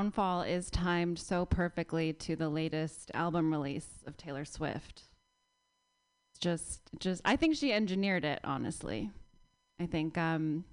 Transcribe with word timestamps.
downfall 0.00 0.40
is 0.40 0.70
timed 0.70 1.18
so 1.18 1.44
perfectly 1.44 2.10
to 2.10 2.34
the 2.34 2.48
latest 2.48 3.10
album 3.12 3.52
release 3.52 3.86
of 4.06 4.16
Taylor 4.16 4.46
Swift. 4.46 5.02
Just, 6.40 6.80
just, 6.98 7.20
I 7.26 7.36
think 7.36 7.54
she 7.54 7.70
engineered 7.70 8.24
it. 8.24 8.40
Honestly, 8.42 9.10
I 9.78 9.84
think 9.84 10.16
um, 10.16 10.64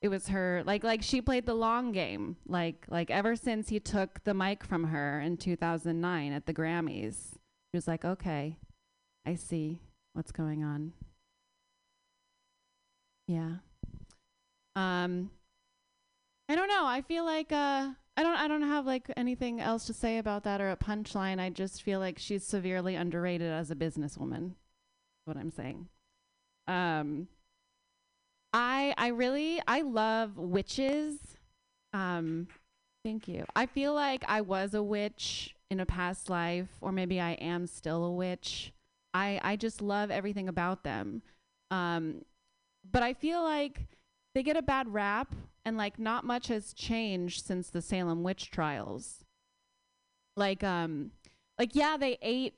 it 0.00 0.06
was 0.10 0.28
her. 0.28 0.62
Like, 0.64 0.84
like 0.84 1.02
she 1.02 1.20
played 1.20 1.44
the 1.44 1.54
long 1.54 1.90
game. 1.90 2.36
Like, 2.46 2.86
like 2.88 3.10
ever 3.10 3.34
since 3.34 3.68
he 3.68 3.80
took 3.80 4.22
the 4.22 4.32
mic 4.32 4.62
from 4.62 4.84
her 4.84 5.20
in 5.20 5.38
2009 5.38 6.32
at 6.32 6.46
the 6.46 6.54
Grammys, 6.54 7.32
she 7.32 7.74
was 7.74 7.88
like, 7.88 8.04
okay, 8.04 8.58
I 9.26 9.34
see 9.34 9.80
what's 10.12 10.30
going 10.30 10.62
on. 10.62 10.92
Yeah. 13.26 13.54
Um, 14.76 15.30
I 16.48 16.54
don't 16.54 16.68
know. 16.68 16.86
I 16.86 17.00
feel 17.00 17.24
like 17.24 17.50
uh, 17.50 17.88
I 18.16 18.22
don't. 18.22 18.36
I 18.36 18.46
don't 18.46 18.62
have 18.62 18.84
like 18.84 19.10
anything 19.16 19.60
else 19.60 19.86
to 19.86 19.94
say 19.94 20.18
about 20.18 20.44
that 20.44 20.60
or 20.60 20.70
a 20.70 20.76
punchline. 20.76 21.40
I 21.40 21.48
just 21.48 21.82
feel 21.82 21.98
like 21.98 22.18
she's 22.18 22.44
severely 22.44 22.94
underrated 22.94 23.50
as 23.50 23.70
a 23.70 23.74
businesswoman. 23.74 24.52
What 25.24 25.36
I'm 25.36 25.50
saying. 25.50 25.88
Um, 26.66 27.28
I 28.52 28.94
I 28.98 29.08
really 29.08 29.62
I 29.66 29.80
love 29.80 30.36
witches. 30.36 31.18
Um, 31.94 32.48
thank 33.04 33.28
you. 33.28 33.44
I 33.56 33.66
feel 33.66 33.94
like 33.94 34.24
I 34.28 34.42
was 34.42 34.74
a 34.74 34.82
witch 34.82 35.54
in 35.70 35.80
a 35.80 35.86
past 35.86 36.28
life, 36.28 36.68
or 36.82 36.92
maybe 36.92 37.18
I 37.18 37.32
am 37.32 37.66
still 37.66 38.04
a 38.04 38.12
witch. 38.12 38.72
I 39.14 39.40
I 39.42 39.56
just 39.56 39.80
love 39.80 40.10
everything 40.10 40.48
about 40.48 40.84
them. 40.84 41.22
Um, 41.70 42.26
but 42.90 43.02
I 43.02 43.14
feel 43.14 43.42
like 43.42 43.86
they 44.34 44.42
get 44.42 44.58
a 44.58 44.62
bad 44.62 44.92
rap 44.92 45.34
and 45.64 45.76
like 45.76 45.98
not 45.98 46.24
much 46.24 46.48
has 46.48 46.72
changed 46.72 47.44
since 47.44 47.70
the 47.70 47.82
Salem 47.82 48.22
witch 48.22 48.50
trials. 48.50 49.24
Like 50.36 50.64
um 50.64 51.12
like 51.58 51.74
yeah, 51.74 51.96
they 51.96 52.18
ate 52.22 52.54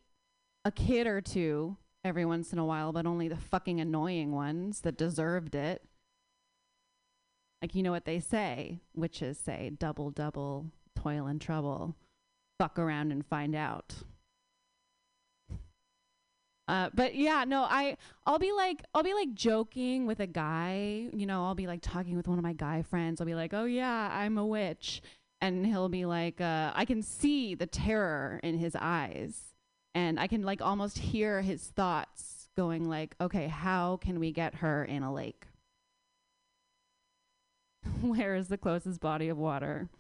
a 0.65 0.71
kid 0.71 1.07
or 1.07 1.21
two 1.21 1.77
every 2.05 2.25
once 2.25 2.53
in 2.53 2.59
a 2.59 2.65
while, 2.65 2.93
but 2.93 3.07
only 3.07 3.29
the 3.29 3.37
fucking 3.37 3.81
annoying 3.81 4.33
ones 4.33 4.81
that 4.81 4.97
deserved 4.97 5.55
it. 5.55 5.83
Like 7.61 7.75
you 7.75 7.83
know 7.83 7.93
what 7.93 8.05
they 8.05 8.21
say, 8.21 8.81
witches 8.95 9.39
say, 9.39 9.73
double 9.79 10.11
double, 10.11 10.67
toil 10.97 11.27
and 11.27 11.41
trouble. 11.41 11.97
Fuck 12.59 12.79
around 12.79 13.11
and 13.11 13.27
find 13.27 13.55
out. 13.55 13.95
Uh, 16.67 16.89
but 16.95 17.15
yeah, 17.15 17.45
no, 17.45 17.63
I 17.63 17.97
I'll 18.27 18.39
be 18.39 18.53
like 18.53 18.83
I'll 18.95 19.03
be 19.03 19.13
like 19.13 19.35
joking 19.35 20.07
with 20.07 20.21
a 20.21 20.27
guy, 20.27 21.09
you 21.13 21.27
know, 21.27 21.45
I'll 21.45 21.55
be 21.55 21.67
like 21.67 21.81
talking 21.83 22.17
with 22.17 22.27
one 22.27 22.39
of 22.39 22.45
my 22.45 22.55
guy 22.55 22.83
friends. 22.83 23.21
I'll 23.21 23.27
be 23.27 23.35
like, 23.35 23.53
"Oh 23.53 23.67
yeah, 23.67 24.11
I'm 24.13 24.39
a 24.39 24.47
witch." 24.47 25.03
And 25.41 25.67
he'll 25.67 25.91
be 25.91 26.07
like, 26.07 26.41
uh, 26.41 26.73
I 26.75 26.87
can 26.87 27.03
see 27.03 27.55
the 27.55 27.67
terror 27.67 28.41
in 28.43 28.57
his 28.57 28.75
eyes. 28.81 29.53
And 29.95 30.19
I 30.19 30.27
can 30.27 30.43
like 30.43 30.63
almost 30.63 30.99
hear 30.99 31.43
his 31.43 31.63
thoughts 31.65 32.49
going 32.57 32.89
like, 32.89 33.15
"Okay, 33.21 33.49
how 33.49 33.99
can 33.99 34.19
we 34.19 34.33
get 34.33 34.57
her 34.57 34.85
in 34.85 35.03
a 35.03 35.13
lake?" 35.13 35.47
Where 38.01 38.35
is 38.37 38.49
the 38.49 38.59
closest 38.59 39.01
body 39.01 39.29
of 39.29 39.37
water? 39.37 39.91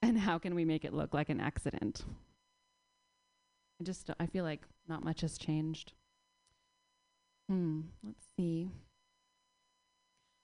And 0.00 0.18
how 0.18 0.38
can 0.38 0.54
we 0.54 0.64
make 0.64 0.84
it 0.84 0.94
look 0.94 1.12
like 1.12 1.28
an 1.28 1.40
accident? 1.40 2.04
I 3.80 3.84
just 3.84 4.10
I 4.18 4.26
feel 4.26 4.44
like 4.44 4.62
not 4.88 5.04
much 5.04 5.20
has 5.20 5.38
changed. 5.38 5.92
Hmm. 7.48 7.82
Let's 8.04 8.26
see. 8.36 8.70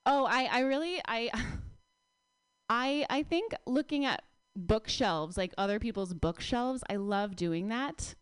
Oh, 0.06 0.24
I 0.24 0.44
I 0.44 0.60
really 0.60 1.00
I 1.06 1.30
I 2.68 3.06
I 3.10 3.22
think 3.22 3.54
looking 3.66 4.04
at 4.04 4.22
bookshelves, 4.56 5.36
like 5.36 5.52
other 5.58 5.78
people's 5.78 6.14
bookshelves, 6.14 6.84
I 6.88 6.96
love 6.96 7.36
doing 7.36 7.68
that. 7.68 8.14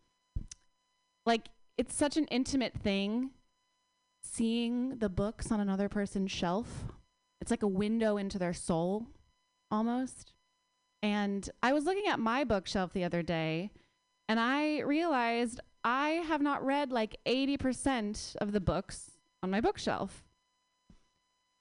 Like 1.25 1.49
it's 1.77 1.95
such 1.95 2.17
an 2.17 2.25
intimate 2.25 2.73
thing 2.73 3.31
seeing 4.23 4.97
the 4.97 5.09
books 5.09 5.51
on 5.51 5.59
another 5.59 5.89
person's 5.89 6.31
shelf. 6.31 6.85
It's 7.41 7.51
like 7.51 7.63
a 7.63 7.67
window 7.67 8.17
into 8.17 8.39
their 8.39 8.53
soul 8.53 9.07
almost. 9.69 10.33
And 11.01 11.49
I 11.61 11.73
was 11.73 11.83
looking 11.83 12.07
at 12.07 12.19
my 12.19 12.43
bookshelf 12.43 12.93
the 12.93 13.03
other 13.03 13.21
day 13.21 13.71
and 14.27 14.39
I 14.39 14.79
realized 14.79 15.59
I 15.83 16.09
have 16.27 16.41
not 16.41 16.65
read 16.65 16.91
like 16.91 17.17
80% 17.25 18.35
of 18.37 18.51
the 18.51 18.61
books 18.61 19.11
on 19.41 19.51
my 19.51 19.59
bookshelf. 19.59 20.23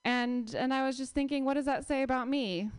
And 0.04 0.54
and 0.54 0.74
I 0.74 0.84
was 0.84 0.96
just 0.96 1.14
thinking 1.14 1.44
what 1.44 1.54
does 1.54 1.66
that 1.66 1.86
say 1.86 2.02
about 2.02 2.28
me? 2.28 2.70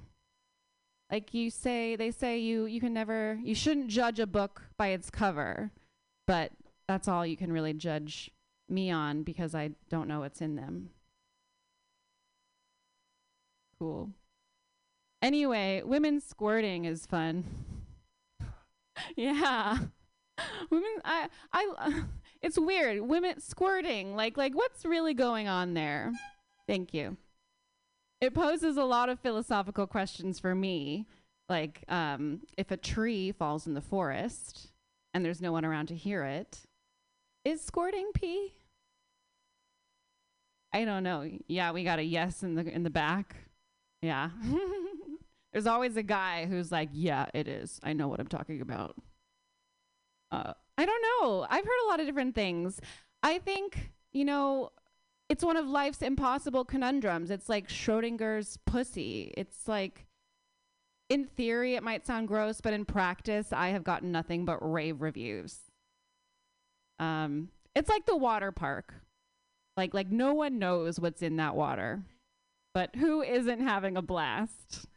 Like 1.11 1.33
you 1.33 1.49
say 1.49 1.95
they 1.95 2.11
say 2.11 2.39
you 2.39 2.65
you 2.65 2.79
can 2.79 2.93
never 2.93 3.39
you 3.43 3.55
shouldn't 3.55 3.87
judge 3.87 4.19
a 4.19 4.27
book 4.27 4.63
by 4.77 4.87
its 4.87 5.09
cover, 5.09 5.71
but 6.27 6.51
that's 6.87 7.07
all 7.07 7.25
you 7.25 7.37
can 7.37 7.51
really 7.51 7.73
judge 7.73 8.29
me 8.69 8.91
on 8.91 9.23
because 9.23 9.55
I 9.55 9.71
don't 9.89 10.07
know 10.07 10.19
what's 10.19 10.41
in 10.41 10.55
them. 10.55 10.89
Cool. 13.79 14.09
Anyway, 15.21 15.81
women 15.85 16.19
squirting 16.19 16.85
is 16.85 17.05
fun. 17.05 17.43
yeah. 19.15 19.77
Women 20.69 20.95
I 21.03 21.27
I 21.51 22.03
it's 22.41 22.57
weird. 22.57 23.01
Women 23.01 23.39
squirting. 23.39 24.15
Like 24.15 24.37
like 24.37 24.55
what's 24.55 24.85
really 24.85 25.13
going 25.13 25.47
on 25.47 25.73
there? 25.73 26.11
Thank 26.67 26.93
you. 26.93 27.17
It 28.21 28.33
poses 28.33 28.77
a 28.77 28.85
lot 28.85 29.09
of 29.09 29.19
philosophical 29.19 29.87
questions 29.87 30.39
for 30.39 30.55
me. 30.55 31.05
Like 31.49 31.83
um 31.89 32.41
if 32.57 32.71
a 32.71 32.77
tree 32.77 33.31
falls 33.31 33.67
in 33.67 33.73
the 33.73 33.81
forest 33.81 34.71
and 35.13 35.23
there's 35.23 35.41
no 35.41 35.51
one 35.51 35.65
around 35.65 35.87
to 35.87 35.95
hear 35.95 36.23
it, 36.23 36.61
is 37.45 37.61
squirting 37.61 38.11
pee? 38.13 38.53
I 40.73 40.85
don't 40.85 41.03
know. 41.03 41.29
Yeah, 41.47 41.71
we 41.71 41.83
got 41.83 41.99
a 41.99 42.03
yes 42.03 42.41
in 42.41 42.55
the 42.55 42.65
in 42.67 42.83
the 42.83 42.89
back. 42.89 43.35
Yeah. 44.01 44.29
There's 45.53 45.67
always 45.67 45.95
a 45.95 46.03
guy 46.03 46.45
who's 46.45 46.71
like, 46.71 46.89
"Yeah, 46.91 47.27
it 47.33 47.47
is. 47.47 47.79
I 47.83 47.93
know 47.93 48.07
what 48.07 48.19
I'm 48.19 48.27
talking 48.27 48.59
about." 48.59 48.95
Uh, 50.31 50.53
I 50.77 50.85
don't 50.85 51.03
know. 51.21 51.45
I've 51.47 51.63
heard 51.63 51.85
a 51.85 51.87
lot 51.87 51.99
of 51.99 52.07
different 52.07 52.33
things. 52.33 52.81
I 53.21 53.37
think, 53.37 53.91
you 54.11 54.25
know, 54.25 54.71
it's 55.29 55.43
one 55.43 55.57
of 55.57 55.67
life's 55.67 56.01
impossible 56.01 56.65
conundrums. 56.65 57.29
It's 57.31 57.49
like 57.49 57.69
Schrodinger's 57.69 58.57
pussy. 58.65 59.33
It's 59.37 59.67
like 59.67 60.07
in 61.09 61.25
theory 61.25 61.75
it 61.75 61.83
might 61.83 62.05
sound 62.05 62.27
gross, 62.27 62.61
but 62.61 62.73
in 62.73 62.85
practice 62.85 63.53
I 63.53 63.69
have 63.69 63.83
gotten 63.83 64.11
nothing 64.11 64.45
but 64.45 64.57
rave 64.59 65.01
reviews. 65.01 65.59
Um, 66.99 67.49
it's 67.75 67.89
like 67.89 68.05
the 68.05 68.17
water 68.17 68.51
park. 68.51 68.93
Like 69.77 69.93
like 69.93 70.11
no 70.11 70.33
one 70.33 70.59
knows 70.59 70.99
what's 70.99 71.21
in 71.21 71.37
that 71.37 71.55
water. 71.55 72.03
But 72.73 72.95
who 72.95 73.21
isn't 73.21 73.61
having 73.61 73.97
a 73.97 74.01
blast? 74.01 74.87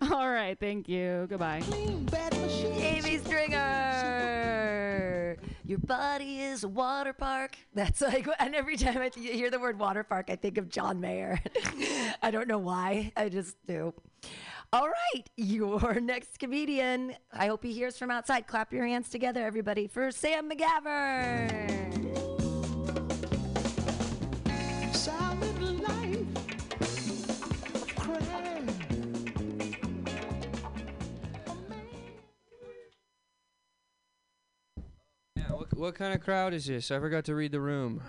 All 0.12 0.28
right, 0.30 0.58
thank 0.58 0.88
you. 0.88 1.26
Goodbye. 1.28 1.62
Amy 2.76 3.18
Stringer. 3.18 4.64
Your 5.66 5.78
body 5.78 6.40
is 6.42 6.64
a 6.64 6.68
water 6.68 7.12
park. 7.12 7.56
That's 7.74 8.00
like, 8.00 8.28
and 8.38 8.54
every 8.54 8.76
time 8.76 8.98
I 8.98 9.08
th- 9.08 9.34
hear 9.34 9.50
the 9.50 9.58
word 9.58 9.78
water 9.78 10.04
park, 10.04 10.26
I 10.28 10.36
think 10.36 10.58
of 10.58 10.68
John 10.68 11.00
Mayer. 11.00 11.40
I 12.22 12.30
don't 12.30 12.46
know 12.48 12.58
why. 12.58 13.12
I 13.16 13.28
just 13.28 13.56
do. 13.66 13.94
All 14.72 14.88
right, 14.88 15.22
your 15.36 16.00
next 16.02 16.38
comedian. 16.38 17.14
I 17.32 17.46
hope 17.46 17.62
he 17.62 17.72
hears 17.72 17.96
from 17.96 18.10
outside. 18.10 18.46
Clap 18.46 18.72
your 18.72 18.86
hands 18.86 19.08
together, 19.08 19.44
everybody, 19.44 19.86
for 19.86 20.10
Sam 20.10 20.50
McGavern. 20.50 21.93
What, 35.76 35.94
kind 35.94 36.14
of 36.14 36.20
crowd 36.20 36.54
is 36.54 36.66
this? 36.66 36.90
I 36.90 36.98
forgot 36.98 37.24
to 37.26 37.34
read 37.34 37.52
the 37.52 37.60
room. 37.60 38.02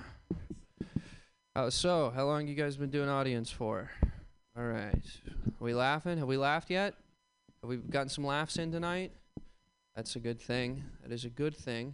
Oh, 1.56 1.70
so 1.70 2.12
how 2.14 2.26
long 2.26 2.48
you 2.48 2.56
guys 2.56 2.78
been 2.78 2.90
doing 2.90 3.10
audience 3.10 3.50
for? 3.50 3.90
All 4.58 4.66
right. 4.66 5.04
Are 5.26 5.64
we 5.64 5.74
laughing? 5.74 6.18
Have 6.18 6.28
we 6.28 6.38
laughed 6.38 6.70
yet? 6.70 6.94
Have 7.62 7.70
we 7.70 7.78
gotten 7.78 8.10
some 8.10 8.26
laughs 8.26 8.58
in 8.58 8.72
tonight? 8.72 9.12
That's 9.96 10.16
a 10.16 10.20
good 10.20 10.40
thing. 10.40 10.84
That 11.02 11.12
is 11.12 11.26
a 11.26 11.30
good 11.30 11.56
thing. 11.56 11.94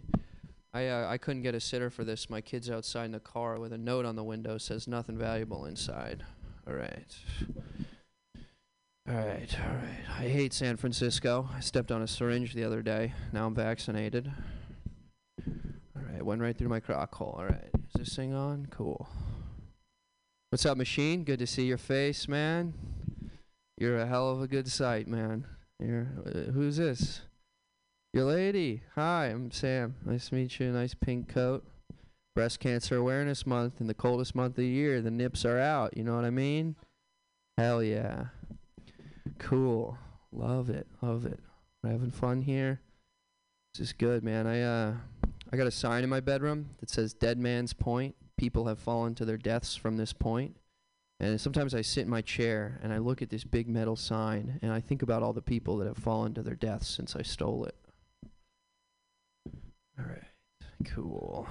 I 0.74 0.88
uh, 0.88 1.08
I 1.08 1.18
couldn't 1.18 1.42
get 1.42 1.54
a 1.54 1.60
sitter 1.60 1.90
for 1.90 2.02
this. 2.02 2.30
My 2.30 2.40
kid's 2.40 2.70
outside 2.70 3.04
in 3.04 3.12
the 3.12 3.20
car 3.20 3.58
with 3.58 3.72
a 3.72 3.78
note 3.78 4.04
on 4.04 4.16
the 4.16 4.24
window 4.24 4.58
says 4.58 4.88
nothing 4.88 5.18
valuable 5.18 5.66
inside. 5.66 6.24
All 6.66 6.74
right. 6.74 7.16
All 9.08 9.16
right, 9.16 9.56
all 9.60 9.74
right. 9.74 10.04
I 10.18 10.28
hate 10.28 10.52
San 10.52 10.76
Francisco. 10.76 11.48
I 11.54 11.60
stepped 11.60 11.90
on 11.90 12.02
a 12.02 12.06
syringe 12.06 12.54
the 12.54 12.64
other 12.64 12.82
day. 12.82 13.12
Now 13.32 13.46
I'm 13.46 13.54
vaccinated. 13.54 14.32
Right, 16.12 16.24
went 16.24 16.42
right 16.42 16.56
through 16.56 16.68
my 16.68 16.80
crock 16.80 17.14
hole. 17.14 17.36
All 17.38 17.46
right, 17.46 17.70
is 17.72 17.92
this 17.94 18.16
thing 18.16 18.34
on? 18.34 18.66
Cool. 18.70 19.08
What's 20.50 20.66
up, 20.66 20.76
machine? 20.76 21.24
Good 21.24 21.38
to 21.38 21.46
see 21.46 21.64
your 21.64 21.78
face, 21.78 22.28
man. 22.28 22.74
You're 23.78 23.96
a 23.98 24.06
hell 24.06 24.30
of 24.30 24.42
a 24.42 24.46
good 24.46 24.68
sight, 24.70 25.08
man. 25.08 25.46
Here, 25.78 26.12
uh, 26.26 26.52
who's 26.52 26.76
this? 26.76 27.22
Your 28.12 28.24
lady. 28.24 28.82
Hi, 28.94 29.26
I'm 29.26 29.50
Sam. 29.50 29.94
Nice 30.04 30.28
to 30.28 30.34
meet 30.34 30.60
you. 30.60 30.70
Nice 30.70 30.92
pink 30.92 31.28
coat. 31.28 31.64
Breast 32.34 32.60
Cancer 32.60 32.96
Awareness 32.96 33.46
Month 33.46 33.80
in 33.80 33.86
the 33.86 33.94
coldest 33.94 34.34
month 34.34 34.52
of 34.52 34.56
the 34.56 34.66
year. 34.66 35.00
The 35.00 35.10
nips 35.10 35.46
are 35.46 35.58
out. 35.58 35.96
You 35.96 36.04
know 36.04 36.14
what 36.14 36.26
I 36.26 36.30
mean? 36.30 36.76
Hell 37.56 37.82
yeah. 37.82 38.26
Cool. 39.38 39.96
Love 40.30 40.68
it. 40.68 40.86
Love 41.00 41.24
it. 41.24 41.40
We're 41.82 41.92
having 41.92 42.10
fun 42.10 42.42
here. 42.42 42.80
This 43.72 43.88
is 43.88 43.92
good, 43.94 44.22
man. 44.22 44.46
I 44.46 44.60
uh, 44.60 44.94
I 45.52 45.56
got 45.56 45.66
a 45.66 45.70
sign 45.70 46.02
in 46.02 46.10
my 46.10 46.20
bedroom 46.20 46.70
that 46.80 46.90
says 46.90 47.12
"Dead 47.12 47.38
Man's 47.38 47.72
Point." 47.72 48.16
People 48.38 48.66
have 48.66 48.78
fallen 48.78 49.14
to 49.16 49.24
their 49.24 49.36
deaths 49.36 49.76
from 49.76 49.96
this 49.96 50.12
point. 50.12 50.56
And 51.20 51.40
sometimes 51.40 51.72
I 51.74 51.82
sit 51.82 52.02
in 52.02 52.10
my 52.10 52.20
chair 52.20 52.80
and 52.82 52.92
I 52.92 52.98
look 52.98 53.22
at 53.22 53.30
this 53.30 53.44
big 53.44 53.68
metal 53.68 53.94
sign 53.94 54.58
and 54.60 54.72
I 54.72 54.80
think 54.80 55.02
about 55.02 55.22
all 55.22 55.32
the 55.32 55.40
people 55.40 55.76
that 55.76 55.86
have 55.86 55.98
fallen 55.98 56.34
to 56.34 56.42
their 56.42 56.56
deaths 56.56 56.88
since 56.88 57.14
I 57.14 57.22
stole 57.22 57.64
it. 57.64 57.76
All 59.96 60.04
right. 60.04 60.24
Cool. 60.84 61.46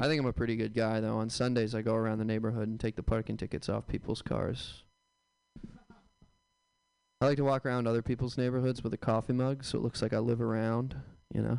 I 0.00 0.08
think 0.08 0.20
I'm 0.20 0.26
a 0.26 0.32
pretty 0.32 0.56
good 0.56 0.74
guy 0.74 0.98
though. 0.98 1.18
On 1.18 1.30
Sundays 1.30 1.72
I 1.72 1.82
go 1.82 1.94
around 1.94 2.18
the 2.18 2.24
neighborhood 2.24 2.66
and 2.66 2.80
take 2.80 2.96
the 2.96 3.02
parking 3.04 3.36
tickets 3.36 3.68
off 3.68 3.86
people's 3.86 4.22
cars. 4.22 4.82
I 7.20 7.26
like 7.26 7.36
to 7.36 7.44
walk 7.44 7.64
around 7.64 7.86
other 7.86 8.02
people's 8.02 8.36
neighborhoods 8.36 8.82
with 8.82 8.92
a 8.92 8.98
coffee 8.98 9.34
mug 9.34 9.62
so 9.62 9.78
it 9.78 9.82
looks 9.82 10.02
like 10.02 10.12
I 10.12 10.18
live 10.18 10.40
around, 10.40 10.96
you 11.32 11.42
know. 11.42 11.58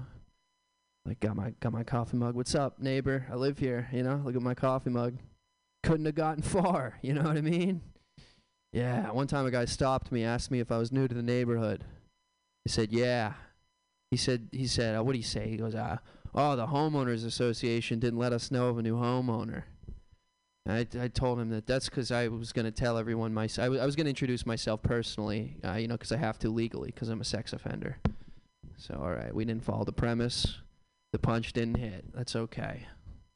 Like 1.05 1.19
got 1.19 1.35
my 1.35 1.53
got 1.59 1.73
my 1.73 1.83
coffee 1.83 2.17
mug. 2.17 2.35
What's 2.35 2.55
up, 2.55 2.79
neighbor? 2.79 3.25
I 3.29 3.35
live 3.35 3.57
here, 3.57 3.89
you 3.91 4.03
know. 4.03 4.21
Look 4.23 4.35
at 4.35 4.41
my 4.41 4.53
coffee 4.53 4.89
mug. 4.89 5.17
Couldn't 5.83 6.05
have 6.05 6.15
gotten 6.15 6.41
far, 6.43 6.97
you 7.01 7.13
know 7.13 7.23
what 7.23 7.37
I 7.37 7.41
mean? 7.41 7.81
Yeah, 8.71 9.11
one 9.11 9.27
time 9.27 9.45
a 9.45 9.51
guy 9.51 9.65
stopped 9.65 10.11
me, 10.11 10.23
asked 10.23 10.49
me 10.49 10.59
if 10.59 10.71
I 10.71 10.77
was 10.77 10.91
new 10.91 11.07
to 11.07 11.13
the 11.13 11.21
neighborhood. 11.21 11.83
I 12.67 12.69
said, 12.69 12.91
"Yeah." 12.91 13.33
He 14.11 14.17
said 14.17 14.47
he 14.51 14.65
said, 14.65 14.97
uh, 14.97 15.03
"What 15.03 15.11
do 15.11 15.17
you 15.17 15.23
say?" 15.23 15.49
He 15.49 15.57
goes, 15.57 15.75
uh, 15.75 15.97
"Oh, 16.33 16.55
the 16.55 16.67
homeowners 16.67 17.25
association 17.25 17.99
didn't 17.99 18.19
let 18.19 18.31
us 18.31 18.49
know 18.49 18.69
of 18.69 18.77
a 18.77 18.81
new 18.81 18.95
homeowner." 18.95 19.63
I, 20.65 20.87
I 20.97 21.09
told 21.09 21.39
him 21.39 21.49
that 21.49 21.67
that's 21.67 21.89
because 21.89 22.09
I 22.09 22.29
was 22.29 22.53
going 22.53 22.63
to 22.65 22.71
tell 22.71 22.97
everyone 22.97 23.33
my 23.33 23.49
I, 23.57 23.63
w- 23.63 23.81
I 23.81 23.85
was 23.85 23.97
going 23.97 24.05
to 24.05 24.11
introduce 24.11 24.45
myself 24.45 24.81
personally, 24.81 25.57
uh, 25.65 25.73
you 25.73 25.89
know, 25.89 25.95
because 25.95 26.13
I 26.13 26.17
have 26.17 26.39
to 26.39 26.49
legally 26.49 26.87
because 26.87 27.09
I'm 27.09 27.19
a 27.19 27.25
sex 27.25 27.51
offender. 27.51 27.97
So 28.77 28.95
all 28.95 29.11
right, 29.11 29.35
we 29.35 29.43
didn't 29.43 29.65
follow 29.65 29.83
the 29.83 29.91
premise. 29.91 30.59
The 31.13 31.19
punch 31.19 31.53
didn't 31.53 31.77
hit. 31.77 32.05
That's 32.15 32.35
okay. 32.35 32.87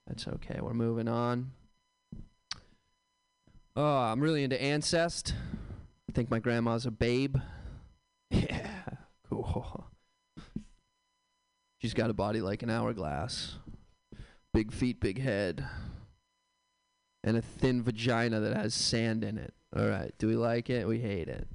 That's 0.08 0.28
okay. 0.28 0.58
We're 0.60 0.74
moving 0.74 1.08
on. 1.08 1.52
Oh, 3.76 3.98
I'm 4.00 4.20
really 4.20 4.44
into 4.44 4.60
ancest. 4.60 5.36
I 6.10 6.12
think 6.14 6.32
my 6.32 6.40
grandma's 6.40 6.86
a 6.86 6.92
babe. 6.92 7.38
Yeah, 8.30 8.68
cool. 9.30 9.90
She's 11.78 11.94
got 11.94 12.10
a 12.10 12.14
body 12.14 12.42
like 12.42 12.62
an 12.62 12.70
hourglass. 12.70 13.56
Big 14.54 14.74
feet, 14.74 15.00
big 15.00 15.22
head. 15.22 15.66
And 17.24 17.38
a 17.38 17.42
thin 17.42 17.82
vagina 17.84 18.42
that 18.42 18.58
has 18.58 18.74
sand 18.74 19.24
in 19.24 19.38
it. 19.38 19.54
All 19.74 19.88
right. 19.88 20.14
Do 20.18 20.28
we 20.28 20.36
like 20.36 20.70
it? 20.70 20.90
We 20.90 21.00
hate 21.00 21.30
it. 21.30 21.48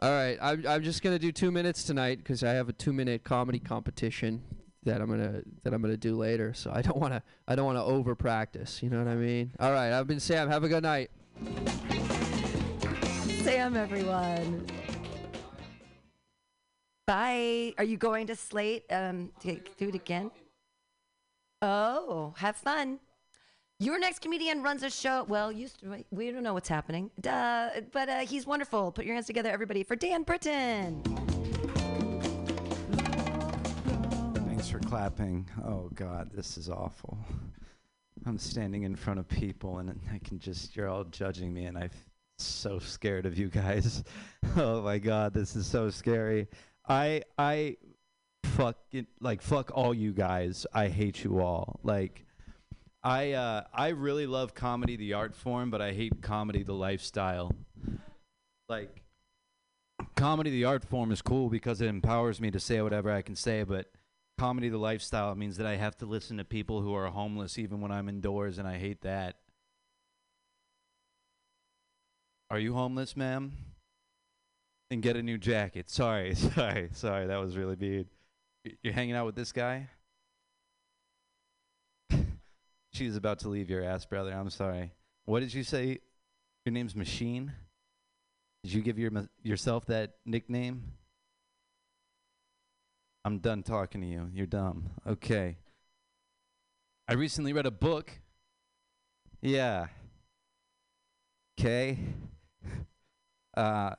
All 0.00 0.10
right. 0.10 0.38
I'm, 0.40 0.64
I'm 0.68 0.84
just 0.84 1.02
going 1.02 1.16
to 1.16 1.18
do 1.18 1.32
two 1.32 1.50
minutes 1.50 1.82
tonight 1.82 2.18
because 2.18 2.44
I 2.44 2.52
have 2.52 2.68
a 2.68 2.72
two 2.72 2.92
minute 2.92 3.24
comedy 3.24 3.58
competition 3.58 4.44
that 4.84 5.00
I'm 5.00 5.08
gonna 5.08 5.42
that 5.62 5.74
I'm 5.74 5.82
gonna 5.82 5.96
do 5.96 6.16
later. 6.16 6.54
So 6.54 6.70
I 6.72 6.82
don't 6.82 6.98
wanna 6.98 7.22
I 7.48 7.54
don't 7.54 7.66
wanna 7.66 7.84
over 7.84 8.14
practice. 8.14 8.82
You 8.82 8.90
know 8.90 8.98
what 8.98 9.08
I 9.08 9.16
mean? 9.16 9.52
All 9.58 9.72
right, 9.72 9.92
I've 9.92 10.06
been 10.06 10.20
Sam. 10.20 10.48
Have 10.48 10.64
a 10.64 10.68
good 10.68 10.82
night. 10.82 11.10
Sam, 13.42 13.76
everyone. 13.76 14.66
Bye. 17.06 17.74
Are 17.76 17.84
you 17.84 17.98
going 17.98 18.26
to 18.28 18.36
Slate? 18.36 18.84
Um, 18.90 19.30
to 19.40 19.60
do 19.76 19.88
it 19.88 19.94
again? 19.94 20.30
Oh, 21.60 22.34
have 22.38 22.56
fun. 22.56 22.98
Your 23.80 23.98
next 23.98 24.20
comedian 24.20 24.62
runs 24.62 24.82
a 24.82 24.90
show. 24.90 25.24
Well, 25.28 25.52
used 25.52 25.80
to, 25.80 26.04
we 26.10 26.30
don't 26.30 26.42
know 26.42 26.54
what's 26.54 26.68
happening. 26.68 27.10
Duh, 27.20 27.70
but 27.92 28.08
uh, 28.08 28.18
he's 28.20 28.46
wonderful. 28.46 28.92
Put 28.92 29.04
your 29.04 29.14
hands 29.14 29.26
together, 29.26 29.50
everybody, 29.50 29.82
for 29.82 29.96
Dan 29.96 30.22
Britton. 30.22 31.02
Thanks 34.64 34.82
for 34.82 34.88
clapping. 34.88 35.46
Oh 35.62 35.90
God, 35.94 36.30
this 36.32 36.56
is 36.56 36.70
awful. 36.70 37.18
I'm 38.24 38.38
standing 38.38 38.84
in 38.84 38.96
front 38.96 39.20
of 39.20 39.28
people 39.28 39.76
and 39.76 40.00
I 40.10 40.18
can 40.26 40.38
just 40.38 40.74
you're 40.74 40.88
all 40.88 41.04
judging 41.04 41.52
me 41.52 41.66
and 41.66 41.76
I'm 41.76 41.90
so 42.38 42.78
scared 42.78 43.26
of 43.26 43.36
you 43.36 43.50
guys. 43.50 44.02
oh 44.56 44.80
my 44.80 44.96
God, 44.96 45.34
this 45.34 45.54
is 45.54 45.66
so 45.66 45.90
scary. 45.90 46.48
I 46.88 47.24
I 47.36 47.76
fuck 48.44 48.78
it, 48.90 49.04
like 49.20 49.42
fuck 49.42 49.70
all 49.74 49.92
you 49.92 50.14
guys. 50.14 50.66
I 50.72 50.88
hate 50.88 51.22
you 51.24 51.40
all. 51.40 51.78
Like 51.82 52.24
I 53.02 53.32
uh 53.32 53.64
I 53.70 53.88
really 53.88 54.26
love 54.26 54.54
comedy 54.54 54.96
the 54.96 55.12
art 55.12 55.34
form, 55.34 55.70
but 55.70 55.82
I 55.82 55.92
hate 55.92 56.22
comedy 56.22 56.62
the 56.62 56.72
lifestyle. 56.72 57.52
Like 58.70 59.02
comedy 60.16 60.48
the 60.48 60.64
art 60.64 60.86
form 60.86 61.12
is 61.12 61.20
cool 61.20 61.50
because 61.50 61.82
it 61.82 61.88
empowers 61.88 62.40
me 62.40 62.50
to 62.50 62.58
say 62.58 62.80
whatever 62.80 63.12
I 63.12 63.20
can 63.20 63.36
say, 63.36 63.62
but 63.62 63.90
comedy 64.38 64.68
the 64.68 64.78
lifestyle 64.78 65.34
means 65.34 65.56
that 65.56 65.66
I 65.66 65.76
have 65.76 65.96
to 65.98 66.06
listen 66.06 66.38
to 66.38 66.44
people 66.44 66.80
who 66.80 66.94
are 66.94 67.06
homeless 67.06 67.58
even 67.58 67.80
when 67.80 67.92
I'm 67.92 68.08
indoors 68.08 68.58
and 68.58 68.66
I 68.66 68.78
hate 68.78 69.02
that. 69.02 69.36
Are 72.50 72.58
you 72.58 72.74
homeless, 72.74 73.16
ma'am? 73.16 73.52
And 74.90 75.02
get 75.02 75.16
a 75.16 75.22
new 75.22 75.38
jacket. 75.38 75.90
Sorry, 75.90 76.34
sorry, 76.34 76.90
sorry. 76.92 77.26
That 77.26 77.40
was 77.40 77.56
really 77.56 77.76
mean. 77.76 78.06
You're 78.82 78.92
hanging 78.92 79.14
out 79.14 79.26
with 79.26 79.34
this 79.34 79.52
guy? 79.52 79.88
She's 82.92 83.16
about 83.16 83.40
to 83.40 83.48
leave 83.48 83.68
your 83.68 83.82
ass, 83.82 84.06
brother. 84.06 84.32
I'm 84.32 84.50
sorry. 84.50 84.92
What 85.24 85.40
did 85.40 85.52
you 85.52 85.64
say? 85.64 85.98
Your 86.64 86.72
name's 86.72 86.94
Machine? 86.94 87.52
Did 88.62 88.72
you 88.72 88.82
give 88.82 88.98
your 88.98 89.10
yourself 89.42 89.86
that 89.86 90.14
nickname? 90.24 90.92
I'm 93.24 93.38
done 93.38 93.62
talking 93.62 94.02
to 94.02 94.06
you. 94.06 94.28
You're 94.34 94.46
dumb. 94.46 94.90
Okay. 95.06 95.56
I 97.08 97.14
recently 97.14 97.52
read 97.54 97.64
a 97.66 97.70
book. 97.70 98.12
Yeah. 99.40 99.86
Okay. 101.58 101.98
Uh 103.56 103.94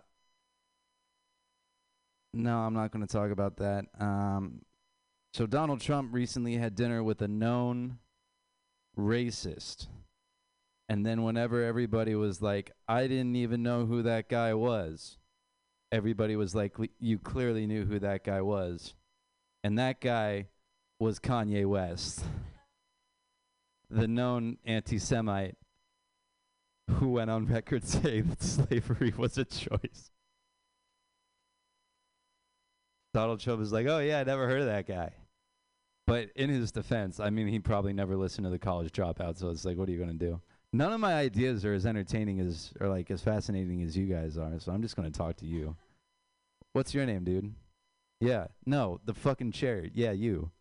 No, 2.34 2.58
I'm 2.58 2.74
not 2.74 2.92
going 2.92 3.08
to 3.08 3.12
talk 3.12 3.32
about 3.32 3.56
that. 3.58 3.86
Um 3.98 4.64
so 5.34 5.46
Donald 5.46 5.80
Trump 5.80 6.14
recently 6.14 6.58
had 6.58 6.76
dinner 6.76 7.02
with 7.02 7.22
a 7.22 7.30
known 7.30 8.00
racist. 9.00 9.88
And 10.90 11.06
then 11.06 11.24
whenever 11.24 11.64
everybody 11.64 12.16
was 12.16 12.42
like, 12.42 12.72
I 12.86 13.08
didn't 13.08 13.38
even 13.38 13.64
know 13.64 13.86
who 13.86 14.04
that 14.04 14.28
guy 14.28 14.54
was. 14.54 15.18
Everybody 15.90 16.36
was 16.36 16.54
like, 16.54 16.76
you 17.00 17.18
clearly 17.18 17.66
knew 17.66 17.86
who 17.86 17.98
that 18.00 18.26
guy 18.26 18.42
was 18.42 18.94
and 19.66 19.80
that 19.80 20.00
guy 20.00 20.46
was 21.00 21.20
Kanye 21.20 21.66
West, 21.66 22.24
the 23.90 24.08
known 24.08 24.60
anti 24.64 25.00
Semite 25.00 25.56
who 26.88 27.10
went 27.10 27.32
on 27.32 27.48
record 27.48 27.84
saying 27.88 28.28
that 28.28 28.44
slavery 28.44 29.12
was 29.18 29.40
a 29.40 29.44
choice. 29.46 30.12
Donald 33.12 33.40
Trump 33.40 33.60
is 33.60 33.74
like, 33.74 33.88
oh, 33.88 33.98
yeah, 33.98 34.20
I 34.20 34.24
never 34.24 34.48
heard 34.48 34.62
of 34.62 34.68
that 34.68 34.88
guy. 34.88 35.14
But 36.06 36.30
in 36.36 36.52
his 36.52 36.72
defense, 36.72 37.20
I 37.20 37.32
mean, 37.32 37.48
he 37.48 37.58
probably 37.58 37.94
never 37.94 38.16
listened 38.16 38.46
to 38.46 38.52
the 38.52 38.60
college 38.60 38.92
dropout, 38.92 39.40
so 39.40 39.50
it's 39.50 39.66
like, 39.66 39.80
what 39.80 39.90
are 39.90 39.92
you 39.92 39.98
going 39.98 40.16
to 40.16 40.26
do? 40.26 40.40
None 40.74 40.94
of 40.94 41.00
my 41.00 41.16
ideas 41.16 41.66
are 41.66 41.74
as 41.74 41.88
entertaining 41.88 42.40
as, 42.40 42.72
or 42.80 42.88
like 42.88 43.10
as 43.10 43.24
fascinating 43.24 43.82
as 43.82 43.98
you 43.98 44.06
guys 44.06 44.38
are, 44.38 44.60
so 44.60 44.72
I'm 44.72 44.84
just 44.84 44.96
going 44.96 45.12
to 45.12 45.18
talk 45.18 45.38
to 45.38 45.48
you. 45.48 45.76
What's 46.74 46.94
your 46.94 47.08
name, 47.08 47.24
dude? 47.24 47.56
Yeah. 48.20 48.48
No, 48.66 49.00
the 49.06 49.14
fucking 49.14 49.52
chair. 49.52 49.88
Yeah, 49.94 50.12
you. 50.12 50.52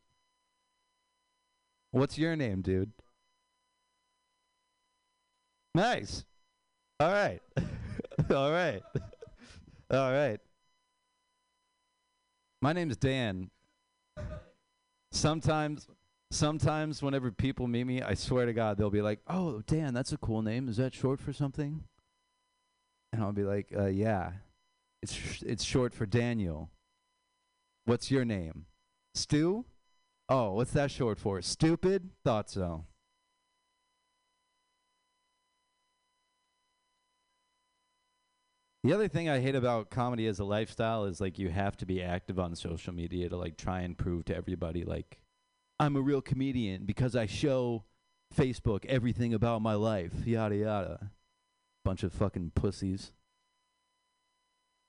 What's 1.92 2.18
your 2.18 2.34
name, 2.36 2.62
dude? 2.62 2.92
Nice. 5.74 6.24
All 7.00 7.10
right. 7.12 7.40
All 8.30 8.50
right. 8.50 8.82
All 9.90 10.12
right. 10.12 10.40
My 12.62 12.72
name's 12.72 12.96
Dan. 12.96 13.50
Sometimes 15.12 15.86
sometimes 16.30 17.02
whenever 17.02 17.30
people 17.30 17.66
meet 17.66 17.84
me, 17.84 18.02
I 18.02 18.14
swear 18.14 18.46
to 18.46 18.52
God, 18.52 18.76
they'll 18.76 18.90
be 18.90 19.02
like, 19.02 19.20
"Oh, 19.28 19.62
Dan, 19.66 19.94
that's 19.94 20.12
a 20.12 20.16
cool 20.16 20.42
name. 20.42 20.68
Is 20.68 20.78
that 20.78 20.94
short 20.94 21.20
for 21.20 21.32
something?" 21.32 21.84
And 23.12 23.22
I'll 23.22 23.32
be 23.32 23.44
like, 23.44 23.72
uh, 23.76 23.86
"Yeah. 23.86 24.32
It's 25.02 25.12
sh- 25.12 25.42
it's 25.46 25.62
short 25.62 25.94
for 25.94 26.06
Daniel." 26.06 26.70
What's 27.86 28.10
your 28.10 28.24
name? 28.24 28.66
Stu? 29.14 29.66
Oh, 30.28 30.52
what's 30.52 30.72
that 30.72 30.90
short 30.90 31.18
for? 31.18 31.42
Stupid? 31.42 32.10
Thought 32.24 32.48
so. 32.48 32.86
The 38.84 38.92
other 38.92 39.08
thing 39.08 39.30
I 39.30 39.40
hate 39.40 39.54
about 39.54 39.90
comedy 39.90 40.26
as 40.26 40.38
a 40.38 40.44
lifestyle 40.44 41.04
is 41.04 41.20
like 41.20 41.38
you 41.38 41.48
have 41.48 41.76
to 41.78 41.86
be 41.86 42.02
active 42.02 42.38
on 42.38 42.54
social 42.54 42.92
media 42.92 43.28
to 43.30 43.36
like 43.36 43.56
try 43.56 43.80
and 43.80 43.96
prove 43.96 44.26
to 44.26 44.36
everybody 44.36 44.84
like 44.84 45.20
I'm 45.80 45.96
a 45.96 46.00
real 46.00 46.20
comedian 46.20 46.84
because 46.84 47.16
I 47.16 47.26
show 47.26 47.84
Facebook 48.34 48.84
everything 48.86 49.34
about 49.34 49.62
my 49.62 49.74
life, 49.74 50.26
yada 50.26 50.56
yada. 50.56 51.10
Bunch 51.84 52.02
of 52.02 52.12
fucking 52.12 52.52
pussies. 52.54 53.12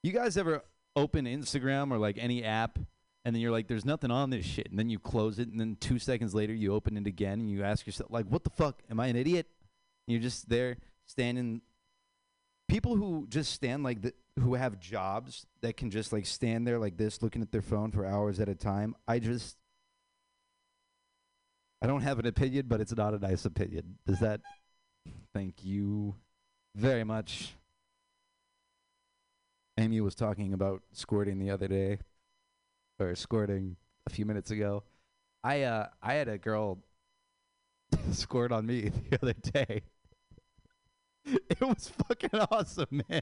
You 0.03 0.11
guys 0.11 0.37
ever 0.37 0.63
open 0.95 1.25
Instagram 1.25 1.91
or 1.91 1.97
like 1.97 2.17
any 2.19 2.43
app 2.43 2.79
and 3.25 3.35
then 3.35 3.41
you're 3.41 3.51
like 3.51 3.67
there's 3.67 3.85
nothing 3.85 4.11
on 4.11 4.29
this 4.29 4.45
shit 4.45 4.69
and 4.69 4.77
then 4.77 4.89
you 4.89 4.99
close 4.99 5.39
it 5.39 5.47
and 5.47 5.59
then 5.59 5.77
2 5.79 5.99
seconds 5.99 6.33
later 6.33 6.53
you 6.53 6.73
open 6.73 6.95
it 6.97 7.07
again 7.07 7.39
and 7.39 7.49
you 7.49 7.63
ask 7.63 7.85
yourself 7.85 8.09
like 8.11 8.25
what 8.27 8.43
the 8.43 8.49
fuck? 8.49 8.81
Am 8.89 8.99
I 8.99 9.07
an 9.07 9.15
idiot? 9.15 9.47
And 10.07 10.13
you're 10.13 10.21
just 10.21 10.47
there 10.49 10.77
standing. 11.07 11.61
People 12.67 12.95
who 12.95 13.27
just 13.29 13.51
stand 13.51 13.83
like 13.83 14.01
th- 14.01 14.15
who 14.39 14.55
have 14.55 14.79
jobs 14.79 15.45
that 15.61 15.77
can 15.77 15.89
just 15.89 16.11
like 16.11 16.25
stand 16.25 16.67
there 16.67 16.77
like 16.77 16.97
this 16.97 17.21
looking 17.21 17.41
at 17.41 17.51
their 17.51 17.61
phone 17.61 17.91
for 17.91 18.05
hours 18.05 18.39
at 18.39 18.49
a 18.49 18.55
time 18.55 18.95
i 19.07 19.17
just 19.17 19.55
i 21.81 21.87
don't 21.87 22.01
have 22.01 22.19
an 22.19 22.25
opinion 22.25 22.65
but 22.67 22.81
it's 22.81 22.95
not 22.95 23.13
a 23.13 23.19
nice 23.19 23.45
opinion. 23.45 23.97
Does 24.05 24.19
that 24.19 24.41
thank 25.33 25.63
you 25.63 26.15
very 26.75 27.03
much 27.03 27.53
amy 29.85 30.01
was 30.01 30.15
talking 30.15 30.53
about 30.53 30.81
squirting 30.91 31.39
the 31.39 31.49
other 31.49 31.67
day 31.67 31.99
or 32.99 33.15
squirting 33.15 33.75
a 34.07 34.09
few 34.09 34.25
minutes 34.25 34.51
ago 34.51 34.83
i 35.43 35.61
uh 35.61 35.87
i 36.01 36.13
had 36.13 36.27
a 36.27 36.37
girl 36.37 36.79
squirt 38.11 38.51
on 38.51 38.65
me 38.65 38.89
the 39.09 39.17
other 39.21 39.33
day 39.33 39.83
it 41.49 41.61
was 41.61 41.91
fucking 42.07 42.39
awesome, 42.51 43.01
man. 43.09 43.21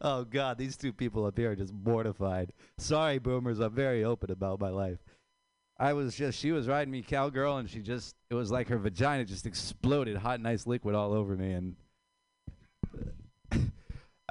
oh 0.00 0.24
god, 0.24 0.58
these 0.58 0.76
two 0.76 0.92
people 0.92 1.24
up 1.24 1.38
here 1.38 1.52
are 1.52 1.56
just 1.56 1.72
mortified. 1.72 2.52
Sorry, 2.78 3.18
boomers, 3.18 3.60
I'm 3.60 3.72
very 3.72 4.04
open 4.04 4.30
about 4.30 4.60
my 4.60 4.70
life. 4.70 4.98
I 5.78 5.92
was 5.92 6.16
just 6.16 6.38
she 6.38 6.52
was 6.52 6.68
riding 6.68 6.90
me 6.92 7.02
cowgirl 7.02 7.58
and 7.58 7.68
she 7.68 7.80
just 7.80 8.14
it 8.30 8.34
was 8.34 8.50
like 8.50 8.68
her 8.68 8.78
vagina 8.78 9.24
just 9.24 9.46
exploded 9.46 10.16
hot 10.16 10.40
nice 10.40 10.66
liquid 10.66 10.94
all 10.94 11.12
over 11.12 11.36
me 11.36 11.52
and 11.52 11.76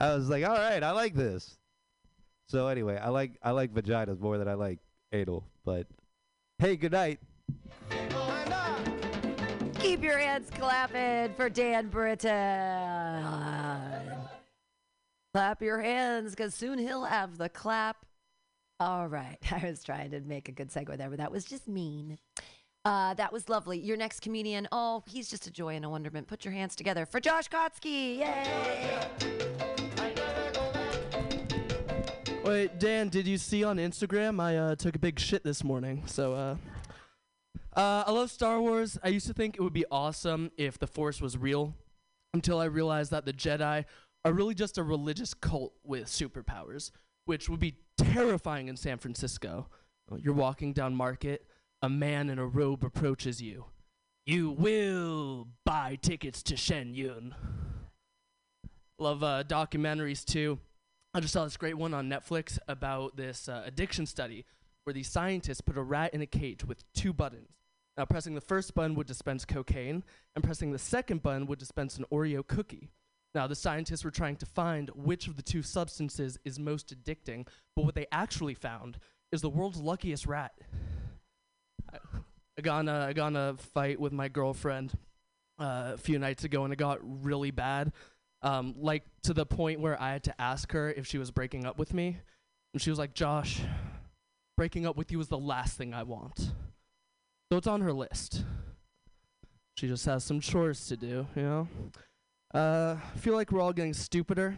I 0.01 0.15
was 0.15 0.29
like, 0.29 0.43
"All 0.43 0.55
right, 0.55 0.81
I 0.81 0.91
like 0.91 1.13
this." 1.13 1.57
So 2.47 2.67
anyway, 2.67 2.97
I 2.97 3.09
like 3.09 3.37
I 3.43 3.51
like 3.51 3.71
vaginas 3.71 4.19
more 4.19 4.39
than 4.39 4.47
I 4.47 4.55
like 4.55 4.79
anal, 5.11 5.45
but 5.63 5.85
hey, 6.57 6.75
good 6.75 6.91
night. 6.91 7.19
Keep 9.75 10.03
your 10.03 10.17
hands 10.17 10.49
clapping 10.51 11.35
for 11.35 11.49
Dan 11.49 11.89
Britton. 11.89 12.31
Clap 15.33 15.61
your 15.61 15.79
hands 15.79 16.31
because 16.31 16.55
soon 16.55 16.79
he'll 16.79 17.05
have 17.05 17.37
the 17.37 17.49
clap. 17.49 18.03
All 18.79 19.07
right. 19.07 19.37
I 19.51 19.67
was 19.69 19.83
trying 19.83 20.09
to 20.11 20.21
make 20.21 20.49
a 20.49 20.51
good 20.51 20.69
segue 20.69 20.97
there, 20.97 21.09
but 21.09 21.19
that 21.19 21.31
was 21.31 21.45
just 21.45 21.67
mean. 21.67 22.17
Uh, 22.83 23.13
that 23.13 23.31
was 23.31 23.49
lovely. 23.49 23.77
Your 23.77 23.97
next 23.97 24.21
comedian, 24.21 24.67
oh, 24.71 25.03
he's 25.07 25.29
just 25.29 25.45
a 25.45 25.51
joy 25.51 25.75
and 25.75 25.85
a 25.85 25.89
wonderment. 25.89 26.27
Put 26.27 26.43
your 26.43 26.53
hands 26.53 26.75
together 26.75 27.05
for 27.05 27.19
Josh 27.19 27.47
Kotsky. 27.49 28.17
Yay! 28.17 29.80
Dan, 32.51 33.07
did 33.07 33.27
you 33.27 33.37
see 33.37 33.63
on 33.63 33.77
Instagram? 33.77 34.41
I 34.41 34.57
uh, 34.57 34.75
took 34.75 34.95
a 34.95 34.99
big 34.99 35.19
shit 35.19 35.41
this 35.43 35.63
morning. 35.63 36.03
So, 36.05 36.33
uh, 36.33 36.55
uh, 37.75 38.03
I 38.05 38.11
love 38.11 38.29
Star 38.29 38.59
Wars. 38.59 38.97
I 39.01 39.07
used 39.07 39.27
to 39.27 39.33
think 39.33 39.55
it 39.55 39.61
would 39.61 39.71
be 39.71 39.85
awesome 39.89 40.51
if 40.57 40.77
the 40.77 40.87
Force 40.87 41.21
was 41.21 41.37
real, 41.37 41.73
until 42.33 42.59
I 42.59 42.65
realized 42.65 43.11
that 43.11 43.25
the 43.25 43.31
Jedi 43.31 43.85
are 44.25 44.33
really 44.33 44.53
just 44.53 44.77
a 44.77 44.83
religious 44.83 45.33
cult 45.33 45.73
with 45.85 46.07
superpowers, 46.07 46.91
which 47.23 47.47
would 47.47 47.61
be 47.61 47.77
terrifying 47.97 48.67
in 48.67 48.75
San 48.75 48.97
Francisco. 48.97 49.67
You're 50.17 50.33
walking 50.33 50.73
down 50.73 50.93
Market, 50.93 51.45
a 51.81 51.87
man 51.87 52.29
in 52.29 52.37
a 52.37 52.45
robe 52.45 52.83
approaches 52.83 53.41
you. 53.41 53.65
You 54.25 54.51
will 54.51 55.47
buy 55.65 55.97
tickets 56.01 56.43
to 56.43 56.57
Shen 56.57 56.93
Yun. 56.93 57.33
Love 58.99 59.23
uh, 59.23 59.43
documentaries 59.47 60.25
too. 60.25 60.59
I 61.13 61.19
just 61.19 61.33
saw 61.33 61.43
this 61.43 61.57
great 61.57 61.77
one 61.77 61.93
on 61.93 62.09
Netflix 62.09 62.57
about 62.69 63.17
this 63.17 63.49
uh, 63.49 63.63
addiction 63.65 64.05
study 64.05 64.45
where 64.85 64.93
these 64.93 65.09
scientists 65.09 65.59
put 65.59 65.77
a 65.77 65.81
rat 65.81 66.13
in 66.13 66.21
a 66.21 66.25
cage 66.25 66.63
with 66.63 66.83
two 66.93 67.11
buttons. 67.11 67.49
Now, 67.97 68.05
pressing 68.05 68.33
the 68.33 68.41
first 68.41 68.73
button 68.73 68.95
would 68.95 69.07
dispense 69.07 69.43
cocaine, 69.43 70.03
and 70.35 70.43
pressing 70.43 70.71
the 70.71 70.79
second 70.79 71.21
button 71.21 71.45
would 71.47 71.59
dispense 71.59 71.97
an 71.97 72.05
Oreo 72.11 72.47
cookie. 72.47 72.89
Now, 73.35 73.47
the 73.47 73.55
scientists 73.55 74.05
were 74.05 74.11
trying 74.11 74.37
to 74.37 74.45
find 74.45 74.89
which 74.95 75.27
of 75.27 75.35
the 75.35 75.41
two 75.41 75.61
substances 75.61 76.39
is 76.45 76.57
most 76.57 76.95
addicting, 76.95 77.47
but 77.75 77.83
what 77.83 77.95
they 77.95 78.07
actually 78.11 78.53
found 78.53 78.97
is 79.33 79.41
the 79.41 79.49
world's 79.49 79.79
luckiest 79.81 80.25
rat. 80.25 80.53
I, 82.57 82.61
got 82.61 82.87
a, 82.87 82.91
I 83.09 83.13
got 83.13 83.27
in 83.27 83.35
a 83.35 83.55
fight 83.57 83.99
with 83.99 84.13
my 84.13 84.29
girlfriend 84.29 84.93
uh, 85.59 85.91
a 85.93 85.97
few 85.97 86.17
nights 86.19 86.45
ago, 86.45 86.63
and 86.63 86.71
it 86.71 86.77
got 86.77 86.99
really 87.01 87.51
bad. 87.51 87.91
Um, 88.43 88.75
like 88.77 89.03
to 89.23 89.33
the 89.33 89.45
point 89.45 89.79
where 89.79 90.01
I 90.01 90.11
had 90.13 90.23
to 90.23 90.41
ask 90.41 90.71
her 90.71 90.91
if 90.91 91.05
she 91.05 91.17
was 91.17 91.29
breaking 91.29 91.65
up 91.65 91.77
with 91.77 91.93
me, 91.93 92.17
and 92.73 92.81
she 92.81 92.89
was 92.89 92.97
like, 92.97 93.13
"Josh, 93.13 93.61
breaking 94.57 94.85
up 94.85 94.97
with 94.97 95.11
you 95.11 95.19
is 95.19 95.27
the 95.27 95.37
last 95.37 95.77
thing 95.77 95.93
I 95.93 96.03
want." 96.03 96.51
So 97.51 97.57
it's 97.57 97.67
on 97.67 97.81
her 97.81 97.93
list. 97.93 98.43
She 99.77 99.87
just 99.87 100.05
has 100.05 100.23
some 100.23 100.39
chores 100.39 100.87
to 100.87 100.97
do, 100.97 101.27
you 101.35 101.41
know. 101.41 101.67
Uh, 102.53 102.97
I 103.01 103.17
feel 103.17 103.33
like 103.33 103.51
we're 103.51 103.61
all 103.61 103.73
getting 103.73 103.93
stupider. 103.93 104.57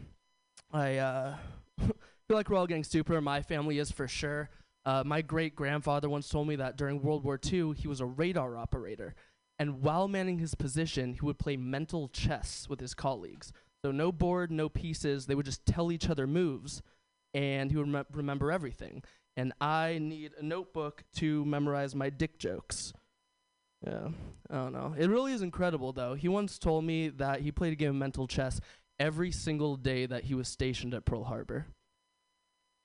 I 0.71 0.97
uh, 0.97 1.35
feel 1.79 1.95
like 2.29 2.49
we're 2.49 2.57
all 2.57 2.67
getting 2.67 2.83
stupider. 2.83 3.21
My 3.21 3.41
family 3.41 3.79
is 3.79 3.91
for 3.91 4.07
sure. 4.07 4.49
Uh, 4.85 5.03
my 5.05 5.21
great 5.21 5.55
grandfather 5.55 6.09
once 6.09 6.27
told 6.27 6.47
me 6.47 6.55
that 6.57 6.77
during 6.77 7.01
World 7.01 7.23
War 7.23 7.39
II, 7.43 7.73
he 7.73 7.87
was 7.87 8.01
a 8.01 8.05
radar 8.05 8.57
operator. 8.57 9.15
And 9.59 9.81
while 9.81 10.07
manning 10.07 10.39
his 10.39 10.55
position, 10.55 11.13
he 11.13 11.21
would 11.21 11.39
play 11.39 11.55
mental 11.55 12.09
chess 12.09 12.67
with 12.67 12.79
his 12.79 12.93
colleagues. 12.93 13.53
So 13.83 13.91
no 13.91 14.11
board, 14.11 14.51
no 14.51 14.69
pieces. 14.69 15.25
They 15.25 15.35
would 15.35 15.45
just 15.45 15.65
tell 15.65 15.91
each 15.91 16.09
other 16.09 16.25
moves, 16.25 16.81
and 17.33 17.69
he 17.69 17.77
would 17.77 17.91
rem- 17.91 18.05
remember 18.13 18.51
everything. 18.51 19.03
And 19.35 19.51
I 19.59 19.99
need 20.01 20.31
a 20.39 20.43
notebook 20.43 21.03
to 21.17 21.43
memorize 21.45 21.95
my 21.95 22.09
dick 22.09 22.37
jokes. 22.37 22.93
Yeah, 23.85 24.09
I 24.49 24.55
don't 24.55 24.71
know. 24.71 24.95
It 24.97 25.09
really 25.09 25.33
is 25.33 25.41
incredible, 25.41 25.91
though. 25.91 26.13
He 26.13 26.29
once 26.29 26.57
told 26.57 26.85
me 26.85 27.09
that 27.09 27.41
he 27.41 27.51
played 27.51 27.73
a 27.73 27.75
game 27.75 27.89
of 27.89 27.95
mental 27.95 28.27
chess 28.27 28.61
every 28.99 29.31
single 29.31 29.75
day 29.75 30.05
that 30.05 30.25
he 30.25 30.35
was 30.35 30.47
stationed 30.47 30.93
at 30.93 31.03
Pearl 31.03 31.25
Harbor. 31.25 31.65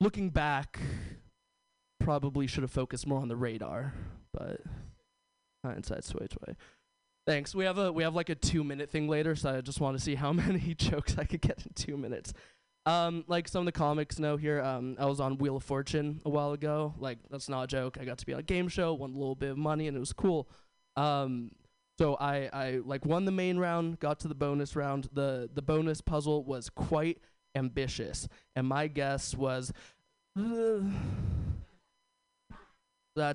Looking 0.00 0.30
back, 0.30 0.80
probably 2.00 2.46
should 2.48 2.62
have 2.62 2.70
focused 2.72 3.06
more 3.06 3.20
on 3.20 3.28
the 3.28 3.36
radar, 3.36 3.94
but 4.32 4.60
hindsight 5.64 6.04
sway 6.04 6.26
sway. 6.32 6.56
Thanks. 7.28 7.54
We 7.54 7.66
have 7.66 7.76
a 7.76 7.92
we 7.92 8.04
have 8.04 8.14
like 8.14 8.30
a 8.30 8.34
two 8.34 8.64
minute 8.64 8.88
thing 8.88 9.06
later, 9.06 9.36
so 9.36 9.50
I 9.50 9.60
just 9.60 9.82
want 9.82 9.98
to 9.98 10.02
see 10.02 10.14
how 10.14 10.32
many 10.46 10.74
jokes 10.78 11.18
I 11.18 11.24
could 11.24 11.42
get 11.42 11.62
in 11.66 11.72
two 11.74 11.98
minutes. 11.98 12.32
Um, 12.86 13.24
like 13.28 13.48
some 13.48 13.60
of 13.60 13.66
the 13.66 13.72
comics 13.72 14.18
know 14.18 14.38
here, 14.38 14.62
um, 14.62 14.96
I 14.98 15.04
was 15.04 15.20
on 15.20 15.36
Wheel 15.36 15.56
of 15.56 15.62
Fortune 15.62 16.22
a 16.24 16.30
while 16.30 16.52
ago. 16.52 16.94
Like 16.98 17.18
that's 17.30 17.50
not 17.50 17.64
a 17.64 17.66
joke. 17.66 17.98
I 18.00 18.06
got 18.06 18.16
to 18.16 18.24
be 18.24 18.32
on 18.32 18.40
a 18.40 18.42
game 18.42 18.66
show, 18.66 18.94
won 18.94 19.10
a 19.10 19.18
little 19.18 19.34
bit 19.34 19.50
of 19.50 19.58
money, 19.58 19.88
and 19.88 19.94
it 19.94 20.00
was 20.00 20.14
cool. 20.14 20.48
Um, 20.96 21.50
so 21.98 22.14
I, 22.14 22.48
I 22.50 22.80
like 22.82 23.04
won 23.04 23.26
the 23.26 23.30
main 23.30 23.58
round, 23.58 24.00
got 24.00 24.20
to 24.20 24.28
the 24.28 24.34
bonus 24.34 24.74
round. 24.74 25.10
The 25.12 25.50
the 25.52 25.60
bonus 25.60 26.00
puzzle 26.00 26.44
was 26.44 26.70
quite 26.70 27.18
ambitious, 27.54 28.26
and 28.56 28.66
my 28.66 28.86
guess 28.86 29.34
was 29.34 29.70
that 30.34 30.90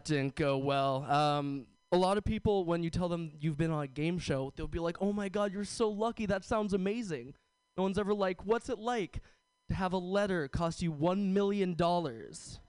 didn't 0.04 0.34
go 0.34 0.58
well. 0.58 1.04
Um, 1.04 1.68
a 1.94 1.98
lot 1.98 2.18
of 2.18 2.26
people, 2.26 2.66
when 2.66 2.82
you 2.82 2.90
tell 2.90 3.08
them 3.08 3.32
you've 3.40 3.58
been 3.58 3.70
on 3.72 3.84
a 3.84 3.88
game 3.88 4.18
show, 4.18 4.52
they'll 4.56 4.68
be 4.68 4.80
like, 4.80 4.98
"Oh 5.00 5.14
my 5.14 5.30
God, 5.30 5.54
you're 5.54 5.64
so 5.64 5.90
lucky! 5.90 6.26
That 6.26 6.44
sounds 6.44 6.74
amazing." 6.74 7.36
No 7.78 7.84
one's 7.84 8.00
ever 8.00 8.16
like, 8.16 8.46
"What's 8.46 8.68
it 8.68 8.80
like 8.80 9.22
to 9.70 9.76
have 9.76 9.94
a 9.94 9.98
letter 9.98 10.48
cost 10.48 10.82
you 10.82 10.92
one 10.92 11.34
million 11.34 11.76
dollars?" 11.76 12.60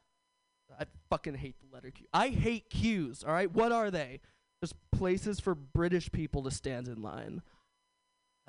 I 0.79 0.85
fucking 1.09 1.37
hate 1.37 1.57
the 1.59 1.75
letter 1.75 1.91
Q. 1.91 2.07
I 2.13 2.29
hate 2.29 2.69
queues. 2.69 3.25
All 3.25 3.33
right, 3.33 3.51
what 3.51 3.73
are 3.73 3.91
they? 3.91 4.21
Just 4.63 4.75
places 4.93 5.41
for 5.41 5.55
British 5.55 6.13
people 6.13 6.43
to 6.43 6.51
stand 6.51 6.87
in 6.87 7.01
line. 7.01 7.41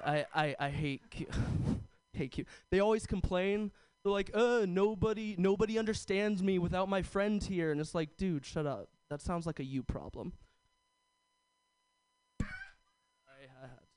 I 0.03 0.25
I, 0.35 0.55
I 0.59 0.69
hate 0.69 1.09
queue. 1.09 1.27
hate 2.13 2.31
queue. 2.31 2.45
They 2.69 2.81
always 2.81 3.07
complain. 3.07 3.71
They're 4.03 4.11
like, 4.11 4.31
"Uh, 4.33 4.65
nobody 4.67 5.35
nobody 5.37 5.79
understands 5.79 6.43
me 6.43 6.59
without 6.59 6.89
my 6.89 7.01
friend 7.01 7.41
here," 7.41 7.71
and 7.71 7.79
it's 7.79 7.95
like, 7.95 8.17
dude, 8.17 8.45
shut 8.45 8.65
up. 8.65 8.89
That 9.09 9.21
sounds 9.21 9.45
like 9.45 9.59
a 9.59 9.63
you 9.63 9.81
problem. 9.81 10.33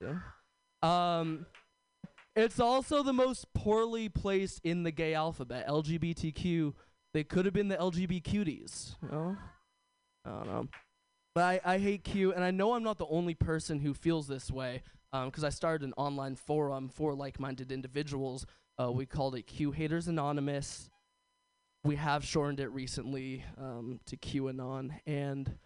To. 0.01 0.89
Um, 0.89 1.47
it's 2.37 2.61
also 2.61 3.03
the 3.03 3.13
most 3.13 3.53
poorly 3.53 4.09
placed 4.09 4.61
in 4.65 4.85
the 4.85 4.93
gay 4.93 5.15
alphabet. 5.15 5.67
LGBTQ. 5.67 6.75
They 7.15 7.25
could 7.25 7.47
have 7.47 7.55
been 7.55 7.69
the 7.69 7.77
LGB 7.77 8.23
cuties. 8.23 8.95
You 9.03 9.09
know? 9.11 9.37
I 10.25 10.31
don't 10.31 10.47
know. 10.47 10.69
But 11.35 11.45
I, 11.45 11.61
I 11.75 11.79
hate 11.79 12.05
Q, 12.05 12.33
and 12.33 12.45
I 12.45 12.51
know 12.51 12.75
I'm 12.75 12.83
not 12.83 12.99
the 12.99 13.07
only 13.07 13.35
person 13.35 13.81
who 13.81 13.95
feels 13.95 14.29
this 14.29 14.51
way. 14.51 14.83
because 15.13 15.45
I 15.45 15.51
started 15.51 15.87
an 15.87 15.95
online 15.97 16.37
forum 16.37 16.89
for 16.89 17.15
like-minded 17.15 17.73
individuals. 17.73 18.47
Uh, 18.81 18.93
we 18.93 19.07
called 19.07 19.35
it 19.35 19.47
Q 19.47 19.73
Haters 19.73 20.09
Anonymous. 20.09 20.91
We 21.85 21.97
have 21.97 22.25
shortened 22.25 22.61
it 22.61 22.69
recently 22.69 23.45
um, 23.57 24.01
to 24.07 24.17
QAnon, 24.17 24.99
and 25.07 25.57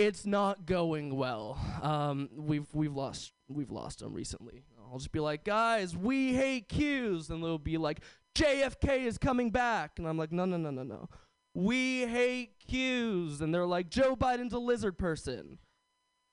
it's 0.00 0.24
not 0.24 0.64
going 0.64 1.14
well. 1.14 1.58
Um, 1.82 2.30
we've 2.34 2.66
we've 2.72 2.94
lost 2.94 3.32
we've 3.48 3.70
lost 3.70 3.98
them 3.98 4.14
recently. 4.14 4.64
I'll 4.90 4.98
just 4.98 5.12
be 5.12 5.20
like, 5.20 5.44
guys, 5.44 5.94
we 5.96 6.32
hate 6.34 6.68
Qs, 6.68 7.28
and 7.30 7.44
they'll 7.44 7.58
be 7.58 7.76
like, 7.76 8.00
JFK 8.34 9.04
is 9.04 9.18
coming 9.18 9.50
back, 9.50 9.98
and 9.98 10.08
I'm 10.08 10.16
like, 10.16 10.32
no, 10.32 10.46
no, 10.46 10.56
no, 10.56 10.70
no, 10.70 10.82
no. 10.82 11.08
We 11.54 12.06
hate 12.06 12.54
Qs, 12.68 13.40
and 13.40 13.54
they're 13.54 13.66
like, 13.66 13.90
Joe 13.90 14.16
Biden's 14.16 14.54
a 14.54 14.58
lizard 14.58 14.98
person. 14.98 15.58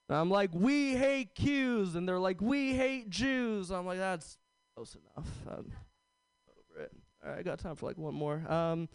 And 0.09 0.17
I'm 0.17 0.29
like, 0.29 0.51
we 0.53 0.95
hate 0.95 1.35
Qs, 1.35 1.95
and 1.95 2.07
they're 2.07 2.19
like, 2.19 2.39
we 2.39 2.73
hate 2.73 3.09
Jews. 3.09 3.69
I'm 3.69 3.85
like, 3.85 3.99
that's 3.99 4.37
close 4.75 4.95
enough. 4.95 5.29
I'm 5.45 5.73
over 6.49 6.83
it. 6.83 6.91
All 7.23 7.31
right, 7.31 7.39
I 7.39 7.43
got 7.43 7.59
time 7.59 7.75
for 7.75 7.85
like 7.85 7.97
one 7.97 8.15
more. 8.15 8.49
Um, 8.49 8.87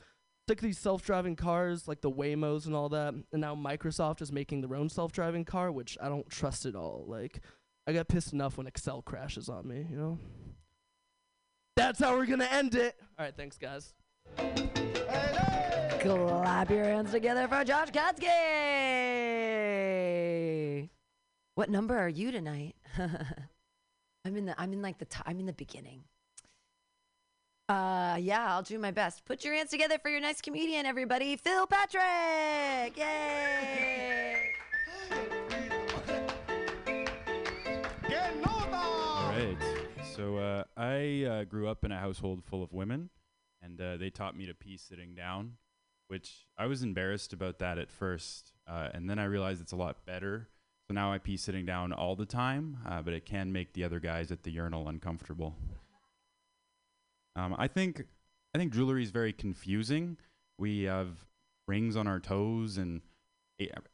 sick 0.52 0.58
of 0.58 0.64
these 0.64 0.78
self-driving 0.78 1.34
cars, 1.34 1.88
like 1.88 2.02
the 2.02 2.10
Waymos 2.10 2.66
and 2.66 2.74
all 2.74 2.90
that. 2.90 3.14
And 3.14 3.40
now 3.40 3.54
Microsoft 3.54 4.20
is 4.20 4.30
making 4.30 4.60
their 4.60 4.76
own 4.76 4.90
self-driving 4.90 5.46
car, 5.46 5.72
which 5.72 5.96
I 5.98 6.10
don't 6.10 6.28
trust 6.28 6.66
at 6.66 6.76
all. 6.76 7.06
Like, 7.08 7.40
I 7.86 7.94
got 7.94 8.08
pissed 8.08 8.34
enough 8.34 8.58
when 8.58 8.66
Excel 8.66 9.00
crashes 9.00 9.48
on 9.48 9.66
me, 9.66 9.86
you 9.88 9.96
know? 9.96 10.18
That's 11.74 11.98
how 12.00 12.14
we're 12.14 12.26
gonna 12.26 12.50
end 12.52 12.74
it. 12.74 12.96
All 13.18 13.24
right, 13.24 13.34
thanks, 13.34 13.56
guys. 13.56 13.94
Clap 16.00 16.68
your 16.68 16.84
hands 16.84 17.12
together 17.12 17.48
for 17.48 17.64
Josh 17.64 17.88
Katsky. 17.88 18.28
What 21.54 21.70
number 21.70 21.96
are 21.96 22.10
you 22.10 22.30
tonight? 22.30 22.76
I'm 22.98 24.36
in 24.36 24.44
the. 24.44 24.54
I'm 24.60 24.74
in 24.74 24.82
like 24.82 24.98
the. 24.98 25.06
I'm 25.24 25.40
in 25.40 25.46
the 25.46 25.54
beginning. 25.54 26.04
Uh, 27.72 28.16
yeah, 28.16 28.54
I'll 28.54 28.62
do 28.62 28.78
my 28.78 28.90
best. 28.90 29.24
Put 29.24 29.46
your 29.46 29.54
hands 29.54 29.70
together 29.70 29.96
for 29.98 30.10
your 30.10 30.20
next 30.20 30.42
comedian, 30.42 30.84
everybody. 30.84 31.36
Phil 31.36 31.66
Patrick. 31.66 32.94
Yay! 32.98 34.52
All 38.44 39.30
right. 39.30 39.56
So 40.14 40.36
uh, 40.36 40.64
I 40.76 41.24
uh, 41.24 41.44
grew 41.44 41.66
up 41.66 41.82
in 41.86 41.92
a 41.92 41.98
household 41.98 42.44
full 42.44 42.62
of 42.62 42.74
women, 42.74 43.08
and 43.62 43.80
uh, 43.80 43.96
they 43.96 44.10
taught 44.10 44.36
me 44.36 44.44
to 44.44 44.52
pee 44.52 44.76
sitting 44.76 45.14
down, 45.14 45.52
which 46.08 46.44
I 46.58 46.66
was 46.66 46.82
embarrassed 46.82 47.32
about 47.32 47.58
that 47.60 47.78
at 47.78 47.90
first, 47.90 48.52
uh, 48.68 48.88
and 48.92 49.08
then 49.08 49.18
I 49.18 49.24
realized 49.24 49.62
it's 49.62 49.72
a 49.72 49.76
lot 49.76 50.04
better. 50.04 50.50
So 50.88 50.92
now 50.92 51.10
I 51.10 51.16
pee 51.16 51.38
sitting 51.38 51.64
down 51.64 51.94
all 51.94 52.16
the 52.16 52.26
time, 52.26 52.76
uh, 52.86 53.00
but 53.00 53.14
it 53.14 53.24
can 53.24 53.50
make 53.50 53.72
the 53.72 53.84
other 53.84 53.98
guys 53.98 54.30
at 54.30 54.42
the 54.42 54.50
urinal 54.50 54.88
uncomfortable. 54.88 55.56
Um, 57.36 57.54
I 57.58 57.68
think 57.68 58.04
I 58.54 58.58
think 58.58 58.72
jewelry 58.72 59.02
is 59.02 59.10
very 59.10 59.32
confusing. 59.32 60.16
We 60.58 60.82
have 60.82 61.08
rings 61.66 61.96
on 61.96 62.06
our 62.06 62.20
toes 62.20 62.76
and 62.76 63.00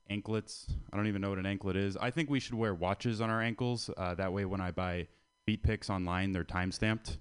anklets. 0.09 0.67
I 0.93 0.97
don't 0.97 1.07
even 1.07 1.21
know 1.21 1.31
what 1.31 1.39
an 1.39 1.47
anklet 1.47 1.77
is. 1.77 1.97
I 1.97 2.11
think 2.11 2.31
we 2.31 2.41
should 2.41 2.55
wear 2.55 2.75
watches 2.75 3.21
on 3.21 3.31
our 3.31 3.43
ankles. 3.43 3.91
Uh, 3.97 4.15
that 4.15 4.33
way, 4.33 4.45
when 4.45 4.61
I 4.61 4.71
buy 4.71 5.09
feet 5.47 5.63
pics 5.63 5.91
online, 5.91 6.33
they're 6.33 6.45
time 6.45 6.73
stamped. 6.73 7.19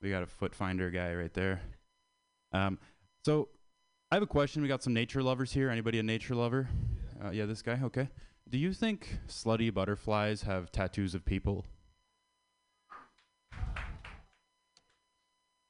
We 0.00 0.10
got 0.10 0.22
a 0.22 0.26
foot 0.26 0.54
finder 0.54 0.90
guy 0.90 1.14
right 1.14 1.32
there. 1.32 1.62
Um, 2.52 2.78
so 3.24 3.48
I 4.10 4.16
have 4.16 4.22
a 4.22 4.28
question. 4.28 4.62
We 4.62 4.68
got 4.68 4.82
some 4.82 4.94
nature 4.94 5.22
lovers 5.22 5.52
here. 5.52 5.70
Anybody 5.70 5.98
a 5.98 6.02
nature 6.02 6.34
lover? 6.34 6.68
Uh, 7.24 7.30
yeah, 7.30 7.46
this 7.46 7.62
guy. 7.62 7.80
Okay. 7.82 8.08
Do 8.48 8.58
you 8.58 8.72
think 8.72 9.18
slutty 9.26 9.72
butterflies 9.72 10.42
have 10.42 10.70
tattoos 10.70 11.14
of 11.14 11.24
people? 11.24 11.64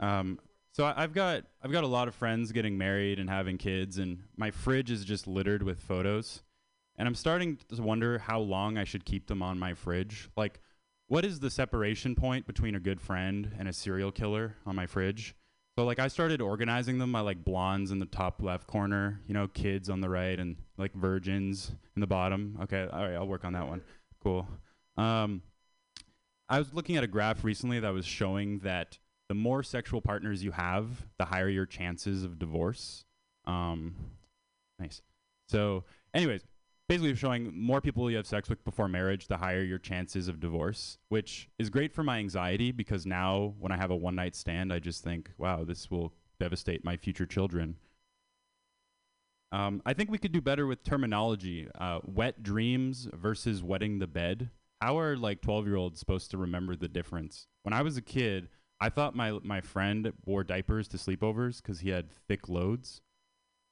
Um, 0.05 0.39
so 0.73 0.85
I, 0.85 1.03
I've 1.03 1.13
got 1.13 1.45
I've 1.63 1.73
got 1.73 1.85
a 1.85 1.89
lot 1.89 2.09
of 2.09 2.15
friends 2.15 2.53
getting 2.53 2.77
married 2.77 3.19
and 3.19 3.31
having 3.31 3.59
kids, 3.59 3.99
and 3.99 4.25
my 4.37 4.51
fridge 4.51 4.91
is 4.91 5.05
just 5.05 5.27
littered 5.27 5.63
with 5.63 5.81
photos. 5.81 6.43
And 6.97 7.09
I'm 7.09 7.15
starting 7.15 7.59
to 7.75 7.83
wonder 7.83 8.19
how 8.19 8.39
long 8.39 8.79
I 8.79 8.85
should 8.85 9.05
keep 9.05 9.27
them 9.27 9.43
on 9.43 9.59
my 9.59 9.75
fridge. 9.75 10.31
Like, 10.37 10.61
what 11.09 11.25
is 11.25 11.41
the 11.41 11.51
separation 11.51 12.15
point 12.15 12.47
between 12.47 12.77
a 12.77 12.81
good 12.81 13.01
friend 13.01 13.51
and 13.59 13.69
a 13.69 13.73
serial 13.73 14.13
killer 14.13 14.57
on 14.65 14.77
my 14.77 14.87
fridge? 14.87 15.35
So 15.77 15.85
like 15.85 15.99
I 15.99 16.07
started 16.07 16.41
organizing 16.41 16.99
them 16.99 17.11
by 17.11 17.21
like 17.21 17.45
blondes 17.45 17.91
in 17.91 17.99
the 17.99 18.07
top 18.07 18.41
left 18.41 18.69
corner, 18.69 19.21
you 19.27 19.35
know, 19.35 19.49
kids 19.49 19.91
on 19.91 20.01
the 20.01 20.09
right, 20.09 20.39
and 20.39 20.57
like 20.77 20.95
virgins 20.95 21.73
in 21.97 22.01
the 22.01 22.07
bottom. 22.07 22.59
Okay, 22.63 22.87
all 22.93 23.03
right, 23.03 23.15
I'll 23.15 23.27
work 23.27 23.45
on 23.45 23.55
that 23.55 23.67
one. 23.67 23.83
Cool. 24.23 24.47
Um, 24.97 25.43
I 26.49 26.59
was 26.59 26.73
looking 26.73 26.97
at 26.97 27.03
a 27.03 27.09
graph 27.09 27.43
recently 27.43 27.81
that 27.81 27.93
was 27.93 28.07
showing 28.07 28.61
that 28.61 28.99
the 29.29 29.35
more 29.35 29.63
sexual 29.63 30.01
partners 30.01 30.45
you 30.45 30.53
have, 30.53 31.07
the 31.19 31.25
higher 31.25 31.49
your 31.49 31.67
chances 31.67 32.25
of 32.25 32.39
divorce. 32.39 33.05
Um, 33.47 33.95
nice. 34.79 35.03
So, 35.49 35.85
anyways, 36.13 36.43
basically 36.89 37.15
showing 37.15 37.53
more 37.59 37.81
people 37.81 38.11
you 38.11 38.17
have 38.17 38.27
sex 38.27 38.49
with 38.49 38.65
before 38.65 38.89
marriage, 38.89 39.29
the 39.29 39.37
higher 39.37 39.63
your 39.63 39.79
chances 39.79 40.29
of 40.29 40.41
divorce, 40.41 40.99
which 41.09 41.49
is 41.59 41.71
great 41.71 41.93
for 41.93 42.03
my 42.03 42.19
anxiety 42.19 42.73
because 42.73 43.07
now 43.07 43.55
when 43.59 43.73
I 43.73 43.77
have 43.77 43.91
a 43.91 43.97
one 43.97 44.15
night 44.15 44.35
stand, 44.35 44.73
I 44.73 44.79
just 44.79 45.03
think, 45.03 45.31
wow, 45.39 45.65
this 45.65 45.91
will 45.91 46.13
devastate 46.39 46.85
my 46.85 46.97
future 46.97 47.27
children. 47.27 47.77
Um, 49.53 49.83
I 49.87 49.93
think 49.95 50.11
we 50.11 50.19
could 50.19 50.33
do 50.33 50.41
better 50.41 50.67
with 50.67 50.83
terminology. 50.83 51.69
Uh, 51.79 52.01
wet 52.05 52.43
dreams 52.43 53.09
versus 53.13 53.63
wetting 53.63 54.01
the 54.01 54.07
bed. 54.07 54.51
How 54.81 54.99
are 54.99 55.17
like 55.17 55.41
12 55.41 55.67
year 55.67 55.77
olds 55.77 56.01
supposed 56.01 56.31
to 56.33 56.39
remember 56.39 56.75
the 56.75 56.89
difference? 56.89 57.47
When 57.63 57.73
I 57.73 57.83
was 57.83 57.97
a 57.97 58.03
kid, 58.03 58.49
I 58.81 58.89
thought 58.89 59.15
my, 59.15 59.39
my 59.43 59.61
friend 59.61 60.13
wore 60.25 60.45
diapers 60.45 60.89
to 60.89 60.97
sleepovers 60.97 61.63
because 61.63 61.81
he 61.81 61.91
had 61.91 62.11
thick 62.29 62.49
loads. 62.49 63.01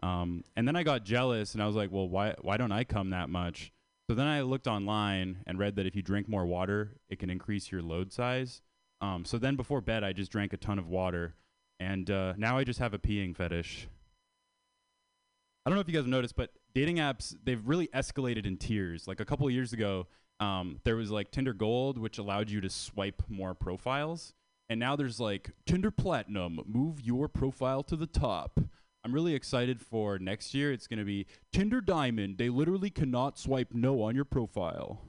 Um, 0.02 0.42
and 0.56 0.66
then 0.66 0.74
I 0.74 0.82
got 0.82 1.04
jealous 1.04 1.54
and 1.54 1.62
I 1.62 1.66
was 1.66 1.76
like, 1.76 1.92
well, 1.92 2.08
why, 2.08 2.34
why 2.40 2.56
don't 2.56 2.72
I 2.72 2.84
come 2.84 3.10
that 3.10 3.28
much? 3.28 3.72
So 4.08 4.14
then 4.14 4.26
I 4.26 4.42
looked 4.42 4.66
online 4.66 5.38
and 5.46 5.58
read 5.58 5.76
that 5.76 5.86
if 5.86 5.94
you 5.94 6.02
drink 6.02 6.28
more 6.28 6.44
water, 6.44 6.96
it 7.08 7.18
can 7.18 7.30
increase 7.30 7.70
your 7.70 7.82
load 7.82 8.12
size. 8.12 8.62
Um, 9.00 9.24
so 9.24 9.38
then 9.38 9.56
before 9.56 9.80
bed, 9.80 10.04
I 10.04 10.12
just 10.12 10.32
drank 10.32 10.52
a 10.52 10.56
ton 10.56 10.78
of 10.78 10.88
water. 10.88 11.34
And 11.78 12.10
uh, 12.10 12.34
now 12.36 12.58
I 12.58 12.64
just 12.64 12.78
have 12.78 12.94
a 12.94 12.98
peeing 12.98 13.36
fetish. 13.36 13.88
I 15.64 15.70
don't 15.70 15.76
know 15.76 15.80
if 15.80 15.88
you 15.88 15.94
guys 15.94 16.02
have 16.02 16.08
noticed, 16.08 16.36
but 16.36 16.50
dating 16.74 16.96
apps, 16.96 17.36
they've 17.44 17.64
really 17.66 17.88
escalated 17.88 18.46
in 18.46 18.56
tiers. 18.56 19.06
Like 19.06 19.20
a 19.20 19.24
couple 19.24 19.48
years 19.50 19.72
ago, 19.72 20.06
um, 20.40 20.80
there 20.84 20.96
was 20.96 21.10
like 21.10 21.30
Tinder 21.30 21.52
Gold, 21.52 21.98
which 21.98 22.18
allowed 22.18 22.50
you 22.50 22.60
to 22.60 22.68
swipe 22.68 23.22
more 23.28 23.54
profiles. 23.54 24.34
And 24.68 24.80
now 24.80 24.96
there's 24.96 25.20
like 25.20 25.50
Tinder 25.66 25.90
Platinum, 25.90 26.60
move 26.66 27.00
your 27.00 27.28
profile 27.28 27.82
to 27.84 27.96
the 27.96 28.06
top. 28.06 28.60
I'm 29.04 29.12
really 29.12 29.34
excited 29.34 29.80
for 29.80 30.18
next 30.18 30.54
year. 30.54 30.72
It's 30.72 30.86
going 30.86 31.00
to 31.00 31.04
be 31.04 31.26
Tinder 31.52 31.80
Diamond. 31.80 32.38
They 32.38 32.48
literally 32.48 32.90
cannot 32.90 33.38
swipe 33.38 33.74
no 33.74 34.02
on 34.02 34.14
your 34.14 34.24
profile. 34.24 35.00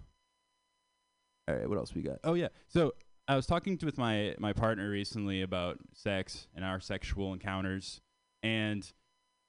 All 1.48 1.56
right, 1.56 1.70
what 1.70 1.78
else 1.78 1.94
we 1.94 2.02
got? 2.02 2.20
Oh 2.24 2.34
yeah. 2.34 2.48
So 2.68 2.94
I 3.28 3.36
was 3.36 3.46
talking 3.46 3.78
to, 3.78 3.86
with 3.86 3.98
my 3.98 4.36
my 4.40 4.54
partner 4.54 4.90
recently 4.90 5.42
about 5.42 5.78
sex 5.94 6.48
and 6.56 6.66
our 6.66 6.80
sexual 6.80 7.34
encounters, 7.34 8.02
and 8.42 8.90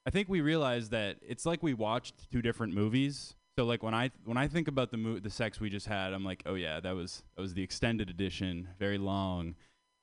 I 0.05 0.11
think 0.11 0.29
we 0.29 0.41
realized 0.41 0.91
that 0.91 1.17
it's 1.21 1.45
like 1.45 1.63
we 1.63 1.73
watched 1.73 2.29
two 2.31 2.41
different 2.41 2.73
movies. 2.73 3.35
So 3.57 3.65
like 3.65 3.81
when 3.81 3.93
I 3.93 4.11
when 4.25 4.37
I 4.37 4.47
think 4.47 4.67
about 4.67 4.91
the 4.91 4.97
mo- 4.97 5.19
the 5.19 5.29
sex 5.29 5.59
we 5.59 5.69
just 5.69 5.87
had, 5.87 6.13
I'm 6.13 6.25
like, 6.25 6.43
oh 6.45 6.55
yeah, 6.55 6.79
that 6.81 6.95
was 6.95 7.23
that 7.35 7.41
was 7.41 7.53
the 7.53 7.63
extended 7.63 8.09
edition, 8.09 8.67
very 8.77 8.97
long. 8.97 9.55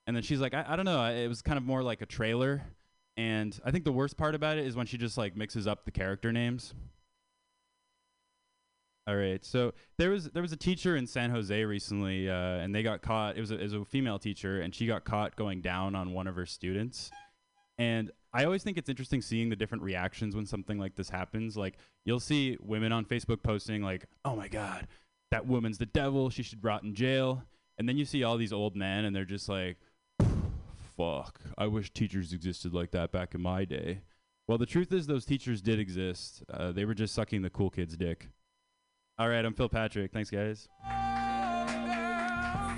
And 0.07 0.17
then 0.17 0.23
she's 0.23 0.41
like, 0.41 0.55
I, 0.55 0.65
I 0.69 0.77
don't 0.77 0.85
know, 0.85 1.05
it 1.05 1.29
was 1.29 1.43
kind 1.43 1.57
of 1.57 1.65
more 1.65 1.83
like 1.83 2.03
a 2.03 2.07
trailer. 2.07 2.63
And 3.17 3.59
I 3.65 3.71
think 3.71 3.85
the 3.85 3.93
worst 3.93 4.17
part 4.17 4.35
about 4.35 4.59
it 4.59 4.67
is 4.67 4.75
when 4.75 4.87
she 4.87 4.99
just 4.99 5.19
like 5.19 5.37
mixes 5.37 5.67
up 5.67 5.85
the 5.85 5.91
character 5.91 6.33
names. 6.33 6.75
All 9.07 9.17
right, 9.17 9.45
so 9.45 9.73
there 9.99 10.11
was 10.11 10.31
there 10.31 10.43
was 10.43 10.53
a 10.53 10.57
teacher 10.57 10.97
in 10.97 11.09
San 11.09 11.31
Jose 11.31 11.65
recently, 11.65 12.31
uh, 12.31 12.35
and 12.35 12.73
they 12.73 12.85
got 12.85 13.03
caught. 13.03 13.37
It 13.37 13.41
was 13.41 13.51
a, 13.51 13.59
it 13.59 13.65
was 13.65 13.75
a 13.75 13.85
female 13.85 14.21
teacher, 14.21 14.61
and 14.61 14.73
she 14.73 14.87
got 14.87 15.05
caught 15.05 15.35
going 15.35 15.61
down 15.61 15.97
on 15.97 16.13
one 16.13 16.29
of 16.29 16.37
her 16.37 16.47
students. 16.47 17.11
And 17.79 18.13
I 18.33 18.45
always 18.45 18.63
think 18.63 18.79
it's 18.79 18.89
interesting 18.89 19.21
seeing 19.21 19.49
the 19.49 19.57
different 19.57 19.83
reactions 19.83 20.37
when 20.37 20.47
something 20.47 20.79
like 20.79 20.95
this 20.95 21.11
happens. 21.11 21.57
Like 21.57 21.79
you'll 22.05 22.21
see 22.21 22.57
women 22.61 22.93
on 22.93 23.05
Facebook 23.05 23.43
posting 23.43 23.83
like, 23.83 24.07
"Oh 24.25 24.37
my 24.37 24.47
God, 24.47 24.87
that 25.33 25.47
woman's 25.47 25.79
the 25.79 25.87
devil. 25.87 26.31
She 26.31 26.45
should 26.45 26.63
rot 26.63 26.85
in 26.85 26.95
jail." 26.95 27.43
And 27.79 27.89
then 27.89 27.97
you 27.97 28.05
see 28.05 28.23
all 28.23 28.37
these 28.37 28.53
old 28.53 28.77
men, 28.77 29.05
and 29.05 29.17
they're 29.17 29.25
just 29.25 29.49
like, 29.49 29.79
"Fuck, 30.97 31.41
I 31.59 31.67
wish 31.67 31.93
teachers 31.93 32.33
existed 32.33 32.73
like 32.73 32.91
that 32.93 33.13
back 33.13 33.35
in 33.35 33.43
my 33.43 33.65
day." 33.65 34.03
Well, 34.49 34.59
the 34.59 34.67
truth 34.67 34.93
is, 34.93 35.07
those 35.07 35.25
teachers 35.25 35.63
did 35.63 35.79
exist. 35.79 36.43
Uh, 36.53 36.73
they 36.73 36.85
were 36.85 36.95
just 36.95 37.15
sucking 37.15 37.43
the 37.43 37.51
cool 37.51 37.71
kid's 37.71 37.97
dick. 37.97 38.29
All 39.19 39.29
right, 39.29 39.45
I'm 39.45 39.55
Phil 39.55 39.69
Patrick. 39.69 40.13
Thanks, 40.13 40.31
guys. 40.31 40.69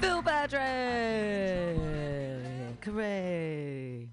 Phil 0.00 0.22
Patrick. 0.22 1.80
Hooray. 2.84 4.10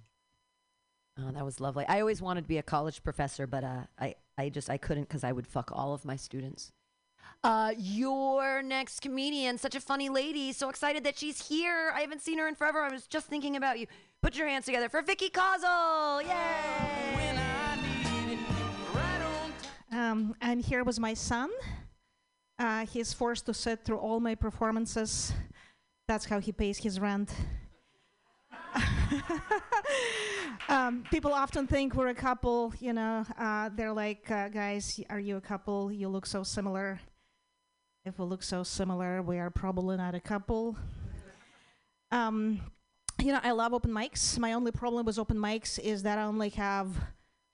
Oh, 1.19 1.31
that 1.31 1.43
was 1.43 1.59
lovely. 1.59 1.85
I 1.87 1.99
always 1.99 2.21
wanted 2.21 2.41
to 2.43 2.47
be 2.47 2.57
a 2.57 2.63
college 2.63 3.03
professor, 3.03 3.45
but 3.45 3.63
uh, 3.63 3.81
I, 3.99 4.15
I 4.37 4.49
just 4.49 4.69
I 4.69 4.77
couldn't 4.77 5.09
because 5.09 5.23
I 5.23 5.31
would 5.31 5.45
fuck 5.45 5.71
all 5.73 5.93
of 5.93 6.05
my 6.05 6.15
students. 6.15 6.71
Uh, 7.43 7.73
your 7.77 8.61
next 8.61 9.01
comedian, 9.01 9.57
such 9.57 9.73
a 9.75 9.79
funny 9.79 10.09
lady. 10.09 10.53
So 10.53 10.69
excited 10.69 11.03
that 11.05 11.17
she's 11.17 11.47
here. 11.47 11.91
I 11.95 12.01
haven't 12.01 12.21
seen 12.21 12.37
her 12.37 12.47
in 12.47 12.55
forever. 12.55 12.81
I 12.81 12.89
was 12.89 13.07
just 13.07 13.27
thinking 13.27 13.55
about 13.55 13.79
you. 13.79 13.87
Put 14.21 14.37
your 14.37 14.47
hands 14.47 14.65
together 14.65 14.89
for 14.89 15.01
Vicky 15.01 15.29
Kozel. 15.29 16.21
Yay! 16.23 17.01
Um, 19.91 20.35
I'm 20.41 20.59
here 20.59 20.85
was 20.85 20.99
my 20.99 21.13
son. 21.13 21.49
Uh, 22.57 22.85
he's 22.85 23.11
forced 23.11 23.45
to 23.47 23.53
sit 23.53 23.83
through 23.83 23.97
all 23.97 24.21
my 24.21 24.35
performances. 24.35 25.33
That's 26.07 26.25
how 26.25 26.39
he 26.39 26.53
pays 26.53 26.77
his 26.77 26.97
rent. 26.99 27.29
um, 30.69 31.03
people 31.11 31.33
often 31.33 31.67
think 31.67 31.93
we're 31.95 32.07
a 32.07 32.15
couple, 32.15 32.73
you 32.79 32.93
know. 32.93 33.25
Uh, 33.37 33.69
they're 33.75 33.91
like, 33.91 34.31
uh, 34.31 34.47
guys, 34.47 34.99
are 35.09 35.19
you 35.19 35.35
a 35.35 35.41
couple? 35.41 35.91
You 35.91 36.07
look 36.07 36.25
so 36.25 36.43
similar. 36.43 37.01
If 38.03 38.17
we 38.17 38.25
look 38.25 38.41
so 38.41 38.63
similar, 38.63 39.21
we 39.21 39.37
are 39.37 39.51
probably 39.51 39.95
not 39.95 40.15
a 40.15 40.19
couple. 40.19 40.75
Um, 42.09 42.59
you 43.19 43.31
know, 43.31 43.39
I 43.43 43.51
love 43.51 43.75
open 43.75 43.91
mics. 43.91 44.39
My 44.39 44.53
only 44.53 44.71
problem 44.71 45.05
with 45.05 45.19
open 45.19 45.37
mics 45.37 45.77
is 45.77 46.01
that 46.01 46.17
I 46.17 46.23
only 46.23 46.49
have 46.49 46.87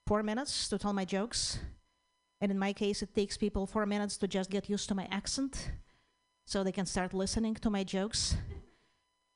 four 0.06 0.22
minutes 0.22 0.68
to 0.70 0.78
tell 0.78 0.94
my 0.94 1.04
jokes. 1.04 1.58
And 2.40 2.50
in 2.50 2.58
my 2.58 2.72
case, 2.72 3.02
it 3.02 3.14
takes 3.14 3.36
people 3.36 3.66
four 3.66 3.84
minutes 3.84 4.16
to 4.18 4.26
just 4.26 4.48
get 4.48 4.70
used 4.70 4.88
to 4.88 4.94
my 4.94 5.06
accent 5.10 5.70
so 6.46 6.64
they 6.64 6.72
can 6.72 6.86
start 6.86 7.12
listening 7.12 7.54
to 7.56 7.68
my 7.68 7.84
jokes. 7.84 8.34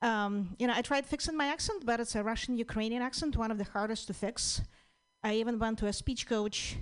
Um, 0.01 0.57
you 0.59 0.66
know, 0.66 0.72
I 0.75 0.81
tried 0.81 1.05
fixing 1.05 1.37
my 1.37 1.46
accent, 1.46 1.85
but 1.85 2.01
it's 2.01 2.14
a 2.14 2.22
Russian 2.22 2.57
Ukrainian 2.57 3.03
accent, 3.03 3.37
one 3.37 3.51
of 3.51 3.59
the 3.59 3.64
hardest 3.64 4.07
to 4.07 4.14
fix. 4.14 4.62
I 5.22 5.35
even 5.35 5.59
went 5.59 5.79
to 5.81 5.87
a 5.88 5.92
speech 5.92 6.27
coach, 6.27 6.77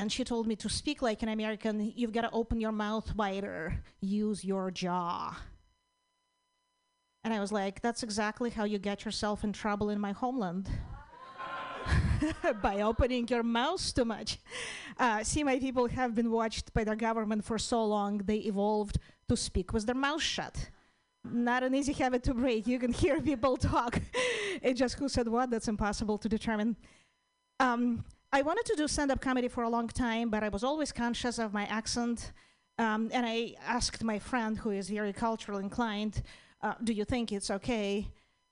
and 0.00 0.10
she 0.10 0.24
told 0.24 0.46
me 0.46 0.56
to 0.56 0.68
speak 0.70 1.02
like 1.02 1.22
an 1.22 1.28
American, 1.28 1.92
you've 1.94 2.12
got 2.12 2.22
to 2.22 2.30
open 2.32 2.58
your 2.58 2.72
mouth 2.72 3.14
wider, 3.14 3.82
use 4.00 4.42
your 4.42 4.70
jaw. 4.70 5.36
And 7.22 7.34
I 7.34 7.38
was 7.38 7.52
like, 7.52 7.82
that's 7.82 8.02
exactly 8.02 8.48
how 8.48 8.64
you 8.64 8.78
get 8.78 9.04
yourself 9.04 9.44
in 9.44 9.52
trouble 9.52 9.90
in 9.90 10.00
my 10.00 10.12
homeland. 10.12 10.70
by 12.62 12.80
opening 12.80 13.28
your 13.28 13.42
mouth 13.42 13.94
too 13.94 14.06
much. 14.06 14.38
Uh, 14.98 15.22
see, 15.22 15.44
my 15.44 15.58
people 15.58 15.86
have 15.88 16.14
been 16.14 16.30
watched 16.30 16.72
by 16.72 16.82
their 16.82 16.96
government 16.96 17.44
for 17.44 17.58
so 17.58 17.84
long, 17.84 18.18
they 18.24 18.36
evolved 18.36 18.98
to 19.28 19.36
speak 19.36 19.74
with 19.74 19.84
their 19.84 19.94
mouth 19.94 20.22
shut. 20.22 20.70
Not 21.24 21.62
an 21.62 21.74
easy 21.74 21.92
habit 21.92 22.22
to 22.22 22.32
break. 22.32 22.66
You 22.66 22.78
can 22.78 22.94
hear 22.94 23.20
people 23.20 23.56
talk. 23.74 24.00
it's 24.62 24.78
just 24.78 24.98
who 24.98 25.10
said 25.10 25.28
what, 25.28 25.50
that's 25.50 25.68
impossible 25.68 26.16
to 26.16 26.28
determine. 26.28 26.76
Um, 27.58 28.02
I 28.32 28.42
wanted 28.42 28.64
to 28.66 28.76
do 28.76 28.86
stand 28.86 29.10
up 29.10 29.20
comedy 29.20 29.48
for 29.48 29.64
a 29.64 29.68
long 29.68 29.88
time, 29.88 30.30
but 30.30 30.44
I 30.44 30.48
was 30.48 30.62
always 30.62 30.92
conscious 30.92 31.38
of 31.38 31.52
my 31.52 31.64
accent. 31.66 32.32
Um, 32.78 33.10
and 33.12 33.26
I 33.26 33.56
asked 33.66 34.04
my 34.04 34.20
friend, 34.20 34.56
who 34.56 34.70
is 34.70 34.88
very 34.88 35.12
culturally 35.12 35.64
inclined, 35.64 36.22
uh, 36.62 36.74
Do 36.84 36.92
you 36.92 37.04
think 37.04 37.32
it's 37.32 37.50
okay 37.50 38.06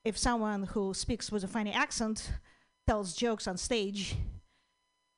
if 0.04 0.18
someone 0.18 0.64
who 0.64 0.94
speaks 0.94 1.30
with 1.30 1.44
a 1.44 1.48
funny 1.48 1.72
accent 1.72 2.32
tells 2.88 3.14
jokes 3.14 3.46
on 3.46 3.56
stage. 3.56 4.16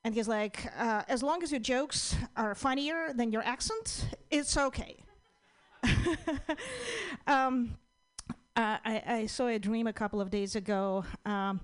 And 0.04 0.14
he's 0.14 0.28
like, 0.28 0.66
uh, 0.78 1.02
as 1.08 1.22
long 1.22 1.42
as 1.42 1.50
your 1.52 1.60
jokes 1.60 2.16
are 2.36 2.54
funnier 2.54 3.12
than 3.14 3.30
your 3.32 3.42
accent, 3.42 4.06
it's 4.30 4.56
okay. 4.56 4.96
um, 7.26 7.76
uh, 8.56 8.76
I, 8.84 9.02
I, 9.06 9.26
saw 9.26 9.46
a 9.46 9.58
dream 9.58 9.86
a 9.86 9.92
couple 9.92 10.20
of 10.20 10.28
days 10.28 10.56
ago, 10.56 11.04
um, 11.24 11.60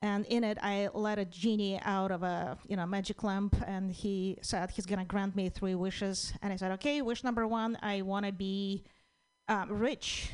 and 0.00 0.24
in 0.26 0.44
it, 0.44 0.58
I 0.62 0.88
let 0.94 1.18
a 1.18 1.24
genie 1.24 1.80
out 1.82 2.10
of 2.10 2.22
a 2.22 2.56
you 2.68 2.76
know 2.76 2.86
magic 2.86 3.22
lamp, 3.24 3.56
and 3.66 3.90
he 3.92 4.38
said 4.42 4.70
he's 4.70 4.86
gonna 4.86 5.04
grant 5.04 5.34
me 5.34 5.48
three 5.48 5.74
wishes. 5.74 6.32
And 6.42 6.52
I 6.52 6.56
said, 6.56 6.72
okay, 6.72 7.02
wish 7.02 7.24
number 7.24 7.46
one, 7.46 7.76
I 7.82 8.02
want 8.02 8.26
to 8.26 8.32
be 8.32 8.84
um, 9.48 9.70
rich. 9.70 10.30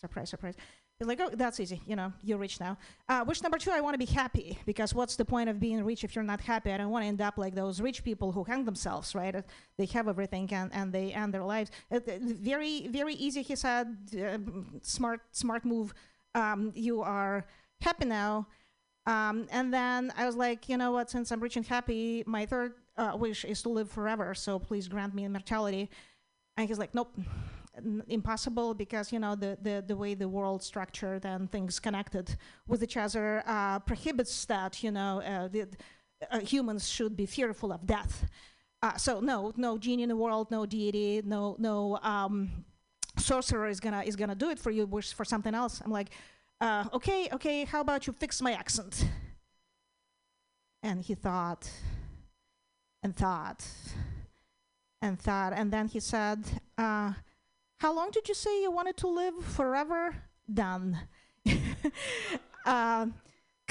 Surprise, 0.00 0.30
surprise. 0.30 0.54
He's 0.98 1.06
like, 1.06 1.20
oh, 1.20 1.30
that's 1.32 1.60
easy. 1.60 1.80
You 1.86 1.94
know, 1.94 2.12
you're 2.24 2.38
rich 2.38 2.58
now. 2.58 2.76
Uh, 3.08 3.24
wish 3.24 3.40
number 3.40 3.56
two, 3.56 3.70
I 3.70 3.80
want 3.80 3.94
to 3.94 3.98
be 3.98 4.12
happy 4.12 4.58
because 4.66 4.92
what's 4.94 5.14
the 5.14 5.24
point 5.24 5.48
of 5.48 5.60
being 5.60 5.84
rich 5.84 6.02
if 6.02 6.16
you're 6.16 6.24
not 6.24 6.40
happy? 6.40 6.72
I 6.72 6.76
don't 6.76 6.90
want 6.90 7.04
to 7.04 7.06
end 7.06 7.20
up 7.20 7.38
like 7.38 7.54
those 7.54 7.80
rich 7.80 8.02
people 8.02 8.32
who 8.32 8.42
hang 8.42 8.64
themselves, 8.64 9.14
right? 9.14 9.34
Uh, 9.34 9.42
they 9.76 9.86
have 9.86 10.08
everything 10.08 10.52
and, 10.52 10.72
and 10.74 10.92
they 10.92 11.12
end 11.12 11.32
their 11.32 11.44
lives. 11.44 11.70
Uh, 11.88 12.00
very, 12.20 12.88
very 12.88 13.14
easy, 13.14 13.42
he 13.42 13.54
said. 13.54 13.96
Uh, 14.12 14.38
smart, 14.82 15.20
smart 15.30 15.64
move. 15.64 15.94
Um, 16.34 16.72
you 16.74 17.00
are 17.02 17.46
happy 17.80 18.04
now. 18.04 18.48
Um, 19.08 19.46
and 19.50 19.72
then 19.72 20.12
I 20.16 20.26
was 20.26 20.36
like, 20.36 20.68
you 20.68 20.76
know 20.76 20.92
what? 20.92 21.10
Since 21.10 21.32
I'm 21.32 21.40
rich 21.40 21.56
and 21.56 21.66
happy, 21.66 22.22
my 22.26 22.44
third 22.44 22.74
uh, 22.96 23.16
wish 23.18 23.44
is 23.44 23.62
to 23.62 23.70
live 23.70 23.90
forever. 23.90 24.34
So 24.34 24.58
please 24.58 24.86
grant 24.86 25.14
me 25.14 25.24
immortality. 25.24 25.88
And 26.56 26.68
he's 26.68 26.78
like, 26.78 26.94
nope 26.94 27.10
impossible 28.08 28.74
because 28.74 29.12
you 29.12 29.18
know 29.18 29.34
the, 29.34 29.56
the, 29.62 29.84
the 29.86 29.96
way 29.96 30.14
the 30.14 30.28
world 30.28 30.62
structured 30.62 31.24
and 31.24 31.50
things 31.50 31.78
connected 31.78 32.36
with 32.66 32.82
each 32.82 32.96
other 32.96 33.42
uh, 33.46 33.78
prohibits 33.80 34.44
that 34.46 34.82
you 34.82 34.90
know 34.90 35.22
uh, 35.22 35.48
the, 35.48 35.66
uh, 36.30 36.40
humans 36.40 36.88
should 36.88 37.16
be 37.16 37.26
fearful 37.26 37.72
of 37.72 37.86
death. 37.86 38.26
Uh, 38.82 38.96
so 38.96 39.20
no, 39.20 39.52
no 39.56 39.76
genie 39.78 40.04
in 40.04 40.08
the 40.08 40.16
world, 40.16 40.50
no 40.50 40.66
deity, 40.66 41.22
no 41.24 41.56
no 41.58 41.98
um, 42.02 42.64
sorcerer 43.16 43.68
is 43.68 43.80
gonna 43.80 44.02
is 44.02 44.16
gonna 44.16 44.34
do 44.34 44.50
it 44.50 44.58
for 44.58 44.70
you. 44.70 44.86
Wish 44.86 45.12
for 45.12 45.24
something 45.24 45.54
else. 45.54 45.80
I'm 45.84 45.90
like, 45.90 46.10
uh, 46.60 46.84
okay, 46.92 47.28
okay. 47.32 47.64
How 47.64 47.80
about 47.80 48.06
you 48.06 48.12
fix 48.12 48.42
my 48.42 48.52
accent? 48.52 49.04
And 50.82 51.02
he 51.02 51.14
thought, 51.14 51.70
and 53.02 53.14
thought, 53.16 53.66
and 55.00 55.18
thought, 55.18 55.52
and 55.52 55.72
then 55.72 55.88
he 55.88 56.00
said, 56.00 56.44
uh, 56.76 57.12
how 57.78 57.94
long 57.94 58.10
did 58.10 58.28
you 58.28 58.34
say 58.34 58.62
you 58.62 58.70
wanted 58.70 58.96
to 58.98 59.08
live 59.08 59.34
forever? 59.44 60.14
Done. 60.52 60.98
Because, 61.44 61.86
uh, 62.66 63.06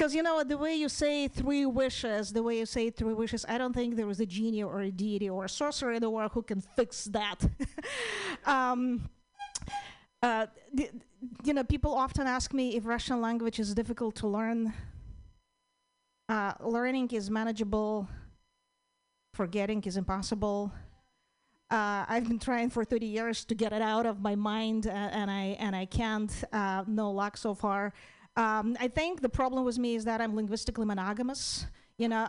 you 0.10 0.24
know, 0.24 0.44
the 0.44 0.58
way 0.58 0.76
you 0.76 0.88
say 0.88 1.28
three 1.28 1.66
wishes, 1.66 2.32
the 2.32 2.42
way 2.44 2.60
you 2.60 2.66
say 2.66 2.90
three 2.90 3.14
wishes, 3.14 3.46
I 3.50 3.58
don't 3.58 3.74
think 3.74 3.96
there 3.96 4.10
is 4.10 4.22
a 4.22 4.26
genie 4.26 4.64
or 4.64 4.80
a 4.80 4.92
deity 4.92 5.30
or 5.30 5.46
a 5.46 5.50
sorcerer 5.50 5.94
in 5.94 6.02
the 6.02 6.10
world 6.10 6.32
who 6.34 6.42
can 6.42 6.62
fix 6.62 7.06
that. 7.06 7.46
um, 8.46 9.10
uh, 10.22 10.48
you 11.44 11.54
know, 11.54 11.64
people 11.64 11.94
often 11.94 12.28
ask 12.28 12.54
me 12.54 12.76
if 12.76 12.86
Russian 12.86 13.22
language 13.22 13.60
is 13.60 13.74
difficult 13.74 14.16
to 14.16 14.28
learn. 14.28 14.74
Uh, 16.30 16.54
learning 16.60 17.10
is 17.12 17.30
manageable, 17.30 18.08
forgetting 19.34 19.84
is 19.84 19.98
impossible. 19.98 20.72
Uh, 21.70 22.06
I've 22.08 22.28
been 22.28 22.40
trying 22.40 22.70
for 22.70 22.86
30 22.86 23.06
years 23.06 23.46
to 23.46 23.56
get 23.56 23.74
it 23.74 23.82
out 23.82 24.06
of 24.06 24.22
my 24.22 24.36
mind, 24.36 24.88
and 24.88 25.30
I 25.30 25.58
and 25.60 25.76
I 25.76 25.86
can't. 25.86 26.32
Uh, 26.52 26.84
no 26.88 27.12
luck 27.12 27.38
so 27.38 27.54
far. 27.54 27.94
Um, 28.38 28.78
I 28.80 28.88
think 28.88 29.22
the 29.22 29.30
problem 29.30 29.66
with 29.66 29.78
me 29.78 29.96
is 29.96 30.06
that 30.06 30.22
I'm 30.22 30.36
linguistically 30.36 30.86
monogamous. 30.86 31.66
You 31.98 32.10
know, 32.10 32.28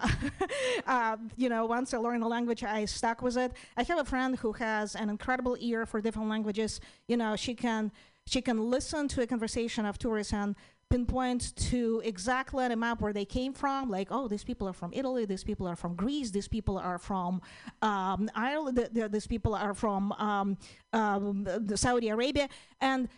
uh, 0.87 1.17
you 1.37 1.49
know. 1.49 1.67
Once 1.67 1.93
I 1.93 1.99
learn 1.99 2.23
a 2.23 2.29
language, 2.29 2.65
I 2.65 2.85
stuck 2.87 3.23
with 3.23 3.37
it. 3.37 3.53
I 3.77 3.83
have 3.83 3.99
a 3.99 4.05
friend 4.05 4.39
who 4.39 4.53
has 4.53 4.95
an 4.95 5.11
incredible 5.11 5.57
ear 5.61 5.85
for 5.85 6.01
different 6.01 6.29
languages. 6.29 6.81
You 7.07 7.17
know, 7.17 7.37
she 7.37 7.55
can 7.55 7.93
she 8.27 8.41
can 8.41 8.71
listen 8.71 9.09
to 9.09 9.23
a 9.23 9.27
conversation 9.27 9.85
of 9.87 9.99
tourists 9.99 10.33
and 10.33 10.55
pinpoint 10.91 11.55
to 11.57 12.01
exactly 12.05 12.65
on 12.65 12.73
a 12.73 12.77
map 12.77 13.01
where 13.01 13.13
they 13.13 13.25
came 13.25 13.53
from, 13.53 13.91
like, 13.91 14.09
oh, 14.11 14.29
these 14.29 14.45
people 14.45 14.69
are 14.69 14.73
from 14.73 14.93
Italy, 14.95 15.25
these 15.25 15.45
people 15.45 15.67
are 15.67 15.77
from 15.77 15.95
Greece, 15.95 16.31
these 16.31 16.49
people 16.49 16.79
are 16.79 16.99
from 16.99 17.41
um, 17.83 18.31
Ireland, 18.35 18.77
th- 18.77 18.93
th- 18.95 19.11
these 19.11 19.27
people 19.27 19.55
are 19.55 19.75
from 19.75 20.13
um, 20.13 20.57
um, 20.93 21.47
Saudi 21.75 22.09
Arabia. 22.09 22.49
And, 22.81 23.09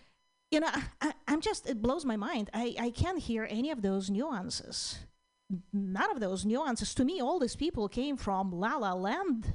you 0.50 0.60
know, 0.60 0.70
I, 1.00 1.12
am 1.28 1.40
just, 1.40 1.68
it 1.68 1.80
blows 1.80 2.04
my 2.04 2.16
mind. 2.16 2.50
I, 2.52 2.74
I 2.78 2.90
can't 2.90 3.18
hear 3.18 3.46
any 3.48 3.70
of 3.70 3.82
those 3.82 4.10
nuances. 4.10 4.98
None 5.72 6.10
of 6.10 6.20
those 6.20 6.44
nuances. 6.44 6.94
To 6.94 7.04
me, 7.04 7.20
all 7.20 7.38
these 7.38 7.56
people 7.56 7.88
came 7.88 8.16
from 8.16 8.52
La 8.52 8.76
La 8.76 8.92
Land. 8.92 9.52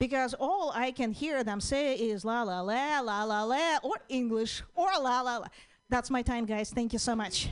Because 0.00 0.34
all 0.34 0.72
I 0.74 0.90
can 0.90 1.12
hear 1.12 1.44
them 1.44 1.60
say 1.60 1.94
is 1.94 2.24
la 2.24 2.42
la 2.42 2.60
la, 2.60 3.00
la 3.00 3.22
la 3.22 3.44
la, 3.44 3.78
or 3.82 3.96
English, 4.08 4.62
or 4.74 4.90
la 5.00 5.20
la 5.20 5.38
la. 5.38 5.46
That's 5.88 6.10
my 6.10 6.20
time, 6.22 6.44
guys. 6.46 6.70
Thank 6.70 6.92
you 6.92 6.98
so 6.98 7.14
much. 7.14 7.48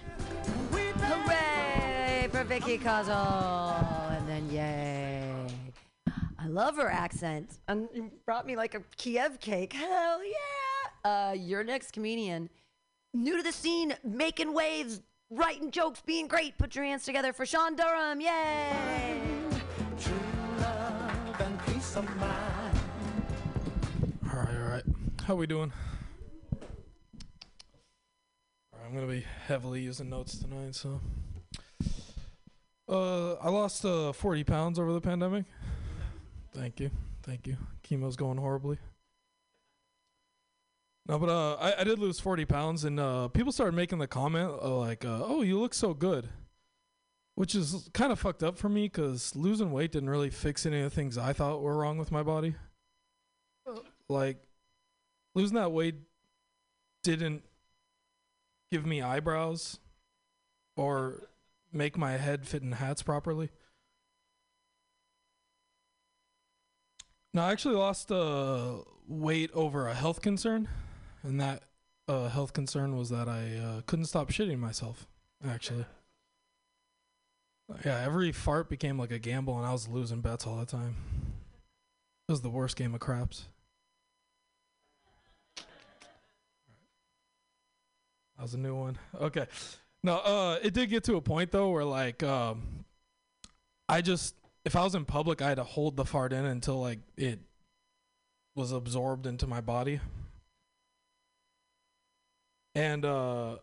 Hooray 0.72 2.28
for 2.30 2.44
Vicky 2.44 2.78
Kozel. 2.78 4.11
And 4.16 4.28
then 4.28 4.50
yay. 4.50 5.32
I 6.38 6.48
love 6.48 6.76
her 6.76 6.90
accent. 6.90 7.58
And 7.68 7.88
you 7.94 8.11
brought 8.26 8.46
me 8.46 8.56
like 8.56 8.74
a 8.74 8.82
Kiev 8.96 9.38
cake. 9.38 9.72
Hell 9.72 10.20
yeah. 10.24 11.11
Uh, 11.11 11.32
your 11.32 11.62
next 11.62 11.92
comedian, 11.92 12.50
new 13.14 13.37
to 13.37 13.42
the 13.42 13.52
scene, 13.52 13.94
making 14.04 14.52
waves, 14.52 15.00
writing 15.33 15.71
jokes, 15.71 16.03
being 16.05 16.29
great. 16.29 16.57
Put 16.59 16.75
your 16.75 16.85
hands 16.85 17.05
together 17.05 17.33
for 17.33 17.47
Sean 17.47 17.75
Durham. 17.75 18.21
Yay. 18.21 19.21
All 24.31 24.38
right, 24.38 24.57
all 24.57 24.68
right. 24.68 24.85
How 25.25 25.35
we 25.35 25.47
doing? 25.47 25.73
I'm 28.85 28.95
gonna 28.95 29.07
be 29.07 29.25
heavily 29.47 29.81
using 29.81 30.11
notes 30.11 30.38
tonight, 30.38 30.75
so. 30.75 31.01
Uh, 32.88 33.35
I 33.35 33.49
lost 33.49 33.85
uh 33.85 34.12
40 34.12 34.45
pounds 34.45 34.79
over 34.79 34.92
the 34.92 35.01
pandemic. 35.01 35.45
Thank 36.53 36.81
you, 36.81 36.90
Thank 37.23 37.47
you. 37.47 37.57
Chemo's 37.83 38.16
going 38.16 38.37
horribly. 38.37 38.79
No, 41.08 41.18
but 41.18 41.28
uh, 41.28 41.54
I, 41.54 41.80
I 41.80 41.84
did 41.84 41.98
lose 41.98 42.20
40 42.20 42.44
pounds, 42.44 42.84
and 42.84 43.00
uh, 43.00 43.28
people 43.28 43.52
started 43.52 43.74
making 43.74 43.98
the 43.98 44.06
comment 44.06 44.50
uh, 44.62 44.76
like, 44.76 45.04
uh, 45.04 45.20
"Oh, 45.24 45.42
you 45.42 45.58
look 45.58 45.74
so 45.74 45.94
good," 45.94 46.28
which 47.34 47.54
is 47.54 47.88
kind 47.92 48.12
of 48.12 48.20
fucked 48.20 48.42
up 48.42 48.56
for 48.56 48.68
me 48.68 48.84
because 48.84 49.34
losing 49.34 49.72
weight 49.72 49.92
didn't 49.92 50.10
really 50.10 50.30
fix 50.30 50.64
any 50.64 50.78
of 50.78 50.84
the 50.84 50.90
things 50.90 51.18
I 51.18 51.32
thought 51.32 51.60
were 51.60 51.76
wrong 51.76 51.98
with 51.98 52.12
my 52.12 52.22
body. 52.22 52.54
Like, 54.08 54.42
losing 55.34 55.56
that 55.56 55.72
weight 55.72 55.96
didn't 57.02 57.42
give 58.70 58.86
me 58.86 59.02
eyebrows 59.02 59.78
or 60.76 61.28
make 61.72 61.96
my 61.98 62.12
head 62.12 62.46
fit 62.46 62.62
in 62.62 62.72
hats 62.72 63.02
properly. 63.02 63.50
No, 67.34 67.42
I 67.42 67.52
actually 67.52 67.76
lost 67.76 68.12
uh, 68.12 68.78
weight 69.08 69.50
over 69.54 69.88
a 69.88 69.94
health 69.94 70.20
concern, 70.20 70.68
and 71.22 71.40
that 71.40 71.62
uh, 72.08 72.28
health 72.28 72.52
concern 72.52 72.96
was 72.96 73.11
that 73.11 73.28
I 73.28 73.56
uh, 73.56 73.80
couldn't 73.87 74.06
stop 74.06 74.30
shitting 74.30 74.58
myself. 74.58 75.06
Actually, 75.46 75.87
yeah, 77.85 78.00
every 78.04 78.32
fart 78.32 78.68
became 78.68 78.98
like 78.98 79.11
a 79.11 79.18
gamble, 79.18 79.56
and 79.56 79.66
I 79.66 79.72
was 79.72 79.88
losing 79.88 80.20
bets 80.20 80.46
all 80.46 80.56
the 80.56 80.66
time. 80.66 80.96
It 82.28 82.32
was 82.32 82.42
the 82.42 82.50
worst 82.50 82.76
game 82.76 82.94
of 82.94 83.00
craps. 83.00 83.46
That 88.37 88.42
was 88.42 88.54
a 88.54 88.58
new 88.58 88.74
one. 88.74 88.98
Okay. 89.20 89.46
No, 90.04 90.16
uh, 90.16 90.58
it 90.62 90.74
did 90.74 90.90
get 90.90 91.04
to 91.04 91.16
a 91.16 91.20
point 91.20 91.52
though 91.52 91.70
where 91.70 91.85
like 91.85 92.22
um, 92.22 92.85
I 93.88 94.00
just 94.00 94.35
if 94.64 94.76
I 94.76 94.85
was 94.85 94.94
in 94.94 95.04
public, 95.04 95.42
I 95.42 95.48
had 95.48 95.56
to 95.56 95.64
hold 95.64 95.96
the 95.96 96.04
fart 96.04 96.32
in 96.32 96.44
until 96.44 96.80
like 96.80 96.98
it 97.16 97.40
was 98.54 98.72
absorbed 98.72 99.26
into 99.26 99.46
my 99.46 99.61
body. 99.61 100.00
And 102.74 103.04
uh 103.04 103.56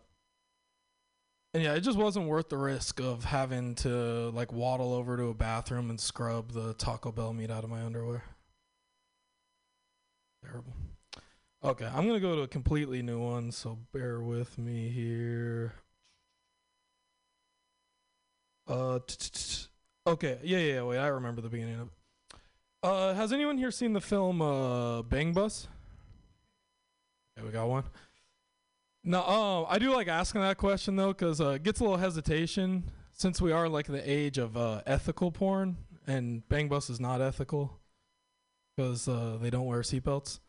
and 1.52 1.64
yeah, 1.64 1.74
it 1.74 1.80
just 1.80 1.98
wasn't 1.98 2.26
worth 2.26 2.48
the 2.48 2.56
risk 2.56 3.00
of 3.00 3.24
having 3.24 3.74
to 3.76 4.30
like 4.30 4.52
waddle 4.52 4.92
over 4.94 5.16
to 5.16 5.24
a 5.24 5.34
bathroom 5.34 5.90
and 5.90 5.98
scrub 6.00 6.52
the 6.52 6.74
Taco 6.74 7.10
Bell 7.10 7.32
meat 7.32 7.50
out 7.50 7.64
of 7.64 7.70
my 7.70 7.82
underwear. 7.82 8.22
Terrible. 10.44 10.72
Okay, 11.62 11.86
I'm 11.86 12.06
gonna 12.06 12.20
go 12.20 12.36
to 12.36 12.42
a 12.42 12.48
completely 12.48 13.02
new 13.02 13.20
one, 13.20 13.50
so 13.52 13.78
bear 13.92 14.20
with 14.20 14.58
me 14.58 14.88
here. 14.88 15.74
Uh, 18.66 19.00
okay, 20.06 20.38
yeah, 20.42 20.58
yeah, 20.58 20.74
yeah, 20.74 20.82
wait, 20.82 20.98
I 20.98 21.08
remember 21.08 21.42
the 21.42 21.48
beginning 21.48 21.80
of 21.80 21.88
it. 21.88 21.92
Uh, 22.82 23.14
has 23.14 23.32
anyone 23.32 23.58
here 23.58 23.72
seen 23.72 23.92
the 23.92 24.00
film 24.00 24.40
uh 24.40 25.02
Bang 25.02 25.32
Bus? 25.32 25.66
Okay, 27.36 27.46
we 27.46 27.52
got 27.52 27.68
one. 27.68 27.84
No, 29.02 29.20
uh, 29.20 29.64
I 29.64 29.78
do 29.78 29.92
like 29.94 30.08
asking 30.08 30.42
that 30.42 30.58
question 30.58 30.96
though, 30.96 31.14
cause 31.14 31.40
uh, 31.40 31.50
it 31.50 31.62
gets 31.62 31.80
a 31.80 31.84
little 31.84 31.98
hesitation 31.98 32.90
since 33.12 33.40
we 33.40 33.52
are 33.52 33.68
like 33.68 33.86
the 33.86 34.10
age 34.10 34.36
of 34.38 34.56
uh, 34.56 34.82
ethical 34.86 35.30
porn, 35.30 35.78
and 36.06 36.46
Bang 36.48 36.68
Bus 36.68 36.90
is 36.90 37.00
not 37.00 37.20
ethical, 37.22 37.78
cause 38.78 39.08
uh, 39.08 39.38
they 39.40 39.48
don't 39.48 39.66
wear 39.66 39.80
seatbelts. 39.80 40.40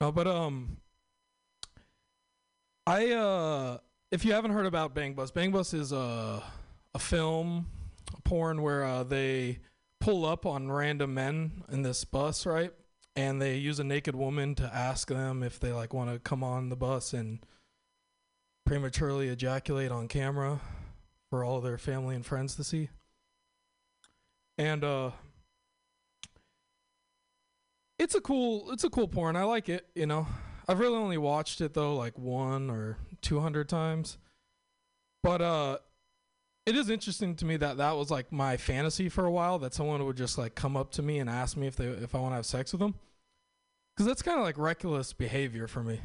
No, 0.00 0.10
but 0.10 0.26
um, 0.26 0.78
I 2.86 3.12
uh, 3.12 3.78
if 4.10 4.24
you 4.24 4.32
haven't 4.32 4.52
heard 4.52 4.66
about 4.66 4.94
Bang 4.94 5.14
Bus, 5.14 5.30
Bang 5.30 5.52
Bus 5.52 5.74
is 5.74 5.92
a 5.92 6.42
a 6.94 6.98
film, 6.98 7.66
a 8.16 8.20
porn 8.22 8.62
where 8.62 8.84
uh, 8.84 9.04
they 9.04 9.58
pull 10.00 10.24
up 10.24 10.46
on 10.46 10.70
random 10.70 11.12
men 11.14 11.62
in 11.70 11.82
this 11.82 12.04
bus, 12.04 12.46
right? 12.46 12.72
And 13.16 13.40
they 13.40 13.56
use 13.56 13.78
a 13.78 13.84
naked 13.84 14.16
woman 14.16 14.54
to 14.56 14.64
ask 14.64 15.08
them 15.08 15.42
if 15.42 15.60
they 15.60 15.72
like 15.72 15.94
want 15.94 16.10
to 16.12 16.18
come 16.18 16.42
on 16.42 16.68
the 16.68 16.76
bus 16.76 17.12
and 17.12 17.38
prematurely 18.66 19.28
ejaculate 19.28 19.92
on 19.92 20.08
camera 20.08 20.60
for 21.30 21.44
all 21.44 21.60
their 21.60 21.78
family 21.78 22.14
and 22.16 22.26
friends 22.26 22.56
to 22.56 22.64
see. 22.64 22.88
And 24.58 24.82
uh 24.82 25.10
it's 27.98 28.14
a 28.14 28.20
cool 28.20 28.70
it's 28.72 28.84
a 28.84 28.90
cool 28.90 29.08
porn. 29.08 29.36
I 29.36 29.44
like 29.44 29.68
it, 29.68 29.86
you 29.94 30.06
know. 30.06 30.26
I've 30.66 30.80
really 30.80 30.96
only 30.96 31.18
watched 31.18 31.60
it 31.60 31.74
though 31.74 31.94
like 31.94 32.18
one 32.18 32.70
or 32.70 32.98
200 33.22 33.68
times. 33.68 34.18
But 35.22 35.40
uh 35.40 35.78
it 36.66 36.76
is 36.76 36.88
interesting 36.88 37.34
to 37.36 37.44
me 37.44 37.56
that 37.58 37.76
that 37.76 37.96
was 37.96 38.10
like 38.10 38.32
my 38.32 38.56
fantasy 38.56 39.08
for 39.08 39.26
a 39.26 39.30
while 39.30 39.58
that 39.58 39.74
someone 39.74 40.04
would 40.04 40.16
just 40.16 40.38
like 40.38 40.54
come 40.54 40.76
up 40.76 40.90
to 40.92 41.02
me 41.02 41.18
and 41.18 41.28
ask 41.28 41.56
me 41.56 41.66
if 41.66 41.76
they 41.76 41.86
if 41.86 42.14
I 42.14 42.18
want 42.20 42.32
to 42.32 42.36
have 42.36 42.46
sex 42.46 42.72
with 42.72 42.80
them. 42.80 42.94
Cuz 43.96 44.06
that's 44.06 44.22
kind 44.22 44.38
of 44.38 44.44
like 44.44 44.58
reckless 44.58 45.12
behavior 45.12 45.66
for 45.66 45.82
me. 45.82 46.00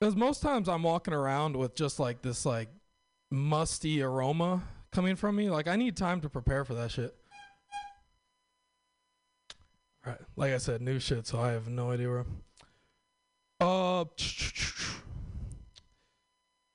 Cuz 0.00 0.14
most 0.14 0.42
times 0.42 0.68
I'm 0.68 0.82
walking 0.82 1.14
around 1.14 1.56
with 1.56 1.74
just 1.74 1.98
like 1.98 2.22
this 2.22 2.44
like 2.44 2.68
musty 3.30 4.02
aroma 4.02 4.62
coming 4.92 5.16
from 5.16 5.36
me. 5.36 5.48
Like 5.50 5.66
I 5.66 5.76
need 5.76 5.96
time 5.96 6.20
to 6.20 6.28
prepare 6.28 6.64
for 6.64 6.74
that 6.74 6.90
shit. 6.90 7.16
Right. 10.06 10.20
Like 10.36 10.52
I 10.52 10.58
said, 10.58 10.82
new 10.82 11.00
shit, 11.00 11.26
so 11.26 11.40
I 11.40 11.52
have 11.52 11.66
no 11.68 11.90
idea 11.90 12.10
where. 12.10 12.26
Uh, 13.60 14.04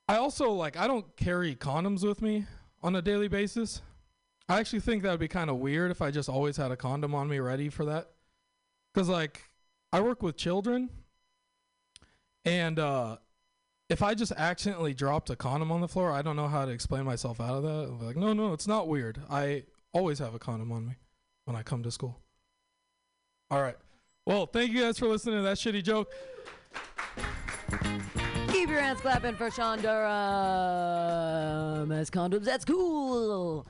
I 0.10 0.17
also 0.17 0.50
like 0.50 0.76
I 0.76 0.88
don't 0.88 1.15
carry 1.17 1.56
condoms 1.56 2.04
with 2.04 2.19
me 2.19 2.48
on 2.82 2.95
a 2.95 3.02
daily 3.02 3.28
basis. 3.28 3.84
I 4.50 4.60
actually 4.60 4.80
think 4.80 5.04
that 5.04 5.12
would 5.12 5.19
be 5.19 5.28
kind 5.28 5.52
of 5.52 5.58
weird 5.58 5.91
if 5.91 6.02
I 6.02 6.10
just 6.10 6.28
always 6.28 6.58
had 6.58 6.72
a 6.72 6.76
condom 6.76 7.13
on 7.13 7.30
me 7.30 7.38
ready 7.38 7.69
for 7.69 7.86
that. 7.86 8.10
Cuz 8.95 9.08
like 9.08 9.52
I 9.93 10.02
work 10.02 10.24
with 10.24 10.36
children 10.36 10.89
and 12.43 12.80
uh 12.80 13.17
if 13.88 14.02
I 14.02 14.15
just 14.15 14.32
accidentally 14.32 14.95
dropped 14.95 15.30
a 15.30 15.36
condom 15.36 15.72
on 15.72 15.80
the 15.80 15.88
floor, 15.88 16.12
I 16.12 16.24
don't 16.24 16.36
know 16.36 16.48
how 16.48 16.65
to 16.65 16.72
explain 16.72 17.04
myself 17.04 17.39
out 17.39 17.58
of 17.58 17.62
that. 17.63 17.89
I'm 17.89 18.04
like, 18.04 18.17
no, 18.17 18.34
no, 18.34 18.54
it's 18.54 18.67
not 18.67 18.88
weird. 18.88 19.22
I 19.30 19.65
always 19.93 20.17
have 20.17 20.34
a 20.34 20.39
condom 20.39 20.72
on 20.72 20.88
me 20.88 20.95
when 21.45 21.56
I 21.56 21.62
come 21.62 21.84
to 21.84 21.91
school. 21.91 22.19
All 23.52 23.62
right. 23.62 23.78
Well, 24.26 24.48
thank 24.48 24.72
you 24.72 24.82
guys 24.82 24.98
for 24.98 25.08
listening 25.08 25.36
to 25.36 25.41
that 25.43 25.58
shitty 25.58 25.84
joke. 25.84 26.12
Keep 28.80 28.86
your 28.86 28.96
hands 28.96 29.02
clapping 29.02 29.36
for 29.36 29.52
Sean 29.52 29.82
Durham 29.82 29.92
as 31.92 32.10
condoms. 32.10 32.46
That's 32.46 32.63
cool. 32.63 33.68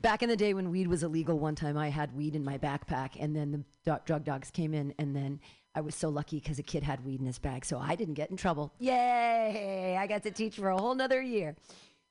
Back 0.00 0.24
in 0.24 0.28
the 0.28 0.36
day 0.36 0.52
when 0.52 0.72
weed 0.72 0.88
was 0.88 1.04
illegal, 1.04 1.38
one 1.38 1.54
time 1.54 1.78
I 1.78 1.90
had 1.90 2.12
weed 2.16 2.34
in 2.34 2.42
my 2.42 2.58
backpack, 2.58 3.10
and 3.20 3.36
then 3.36 3.52
the 3.52 3.62
do- 3.84 4.00
drug 4.04 4.24
dogs 4.24 4.50
came 4.50 4.74
in, 4.74 4.92
and 4.98 5.14
then 5.14 5.38
I 5.76 5.80
was 5.80 5.94
so 5.94 6.08
lucky 6.08 6.40
because 6.40 6.58
a 6.58 6.64
kid 6.64 6.82
had 6.82 7.04
weed 7.04 7.20
in 7.20 7.26
his 7.26 7.38
bag, 7.38 7.64
so 7.64 7.78
I 7.78 7.94
didn't 7.94 8.14
get 8.14 8.32
in 8.32 8.36
trouble. 8.36 8.72
Yay! 8.80 9.96
I 9.96 10.08
got 10.08 10.24
to 10.24 10.32
teach 10.32 10.56
for 10.56 10.70
a 10.70 10.76
whole 10.76 10.96
nother 10.96 11.22
year. 11.22 11.54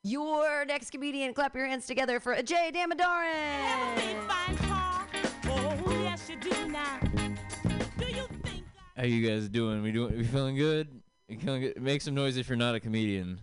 Your 0.02 0.64
next 0.64 0.92
comedian, 0.92 1.34
clap 1.34 1.54
your 1.54 1.66
hands 1.66 1.86
together 1.86 2.22
for 2.22 2.34
Ajay 2.34 2.74
Damodaran. 2.74 3.98
How 8.96 9.04
you 9.04 9.28
guys 9.28 9.50
doing? 9.50 9.84
We 9.84 9.92
doing? 9.92 10.18
We 10.18 10.24
feeling 10.24 10.56
good? 10.56 11.02
Make 11.80 12.02
some 12.02 12.16
noise 12.16 12.38
if 12.38 12.50
you're 12.50 12.58
not 12.58 12.76
a 12.76 12.80
comedian. 12.80 13.42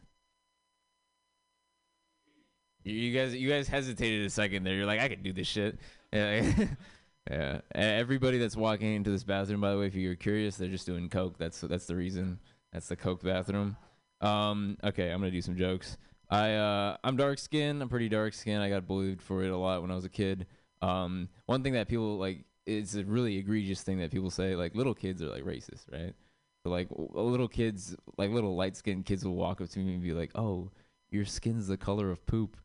You, 2.85 3.13
guys, 3.13 3.35
you 3.35 3.49
guys 3.49 3.69
hesitated 3.69 4.27
a 4.27 4.31
second 4.31 4.65
there. 4.65 4.75
You're 4.75 4.87
like, 4.87 5.01
I 5.01 5.09
could 5.09 5.23
do 5.23 5.33
this 5.33 5.47
shit. 5.47 5.79
Yeah, 6.11 6.51
yeah. 7.31 7.61
Everybody 7.75 8.39
that's 8.39 8.57
walking 8.57 8.95
into 8.95 9.11
this 9.11 9.25
bathroom, 9.25 9.61
by 9.61 9.73
the 9.73 9.79
way, 9.79 9.89
if 9.89 9.95
you're 9.95 10.15
curious, 10.15 10.57
they're 10.57 10.71
just 10.71 10.87
doing 10.87 11.11
coke. 11.11 11.37
That's 11.37 11.61
that's 11.61 11.85
the 11.85 11.95
reason. 11.95 12.39
That's 12.73 12.89
the 12.89 12.97
coke 12.97 13.23
bathroom. 13.23 13.77
Um, 14.23 14.79
okay, 14.83 15.11
I'm 15.11 15.21
gonna 15.21 15.31
do 15.31 15.43
some 15.43 15.55
jokes. 15.55 15.99
I 16.31 16.55
uh, 16.55 16.97
I'm 17.05 17.19
dark 17.19 17.41
skinned. 17.41 17.83
I'm 17.83 17.91
pretty 17.91 18.09
dark 18.09 18.33
skinned. 18.33 18.63
I 18.63 18.71
got 18.71 18.87
bullied 18.87 19.21
for 19.21 19.45
it 19.45 19.51
a 19.51 19.57
lot 19.59 19.83
when 19.83 19.91
I 19.91 19.97
was 19.97 20.07
a 20.07 20.09
kid. 20.09 20.47
Um, 20.81 21.29
one 21.45 21.63
thing 21.63 21.75
that 21.75 21.89
people 21.89 22.17
like 22.17 22.47
it's 22.65 22.95
a 22.95 23.05
really 23.05 23.37
egregious 23.37 23.83
thing 23.83 23.99
that 23.99 24.11
people 24.11 24.31
say 24.31 24.55
like 24.55 24.75
little 24.75 24.95
kids 24.95 25.21
are 25.21 25.29
like 25.29 25.45
racist, 25.45 25.93
right? 25.93 26.15
Like 26.65 26.89
little 26.91 27.49
kids, 27.49 27.97
like 28.19 28.31
little 28.31 28.57
light 28.57 28.77
skinned 28.77 29.07
kids 29.07 29.25
will 29.25 29.37
walk 29.37 29.61
up 29.61 29.69
to 29.71 29.79
me 29.79 29.95
and 29.95 30.03
be 30.03 30.13
like, 30.13 30.33
"Oh, 30.35 30.71
your 31.11 31.25
skin's 31.25 31.67
the 31.67 31.77
color 31.79 32.11
of 32.11 32.25
poop." 32.27 32.57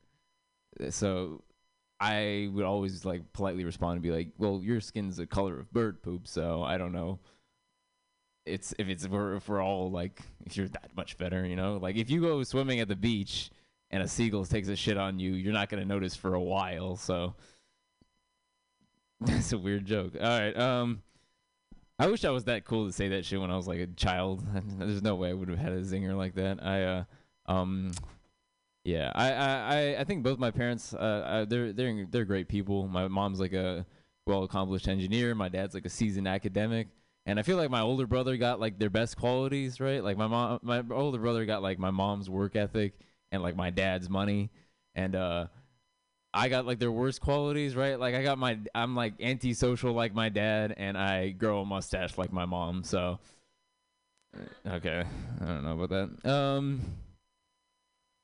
Uh, 0.79 0.91
So 0.91 1.43
I 1.99 2.49
would 2.53 2.65
always 2.65 3.05
like 3.05 3.31
politely 3.33 3.63
respond 3.65 3.93
and 3.93 4.03
be 4.03 4.11
like, 4.11 4.29
"Well, 4.37 4.61
your 4.63 4.81
skin's 4.81 5.17
the 5.17 5.27
color 5.27 5.59
of 5.59 5.71
bird 5.71 6.01
poop, 6.03 6.27
so 6.27 6.63
I 6.63 6.77
don't 6.77 6.91
know." 6.91 7.19
It's 8.45 8.73
if 8.77 8.89
it's 8.89 9.05
if 9.05 9.11
we're, 9.11 9.35
if 9.35 9.47
we're 9.47 9.61
all 9.63 9.89
like 9.89 10.21
if 10.45 10.57
you're 10.57 10.67
that 10.67 10.91
much 10.97 11.17
better, 11.17 11.45
you 11.45 11.55
know. 11.55 11.77
Like 11.77 11.95
if 11.95 12.09
you 12.09 12.19
go 12.21 12.43
swimming 12.43 12.79
at 12.81 12.89
the 12.89 12.95
beach 12.95 13.51
and 13.89 14.03
a 14.03 14.07
seagull 14.07 14.43
takes 14.45 14.67
a 14.67 14.75
shit 14.75 14.97
on 14.97 15.19
you, 15.19 15.33
you're 15.33 15.53
not 15.53 15.69
gonna 15.69 15.85
notice 15.85 16.15
for 16.15 16.33
a 16.33 16.41
while. 16.41 16.97
So 16.97 17.35
that's 19.21 19.53
a 19.53 19.57
weird 19.57 19.85
joke. 19.85 20.13
All 20.19 20.27
right. 20.39 20.57
Um, 20.57 21.01
I 21.99 22.07
wish 22.07 22.25
I 22.25 22.31
was 22.31 22.45
that 22.45 22.65
cool 22.65 22.87
to 22.87 22.91
say 22.91 23.09
that 23.09 23.25
shit 23.25 23.39
when 23.39 23.51
I 23.51 23.55
was 23.55 23.67
like 23.67 23.79
a 23.79 23.87
child. 23.87 24.43
There's 24.79 25.03
no 25.03 25.15
way 25.15 25.29
I 25.29 25.33
would 25.33 25.49
have 25.49 25.59
had 25.59 25.73
a 25.73 25.81
zinger 25.81 26.17
like 26.17 26.35
that. 26.35 26.63
I 26.63 26.83
uh, 26.83 27.03
um, 27.45 27.91
yeah. 28.83 29.11
I 29.13 29.31
I 29.33 29.99
I, 29.99 30.03
think 30.03 30.23
both 30.23 30.39
my 30.39 30.51
parents 30.51 30.93
uh, 30.93 30.97
uh 30.97 31.45
they're 31.45 31.71
they're 31.71 32.05
they're 32.09 32.25
great 32.25 32.47
people. 32.47 32.87
My 32.87 33.07
mom's 33.07 33.39
like 33.39 33.53
a 33.53 33.85
well 34.25 34.43
accomplished 34.43 34.87
engineer. 34.87 35.35
My 35.35 35.49
dad's 35.49 35.73
like 35.73 35.85
a 35.85 35.89
seasoned 35.89 36.27
academic. 36.27 36.87
And 37.25 37.39
I 37.39 37.43
feel 37.43 37.55
like 37.57 37.69
my 37.69 37.81
older 37.81 38.05
brother 38.05 38.35
got 38.35 38.59
like 38.59 38.79
their 38.79 38.89
best 38.89 39.15
qualities, 39.17 39.79
right? 39.79 40.03
Like 40.03 40.17
my 40.17 40.27
mom, 40.27 40.59
my 40.61 40.83
older 40.91 41.19
brother 41.19 41.45
got 41.45 41.61
like 41.61 41.79
my 41.79 41.91
mom's 41.91 42.29
work 42.29 42.55
ethic 42.55 42.93
and 43.31 43.41
like 43.41 43.55
my 43.55 43.69
dad's 43.69 44.09
money, 44.09 44.51
and 44.93 45.15
uh, 45.15 45.47
I 46.33 46.49
got 46.49 46.65
like 46.65 46.79
their 46.79 46.91
worst 46.91 47.21
qualities, 47.21 47.75
right? 47.75 47.99
Like 47.99 48.15
I 48.15 48.23
got 48.23 48.37
my, 48.37 48.57
I'm 48.73 48.95
like 48.95 49.13
antisocial 49.21 49.93
like 49.93 50.13
my 50.13 50.29
dad, 50.29 50.73
and 50.77 50.97
I 50.97 51.29
grow 51.29 51.61
a 51.61 51.65
mustache 51.65 52.17
like 52.17 52.33
my 52.33 52.45
mom. 52.45 52.83
So, 52.83 53.19
okay, 54.67 55.03
I 55.41 55.45
don't 55.45 55.63
know 55.63 55.79
about 55.79 55.89
that. 56.23 56.29
Um, 56.29 56.81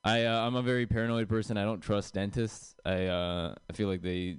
I 0.04 0.26
uh, 0.26 0.42
I'm 0.42 0.56
a 0.56 0.62
very 0.62 0.86
paranoid 0.86 1.30
person. 1.30 1.58
I 1.58 1.64
don't 1.64 1.82
trust 1.82 2.14
dentists. 2.14 2.76
I 2.86 3.06
uh 3.06 3.56
I 3.70 3.74
feel 3.74 3.88
like 3.90 4.02
they 4.02 4.38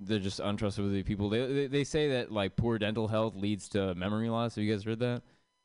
they're 0.00 0.18
just 0.18 0.40
untrustworthy 0.40 1.02
people. 1.02 1.28
They, 1.28 1.46
they 1.46 1.66
they 1.68 1.84
say 1.84 2.10
that 2.10 2.32
like 2.32 2.56
poor 2.56 2.78
dental 2.78 3.08
health 3.08 3.34
leads 3.34 3.68
to 3.70 3.94
memory 3.94 4.28
loss. 4.28 4.56
Have 4.56 4.64
you 4.64 4.72
guys 4.72 4.84
heard 4.84 5.00
that? 5.00 5.22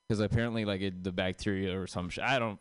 Because 0.08 0.20
apparently 0.20 0.66
like 0.66 0.82
it, 0.82 1.04
the 1.04 1.12
bacteria 1.12 1.80
or 1.80 1.88
some 1.88 2.10
shit. 2.10 2.24
I 2.24 2.40
don't. 2.40 2.60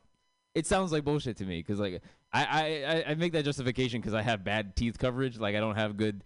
It 0.55 0.66
sounds 0.66 0.92
like 0.92 1.05
bullshit 1.05 1.37
to 1.38 1.44
me. 1.44 1.59
Because 1.59 1.78
like 1.78 2.02
I 2.33 2.45
I 2.85 3.05
I- 3.11 3.14
make 3.14 3.33
that 3.33 3.45
justification 3.45 4.01
because 4.01 4.14
I 4.14 4.23
have 4.23 4.45
bad 4.45 4.75
teeth 4.77 4.99
coverage. 4.99 5.38
Like 5.38 5.55
I 5.57 5.61
don't 5.61 5.77
have 5.77 5.97
good. 5.97 6.23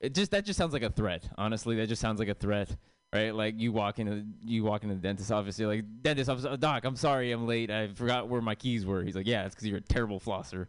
It 0.00 0.14
just 0.14 0.30
that 0.30 0.44
just 0.44 0.56
sounds 0.56 0.72
like 0.72 0.82
a 0.82 0.90
threat. 0.90 1.28
Honestly, 1.36 1.76
that 1.76 1.88
just 1.88 2.00
sounds 2.00 2.18
like 2.18 2.28
a 2.28 2.34
threat. 2.34 2.74
Right, 3.14 3.32
like 3.32 3.60
you 3.60 3.70
walk 3.70 4.00
into 4.00 4.24
you 4.44 4.64
walk 4.64 4.82
into 4.82 4.96
the 4.96 5.00
dentist 5.00 5.30
office, 5.30 5.56
you're 5.56 5.68
like, 5.68 5.84
dentist 6.02 6.28
office, 6.28 6.44
"Oh, 6.44 6.56
doc, 6.56 6.84
I'm 6.84 6.96
sorry, 6.96 7.30
I'm 7.30 7.46
late. 7.46 7.70
I 7.70 7.86
forgot 7.86 8.28
where 8.28 8.40
my 8.40 8.56
keys 8.56 8.84
were. 8.84 9.04
He's 9.04 9.14
like, 9.14 9.28
yeah, 9.28 9.46
it's 9.46 9.54
because 9.54 9.68
you're 9.68 9.78
a 9.78 9.80
terrible 9.80 10.18
flosser. 10.18 10.66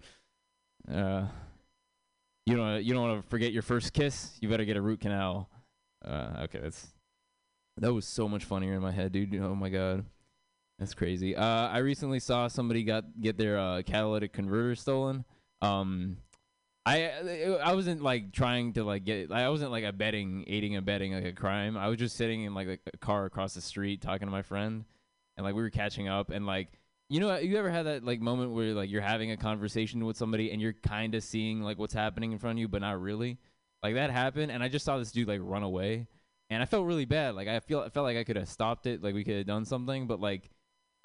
Uh, 0.88 1.26
you 2.46 2.56
don't 2.56 2.84
you 2.84 2.94
don't 2.94 3.02
want 3.10 3.24
to 3.24 3.30
forget 3.30 3.52
your 3.52 3.64
first 3.64 3.94
kiss. 3.94 4.38
You 4.42 4.50
better 4.50 4.64
get 4.66 4.78
a 4.78 4.82
root 4.82 5.00
canal. 5.00 5.50
Uh, 6.04 6.42
okay, 6.44 6.60
that's 6.60 6.88
that 7.78 7.92
was 7.92 8.06
so 8.06 8.30
much 8.30 8.46
funnier 8.46 8.74
in 8.76 8.82
my 8.82 8.92
head, 8.92 9.12
dude. 9.12 9.34
Oh 9.42 9.56
my 9.56 9.70
god, 9.70 10.06
that's 10.80 10.94
crazy. 10.94 11.36
Uh, 11.36 11.68
I 11.68 11.80
recently 11.80 12.20
saw 12.20 12.48
somebody 12.48 12.84
got 12.84 13.06
get 13.20 13.38
their 13.38 13.58
uh, 13.58 13.82
catalytic 13.84 14.34
converter 14.34 14.76
stolen. 14.76 15.24
Um, 15.62 16.18
I 16.86 17.12
I 17.64 17.74
wasn't 17.74 18.04
like 18.04 18.34
trying 18.34 18.74
to 18.74 18.84
like 18.84 19.06
get. 19.06 19.32
I 19.32 19.50
wasn't 19.50 19.72
like 19.72 19.84
abetting, 19.84 20.44
aiding, 20.48 20.76
abetting 20.76 21.14
like 21.14 21.26
a 21.26 21.32
crime. 21.32 21.78
I 21.78 21.88
was 21.88 21.98
just 21.98 22.16
sitting 22.16 22.44
in 22.44 22.54
like 22.54 22.68
a 22.68 22.98
car 22.98 23.26
across 23.26 23.54
the 23.54 23.62
street 23.62 24.02
talking 24.02 24.28
to 24.28 24.32
my 24.32 24.42
friend, 24.42 24.86
and 25.38 25.46
like 25.46 25.56
we 25.56 25.62
were 25.62 25.70
catching 25.70 26.08
up, 26.08 26.30
and 26.30 26.46
like 26.46 26.68
you 27.10 27.20
know, 27.20 27.38
you 27.38 27.58
ever 27.58 27.70
had 27.70 27.84
that 27.84 28.04
like 28.04 28.20
moment 28.20 28.52
where 28.52 28.74
like 28.74 28.90
you're 28.90 29.02
having 29.02 29.32
a 29.32 29.38
conversation 29.38 30.06
with 30.06 30.18
somebody 30.18 30.52
and 30.52 30.62
you're 30.62 30.74
kind 30.74 31.16
of 31.16 31.24
seeing 31.24 31.62
like 31.62 31.78
what's 31.78 31.94
happening 31.94 32.32
in 32.32 32.40
front 32.40 32.58
of 32.58 32.60
you, 32.60 32.68
but 32.68 32.82
not 32.82 33.00
really. 33.00 33.38
Like 33.82 33.96
that 33.96 34.10
happened, 34.10 34.52
and 34.52 34.62
I 34.62 34.68
just 34.68 34.84
saw 34.84 34.98
this 34.98 35.12
dude 35.12 35.28
like 35.28 35.42
run 35.42 35.64
away, 35.64 36.08
and 36.50 36.62
I 36.62 36.66
felt 36.66 36.86
really 36.86 37.06
bad. 37.06 37.36
Like 37.36 37.48
I 37.48 37.60
feel 37.62 37.80
I 37.80 37.90
felt 37.90 38.04
like 38.04 38.18
I 38.18 38.24
could 38.24 38.36
have 38.36 38.50
stopped 38.50 38.88
it, 38.88 39.02
like 39.02 39.16
we 39.16 39.24
could 39.24 39.38
have 39.38 39.48
done 39.48 39.66
something, 39.66 40.06
but 40.06 40.20
like 40.20 40.50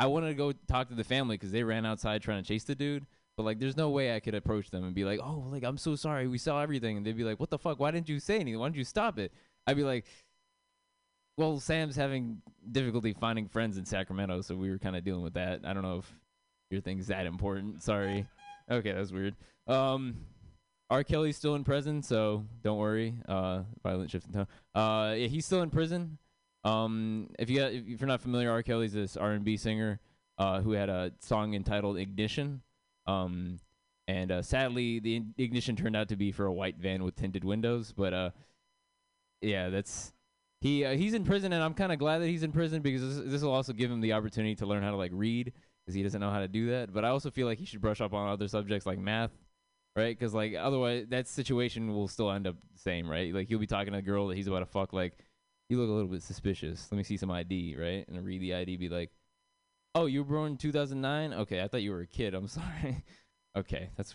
I 0.01 0.07
wanted 0.07 0.29
to 0.29 0.35
go 0.35 0.53
talk 0.67 0.89
to 0.89 0.95
the 0.95 1.05
family 1.05 1.37
because 1.37 1.53
they 1.53 1.63
ran 1.63 1.85
outside 1.85 2.23
trying 2.23 2.43
to 2.43 2.49
chase 2.49 2.65
the 2.65 2.75
dude. 2.75 3.07
But 3.37 3.43
like, 3.45 3.59
there's 3.59 3.77
no 3.77 3.91
way 3.91 4.17
I 4.17 4.21
could 4.21 4.35
approach 4.35 4.71
them 4.71 4.83
and 4.85 4.95
be 4.95 5.05
like, 5.05 5.21
"Oh, 5.23 5.47
like 5.51 5.63
I'm 5.63 5.77
so 5.77 5.95
sorry, 5.95 6.27
we 6.27 6.39
saw 6.39 6.61
everything," 6.63 6.97
and 6.97 7.05
they'd 7.07 7.17
be 7.17 7.25
like, 7.25 7.39
"What 7.39 7.51
the 7.51 7.59
fuck? 7.59 7.79
Why 7.79 7.91
didn't 7.91 8.09
you 8.09 8.19
say 8.19 8.37
anything? 8.37 8.59
Why 8.59 8.67
didn't 8.67 8.79
you 8.79 8.85
stop 8.85 9.19
it?" 9.19 9.33
I'd 9.67 9.77
be 9.77 9.85
like, 9.85 10.07
"Well, 11.37 11.61
Sam's 11.61 11.97
having 11.97 12.41
difficulty 12.73 13.13
finding 13.13 13.47
friends 13.47 13.77
in 13.77 13.85
Sacramento, 13.85 14.41
so 14.41 14.57
we 14.57 14.71
were 14.71 14.79
kind 14.79 14.97
of 14.97 15.05
dealing 15.05 15.23
with 15.23 15.35
that. 15.35 15.61
I 15.65 15.75
don't 15.75 15.83
know 15.83 15.99
if 15.99 16.15
your 16.71 16.81
thing's 16.81 17.09
that 17.09 17.27
important. 17.27 17.83
Sorry. 17.83 18.27
Okay, 18.71 18.93
that's 18.93 19.13
weird. 19.13 19.37
Um, 19.67 20.17
R. 20.89 21.05
Kelly's 21.05 21.37
still 21.37 21.55
in 21.55 21.65
prison, 21.65 22.03
so 22.03 22.45
don't 22.63 22.79
worry. 22.79 23.15
Uh, 23.29 23.63
violent 23.83 24.11
shift 24.11 24.27
in 24.27 24.33
tone. 24.33 24.47
Uh, 24.75 25.15
yeah, 25.17 25.29
he's 25.29 25.47
still 25.47 25.63
in 25.63 25.71
prison. 25.71 26.19
Um, 26.65 27.29
if 27.39 27.49
you 27.49 27.63
if 27.63 28.01
you're 28.01 28.09
not 28.09 28.21
familiar, 28.21 28.51
R. 28.51 28.63
Kelly's 28.63 28.93
this 28.93 29.17
R&B 29.17 29.57
singer, 29.57 30.01
uh, 30.39 30.61
who 30.61 30.73
had 30.73 30.89
a 30.89 31.13
song 31.21 31.55
entitled 31.55 31.97
"Ignition." 31.99 32.63
Um, 33.07 33.61
and 34.09 34.33
uh, 34.33 34.43
sadly, 34.43 34.99
the 34.99 35.23
ignition 35.39 35.77
turned 35.77 35.97
out 35.97 36.09
to 36.09 36.17
be 36.17 36.33
for 36.33 36.47
a 36.47 36.53
white 36.53 36.77
van 36.77 37.05
with 37.05 37.15
tinted 37.15 37.45
windows. 37.45 37.93
But 37.97 38.13
uh, 38.13 38.31
yeah, 39.41 39.69
that's 39.69 40.13
he. 40.61 40.85
Uh, 40.85 40.97
he's 40.97 41.15
in 41.15 41.25
prison, 41.25 41.53
and 41.53 41.63
I'm 41.63 41.75
kind 41.75 41.93
of 41.93 41.99
glad 41.99 42.19
that 42.19 42.27
he's 42.27 42.43
in 42.43 42.53
prison 42.53 42.83
because 42.83 43.03
this, 43.03 43.33
this 43.33 43.43
will 43.43 43.53
also 43.53 43.73
give 43.73 43.91
him 43.91 44.01
the 44.01 44.13
opportunity 44.13 44.55
to 44.57 44.67
learn 44.67 44.83
how 44.83 44.91
to 44.91 44.97
like 44.97 45.13
read 45.15 45.53
because 45.85 45.95
he 45.95 46.03
doesn't 46.03 46.21
know 46.21 46.31
how 46.31 46.41
to 46.41 46.49
do 46.49 46.71
that. 46.71 46.93
But 46.93 47.05
I 47.05 47.09
also 47.09 47.31
feel 47.31 47.47
like 47.47 47.59
he 47.59 47.65
should 47.65 47.81
brush 47.81 48.01
up 48.01 48.13
on 48.13 48.29
other 48.29 48.49
subjects 48.49 48.85
like 48.85 48.99
math, 48.99 49.31
right? 49.95 50.19
Because 50.19 50.35
like 50.35 50.55
otherwise, 50.55 51.07
that 51.11 51.29
situation 51.29 51.95
will 51.95 52.09
still 52.09 52.31
end 52.31 52.47
up 52.47 52.57
the 52.73 52.79
same, 52.79 53.09
right? 53.09 53.33
Like 53.33 53.49
he'll 53.49 53.59
be 53.59 53.67
talking 53.67 53.93
to 53.93 54.01
a 54.01 54.03
girl 54.03 54.27
that 54.29 54.37
he's 54.37 54.49
about 54.49 54.61
to 54.61 54.67
fuck, 54.67 54.93
like 54.93 55.15
you 55.71 55.79
look 55.79 55.89
a 55.89 55.93
little 55.93 56.09
bit 56.11 56.23
suspicious. 56.23 56.89
Let 56.91 56.99
me 56.99 57.05
see 57.05 57.17
some 57.17 57.31
ID, 57.31 57.77
right? 57.79 58.07
And 58.09 58.25
read 58.27 58.41
the 58.43 58.55
ID, 58.55 58.77
be 58.77 58.89
like, 58.89 59.11
oh, 59.95 60.07
you 60.07 60.25
were 60.25 60.37
born 60.37 60.53
in 60.53 60.57
2009. 60.59 61.33
Okay, 61.43 61.63
I 61.63 61.69
thought 61.69 61.83
you 61.83 61.93
were 61.93 62.01
a 62.01 62.07
kid. 62.07 62.35
I'm 62.35 62.49
sorry. 62.49 63.05
okay, 63.57 63.91
that's 63.97 64.15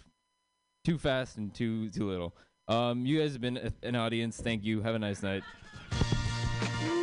too 0.84 0.98
fast 0.98 1.38
and 1.38 1.54
too 1.54 1.90
too 1.90 2.08
little. 2.10 2.36
Um, 2.68 3.06
you 3.06 3.20
guys 3.20 3.32
have 3.34 3.42
been 3.42 3.58
a- 3.58 3.74
an 3.88 3.96
audience. 3.96 4.38
Thank 4.38 4.64
you. 4.64 4.82
Have 4.82 4.96
a 4.96 5.00
nice 5.00 5.24
night. 5.24 5.44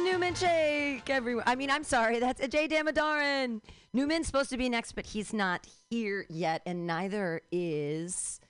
Newman 0.04 0.34
Shake, 0.34 1.08
everyone. 1.08 1.44
I 1.46 1.54
mean, 1.54 1.70
I'm 1.70 1.84
sorry. 1.84 2.18
That's 2.18 2.46
Jay 2.48 2.68
Damodaran. 2.68 3.60
Newman's 3.94 4.26
supposed 4.26 4.50
to 4.50 4.56
be 4.58 4.68
next, 4.68 4.92
but 4.92 5.06
he's 5.06 5.32
not 5.32 5.66
here 5.90 6.26
yet, 6.28 6.62
and 6.66 6.86
neither 6.86 7.40
is 7.50 8.40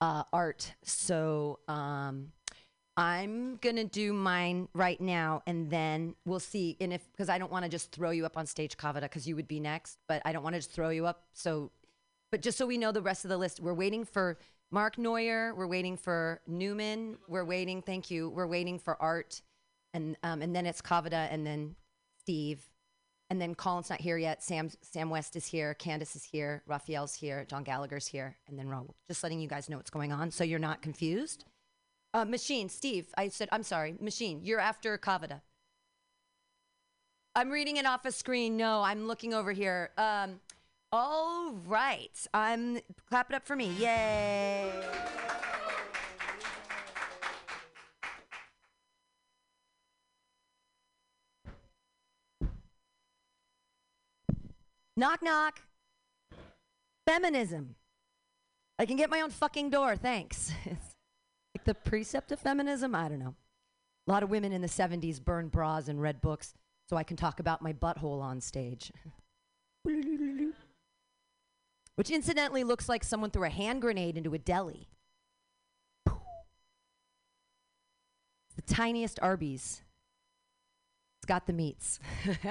uh, 0.00 0.24
Art. 0.32 0.74
So 0.82 1.60
um, 1.68 2.32
I'm 2.96 3.56
gonna 3.56 3.84
do 3.84 4.12
mine 4.12 4.68
right 4.72 5.00
now, 5.00 5.42
and 5.46 5.70
then 5.70 6.14
we'll 6.24 6.40
see. 6.40 6.76
And 6.80 6.92
if 6.92 7.10
because 7.12 7.28
I 7.28 7.38
don't 7.38 7.50
want 7.50 7.64
to 7.64 7.68
just 7.68 7.90
throw 7.92 8.10
you 8.10 8.24
up 8.24 8.36
on 8.36 8.46
stage, 8.46 8.76
Kavada, 8.76 9.02
because 9.02 9.26
you 9.26 9.36
would 9.36 9.48
be 9.48 9.60
next, 9.60 9.98
but 10.06 10.22
I 10.24 10.32
don't 10.32 10.42
want 10.42 10.54
to 10.54 10.58
just 10.58 10.72
throw 10.72 10.90
you 10.90 11.06
up. 11.06 11.24
So, 11.32 11.70
but 12.30 12.40
just 12.40 12.56
so 12.56 12.66
we 12.66 12.78
know 12.78 12.92
the 12.92 13.02
rest 13.02 13.24
of 13.24 13.30
the 13.30 13.38
list, 13.38 13.60
we're 13.60 13.74
waiting 13.74 14.04
for 14.04 14.38
Mark 14.70 14.96
Neuer. 14.96 15.54
We're 15.54 15.66
waiting 15.66 15.96
for 15.96 16.40
Newman. 16.46 17.18
We're 17.28 17.44
waiting. 17.44 17.82
Thank 17.82 18.10
you. 18.10 18.28
We're 18.28 18.46
waiting 18.46 18.78
for 18.78 19.00
Art 19.02 19.42
and 19.94 20.16
um, 20.22 20.42
and 20.42 20.54
then 20.54 20.66
it's 20.66 20.82
Kavada, 20.82 21.28
and 21.30 21.46
then 21.46 21.76
Steve, 22.20 22.62
and 23.30 23.40
then 23.40 23.54
Colin's 23.54 23.88
not 23.88 24.00
here 24.00 24.18
yet. 24.18 24.42
Sam 24.42 24.68
Sam 24.82 25.08
West 25.08 25.36
is 25.36 25.46
here, 25.46 25.72
Candace 25.74 26.16
is 26.16 26.24
here, 26.24 26.62
Raphael's 26.66 27.14
here, 27.14 27.46
John 27.48 27.62
Gallagher's 27.62 28.06
here, 28.06 28.36
and 28.48 28.58
then 28.58 28.66
Raul. 28.66 28.90
Just 29.06 29.22
letting 29.22 29.40
you 29.40 29.48
guys 29.48 29.70
know 29.70 29.76
what's 29.76 29.90
going 29.90 30.12
on, 30.12 30.30
so 30.30 30.44
you're 30.44 30.58
not 30.58 30.82
confused. 30.82 31.46
Uh, 32.14 32.24
Machine, 32.24 32.68
Steve, 32.68 33.08
I 33.18 33.26
said 33.26 33.48
I'm 33.50 33.64
sorry, 33.64 33.96
Machine, 34.00 34.40
you're 34.44 34.60
after 34.60 34.96
Kavada. 34.96 35.40
I'm 37.34 37.50
reading 37.50 37.76
it 37.76 37.86
off 37.86 38.04
a 38.04 38.12
screen. 38.12 38.56
No, 38.56 38.82
I'm 38.82 39.08
looking 39.08 39.34
over 39.34 39.50
here. 39.50 39.90
Um, 39.98 40.38
all 40.92 41.50
right, 41.66 42.16
I'm 42.32 42.78
clap 43.08 43.30
it 43.30 43.34
up 43.34 43.44
for 43.44 43.56
me. 43.56 43.72
Yay! 43.80 44.70
Knock, 54.96 55.20
knock. 55.20 55.62
Feminism. 57.08 57.74
I 58.78 58.86
can 58.86 58.96
get 58.96 59.10
my 59.10 59.20
own 59.20 59.30
fucking 59.30 59.70
door, 59.70 59.96
thanks. 59.96 60.52
Like 61.54 61.64
the 61.64 61.74
precept 61.74 62.32
of 62.32 62.40
feminism, 62.40 62.94
I 62.94 63.08
don't 63.08 63.18
know. 63.18 63.34
A 64.06 64.10
lot 64.10 64.22
of 64.22 64.30
women 64.30 64.52
in 64.52 64.60
the 64.60 64.68
70s 64.68 65.22
burned 65.22 65.50
bras 65.50 65.88
and 65.88 66.00
read 66.00 66.20
books 66.20 66.54
so 66.88 66.96
I 66.96 67.02
can 67.02 67.16
talk 67.16 67.40
about 67.40 67.62
my 67.62 67.72
butthole 67.72 68.20
on 68.20 68.40
stage. 68.40 68.92
Which 71.96 72.10
incidentally 72.10 72.64
looks 72.64 72.88
like 72.88 73.04
someone 73.04 73.30
threw 73.30 73.44
a 73.44 73.50
hand 73.50 73.80
grenade 73.80 74.16
into 74.16 74.34
a 74.34 74.38
deli. 74.38 74.88
It's 76.06 76.16
the 78.56 78.74
tiniest 78.74 79.20
Arby's. 79.22 79.82
It's 81.18 81.26
got 81.26 81.46
the 81.46 81.52
meats. 81.52 82.00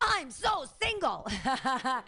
I'm 0.00 0.30
so 0.30 0.64
single. 0.82 1.28
I 1.44 2.02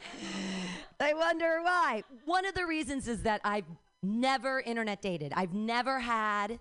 wonder 1.14 1.60
why. 1.62 2.02
One 2.24 2.46
of 2.46 2.54
the 2.54 2.66
reasons 2.66 3.06
is 3.06 3.22
that 3.22 3.40
I've 3.44 3.66
never 4.04 4.60
internet 4.60 5.02
dated. 5.02 5.32
I've 5.34 5.54
never 5.54 6.00
had 6.00 6.60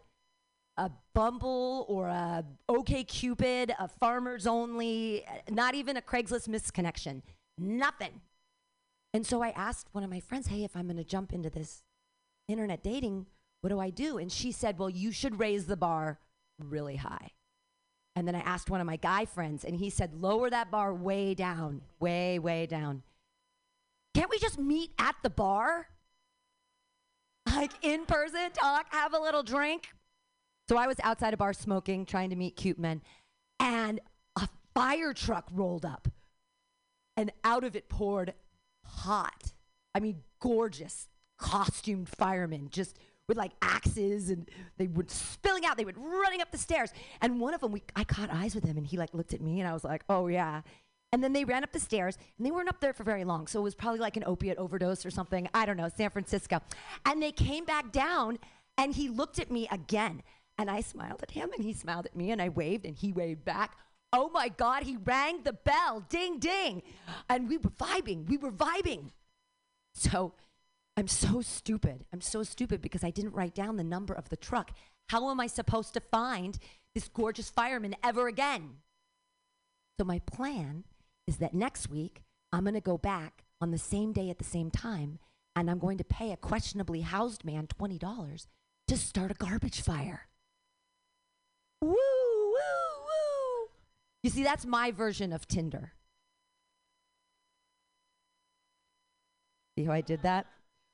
a 0.77 0.89
Bumble 1.13 1.85
or 1.87 2.07
a 2.07 2.43
OK 2.67 3.03
Cupid, 3.03 3.73
a 3.77 3.87
Farmers 3.87 4.47
Only, 4.47 5.25
not 5.49 5.75
even 5.75 5.97
a 5.97 6.01
Craigslist 6.01 6.47
misconnection. 6.47 7.21
Nothing. 7.57 8.21
And 9.13 9.25
so 9.25 9.43
I 9.43 9.49
asked 9.49 9.89
one 9.91 10.03
of 10.03 10.09
my 10.09 10.19
friends, 10.19 10.47
"Hey, 10.47 10.63
if 10.63 10.75
I'm 10.75 10.85
going 10.85 10.97
to 10.97 11.03
jump 11.03 11.31
into 11.33 11.49
this 11.49 11.83
internet 12.47 12.83
dating, 12.83 13.27
what 13.61 13.69
do 13.69 13.79
I 13.79 13.91
do?" 13.91 14.17
And 14.17 14.31
she 14.31 14.51
said, 14.51 14.79
"Well, 14.79 14.89
you 14.89 15.11
should 15.11 15.39
raise 15.39 15.67
the 15.67 15.77
bar 15.77 16.19
really 16.59 16.95
high." 16.95 17.31
And 18.15 18.27
then 18.27 18.35
I 18.35 18.41
asked 18.41 18.69
one 18.69 18.79
of 18.79 18.85
my 18.87 18.95
guy 18.95 19.25
friends, 19.25 19.63
and 19.63 19.75
he 19.75 19.89
said, 19.89 20.13
lower 20.13 20.49
that 20.49 20.69
bar 20.69 20.93
way 20.93 21.33
down, 21.33 21.81
way, 21.99 22.37
way 22.37 22.67
down. 22.67 23.01
Can't 24.13 24.29
we 24.29 24.37
just 24.37 24.59
meet 24.59 24.91
at 24.99 25.15
the 25.23 25.31
bar? 25.31 25.87
Like 27.55 27.71
in 27.81 28.05
person, 28.05 28.51
talk, 28.53 28.87
have 28.91 29.13
a 29.13 29.19
little 29.19 29.43
drink? 29.43 29.89
So 30.69 30.77
I 30.77 30.87
was 30.87 30.97
outside 31.03 31.33
a 31.33 31.37
bar 31.37 31.53
smoking, 31.53 32.05
trying 32.05 32.29
to 32.29 32.35
meet 32.35 32.55
cute 32.55 32.79
men, 32.79 33.01
and 33.59 33.99
a 34.35 34.47
fire 34.73 35.13
truck 35.13 35.49
rolled 35.51 35.85
up, 35.85 36.07
and 37.17 37.31
out 37.43 37.63
of 37.63 37.75
it 37.75 37.89
poured 37.89 38.33
hot, 38.85 39.53
I 39.93 39.99
mean, 39.99 40.23
gorgeous 40.39 41.09
costumed 41.37 42.09
firemen, 42.09 42.69
just 42.69 42.97
with 43.27 43.37
like 43.37 43.51
axes, 43.61 44.29
and 44.29 44.49
they 44.77 44.87
were 44.87 45.05
spilling 45.07 45.65
out. 45.65 45.77
They 45.77 45.85
were 45.85 45.93
running 45.95 46.41
up 46.41 46.51
the 46.51 46.57
stairs, 46.57 46.91
and 47.21 47.39
one 47.39 47.53
of 47.53 47.61
them, 47.61 47.71
we 47.71 47.83
I 47.95 48.03
caught 48.03 48.29
eyes 48.31 48.55
with 48.55 48.63
him, 48.63 48.77
and 48.77 48.87
he 48.87 48.97
like 48.97 49.13
looked 49.13 49.33
at 49.33 49.41
me, 49.41 49.59
and 49.59 49.69
I 49.69 49.73
was 49.73 49.83
like, 49.83 50.03
oh 50.09 50.27
yeah. 50.27 50.61
And 51.13 51.23
then 51.23 51.31
they 51.31 51.45
ran 51.45 51.63
up 51.63 51.71
the 51.71 51.79
stairs, 51.79 52.17
and 52.37 52.45
they 52.45 52.49
weren't 52.49 52.67
up 52.67 52.81
there 52.81 52.91
for 52.91 53.03
very 53.03 53.23
long, 53.23 53.45
so 53.45 53.59
it 53.59 53.63
was 53.63 53.75
probably 53.75 53.99
like 53.99 54.17
an 54.17 54.23
opiate 54.25 54.57
overdose 54.57 55.05
or 55.05 55.11
something. 55.11 55.47
I 55.53 55.67
don't 55.67 55.77
know, 55.77 55.87
San 55.95 56.09
Francisco. 56.09 56.59
And 57.05 57.21
they 57.21 57.31
came 57.31 57.65
back 57.65 57.91
down, 57.91 58.39
and 58.79 58.95
he 58.95 59.09
looked 59.09 59.37
at 59.37 59.51
me 59.51 59.67
again, 59.71 60.23
and 60.57 60.71
I 60.71 60.81
smiled 60.81 61.21
at 61.21 61.31
him, 61.31 61.51
and 61.55 61.63
he 61.63 61.71
smiled 61.71 62.07
at 62.07 62.15
me, 62.15 62.31
and 62.31 62.41
I 62.41 62.49
waved, 62.49 62.83
and 62.83 62.95
he 62.95 63.13
waved 63.13 63.45
back. 63.45 63.77
Oh 64.11 64.31
my 64.33 64.49
God, 64.49 64.83
he 64.83 64.97
rang 64.97 65.43
the 65.43 65.53
bell, 65.53 66.03
ding, 66.09 66.39
ding. 66.39 66.81
And 67.29 67.47
we 67.47 67.57
were 67.57 67.69
vibing, 67.69 68.27
we 68.27 68.37
were 68.37 68.51
vibing. 68.51 69.11
So 69.93 70.33
I'm 70.97 71.07
so 71.07 71.41
stupid. 71.41 72.05
I'm 72.11 72.21
so 72.21 72.41
stupid 72.41 72.81
because 72.81 73.03
I 73.03 73.11
didn't 73.11 73.35
write 73.35 73.53
down 73.53 73.77
the 73.77 73.83
number 73.83 74.15
of 74.15 74.29
the 74.29 74.37
truck. 74.37 74.71
How 75.09 75.29
am 75.29 75.39
I 75.39 75.47
supposed 75.47 75.93
to 75.93 75.99
find 75.99 76.57
this 76.95 77.07
gorgeous 77.07 77.51
fireman 77.51 77.95
ever 78.03 78.27
again? 78.27 78.77
So 79.99 80.05
my 80.05 80.19
plan 80.19 80.85
is 81.27 81.37
that 81.37 81.53
next 81.53 81.89
week 81.89 82.23
I'm 82.51 82.63
going 82.63 82.73
to 82.73 82.81
go 82.81 82.97
back 82.97 83.43
on 83.61 83.71
the 83.71 83.77
same 83.77 84.11
day 84.11 84.29
at 84.29 84.37
the 84.37 84.43
same 84.43 84.69
time 84.69 85.19
and 85.55 85.69
I'm 85.69 85.79
going 85.79 85.97
to 85.97 86.03
pay 86.03 86.31
a 86.31 86.37
questionably 86.37 87.01
housed 87.01 87.45
man 87.45 87.67
$20 87.67 88.47
to 88.87 88.97
start 88.97 89.31
a 89.31 89.35
garbage 89.35 89.81
fire. 89.81 90.27
Woo, 91.81 91.89
woo, 91.89 92.53
woo. 92.53 93.67
You 94.23 94.29
see, 94.29 94.43
that's 94.43 94.65
my 94.65 94.91
version 94.91 95.31
of 95.31 95.47
Tinder. 95.47 95.93
See 99.77 99.85
how 99.85 99.93
I 99.93 100.01
did 100.01 100.21
that? 100.23 100.47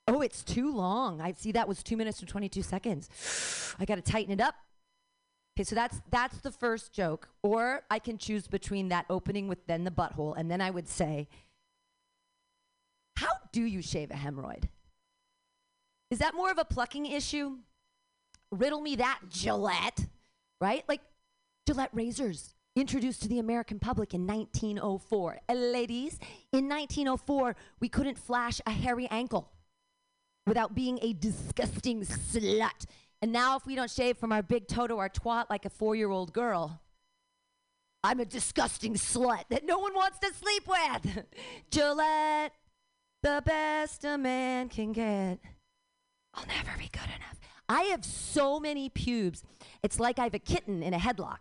Oh, 0.08 0.22
it's 0.22 0.44
too 0.44 0.74
long. 0.74 1.22
I 1.22 1.34
see 1.34 1.52
that 1.52 1.68
was 1.68 1.84
two 1.84 1.98
minutes 1.98 2.20
and 2.20 2.28
22 2.28 2.64
seconds. 2.64 3.76
I 3.80 3.86
got 3.86 3.96
to 3.96 4.02
tighten 4.02 4.34
it 4.34 4.42
up. 4.42 4.56
Okay, 5.60 5.66
so 5.66 5.76
that's 5.76 6.02
that's 6.10 6.38
the 6.38 6.52
first 6.52 6.94
joke. 6.94 7.28
Or 7.44 7.84
I 7.92 8.00
can 8.00 8.18
choose 8.18 8.48
between 8.48 8.88
that 8.90 9.06
opening 9.10 9.50
with 9.50 9.68
then 9.68 9.84
the 9.84 9.92
butthole, 9.92 10.34
and 10.38 10.50
then 10.50 10.62
I 10.62 10.70
would 10.70 10.88
say, 10.88 11.28
How 13.18 13.28
do 13.52 13.64
you 13.64 13.82
shave 13.82 14.10
a 14.10 14.14
hemorrhoid? 14.14 14.70
Is 16.12 16.20
that 16.20 16.34
more 16.34 16.50
of 16.50 16.60
a 16.60 16.64
plucking 16.64 17.08
issue? 17.08 17.58
Riddle 18.54 18.80
me 18.80 18.96
that, 18.96 19.20
Gillette. 19.28 20.08
Right? 20.62 20.86
Like 20.88 21.02
Gillette 21.68 21.92
razors 21.92 22.56
introduced 22.78 23.22
to 23.24 23.28
the 23.28 23.40
American 23.40 23.80
public 23.80 24.14
in 24.14 24.26
1904. 24.26 25.40
Uh, 25.50 25.54
ladies, 25.56 26.20
in 26.54 26.70
1904, 26.70 27.58
we 27.82 27.90
couldn't 27.90 28.18
flash 28.18 28.62
a 28.66 28.72
hairy 28.72 29.10
ankle 29.12 29.52
without 30.48 30.74
being 30.74 31.00
a 31.02 31.12
disgusting 31.12 32.06
slut. 32.06 32.86
And 33.22 33.32
now, 33.34 33.58
if 33.58 33.66
we 33.66 33.76
don't 33.76 33.92
shave 33.92 34.18
from 34.18 34.32
our 34.32 34.42
big 34.42 34.68
toe 34.68 34.88
to 34.88 34.98
our 34.98 35.10
twat 35.10 35.50
like 35.50 35.66
a 35.66 35.70
four 35.70 35.96
year 35.96 36.10
old 36.10 36.32
girl, 36.32 36.82
I'm 38.04 38.20
a 38.20 38.26
disgusting 38.26 38.94
slut 38.94 39.44
that 39.50 39.66
no 39.66 39.78
one 39.78 39.94
wants 39.94 40.20
to 40.20 40.34
sleep 40.34 40.64
with. 40.68 41.26
Gillette, 41.72 42.54
the 43.22 43.44
best 43.46 44.06
a 44.06 44.18
man 44.18 44.70
can 44.70 44.94
get. 44.94 45.40
I'll 46.34 46.46
never 46.48 46.78
be 46.78 46.90
good 46.92 47.04
enough. 47.04 47.40
I 47.68 47.84
have 47.84 48.06
so 48.06 48.60
many 48.60 48.88
pubes. 48.90 49.44
It's 49.84 50.00
like 50.00 50.18
I 50.18 50.24
have 50.24 50.34
a 50.34 50.40
kitten 50.40 50.82
in 50.82 50.94
a 50.94 50.98
headlock. 50.98 51.40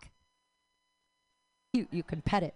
You, 1.72 1.86
you 1.92 2.02
can 2.02 2.22
pet 2.22 2.42
it. 2.42 2.54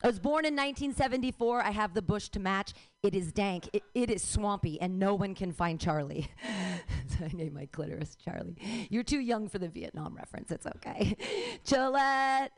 I 0.00 0.06
was 0.06 0.20
born 0.20 0.44
in 0.44 0.54
1974. 0.54 1.60
I 1.60 1.70
have 1.72 1.92
the 1.92 2.02
bush 2.02 2.28
to 2.30 2.40
match. 2.40 2.72
It 3.02 3.16
is 3.16 3.32
dank. 3.32 3.68
It, 3.72 3.82
it 3.94 4.10
is 4.10 4.22
swampy, 4.22 4.80
and 4.80 4.98
no 4.98 5.14
one 5.14 5.34
can 5.34 5.52
find 5.52 5.80
Charlie. 5.80 6.28
so 7.08 7.24
I 7.24 7.30
named 7.34 7.54
my 7.54 7.66
clitoris 7.66 8.14
Charlie. 8.14 8.56
You're 8.90 9.02
too 9.02 9.18
young 9.18 9.48
for 9.48 9.58
the 9.58 9.68
Vietnam 9.68 10.14
reference. 10.14 10.52
It's 10.52 10.66
okay. 10.66 11.16
Gillette, 11.64 12.52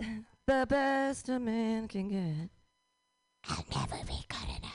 the 0.46 0.66
best 0.68 1.30
a 1.30 1.40
man 1.40 1.88
can 1.88 2.08
get. 2.08 2.50
I'll 3.48 3.64
never 3.74 4.04
be 4.04 4.22
good 4.28 4.48
enough. 4.58 4.74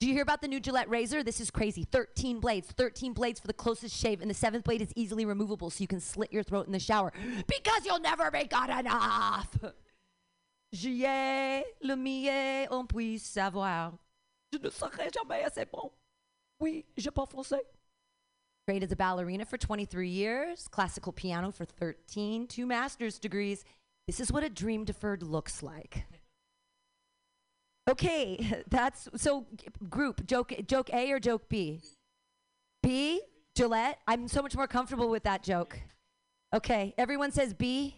Do 0.00 0.08
you 0.08 0.12
hear 0.12 0.22
about 0.22 0.42
the 0.42 0.48
new 0.48 0.60
Gillette 0.60 0.88
razor? 0.88 1.22
This 1.22 1.40
is 1.40 1.50
crazy. 1.50 1.84
13 1.84 2.40
blades, 2.40 2.68
13 2.68 3.12
blades 3.12 3.38
for 3.38 3.46
the 3.46 3.52
closest 3.52 3.96
shave, 3.96 4.20
and 4.20 4.30
the 4.30 4.34
seventh 4.34 4.64
blade 4.64 4.82
is 4.82 4.92
easily 4.96 5.24
removable 5.24 5.70
so 5.70 5.82
you 5.82 5.88
can 5.88 6.00
slit 6.00 6.32
your 6.32 6.42
throat 6.42 6.66
in 6.66 6.72
the 6.72 6.80
shower 6.80 7.12
because 7.46 7.84
you'll 7.84 8.00
never 8.00 8.30
be 8.30 8.44
good 8.44 8.70
enough. 8.70 9.56
J'y 10.72 11.04
ai 11.04 11.64
le 11.82 11.96
millet, 11.96 12.68
on 12.70 12.86
puisse 12.86 13.24
savoir. 13.24 13.94
Je 14.52 14.58
ne 14.58 14.70
serai 14.70 15.10
jamais 15.10 15.44
assez 15.44 15.64
bon. 15.64 15.90
Oui, 16.60 16.84
je 16.96 17.10
parle 17.10 17.28
français. 17.28 17.62
Trained 18.66 18.82
as 18.82 18.92
a 18.92 18.96
ballerina 18.96 19.46
for 19.46 19.56
23 19.56 20.08
years, 20.08 20.68
classical 20.68 21.12
piano 21.12 21.50
for 21.50 21.64
13, 21.64 22.46
two 22.46 22.66
master's 22.66 23.18
degrees. 23.18 23.64
This 24.06 24.20
is 24.20 24.30
what 24.30 24.42
a 24.42 24.50
dream 24.50 24.84
deferred 24.84 25.22
looks 25.22 25.62
like. 25.62 26.04
Okay, 27.88 28.62
that's 28.68 29.08
so 29.16 29.46
group 29.88 30.26
joke 30.26 30.52
joke 30.66 30.92
A 30.92 31.10
or 31.10 31.18
joke 31.18 31.48
B? 31.48 31.80
B, 32.82 33.22
Gillette. 33.54 33.98
I'm 34.06 34.28
so 34.28 34.42
much 34.42 34.54
more 34.54 34.66
comfortable 34.66 35.08
with 35.08 35.24
that 35.24 35.42
joke. 35.42 35.78
Okay, 36.54 36.94
everyone 36.98 37.32
says 37.32 37.54
B. 37.54 37.96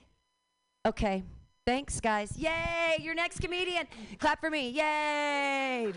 Okay. 0.87 1.25
Thanks, 1.71 2.01
guys. 2.01 2.37
Yay! 2.37 2.97
Your 2.99 3.15
next 3.15 3.39
comedian. 3.39 3.87
Clap 4.19 4.41
for 4.41 4.51
me. 4.51 4.71
Yay! 4.71 5.93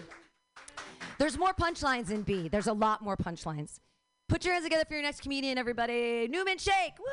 There's 1.18 1.36
more 1.36 1.52
punchlines 1.52 2.12
in 2.12 2.22
B. 2.22 2.48
There's 2.48 2.68
a 2.68 2.74
lot 2.74 3.02
more 3.02 3.18
punchlines. 3.18 3.80
Put 4.30 4.46
your 4.46 4.54
hands 4.54 4.66
together 4.66 4.86
for 4.88 4.94
your 4.94 5.02
next 5.02 5.22
comedian, 5.22 5.58
everybody. 5.58 6.28
Newman 6.28 6.60
Shake. 6.60 6.94
Woo! 7.00 7.06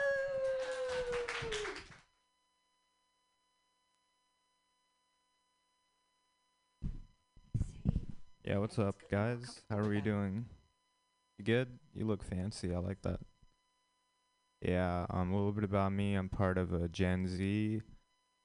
Yeah, 8.45 8.59
what's 8.59 8.79
up, 8.79 8.97
guys? 9.11 9.63
How 9.71 9.79
are 9.79 9.89
we 9.89 10.03
doing? 10.03 10.45
You 11.39 11.47
good? 11.47 11.79
You 11.95 12.05
look 12.05 12.23
fancy. 12.23 12.75
I 12.75 12.79
like 12.81 13.01
that. 13.05 13.21
Yeah, 14.61 15.07
um, 15.09 15.33
a 15.33 15.35
little 15.35 15.53
bit 15.53 15.65
about 15.65 15.93
me. 15.93 16.13
I'm 16.13 16.29
part 16.29 16.59
of 16.59 16.75
a 16.75 16.89
Gen 16.89 17.27
Z, 17.27 17.81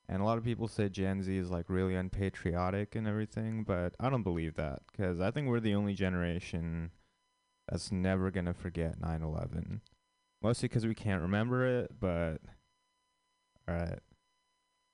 and 0.07 0.21
a 0.21 0.25
lot 0.25 0.37
of 0.37 0.43
people 0.43 0.67
say 0.67 0.89
Gen 0.89 1.23
Z 1.23 1.35
is 1.35 1.49
like 1.49 1.69
really 1.69 1.95
unpatriotic 1.95 2.95
and 2.95 3.07
everything, 3.07 3.63
but 3.63 3.95
I 3.99 4.09
don't 4.09 4.23
believe 4.23 4.55
that 4.55 4.81
because 4.91 5.19
I 5.19 5.31
think 5.31 5.47
we're 5.47 5.59
the 5.59 5.75
only 5.75 5.93
generation 5.93 6.91
that's 7.69 7.91
never 7.91 8.31
gonna 8.31 8.53
forget 8.53 8.99
9/11. 8.99 9.81
Mostly 10.41 10.67
because 10.67 10.85
we 10.85 10.95
can't 10.95 11.21
remember 11.21 11.65
it, 11.65 11.91
but 11.99 12.37
alright. 13.69 13.99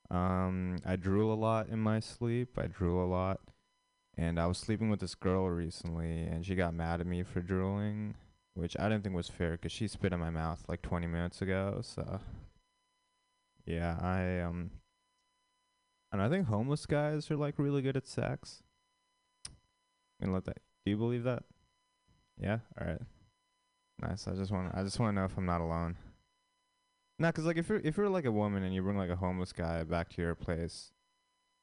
Um, 0.10 0.78
I 0.86 0.98
drool 0.98 1.34
a 1.34 1.36
lot 1.36 1.70
in 1.70 1.80
my 1.80 2.00
sleep. 2.00 2.58
I 2.58 2.68
drool 2.68 3.04
a 3.04 3.08
lot. 3.08 3.40
And 4.18 4.40
I 4.40 4.46
was 4.46 4.58
sleeping 4.58 4.90
with 4.90 5.00
this 5.00 5.16
girl 5.16 5.50
recently, 5.50 6.24
and 6.24 6.46
she 6.46 6.56
got 6.56 6.74
mad 6.74 7.00
at 7.00 7.08
me 7.08 7.24
for 7.24 7.40
drooling, 7.42 8.16
which 8.54 8.78
I 8.78 8.90
didn't 8.90 9.04
think 9.04 9.16
was 9.16 9.30
fair 9.30 9.54
because 9.54 9.72
she 9.72 9.88
spit 9.88 10.12
in 10.14 10.20
my 10.20 10.30
mouth 10.30 10.64
like 10.68 10.82
20 10.82 11.08
minutes 11.08 11.42
ago. 11.42 11.80
So, 11.82 12.20
yeah, 13.66 13.98
I 14.02 14.40
um, 14.40 14.72
and 16.12 16.22
I 16.22 16.30
think 16.30 16.48
homeless 16.48 16.86
guys 16.86 17.30
are 17.32 17.38
like 17.38 17.56
really 17.58 17.82
good 17.82 17.98
at 17.98 18.08
sex. 18.08 18.64
I'm 19.48 20.28
gonna 20.28 20.34
let 20.34 20.46
that. 20.46 20.58
Do 20.86 20.92
you 20.92 20.98
believe 20.98 21.24
that? 21.24 21.44
Yeah. 22.40 22.60
All 22.80 22.88
right. 22.88 23.02
Nice. 24.02 24.28
I 24.28 24.34
just 24.34 24.52
want. 24.52 24.74
I 24.74 24.84
just 24.84 25.00
want 25.00 25.16
to 25.16 25.20
know 25.20 25.26
if 25.26 25.38
I'm 25.38 25.46
not 25.46 25.62
alone. 25.62 25.96
Nah, 27.20 27.32
'cause 27.32 27.46
like 27.46 27.58
if 27.58 27.70
you're 27.70 27.80
if 27.84 27.98
you're 27.98 28.10
like 28.10 28.26
a 28.26 28.32
woman 28.32 28.64
and 28.64 28.74
you 28.74 28.82
bring 28.82 28.98
like 28.98 29.10
a 29.10 29.16
homeless 29.16 29.54
guy 29.54 29.84
back 29.84 30.10
to 30.10 30.22
your 30.22 30.34
place, 30.36 30.92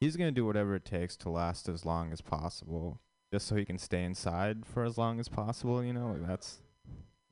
he's 0.00 0.16
gonna 0.16 0.30
do 0.30 0.46
whatever 0.46 0.74
it 0.76 0.84
takes 0.84 1.16
to 1.18 1.30
last 1.30 1.68
as 1.68 1.84
long 1.84 2.12
as 2.12 2.20
possible, 2.20 3.00
just 3.32 3.46
so 3.46 3.56
he 3.56 3.64
can 3.64 3.78
stay 3.78 4.04
inside 4.04 4.64
for 4.64 4.84
as 4.84 4.96
long 4.96 5.18
as 5.18 5.28
possible. 5.28 5.82
You 5.82 5.92
know, 5.92 6.12
like 6.12 6.26
that's, 6.26 6.58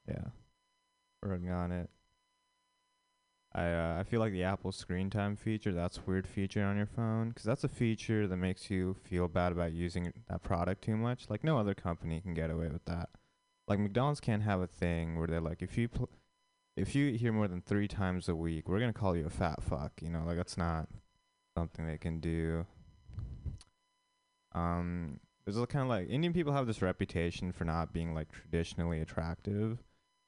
yeah, 0.08 0.30
working 1.22 1.50
on 1.50 1.70
it. 1.70 1.88
I 3.57 3.72
uh, 3.72 3.96
I 3.98 4.02
feel 4.02 4.20
like 4.20 4.32
the 4.32 4.44
Apple 4.44 4.70
Screen 4.70 5.09
Time 5.09 5.34
feature 5.34 5.72
that's 5.72 5.96
a 5.96 6.02
weird 6.04 6.26
feature 6.26 6.62
on 6.62 6.76
your 6.76 6.86
phone 6.86 7.30
because 7.30 7.44
that's 7.44 7.64
a 7.64 7.68
feature 7.68 8.26
that 8.26 8.36
makes 8.36 8.70
you 8.70 8.94
feel 9.09 9.28
bad 9.28 9.50
about 9.50 9.72
using 9.72 10.12
that 10.28 10.42
product 10.42 10.84
too 10.84 10.96
much. 10.96 11.30
Like 11.30 11.42
no 11.42 11.59
other 11.59 11.74
company 11.74 12.20
can 12.20 12.34
get 12.34 12.50
away 12.50 12.68
with 12.68 12.84
that. 12.84 13.09
Like 13.66 13.78
McDonald's 13.78 14.20
can't 14.20 14.42
have 14.42 14.61
a 14.61 14.66
thing 14.66 15.18
where 15.18 15.26
they're 15.26 15.40
like, 15.40 15.62
if 15.62 15.78
you 15.78 15.88
pl- 15.88 16.11
if 16.76 16.94
you 16.94 17.07
eat 17.07 17.20
here 17.20 17.32
more 17.32 17.48
than 17.48 17.62
three 17.62 17.88
times 17.88 18.28
a 18.28 18.36
week, 18.36 18.68
we're 18.68 18.78
gonna 18.78 18.92
call 18.92 19.16
you 19.16 19.24
a 19.24 19.30
fat 19.30 19.62
fuck. 19.62 19.92
You 20.02 20.11
know, 20.11 20.24
like 20.26 20.36
that's 20.36 20.59
not 20.59 20.88
something 21.57 21.86
they 21.86 21.96
can 21.96 22.20
do. 22.20 22.66
Um, 24.52 25.18
there's 25.46 25.57
kind 25.66 25.82
of 25.82 25.88
like 25.88 26.11
Indian 26.11 26.34
people 26.34 26.52
have 26.52 26.66
this 26.66 26.82
reputation 26.82 27.52
for 27.52 27.64
not 27.64 27.94
being 27.94 28.14
like 28.14 28.30
traditionally 28.32 29.00
attractive, 29.00 29.78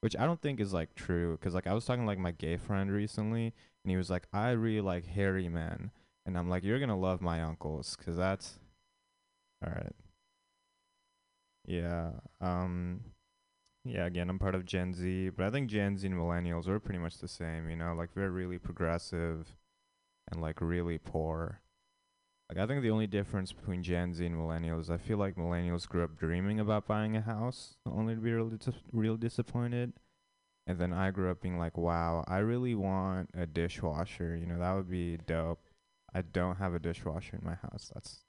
which 0.00 0.16
I 0.16 0.26
don't 0.26 0.40
think 0.40 0.60
is 0.60 0.72
like 0.72 0.94
true. 0.94 1.36
Cause 1.38 1.54
like 1.54 1.66
I 1.66 1.74
was 1.74 1.84
talking 1.84 2.02
to, 2.02 2.06
like 2.06 2.18
my 2.18 2.32
gay 2.32 2.56
friend 2.56 2.90
recently, 2.90 3.54
and 3.84 3.90
he 3.90 3.96
was 3.96 4.10
like, 4.10 4.26
I 4.32 4.50
really 4.50 4.80
like 4.80 5.06
hairy 5.06 5.48
men, 5.48 5.90
and 6.26 6.36
I'm 6.38 6.48
like, 6.48 6.64
you're 6.64 6.80
gonna 6.80 6.98
love 6.98 7.20
my 7.20 7.42
uncles, 7.42 7.96
cause 7.96 8.16
that's 8.16 8.58
all 9.64 9.72
right. 9.72 9.94
Yeah. 11.66 12.12
Um. 12.40 13.00
Yeah. 13.84 14.06
Again, 14.06 14.30
I'm 14.30 14.38
part 14.38 14.54
of 14.54 14.66
Gen 14.66 14.94
Z, 14.94 15.30
but 15.30 15.46
I 15.46 15.50
think 15.50 15.70
Gen 15.70 15.98
Z 15.98 16.06
and 16.06 16.16
millennials 16.16 16.68
are 16.68 16.80
pretty 16.80 16.98
much 17.00 17.18
the 17.18 17.28
same. 17.28 17.70
You 17.70 17.76
know, 17.76 17.94
like 17.94 18.10
we're 18.14 18.30
really 18.30 18.58
progressive, 18.58 19.56
and 20.30 20.40
like 20.42 20.60
really 20.60 20.98
poor. 20.98 21.60
Like 22.48 22.58
I 22.58 22.66
think 22.66 22.82
the 22.82 22.90
only 22.90 23.06
difference 23.06 23.52
between 23.52 23.82
Gen 23.82 24.14
Z 24.14 24.24
and 24.24 24.34
millennials, 24.34 24.88
I 24.88 24.96
feel 24.96 25.18
like 25.18 25.36
millennials 25.36 25.86
grew 25.86 26.02
up 26.02 26.16
dreaming 26.16 26.60
about 26.60 26.86
buying 26.86 27.14
a 27.14 27.20
house, 27.20 27.76
only 27.86 28.14
to 28.14 28.20
be 28.20 28.32
real, 28.32 28.48
dis- 28.48 28.74
real 28.90 29.16
disappointed. 29.16 29.92
And 30.66 30.78
then 30.78 30.92
I 30.92 31.10
grew 31.10 31.30
up 31.30 31.40
being 31.42 31.58
like, 31.58 31.76
wow, 31.76 32.24
I 32.26 32.38
really 32.38 32.74
want 32.74 33.30
a 33.34 33.46
dishwasher. 33.46 34.36
You 34.36 34.46
know, 34.46 34.58
that 34.58 34.74
would 34.74 34.90
be 34.90 35.18
dope. 35.26 35.60
I 36.14 36.22
don't 36.22 36.56
have 36.56 36.74
a 36.74 36.78
dishwasher 36.78 37.36
in 37.36 37.44
my 37.44 37.54
house. 37.54 37.90
That's, 37.94 38.24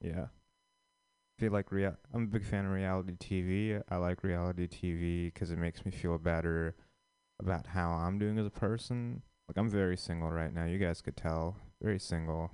yeah. 0.00 0.26
I 1.38 1.40
feel 1.40 1.52
like 1.52 1.72
rea- 1.72 1.96
I'm 2.12 2.24
a 2.24 2.26
big 2.26 2.44
fan 2.44 2.66
of 2.66 2.72
reality 2.72 3.14
TV. 3.18 3.82
I 3.88 3.96
like 3.96 4.22
reality 4.22 4.66
TV 4.66 5.32
because 5.32 5.50
it 5.50 5.58
makes 5.58 5.84
me 5.84 5.90
feel 5.90 6.18
better 6.18 6.74
about 7.40 7.66
how 7.68 7.90
I'm 7.90 8.18
doing 8.18 8.38
as 8.38 8.46
a 8.46 8.50
person. 8.50 9.22
Like 9.48 9.56
I'm 9.56 9.70
very 9.70 9.96
single 9.96 10.30
right 10.30 10.52
now. 10.52 10.64
You 10.64 10.78
guys 10.78 11.02
could 11.02 11.16
tell, 11.16 11.56
very 11.82 11.98
single. 11.98 12.50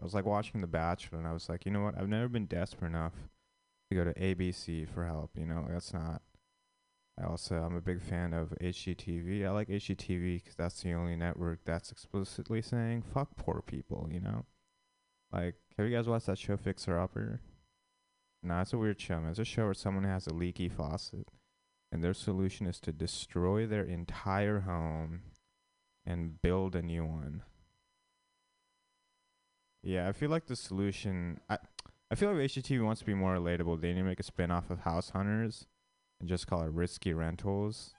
I 0.00 0.04
was 0.04 0.14
like 0.14 0.24
watching 0.24 0.60
The 0.60 0.66
Bachelor, 0.66 1.18
and 1.18 1.26
I 1.26 1.32
was 1.32 1.48
like, 1.48 1.64
you 1.64 1.72
know 1.72 1.82
what? 1.82 1.96
I've 1.96 2.08
never 2.08 2.28
been 2.28 2.46
desperate 2.46 2.88
enough 2.88 3.12
to 3.90 3.96
go 3.96 4.04
to 4.04 4.14
ABC 4.14 4.88
for 4.88 5.06
help. 5.06 5.30
You 5.36 5.46
know, 5.46 5.66
that's 5.68 5.92
not. 5.92 6.22
I 7.20 7.26
also 7.26 7.56
I'm 7.56 7.76
a 7.76 7.80
big 7.80 8.02
fan 8.02 8.32
of 8.32 8.54
HGTV. 8.60 9.46
I 9.46 9.50
like 9.50 9.68
HGTV 9.68 10.42
because 10.42 10.56
that's 10.56 10.82
the 10.82 10.94
only 10.94 11.14
network 11.14 11.60
that's 11.64 11.92
explicitly 11.92 12.60
saying 12.60 13.02
fuck 13.02 13.36
poor 13.36 13.62
people. 13.64 14.08
You 14.10 14.20
know, 14.20 14.46
like 15.32 15.54
have 15.78 15.86
you 15.86 15.94
guys 15.94 16.08
watched 16.08 16.26
that 16.26 16.38
show 16.38 16.56
Fixer 16.56 16.98
Upper? 16.98 17.40
No, 18.42 18.60
it's 18.60 18.72
a 18.72 18.78
weird 18.78 19.00
show. 19.00 19.20
man. 19.20 19.30
It's 19.30 19.38
a 19.38 19.44
show 19.44 19.64
where 19.64 19.74
someone 19.74 20.04
has 20.04 20.26
a 20.26 20.34
leaky 20.34 20.68
faucet, 20.68 21.28
and 21.92 22.02
their 22.02 22.14
solution 22.14 22.66
is 22.66 22.80
to 22.80 22.92
destroy 22.92 23.64
their 23.66 23.84
entire 23.84 24.60
home 24.60 25.22
and 26.04 26.42
build 26.42 26.74
a 26.74 26.82
new 26.82 27.06
one. 27.06 27.42
Yeah, 29.84 30.08
I 30.08 30.12
feel 30.12 30.30
like 30.30 30.46
the 30.46 30.56
solution. 30.56 31.40
I 31.48 31.58
I 32.10 32.14
feel 32.14 32.32
like 32.32 32.38
HGTV 32.38 32.82
wants 32.82 33.00
to 33.00 33.06
be 33.06 33.14
more 33.14 33.36
relatable. 33.36 33.80
They 33.80 33.88
need 33.88 34.00
to 34.00 34.04
make 34.04 34.20
a 34.20 34.24
spin 34.24 34.50
off 34.50 34.70
of 34.70 34.80
House 34.80 35.10
Hunters 35.10 35.66
and 36.20 36.28
just 36.28 36.46
call 36.46 36.62
it 36.62 36.70
Risky 36.70 37.12
Rentals. 37.12 37.94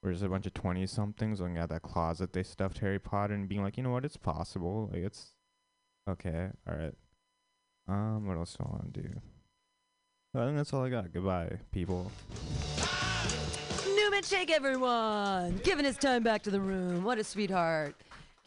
Where 0.00 0.12
there's 0.12 0.22
a 0.22 0.28
bunch 0.28 0.46
of 0.46 0.54
20 0.54 0.86
somethings 0.86 1.40
looking 1.40 1.58
at 1.58 1.70
that 1.70 1.82
closet 1.82 2.32
they 2.32 2.44
stuffed 2.44 2.78
Harry 2.78 3.00
Potter 3.00 3.34
and 3.34 3.48
being 3.48 3.62
like, 3.62 3.76
you 3.76 3.82
know 3.82 3.90
what, 3.90 4.04
it's 4.04 4.16
possible. 4.16 4.88
Like, 4.92 5.02
it's 5.02 5.34
okay. 6.08 6.50
All 6.68 6.76
right. 6.76 6.94
Um, 7.88 8.26
what 8.26 8.36
else 8.36 8.54
do 8.54 8.64
I 8.64 8.70
want 8.70 8.94
to 8.94 9.02
do? 9.02 9.08
I 10.36 10.44
think 10.44 10.56
that's 10.56 10.72
all 10.72 10.84
I 10.84 10.88
got. 10.88 11.12
Goodbye, 11.12 11.58
people. 11.72 12.12
Newman 13.96 14.22
Shake, 14.22 14.52
everyone. 14.52 15.60
Giving 15.64 15.84
his 15.84 15.96
time 15.96 16.22
back 16.22 16.42
to 16.42 16.50
the 16.50 16.60
room. 16.60 17.02
What 17.02 17.18
a 17.18 17.24
sweetheart. 17.24 17.96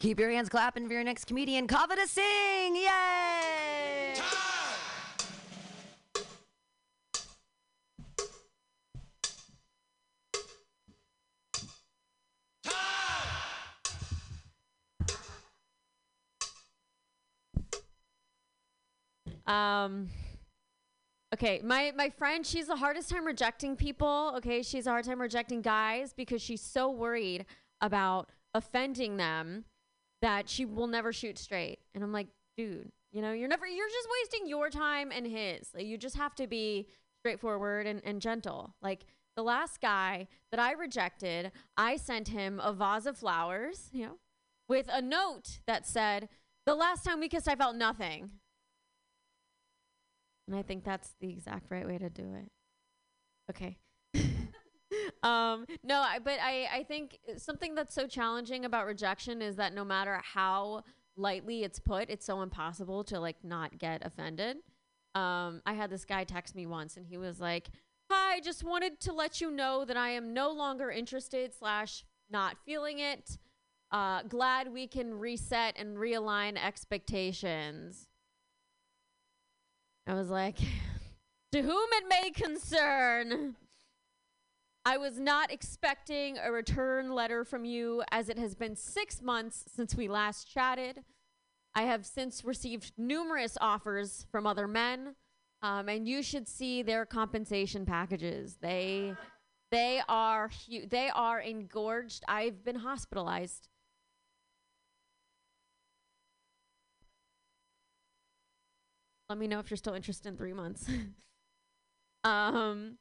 Keep 0.02 0.18
your 0.18 0.30
hands 0.30 0.48
clapping 0.48 0.88
for 0.88 0.94
your 0.94 1.04
next 1.04 1.26
comedian, 1.26 1.68
Kava 1.68 1.94
to 1.94 2.08
sing. 2.08 2.74
Yay! 2.74 4.14
Um, 19.46 20.08
okay, 21.32 21.60
my 21.62 21.92
my 21.94 22.10
friend, 22.10 22.44
she's 22.44 22.66
the 22.66 22.74
hardest 22.74 23.08
time 23.08 23.24
rejecting 23.24 23.76
people. 23.76 24.32
Okay, 24.38 24.62
she's 24.62 24.88
a 24.88 24.90
hard 24.90 25.04
time 25.04 25.20
rejecting 25.20 25.62
guys 25.62 26.12
because 26.12 26.42
she's 26.42 26.60
so 26.60 26.90
worried 26.90 27.46
about 27.80 28.30
offending 28.52 29.16
them 29.16 29.64
that 30.22 30.48
she 30.48 30.64
will 30.64 30.86
never 30.86 31.12
shoot 31.12 31.38
straight. 31.38 31.80
And 31.94 32.02
I'm 32.02 32.12
like, 32.12 32.28
dude, 32.56 32.90
you 33.12 33.20
know, 33.20 33.32
you're 33.32 33.48
never, 33.48 33.66
you're 33.66 33.88
just 33.88 34.08
wasting 34.22 34.48
your 34.48 34.70
time 34.70 35.12
and 35.12 35.26
his. 35.26 35.68
Like, 35.74 35.84
you 35.84 35.98
just 35.98 36.16
have 36.16 36.34
to 36.36 36.46
be 36.46 36.86
straightforward 37.20 37.86
and, 37.86 38.00
and 38.04 38.20
gentle. 38.20 38.74
Like 38.80 39.04
the 39.36 39.42
last 39.42 39.80
guy 39.80 40.28
that 40.50 40.60
I 40.60 40.72
rejected, 40.72 41.52
I 41.76 41.96
sent 41.96 42.28
him 42.28 42.60
a 42.62 42.72
vase 42.72 43.06
of 43.06 43.18
flowers, 43.18 43.90
you 43.92 44.06
know, 44.06 44.18
with 44.68 44.88
a 44.90 45.02
note 45.02 45.58
that 45.66 45.86
said, 45.86 46.28
the 46.64 46.74
last 46.74 47.04
time 47.04 47.20
we 47.20 47.28
kissed, 47.28 47.48
I 47.48 47.56
felt 47.56 47.76
nothing. 47.76 48.30
And 50.46 50.56
I 50.56 50.62
think 50.62 50.84
that's 50.84 51.14
the 51.20 51.30
exact 51.30 51.70
right 51.70 51.86
way 51.86 51.98
to 51.98 52.08
do 52.08 52.34
it. 52.34 52.50
Okay. 53.50 53.78
um, 55.22 55.66
no, 55.82 56.00
I, 56.00 56.18
but 56.18 56.38
I, 56.42 56.68
I 56.72 56.82
think 56.84 57.18
something 57.36 57.74
that's 57.74 57.94
so 57.94 58.06
challenging 58.06 58.64
about 58.64 58.86
rejection 58.86 59.42
is 59.42 59.56
that 59.56 59.74
no 59.74 59.84
matter 59.84 60.20
how 60.22 60.82
lightly 61.16 61.62
it's 61.62 61.78
put, 61.78 62.10
it's 62.10 62.26
so 62.26 62.42
impossible 62.42 63.04
to 63.04 63.20
like 63.20 63.36
not 63.42 63.78
get 63.78 64.04
offended. 64.04 64.58
Um, 65.14 65.60
I 65.66 65.74
had 65.74 65.90
this 65.90 66.04
guy 66.04 66.24
text 66.24 66.54
me 66.54 66.66
once 66.66 66.96
and 66.96 67.06
he 67.06 67.18
was 67.18 67.40
like, 67.40 67.68
Hi, 68.10 68.40
just 68.40 68.64
wanted 68.64 69.00
to 69.00 69.12
let 69.12 69.40
you 69.40 69.50
know 69.50 69.84
that 69.84 69.96
I 69.96 70.10
am 70.10 70.34
no 70.34 70.50
longer 70.50 70.90
interested 70.90 71.54
slash 71.54 72.04
not 72.30 72.56
feeling 72.64 72.98
it. 72.98 73.38
Uh, 73.90 74.22
glad 74.22 74.72
we 74.72 74.86
can 74.86 75.14
reset 75.18 75.76
and 75.78 75.96
realign 75.96 76.62
expectations. 76.62 78.08
I 80.06 80.14
was 80.14 80.30
like, 80.30 80.58
to 81.52 81.62
whom 81.62 81.88
it 81.92 82.04
may 82.08 82.30
concern. 82.30 83.56
I 84.84 84.96
was 84.96 85.18
not 85.18 85.52
expecting 85.52 86.38
a 86.38 86.50
return 86.50 87.12
letter 87.12 87.44
from 87.44 87.64
you 87.64 88.02
as 88.10 88.28
it 88.28 88.36
has 88.38 88.56
been 88.56 88.74
six 88.74 89.22
months 89.22 89.64
since 89.68 89.94
we 89.94 90.08
last 90.08 90.52
chatted. 90.52 91.04
I 91.74 91.82
have 91.82 92.04
since 92.04 92.44
received 92.44 92.92
numerous 92.98 93.56
offers 93.60 94.26
from 94.32 94.46
other 94.46 94.66
men, 94.66 95.14
um, 95.62 95.88
and 95.88 96.08
you 96.08 96.22
should 96.22 96.48
see 96.48 96.82
their 96.82 97.06
compensation 97.06 97.86
packages. 97.86 98.56
They, 98.60 99.14
they 99.70 100.02
are 100.08 100.48
hu- 100.48 100.86
they 100.86 101.10
are 101.14 101.40
engorged. 101.40 102.24
I've 102.26 102.64
been 102.64 102.76
hospitalized. 102.76 103.68
Let 109.28 109.38
me 109.38 109.46
know 109.46 109.60
if 109.60 109.70
you're 109.70 109.78
still 109.78 109.94
interested 109.94 110.28
in 110.28 110.36
three 110.36 110.52
months. 110.52 110.90
um, 112.24 112.98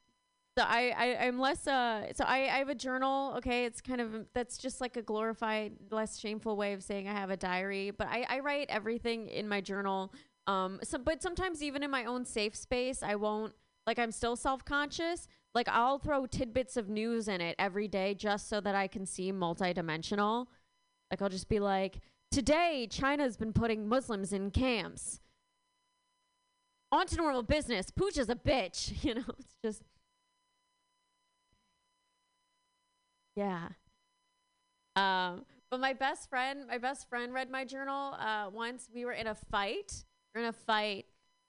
so 0.57 0.65
I, 0.67 0.93
I 0.97 1.27
I'm 1.27 1.39
less 1.39 1.65
uh 1.65 2.11
so 2.13 2.25
I, 2.25 2.39
I 2.39 2.57
have 2.57 2.69
a 2.69 2.75
journal 2.75 3.35
okay? 3.37 3.65
It's 3.65 3.79
kind 3.79 4.01
of 4.01 4.25
that's 4.33 4.57
just 4.57 4.81
like 4.81 4.97
a 4.97 5.01
glorified 5.01 5.73
less 5.91 6.19
shameful 6.19 6.57
way 6.57 6.73
of 6.73 6.83
saying 6.83 7.07
I 7.07 7.13
have 7.13 7.29
a 7.29 7.37
diary 7.37 7.91
but 7.91 8.07
I, 8.07 8.25
I 8.29 8.39
write 8.39 8.67
everything 8.69 9.27
in 9.29 9.47
my 9.47 9.61
journal. 9.61 10.13
Um 10.47 10.79
so 10.83 10.97
but 10.97 11.21
sometimes 11.21 11.63
even 11.63 11.83
in 11.83 11.91
my 11.91 12.05
own 12.05 12.25
safe 12.25 12.55
space 12.55 13.01
I 13.01 13.15
won't 13.15 13.53
like 13.87 13.97
I'm 13.97 14.11
still 14.11 14.35
self-conscious. 14.35 15.27
Like 15.55 15.69
I'll 15.69 15.99
throw 15.99 16.25
tidbits 16.25 16.75
of 16.75 16.89
news 16.89 17.27
in 17.27 17.39
it 17.39 17.55
every 17.57 17.87
day 17.87 18.13
just 18.13 18.49
so 18.49 18.59
that 18.61 18.75
I 18.75 18.87
can 18.87 19.05
seem 19.05 19.39
multidimensional. 19.39 20.47
Like 21.09 21.21
I'll 21.21 21.29
just 21.29 21.49
be 21.49 21.59
like 21.59 21.99
today 22.29 22.87
China's 22.91 23.37
been 23.37 23.53
putting 23.53 23.87
Muslims 23.87 24.33
in 24.33 24.51
camps. 24.51 25.21
On 26.91 27.07
to 27.07 27.15
normal 27.15 27.43
business. 27.43 27.89
Pooch 27.89 28.17
is 28.17 28.29
a 28.29 28.35
bitch. 28.35 28.91
You 29.03 29.15
know 29.15 29.23
it's 29.39 29.55
just 29.63 29.83
Yeah. 33.35 33.69
Um, 34.95 35.45
but 35.69 35.79
my 35.79 35.93
best 35.93 36.29
friend, 36.29 36.65
my 36.67 36.77
best 36.77 37.07
friend 37.07 37.33
read 37.33 37.49
my 37.49 37.63
journal 37.63 38.15
uh, 38.19 38.49
once. 38.51 38.89
We 38.93 39.05
were 39.05 39.13
in 39.13 39.27
a 39.27 39.35
fight. 39.35 40.03
We 40.33 40.41
were 40.41 40.47
in 40.47 40.49
a 40.49 40.53
fight, 40.53 41.05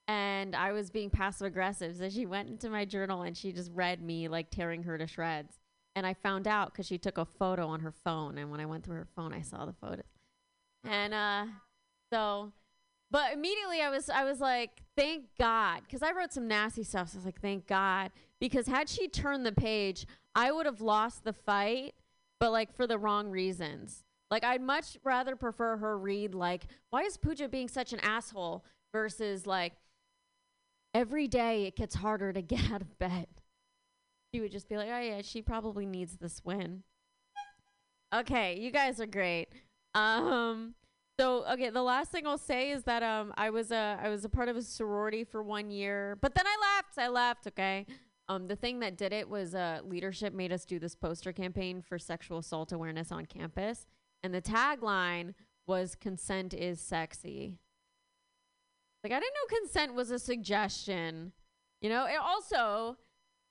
and 0.07 0.55
I 0.55 0.73
was 0.73 0.91
being 0.91 1.11
passive 1.11 1.47
aggressive. 1.47 1.97
So 1.97 2.09
she 2.09 2.27
went 2.27 2.49
into 2.49 2.71
my 2.71 2.85
journal 2.85 3.23
and 3.23 3.37
she 3.37 3.53
just 3.53 3.71
read 3.75 4.03
me 4.03 4.29
like 4.29 4.51
tearing 4.51 4.85
her 4.85 4.97
to 4.97 5.07
shreds. 5.07 5.59
And 5.95 6.07
I 6.07 6.15
found 6.15 6.47
out 6.47 6.73
because 6.73 6.87
she 6.87 6.99
took 6.99 7.19
a 7.19 7.25
photo 7.25 7.67
on 7.67 7.81
her 7.81 7.93
phone. 7.93 8.39
And 8.39 8.51
when 8.51 8.61
I 8.61 8.67
went 8.67 8.85
through 8.85 8.97
her 8.97 9.09
phone, 9.15 9.35
I 9.35 9.43
saw 9.43 9.67
the 9.67 9.75
photo. 9.75 10.03
And 10.85 11.13
uh, 11.13 11.47
so, 12.13 12.53
but 13.11 13.33
immediately 13.33 13.81
I 13.83 13.91
was, 13.91 14.09
I 14.09 14.25
was 14.25 14.41
like, 14.41 14.83
thank 14.97 15.25
God, 15.39 15.83
because 15.85 16.03
I 16.03 16.13
wrote 16.13 16.33
some 16.33 16.49
nasty 16.49 16.83
stuff. 16.83 17.11
So 17.11 17.17
I 17.17 17.19
was 17.19 17.25
like, 17.27 17.41
thank 17.41 17.67
God, 17.67 18.11
because 18.41 18.67
had 18.67 18.89
she 18.89 19.07
turned 19.07 19.45
the 19.45 19.53
page, 19.53 20.07
I 20.35 20.53
would 20.53 20.67
have 20.67 20.81
lost 20.81 21.25
the 21.25 21.33
fight, 21.33 21.95
but 22.41 22.53
like 22.53 22.75
for 22.75 22.87
the 22.87 22.99
wrong 22.99 23.29
reasons. 23.29 24.05
Like 24.31 24.45
I'd 24.45 24.63
much 24.63 24.97
rather 25.05 25.37
prefer 25.37 25.77
her 25.77 25.99
read 25.99 26.35
like, 26.35 26.65
why 26.91 27.03
is 27.03 27.17
Pooja 27.17 27.49
being 27.49 27.69
such 27.69 27.93
an 27.93 28.01
asshole 28.01 28.65
versus 28.93 29.47
like, 29.47 29.75
every 30.95 31.29
day 31.29 31.65
it 31.65 31.77
gets 31.77 31.97
harder 31.97 32.33
to 32.33 32.43
get 32.43 32.71
out 32.71 32.81
of 32.81 32.99
bed. 32.99 33.27
She 34.35 34.41
would 34.41 34.53
just 34.53 34.69
be 34.69 34.77
like, 34.77 34.89
"Oh 34.91 34.99
yeah, 35.01 35.21
she 35.23 35.43
probably 35.43 35.85
needs 35.85 36.17
this 36.17 36.43
win." 36.45 36.85
Okay, 38.15 38.59
you 38.59 38.71
guys 38.71 39.01
are 39.01 39.07
great. 39.07 39.49
Um, 39.95 40.75
so 41.21 41.45
okay, 41.53 41.71
the 41.71 41.83
last 41.83 42.11
thing 42.11 42.27
I'll 42.27 42.39
say 42.39 42.71
is 42.71 42.85
that 42.85 43.03
um, 43.03 43.35
I 43.37 43.51
was 43.51 43.71
a 43.71 43.99
I 44.03 44.09
was 44.09 44.25
a 44.25 44.31
part 44.31 44.49
of 44.49 44.57
a 44.57 44.63
sorority 44.63 45.25
for 45.25 45.43
one 45.43 45.71
year, 45.71 46.17
but 46.21 46.35
then 46.35 46.47
I 46.47 46.57
left. 46.77 46.99
I 46.99 47.09
left. 47.09 47.47
Okay. 47.47 47.87
Um, 48.33 48.47
the 48.47 48.57
thing 48.57 48.81
that 48.81 48.97
did 48.97 49.13
it 49.13 49.29
was 49.29 49.55
uh, 49.55 49.81
leadership 49.85 50.33
made 50.33 50.53
us 50.53 50.65
do 50.65 50.79
this 50.79 50.95
poster 50.95 51.33
campaign 51.33 51.83
for 51.83 51.99
sexual 51.99 52.39
assault 52.39 52.73
awareness 52.73 53.13
on 53.13 53.27
campus, 53.27 53.87
and 54.23 54.33
the 54.33 54.41
tagline 54.41 55.35
was 55.67 55.95
"Consent 55.95 56.55
is 56.55 56.81
sexy." 56.81 57.59
Like 59.05 59.13
I 59.13 59.21
didn't 59.21 59.35
know 59.35 59.59
consent 59.59 59.95
was 59.95 60.11
a 60.11 60.19
suggestion. 60.19 61.33
You 61.83 61.91
know, 61.91 62.07
and 62.07 62.19
also 62.19 62.97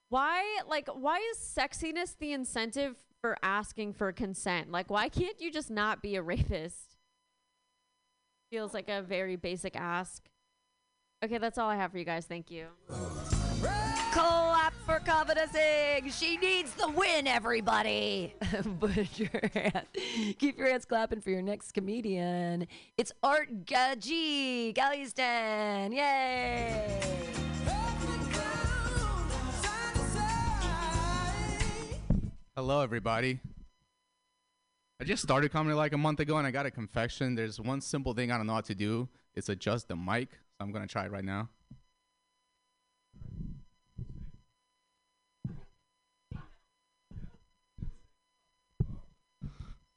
why 0.09 0.43
like 0.67 0.88
why 0.88 1.17
is 1.32 1.38
sexiness 1.38 2.17
the 2.17 2.34
incentive 2.34 2.95
for 3.21 3.38
asking 3.43 3.93
for 3.93 4.11
consent? 4.11 4.71
Like 4.71 4.89
why 4.89 5.09
can't 5.09 5.39
you 5.39 5.51
just 5.51 5.69
not 5.69 6.01
be 6.01 6.15
a 6.15 6.23
rapist? 6.23 6.95
Feels 8.51 8.73
like 8.73 8.89
a 8.89 9.03
very 9.03 9.36
basic 9.36 9.75
ask. 9.75 10.27
Okay, 11.23 11.38
that's 11.38 11.59
all 11.59 11.69
I 11.69 11.75
have 11.75 11.91
for 11.91 11.99
you 11.99 12.05
guys. 12.05 12.25
Thank 12.25 12.49
you. 12.49 12.65
Clap 14.86 14.99
for 14.99 15.05
Confidence 15.05 15.51
Singh. 15.51 16.11
She 16.11 16.38
needs 16.38 16.73
the 16.73 16.89
win, 16.89 17.27
everybody. 17.27 18.34
Put 18.79 19.19
your 19.19 19.29
hand, 19.53 19.86
keep 20.38 20.57
your 20.57 20.69
hands 20.69 20.86
clapping 20.86 21.21
for 21.21 21.29
your 21.29 21.41
next 21.41 21.73
comedian. 21.73 22.67
It's 22.97 23.11
Art 23.23 23.65
Gaji 23.65 24.73
Gallistan. 24.73 25.93
Yay! 25.93 26.99
Hello, 32.55 32.82
everybody. 32.82 33.39
I 34.99 35.03
just 35.03 35.23
started 35.23 35.51
comedy 35.51 35.75
like 35.75 35.93
a 35.93 35.97
month 35.97 36.19
ago, 36.19 36.38
and 36.38 36.45
I 36.45 36.51
got 36.51 36.65
a 36.65 36.71
confession. 36.71 37.34
There's 37.34 37.59
one 37.59 37.82
simple 37.82 38.13
thing 38.13 38.32
I 38.32 38.38
don't 38.38 38.45
know 38.45 38.53
how 38.53 38.61
to 38.61 38.75
do. 38.75 39.09
It's 39.34 39.49
adjust 39.49 39.88
the 39.88 39.95
mic. 39.95 40.29
So 40.32 40.65
I'm 40.65 40.71
gonna 40.71 40.88
try 40.88 41.05
it 41.05 41.11
right 41.11 41.23
now. 41.25 41.49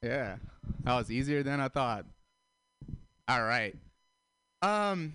Yeah, 0.05 0.37
that 0.83 0.95
was 0.95 1.11
easier 1.11 1.43
than 1.43 1.61
I 1.61 1.69
thought. 1.69 2.05
All 3.27 3.43
right. 3.43 3.75
Um, 4.61 5.15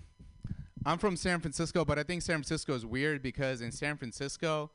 I'm 0.84 0.98
from 0.98 1.16
San 1.16 1.42
Francisco, 1.42 1.86
but 1.86 2.00
I 2.00 2.04
think 2.04 2.24
San 2.24 2.38
Francisco 2.38 2.74
is 2.74 2.88
weird 2.88 3.22
because 3.22 3.62
in 3.62 3.72
San 3.72 3.98
Francisco, 3.98 4.72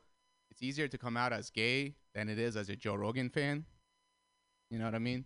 it's 0.49 0.63
easier 0.63 0.87
to 0.87 0.97
come 0.97 1.17
out 1.17 1.33
as 1.33 1.49
gay 1.49 1.95
than 2.13 2.29
it 2.29 2.39
is 2.39 2.55
as 2.55 2.69
a 2.69 2.77
Joe 2.77 2.95
Rogan 2.95 3.29
fan. 3.29 3.65
You 4.69 4.79
know 4.79 4.85
what 4.85 4.95
I 4.95 4.99
mean? 4.99 5.25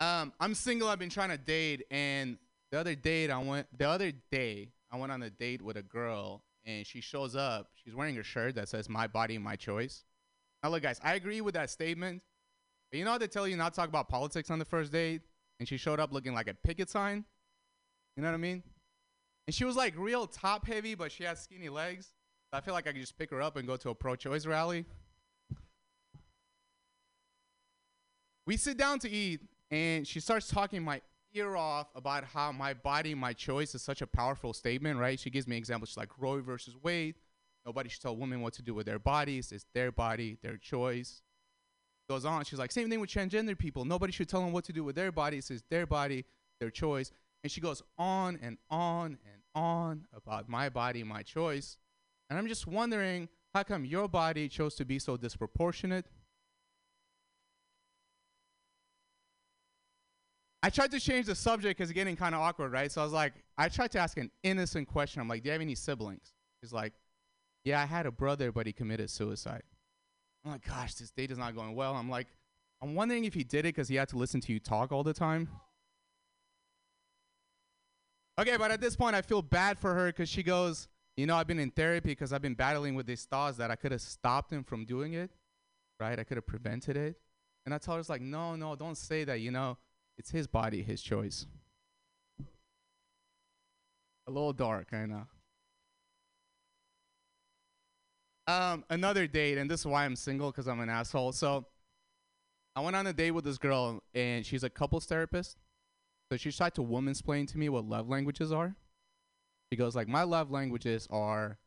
Um, 0.00 0.32
I'm 0.40 0.54
single. 0.54 0.88
I've 0.88 0.98
been 0.98 1.10
trying 1.10 1.28
to 1.28 1.36
date, 1.36 1.84
and 1.90 2.38
the 2.70 2.78
other 2.78 2.94
date 2.94 3.30
I 3.30 3.36
went. 3.42 3.66
The 3.76 3.90
other 3.90 4.10
day 4.32 4.70
I 4.90 4.96
went 4.96 5.12
on 5.12 5.22
a 5.22 5.28
date 5.28 5.60
with 5.60 5.76
a 5.76 5.82
girl, 5.82 6.44
and 6.64 6.86
she 6.86 7.02
shows 7.02 7.36
up. 7.36 7.72
She's 7.74 7.94
wearing 7.94 8.16
a 8.16 8.22
shirt 8.22 8.54
that 8.54 8.70
says 8.70 8.88
"My 8.88 9.06
body, 9.06 9.36
my 9.36 9.56
choice." 9.56 10.04
Now, 10.62 10.70
look, 10.70 10.82
guys, 10.82 10.98
I 11.04 11.14
agree 11.14 11.42
with 11.42 11.52
that 11.54 11.68
statement. 11.68 12.22
But 12.90 12.98
you 12.98 13.04
know 13.04 13.12
how 13.12 13.18
they 13.18 13.26
tell 13.26 13.46
you 13.46 13.56
not 13.56 13.74
to 13.74 13.80
talk 13.80 13.88
about 13.88 14.08
politics 14.08 14.50
on 14.50 14.58
the 14.58 14.64
first 14.64 14.92
date, 14.92 15.22
and 15.58 15.68
she 15.68 15.76
showed 15.76 16.00
up 16.00 16.12
looking 16.12 16.34
like 16.34 16.48
a 16.48 16.54
picket 16.54 16.88
sign. 16.88 17.24
You 18.16 18.22
know 18.22 18.28
what 18.28 18.34
I 18.34 18.38
mean? 18.38 18.62
And 19.46 19.54
she 19.54 19.64
was 19.64 19.76
like 19.76 19.94
real 19.96 20.26
top 20.26 20.66
heavy, 20.66 20.94
but 20.94 21.12
she 21.12 21.24
has 21.24 21.40
skinny 21.40 21.68
legs. 21.68 22.12
I 22.52 22.60
feel 22.60 22.74
like 22.74 22.86
I 22.86 22.92
could 22.92 23.00
just 23.00 23.18
pick 23.18 23.30
her 23.30 23.42
up 23.42 23.56
and 23.56 23.66
go 23.66 23.76
to 23.76 23.90
a 23.90 23.94
pro-choice 23.94 24.46
rally. 24.46 24.86
We 28.46 28.56
sit 28.56 28.78
down 28.78 28.98
to 29.00 29.10
eat, 29.10 29.42
and 29.70 30.06
she 30.06 30.20
starts 30.20 30.48
talking 30.48 30.82
my 30.82 31.02
ear 31.34 31.56
off 31.56 31.88
about 31.94 32.24
how 32.24 32.50
my 32.52 32.72
body, 32.72 33.14
my 33.14 33.34
choice 33.34 33.74
is 33.74 33.82
such 33.82 34.00
a 34.00 34.06
powerful 34.06 34.54
statement, 34.54 34.98
right? 34.98 35.20
She 35.20 35.28
gives 35.28 35.46
me 35.46 35.58
examples 35.58 35.94
like 35.98 36.08
Roe 36.18 36.40
versus 36.40 36.74
Wade. 36.82 37.16
Nobody 37.66 37.90
should 37.90 38.00
tell 38.00 38.16
women 38.16 38.40
what 38.40 38.54
to 38.54 38.62
do 38.62 38.72
with 38.72 38.86
their 38.86 38.98
bodies. 38.98 39.52
It's 39.52 39.66
their 39.74 39.92
body, 39.92 40.38
their 40.42 40.56
choice. 40.56 41.20
Goes 42.08 42.24
on. 42.24 42.44
She's 42.44 42.58
like, 42.58 42.72
same 42.72 42.88
thing 42.88 43.00
with 43.00 43.10
transgender 43.10 43.56
people. 43.56 43.84
Nobody 43.84 44.12
should 44.12 44.28
tell 44.28 44.40
them 44.40 44.52
what 44.52 44.64
to 44.64 44.72
do 44.72 44.82
with 44.82 44.96
their 44.96 45.12
bodies. 45.12 45.50
It's 45.50 45.62
their 45.68 45.86
body, 45.86 46.24
their 46.58 46.70
choice. 46.70 47.12
And 47.42 47.52
she 47.52 47.60
goes 47.60 47.82
on 47.98 48.38
and 48.42 48.56
on 48.70 49.18
and 49.24 49.42
on 49.54 50.06
about 50.14 50.48
my 50.48 50.70
body, 50.70 51.04
my 51.04 51.22
choice. 51.22 51.76
And 52.30 52.38
I'm 52.38 52.48
just 52.48 52.66
wondering, 52.66 53.28
how 53.54 53.62
come 53.62 53.84
your 53.84 54.08
body 54.08 54.48
chose 54.48 54.74
to 54.76 54.84
be 54.84 54.98
so 54.98 55.16
disproportionate? 55.16 56.06
I 60.62 60.70
tried 60.70 60.90
to 60.90 61.00
change 61.00 61.26
the 61.26 61.34
subject 61.34 61.78
because 61.78 61.90
it's 61.90 61.94
getting 61.94 62.16
kind 62.16 62.34
of 62.34 62.40
awkward, 62.40 62.72
right? 62.72 62.90
So 62.90 63.00
I 63.00 63.04
was 63.04 63.12
like, 63.12 63.34
I 63.56 63.68
tried 63.68 63.92
to 63.92 63.98
ask 63.98 64.16
an 64.16 64.30
innocent 64.42 64.88
question. 64.88 65.20
I'm 65.20 65.28
like, 65.28 65.42
do 65.42 65.48
you 65.48 65.52
have 65.52 65.60
any 65.60 65.74
siblings? 65.74 66.32
He's 66.62 66.72
like, 66.72 66.94
yeah, 67.64 67.80
I 67.80 67.86
had 67.86 68.06
a 68.06 68.10
brother, 68.10 68.50
but 68.50 68.66
he 68.66 68.72
committed 68.72 69.10
suicide. 69.10 69.62
I'm 70.44 70.52
like, 70.52 70.66
gosh, 70.66 70.94
this 70.94 71.10
date 71.10 71.30
is 71.30 71.38
not 71.38 71.54
going 71.54 71.74
well. 71.74 71.94
I'm 71.94 72.08
like, 72.08 72.28
I'm 72.80 72.94
wondering 72.94 73.24
if 73.24 73.34
he 73.34 73.44
did 73.44 73.60
it 73.60 73.74
because 73.74 73.88
he 73.88 73.96
had 73.96 74.08
to 74.10 74.16
listen 74.16 74.40
to 74.42 74.52
you 74.52 74.60
talk 74.60 74.92
all 74.92 75.02
the 75.02 75.14
time. 75.14 75.48
Okay, 78.38 78.56
but 78.56 78.70
at 78.70 78.80
this 78.80 78.94
point, 78.94 79.16
I 79.16 79.22
feel 79.22 79.42
bad 79.42 79.78
for 79.78 79.94
her 79.94 80.06
because 80.06 80.28
she 80.28 80.44
goes, 80.44 80.86
you 81.16 81.26
know, 81.26 81.34
I've 81.34 81.48
been 81.48 81.58
in 81.58 81.72
therapy 81.72 82.10
because 82.10 82.32
I've 82.32 82.42
been 82.42 82.54
battling 82.54 82.94
with 82.94 83.06
these 83.06 83.24
thoughts 83.24 83.58
that 83.58 83.72
I 83.72 83.76
could 83.76 83.90
have 83.90 84.00
stopped 84.00 84.52
him 84.52 84.62
from 84.62 84.84
doing 84.84 85.14
it, 85.14 85.30
right? 85.98 86.16
I 86.18 86.22
could 86.22 86.36
have 86.36 86.46
prevented 86.46 86.96
it. 86.96 87.16
And 87.66 87.74
I 87.74 87.78
tell 87.78 87.94
her, 87.94 88.00
it's 88.00 88.08
like, 88.08 88.22
no, 88.22 88.54
no, 88.54 88.76
don't 88.76 88.96
say 88.96 89.24
that, 89.24 89.40
you 89.40 89.50
know, 89.50 89.76
it's 90.16 90.30
his 90.30 90.46
body, 90.46 90.82
his 90.82 91.02
choice. 91.02 91.46
A 94.28 94.30
little 94.30 94.52
dark, 94.52 94.88
I 94.92 95.06
know. 95.06 95.26
Um, 98.48 98.82
another 98.88 99.26
date, 99.26 99.58
and 99.58 99.70
this 99.70 99.80
is 99.80 99.86
why 99.86 100.06
I'm 100.06 100.16
single 100.16 100.50
because 100.50 100.66
I'm 100.66 100.80
an 100.80 100.88
asshole. 100.88 101.32
So 101.32 101.66
I 102.74 102.80
went 102.80 102.96
on 102.96 103.06
a 103.06 103.12
date 103.12 103.32
with 103.32 103.44
this 103.44 103.58
girl, 103.58 104.02
and 104.14 104.44
she's 104.44 104.64
a 104.64 104.70
couples 104.70 105.04
therapist. 105.04 105.58
So 106.32 106.38
she 106.38 106.50
tried 106.50 106.74
to 106.76 106.82
woman 106.82 107.10
explain 107.10 107.44
to 107.46 107.58
me 107.58 107.68
what 107.68 107.84
love 107.84 108.08
languages 108.08 108.50
are. 108.50 108.74
She 109.70 109.76
goes 109.76 109.94
like, 109.94 110.08
my 110.08 110.22
love 110.22 110.50
languages 110.50 111.06
are. 111.10 111.58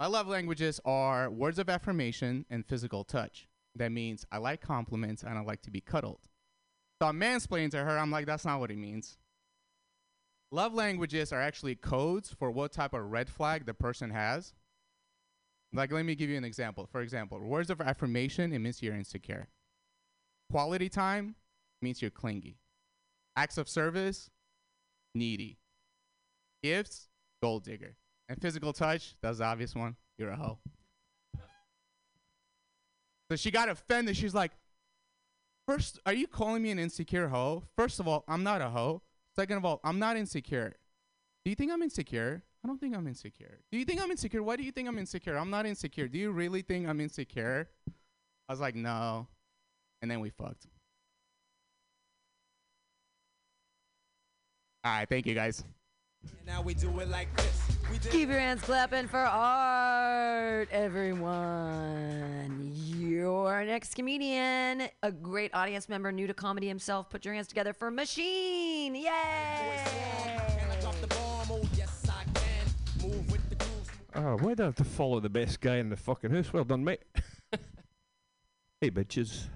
My 0.00 0.06
love 0.06 0.26
languages 0.26 0.80
are 0.84 1.30
words 1.30 1.60
of 1.60 1.68
affirmation 1.68 2.44
and 2.50 2.66
physical 2.66 3.04
touch. 3.04 3.48
That 3.76 3.92
means 3.92 4.26
I 4.32 4.38
like 4.38 4.60
compliments 4.60 5.22
and 5.22 5.38
I 5.38 5.42
like 5.42 5.62
to 5.62 5.70
be 5.70 5.80
cuddled. 5.80 6.20
So 7.00 7.08
I'm 7.08 7.20
mansplaining 7.20 7.70
to 7.72 7.78
her. 7.78 7.96
I'm 7.96 8.10
like, 8.10 8.26
that's 8.26 8.44
not 8.44 8.58
what 8.58 8.72
it 8.72 8.78
means. 8.78 9.18
Love 10.50 10.72
languages 10.72 11.32
are 11.32 11.40
actually 11.40 11.74
codes 11.74 12.34
for 12.38 12.50
what 12.50 12.72
type 12.72 12.94
of 12.94 13.10
red 13.10 13.28
flag 13.28 13.66
the 13.66 13.74
person 13.74 14.10
has. 14.10 14.54
Like, 15.72 15.92
let 15.92 16.06
me 16.06 16.14
give 16.14 16.30
you 16.30 16.38
an 16.38 16.44
example. 16.44 16.88
For 16.90 17.02
example, 17.02 17.38
words 17.40 17.68
of 17.68 17.80
affirmation, 17.80 18.52
it 18.52 18.58
means 18.58 18.82
you're 18.82 18.94
insecure. 18.94 19.48
Quality 20.50 20.88
time 20.88 21.34
means 21.82 22.00
you're 22.00 22.10
clingy. 22.10 22.56
Acts 23.36 23.58
of 23.58 23.68
service, 23.68 24.30
needy. 25.14 25.58
Gifts, 26.62 27.08
gold 27.42 27.64
digger. 27.64 27.96
And 28.30 28.40
physical 28.40 28.72
touch, 28.72 29.16
that's 29.20 29.38
the 29.38 29.44
obvious 29.44 29.74
one. 29.74 29.96
You're 30.16 30.30
a 30.30 30.36
hoe. 30.36 30.58
So 33.30 33.36
she 33.36 33.50
got 33.50 33.68
offended. 33.68 34.16
She's 34.16 34.34
like, 34.34 34.52
First, 35.66 35.98
are 36.06 36.14
you 36.14 36.26
calling 36.26 36.62
me 36.62 36.70
an 36.70 36.78
insecure 36.78 37.28
hoe? 37.28 37.64
First 37.76 38.00
of 38.00 38.08
all, 38.08 38.24
I'm 38.26 38.42
not 38.42 38.62
a 38.62 38.70
hoe. 38.70 39.02
Second 39.38 39.58
of 39.58 39.64
all, 39.64 39.78
I'm 39.84 40.00
not 40.00 40.16
insecure. 40.16 40.74
Do 41.44 41.50
you 41.50 41.54
think 41.54 41.70
I'm 41.70 41.80
insecure? 41.80 42.42
I 42.64 42.66
don't 42.66 42.80
think 42.80 42.96
I'm 42.96 43.06
insecure. 43.06 43.60
Do 43.70 43.78
you 43.78 43.84
think 43.84 44.02
I'm 44.02 44.10
insecure? 44.10 44.42
Why 44.42 44.56
do 44.56 44.64
you 44.64 44.72
think 44.72 44.88
I'm 44.88 44.98
insecure? 44.98 45.36
I'm 45.36 45.48
not 45.48 45.64
insecure. 45.64 46.08
Do 46.08 46.18
you 46.18 46.32
really 46.32 46.60
think 46.60 46.88
I'm 46.88 47.00
insecure? 47.00 47.68
I 48.48 48.52
was 48.52 48.58
like, 48.58 48.74
no. 48.74 49.28
And 50.02 50.10
then 50.10 50.18
we 50.18 50.30
fucked. 50.30 50.66
All 54.84 54.90
right, 54.90 55.08
thank 55.08 55.24
you 55.24 55.34
guys. 55.36 55.62
Now 56.44 56.60
we 56.60 56.74
do 56.74 56.98
it 56.98 57.08
like 57.08 57.28
this. 57.36 57.77
We 57.90 57.98
did 57.98 58.12
Keep 58.12 58.28
your 58.28 58.38
hands 58.38 58.60
clapping 58.60 59.08
for 59.08 59.18
art, 59.18 60.68
everyone. 60.70 62.70
Your 62.74 63.64
next 63.64 63.94
comedian, 63.94 64.88
a 65.02 65.10
great 65.10 65.54
audience 65.54 65.88
member, 65.88 66.12
new 66.12 66.26
to 66.26 66.34
comedy 66.34 66.68
himself. 66.68 67.08
Put 67.08 67.24
your 67.24 67.32
hands 67.32 67.46
together 67.46 67.72
for 67.72 67.90
Machine. 67.90 68.94
Yay! 68.94 69.04
Can 69.04 70.70
I 70.70 70.80
drop 70.80 71.00
the 71.00 71.06
bomb? 71.06 71.50
Oh, 71.50 71.62
yes, 71.74 72.04
I 72.10 72.24
can. 72.38 73.08
Move 73.08 73.32
with 73.32 73.48
the 73.48 73.54
grooves. 73.54 73.88
Why 74.42 74.54
do 74.54 74.64
I 74.64 74.66
have 74.66 74.76
to 74.76 74.84
follow 74.84 75.20
the 75.20 75.30
best 75.30 75.60
guy 75.60 75.76
in 75.76 75.88
the 75.88 75.96
fucking 75.96 76.30
house? 76.30 76.52
Well 76.52 76.64
done, 76.64 76.84
mate. 76.84 77.00
hey, 78.82 78.90
bitches. 78.90 79.48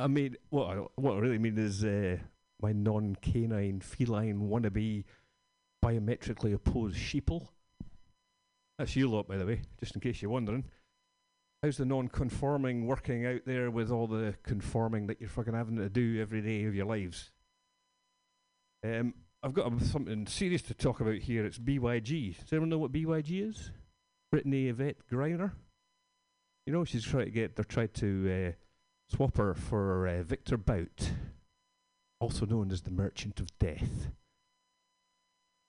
I 0.00 0.08
mean, 0.08 0.36
what 0.48 0.66
I, 0.66 0.74
what 0.96 1.14
I 1.14 1.18
really 1.18 1.38
mean 1.38 1.58
is 1.58 1.84
uh, 1.84 2.16
my 2.60 2.72
non-canine 2.72 3.80
feline 3.80 4.48
wannabe 4.48 5.04
biometrically 5.84 6.54
opposed 6.54 6.96
sheeple. 6.96 7.48
That's 8.78 8.96
you 8.96 9.10
lot, 9.10 9.28
by 9.28 9.36
the 9.36 9.46
way, 9.46 9.62
just 9.78 9.94
in 9.94 10.00
case 10.00 10.22
you're 10.22 10.30
wondering. 10.30 10.64
How's 11.62 11.76
the 11.76 11.84
non-conforming 11.84 12.86
working 12.86 13.26
out 13.26 13.42
there 13.44 13.70
with 13.70 13.90
all 13.90 14.06
the 14.06 14.34
conforming 14.42 15.06
that 15.08 15.20
you're 15.20 15.28
fucking 15.28 15.52
having 15.52 15.76
to 15.76 15.90
do 15.90 16.18
every 16.20 16.40
day 16.40 16.64
of 16.64 16.74
your 16.74 16.86
lives? 16.86 17.32
Um, 18.82 19.12
I've 19.42 19.52
got 19.52 19.80
something 19.82 20.26
serious 20.26 20.62
to 20.62 20.74
talk 20.74 21.00
about 21.00 21.16
here. 21.16 21.44
It's 21.44 21.58
BYG. 21.58 22.38
Does 22.38 22.52
anyone 22.52 22.70
know 22.70 22.78
what 22.78 22.92
BYG 22.92 23.48
is? 23.48 23.70
Brittany 24.30 24.68
Yvette 24.68 25.06
Griner. 25.10 25.52
You 26.66 26.72
know 26.72 26.84
she's 26.84 27.04
trying 27.04 27.26
to 27.26 27.30
get. 27.30 27.56
They're 27.56 27.64
trying 27.64 27.88
to 27.94 28.48
uh, 28.48 28.52
swap 29.14 29.36
her 29.36 29.54
for 29.54 30.06
uh, 30.06 30.22
Victor 30.22 30.56
Bout, 30.56 31.10
also 32.20 32.46
known 32.46 32.70
as 32.70 32.82
the 32.82 32.90
Merchant 32.90 33.40
of 33.40 33.58
Death. 33.58 34.10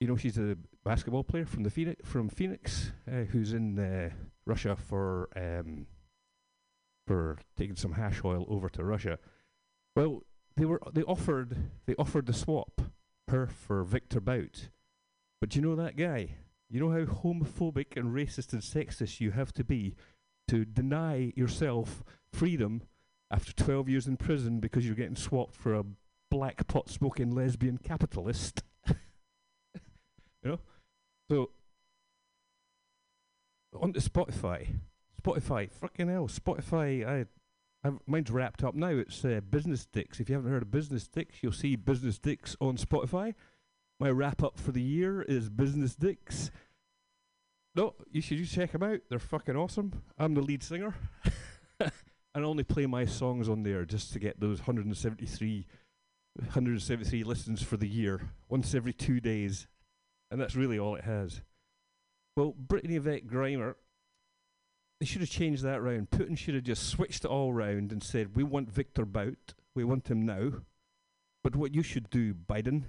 You 0.02 0.08
know 0.08 0.18
she's 0.18 0.40
a 0.40 0.58
basketball 0.84 1.24
player 1.24 1.46
from 1.46 1.62
the 1.62 1.70
Phoenix, 1.70 2.10
from 2.10 2.28
Phoenix, 2.28 2.92
uh, 3.08 3.26
who's 3.26 3.54
in 3.54 3.78
uh, 3.78 4.10
Russia 4.48 4.76
for 4.76 5.30
um, 5.36 5.86
for 7.06 7.38
taking 7.56 7.76
some 7.76 7.92
hash 7.92 8.24
oil 8.26 8.48
over 8.50 8.68
to 8.70 8.84
Russia. 8.84 9.20
Well, 9.96 10.24
they 10.58 10.66
were 10.66 10.82
they 10.92 11.04
offered 11.04 11.70
they 11.86 11.94
offered 12.00 12.26
the 12.26 12.34
swap 12.34 12.82
her 13.28 13.46
for 13.46 13.84
Victor 13.84 14.20
Bout, 14.20 14.70
but 15.40 15.56
you 15.56 15.62
know 15.62 15.76
that 15.76 15.98
guy. 15.98 16.38
You 16.68 16.80
know 16.80 16.90
how 16.90 17.06
homophobic 17.06 17.96
and 17.96 18.12
racist 18.12 18.54
and 18.54 18.64
sexist 18.64 19.20
you 19.20 19.30
have 19.30 19.54
to 19.54 19.64
be 19.64 19.94
to 20.48 20.66
deny 20.66 21.32
yourself 21.36 22.04
freedom 22.34 22.82
after 23.30 23.54
12 23.54 23.88
years 23.88 24.08
in 24.08 24.18
prison 24.18 24.60
because 24.60 24.84
you're 24.84 24.96
getting 24.96 25.16
swapped 25.16 25.54
for 25.54 25.76
a 25.76 25.86
black 26.32 26.66
pot 26.66 26.90
smoking 26.90 27.30
lesbian 27.30 27.78
capitalist. 27.78 28.64
You 30.44 30.52
know? 30.52 30.60
So, 31.30 31.50
on 33.80 33.94
to 33.94 34.00
Spotify. 34.00 34.68
Spotify, 35.22 35.72
fucking 35.72 36.08
hell, 36.08 36.28
Spotify, 36.28 37.08
I, 37.08 37.26
I've, 37.88 38.00
mine's 38.08 38.32
wrapped 38.32 38.64
up 38.64 38.76
now. 38.76 38.90
It's 38.90 39.24
uh, 39.24 39.42
Business 39.50 39.86
Dicks. 39.86 40.20
If 40.20 40.30
you 40.30 40.36
haven't 40.36 40.52
heard 40.52 40.62
of 40.62 40.72
Business 40.72 41.08
Dicks, 41.08 41.38
you'll 41.42 41.52
see 41.52 41.76
Business 41.76 42.20
Dicks 42.20 42.56
on 42.60 42.78
Spotify. 42.78 43.34
My 44.00 44.10
wrap 44.10 44.44
up 44.44 44.60
for 44.60 44.72
the 44.72 44.82
year 44.82 45.22
is 45.22 45.50
Business 45.50 45.96
Dicks. 45.96 46.52
No, 47.76 47.96
you 48.12 48.22
should 48.22 48.38
just 48.38 48.54
check 48.54 48.72
them 48.72 48.84
out. 48.84 49.00
They're 49.10 49.20
fucking 49.20 49.56
awesome. 49.56 50.04
I'm 50.18 50.34
the 50.34 50.42
lead 50.42 50.64
singer. 50.64 50.94
and 51.80 51.92
I 52.36 52.42
only 52.42 52.64
play 52.64 52.86
my 52.86 53.06
songs 53.06 53.48
on 53.48 53.64
there 53.64 53.86
just 53.86 54.12
to 54.14 54.20
get 54.20 54.40
those 54.40 54.60
173, 54.60 55.66
173 56.36 57.24
listens 57.24 57.62
for 57.62 57.78
the 57.78 57.88
year, 57.88 58.30
once 58.50 58.76
every 58.76 58.94
two 58.94 59.20
days. 59.20 59.68
And 60.32 60.40
that's 60.40 60.56
really 60.56 60.80
all 60.80 60.96
it 60.96 61.04
has. 61.04 61.42
Well, 62.38 62.56
Brittany 62.58 62.96
Yvette 62.96 63.28
Griner, 63.28 63.76
they 65.00 65.06
should 65.06 65.22
have 65.22 65.30
changed 65.30 65.64
that 65.64 65.82
round. 65.82 66.10
Putin 66.10 66.38
should 66.38 66.56
have 66.56 66.64
just 66.64 66.88
switched 66.88 67.26
it 67.26 67.30
all 67.30 67.52
round 67.52 67.92
and 67.92 68.02
said, 68.02 68.36
We 68.36 68.44
want 68.44 68.72
Victor 68.72 69.06
Bout. 69.06 69.54
We 69.76 69.84
want 69.84 70.10
him 70.10 70.26
now. 70.26 70.52
But 71.44 71.56
what 71.56 71.76
you 71.76 71.84
should 71.84 72.10
do, 72.10 72.34
Biden, 72.34 72.84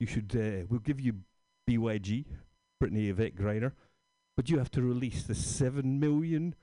you 0.00 0.06
should, 0.06 0.34
uh, 0.34 0.66
we'll 0.68 0.80
give 0.80 1.00
you 1.00 1.20
BYG, 1.68 2.24
Brittany 2.80 3.08
Yvette 3.08 3.36
Griner, 3.36 3.72
but 4.36 4.48
you 4.48 4.58
have 4.58 4.70
to 4.72 4.82
release 4.82 5.22
the 5.22 5.34
7 5.34 6.00
million 6.00 6.54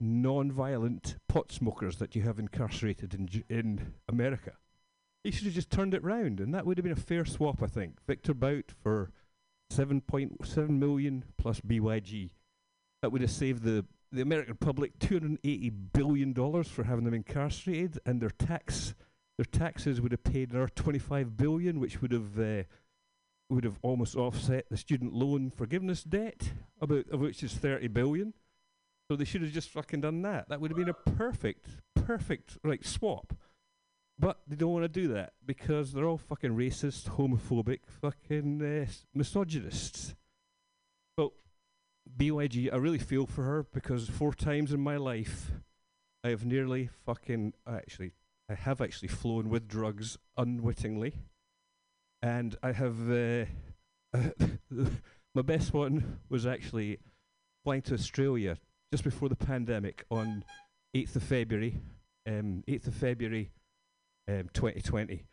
non-violent 0.00 1.16
pot 1.28 1.52
smokers 1.52 1.96
that 1.96 2.14
you 2.16 2.22
have 2.22 2.38
incarcerated 2.38 3.14
in, 3.14 3.26
Ju- 3.26 3.42
in 3.48 3.92
America. 4.08 4.52
He 5.24 5.30
should 5.30 5.44
have 5.44 5.54
just 5.54 5.70
turned 5.70 5.94
it 5.94 6.04
round, 6.04 6.40
and 6.40 6.54
that 6.54 6.64
would 6.64 6.78
have 6.78 6.84
been 6.84 6.92
a 6.92 6.96
fair 6.96 7.24
swap, 7.24 7.62
I 7.62 7.66
think. 7.66 7.98
Victor 8.06 8.34
Bout 8.34 8.72
for 8.82 9.10
7.7 9.72 10.68
million 10.68 11.24
plus 11.36 11.60
BYG. 11.60 12.30
That 13.02 13.12
would 13.12 13.20
have 13.20 13.30
saved 13.30 13.62
the, 13.62 13.84
the 14.10 14.22
American 14.22 14.56
public 14.56 14.98
$280 14.98 15.72
billion 15.92 16.34
for 16.64 16.84
having 16.84 17.04
them 17.04 17.14
incarcerated, 17.14 18.00
and 18.04 18.20
their 18.20 18.30
tax 18.30 18.94
their 19.38 19.44
taxes 19.44 20.00
would 20.00 20.10
have 20.10 20.24
paid 20.24 20.50
another 20.50 20.68
25 20.74 21.36
billion, 21.36 21.78
which 21.78 22.02
would 22.02 22.10
have 22.10 22.38
uh, 22.38 22.64
would 23.48 23.64
have 23.64 23.78
almost 23.82 24.16
offset 24.16 24.66
the 24.68 24.76
student 24.76 25.14
loan 25.14 25.50
forgiveness 25.50 26.02
debt, 26.02 26.52
about 26.80 27.08
of 27.10 27.20
which 27.20 27.42
is 27.42 27.54
30 27.54 27.88
billion. 27.88 28.34
So 29.08 29.16
they 29.16 29.24
should 29.24 29.42
have 29.42 29.52
just 29.52 29.70
fucking 29.70 30.02
done 30.02 30.22
that. 30.22 30.48
That 30.48 30.60
would 30.60 30.70
have 30.70 30.76
been 30.76 30.90
a 30.90 31.10
perfect, 31.12 31.66
perfect 31.94 32.58
like 32.64 32.84
swap. 32.84 33.32
But 34.18 34.40
they 34.48 34.56
don't 34.56 34.72
want 34.72 34.84
to 34.84 34.88
do 34.88 35.08
that 35.08 35.34
because 35.46 35.92
they're 35.92 36.06
all 36.06 36.18
fucking 36.18 36.50
racist, 36.50 37.10
homophobic, 37.10 37.80
fucking 38.02 38.62
uh, 38.62 38.90
misogynists. 39.14 40.14
But 41.16 41.30
BYG, 42.16 42.72
I 42.72 42.76
really 42.76 42.98
feel 42.98 43.26
for 43.26 43.44
her 43.44 43.66
because 43.72 44.08
four 44.08 44.34
times 44.34 44.72
in 44.72 44.80
my 44.80 44.96
life, 44.96 45.52
I 46.24 46.30
have 46.30 46.44
nearly 46.44 46.90
fucking 47.06 47.54
actually, 47.68 48.12
I 48.50 48.54
have 48.54 48.80
actually 48.80 49.08
flown 49.08 49.50
with 49.50 49.68
drugs 49.68 50.18
unwittingly, 50.36 51.14
and 52.20 52.56
I 52.60 52.72
have 52.72 53.08
uh, 53.08 53.44
my 55.34 55.42
best 55.42 55.72
one 55.72 56.18
was 56.28 56.44
actually 56.44 56.98
flying 57.64 57.82
to 57.82 57.94
Australia 57.94 58.58
just 58.92 59.04
before 59.04 59.28
the 59.28 59.36
pandemic 59.36 60.04
on 60.10 60.44
8th 60.96 61.16
of 61.16 61.22
February, 61.22 61.80
um, 62.26 62.64
8th 62.66 62.88
of 62.88 62.94
February, 62.94 63.50
um, 64.28 64.48
2020. 64.52 65.24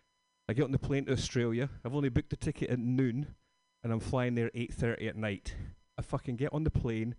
I 0.47 0.53
get 0.53 0.63
on 0.63 0.71
the 0.71 0.79
plane 0.79 1.05
to 1.05 1.11
Australia. 1.11 1.69
I've 1.83 1.95
only 1.95 2.09
booked 2.09 2.29
the 2.29 2.35
ticket 2.35 2.69
at 2.69 2.79
noon, 2.79 3.35
and 3.83 3.91
I'm 3.91 3.99
flying 3.99 4.35
there 4.35 4.51
8:30 4.55 5.07
at 5.09 5.15
night. 5.15 5.55
I 5.97 6.01
fucking 6.01 6.37
get 6.37 6.53
on 6.53 6.63
the 6.63 6.71
plane. 6.71 7.15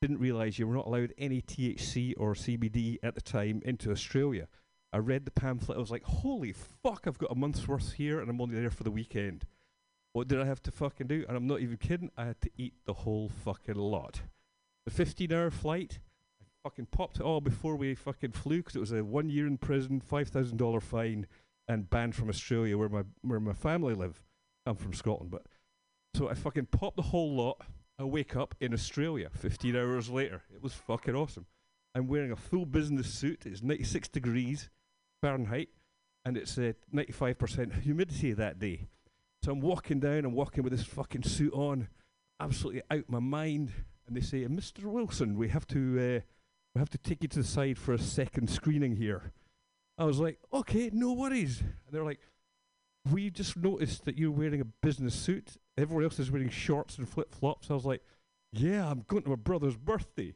Didn't 0.00 0.18
realize 0.18 0.58
you 0.58 0.66
were 0.66 0.74
not 0.74 0.86
allowed 0.86 1.14
any 1.16 1.40
THC 1.40 2.14
or 2.18 2.34
CBD 2.34 2.98
at 3.02 3.14
the 3.14 3.20
time 3.20 3.62
into 3.64 3.90
Australia. 3.90 4.48
I 4.92 4.98
read 4.98 5.24
the 5.24 5.30
pamphlet. 5.30 5.78
I 5.78 5.80
was 5.80 5.90
like, 5.90 6.04
"Holy 6.04 6.52
fuck! 6.52 7.06
I've 7.06 7.18
got 7.18 7.32
a 7.32 7.36
month's 7.36 7.66
worth 7.66 7.92
here, 7.92 8.20
and 8.20 8.28
I'm 8.28 8.40
only 8.40 8.56
there 8.56 8.70
for 8.70 8.84
the 8.84 8.90
weekend." 8.90 9.46
What 10.12 10.28
did 10.28 10.40
I 10.40 10.44
have 10.44 10.62
to 10.62 10.70
fucking 10.70 11.08
do? 11.08 11.24
And 11.26 11.36
I'm 11.36 11.48
not 11.48 11.60
even 11.60 11.76
kidding. 11.76 12.10
I 12.16 12.26
had 12.26 12.40
to 12.42 12.50
eat 12.56 12.74
the 12.84 12.92
whole 12.92 13.28
fucking 13.28 13.74
lot. 13.74 14.22
The 14.86 14.92
15-hour 14.92 15.50
flight. 15.50 15.98
Fucking 16.64 16.86
popped 16.86 17.16
it 17.16 17.22
all 17.22 17.42
before 17.42 17.76
we 17.76 17.94
fucking 17.94 18.32
flew 18.32 18.58
because 18.58 18.74
it 18.74 18.80
was 18.80 18.92
a 18.92 19.04
one 19.04 19.28
year 19.28 19.46
in 19.46 19.58
prison, 19.58 20.00
five 20.00 20.28
thousand 20.28 20.56
dollar 20.56 20.80
fine, 20.80 21.26
and 21.68 21.90
banned 21.90 22.14
from 22.14 22.30
Australia 22.30 22.78
where 22.78 22.88
my 22.88 23.02
where 23.20 23.38
my 23.38 23.52
family 23.52 23.94
live. 23.94 24.22
I'm 24.64 24.76
from 24.76 24.94
Scotland, 24.94 25.30
but 25.30 25.42
so 26.14 26.30
I 26.30 26.34
fucking 26.34 26.66
popped 26.66 26.96
the 26.96 27.02
whole 27.02 27.34
lot. 27.34 27.60
I 27.98 28.04
wake 28.04 28.34
up 28.34 28.54
in 28.60 28.72
Australia 28.72 29.28
15 29.34 29.76
hours 29.76 30.08
later. 30.08 30.42
It 30.54 30.62
was 30.62 30.72
fucking 30.72 31.14
awesome. 31.14 31.46
I'm 31.94 32.08
wearing 32.08 32.32
a 32.32 32.36
full 32.36 32.64
business 32.64 33.12
suit. 33.12 33.44
It's 33.44 33.62
96 33.62 34.08
degrees 34.08 34.70
Fahrenheit, 35.22 35.68
and 36.24 36.36
it's 36.36 36.56
uh, 36.56 36.72
95% 36.92 37.82
humidity 37.82 38.32
that 38.32 38.58
day. 38.58 38.88
So 39.42 39.52
I'm 39.52 39.60
walking 39.60 40.00
down. 40.00 40.24
I'm 40.24 40.32
walking 40.32 40.64
with 40.64 40.72
this 40.72 40.86
fucking 40.86 41.24
suit 41.24 41.52
on, 41.52 41.88
absolutely 42.40 42.82
out 42.90 43.04
my 43.08 43.20
mind. 43.20 43.70
And 44.06 44.16
they 44.16 44.20
say, 44.22 44.44
"Mr. 44.46 44.84
Wilson, 44.84 45.36
we 45.36 45.48
have 45.48 45.66
to 45.68 46.20
uh, 46.22 46.33
we 46.74 46.80
have 46.80 46.90
to 46.90 46.98
take 46.98 47.22
you 47.22 47.28
to 47.28 47.38
the 47.38 47.44
side 47.44 47.78
for 47.78 47.92
a 47.92 47.98
second 47.98 48.50
screening 48.50 48.96
here." 48.96 49.32
I 49.96 50.04
was 50.04 50.18
like, 50.18 50.40
"Okay, 50.52 50.90
no 50.92 51.12
worries." 51.12 51.60
And 51.60 51.92
they're 51.92 52.04
like, 52.04 52.20
"We 53.10 53.30
just 53.30 53.56
noticed 53.56 54.04
that 54.04 54.18
you're 54.18 54.32
wearing 54.32 54.60
a 54.60 54.64
business 54.64 55.14
suit. 55.14 55.56
Everyone 55.76 56.04
else 56.04 56.18
is 56.18 56.30
wearing 56.30 56.50
shorts 56.50 56.98
and 56.98 57.08
flip 57.08 57.32
flops." 57.32 57.70
I 57.70 57.74
was 57.74 57.84
like, 57.84 58.02
"Yeah, 58.52 58.90
I'm 58.90 59.04
going 59.06 59.22
to 59.22 59.30
my 59.30 59.36
brother's 59.36 59.76
birthday." 59.76 60.34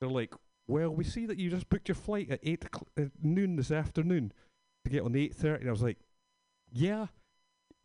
They're 0.00 0.08
like, 0.08 0.34
"Well, 0.66 0.90
we 0.90 1.04
see 1.04 1.26
that 1.26 1.38
you 1.38 1.50
just 1.50 1.68
booked 1.68 1.88
your 1.88 1.94
flight 1.94 2.30
at 2.30 2.40
eight 2.42 2.64
o'clock 2.64 2.88
at 2.96 3.22
noon 3.22 3.56
this 3.56 3.70
afternoon 3.70 4.32
to 4.84 4.90
get 4.90 5.02
on 5.02 5.12
the 5.12 5.22
eight 5.24 5.34
thirty. 5.34 5.68
I 5.68 5.70
was 5.70 5.82
like, 5.82 5.98
"Yeah." 6.70 7.06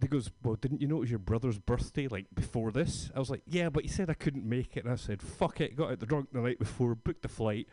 He 0.02 0.08
goes, 0.08 0.32
Well, 0.44 0.56
didn't 0.56 0.82
you 0.82 0.88
know 0.88 0.98
it 0.98 1.02
was 1.02 1.10
your 1.12 1.20
brother's 1.20 1.60
birthday 1.60 2.08
like 2.08 2.26
before 2.34 2.72
this? 2.72 3.12
I 3.16 3.20
was 3.20 3.30
like, 3.30 3.44
Yeah, 3.46 3.70
but 3.70 3.84
he 3.84 3.90
said 3.90 4.10
I 4.10 4.16
couldn't 4.16 4.50
make 4.50 4.76
it. 4.76 4.84
And 4.84 4.92
I 4.92 4.96
said, 4.96 5.22
Fuck 5.22 5.62
it. 5.62 5.76
Got 5.76 5.92
out 5.92 6.00
the 6.00 6.08
drunk 6.08 6.30
the 6.32 6.42
night 6.42 6.58
before, 6.58 6.96
booked 6.96 7.22
the 7.22 7.28
flight, 7.28 7.68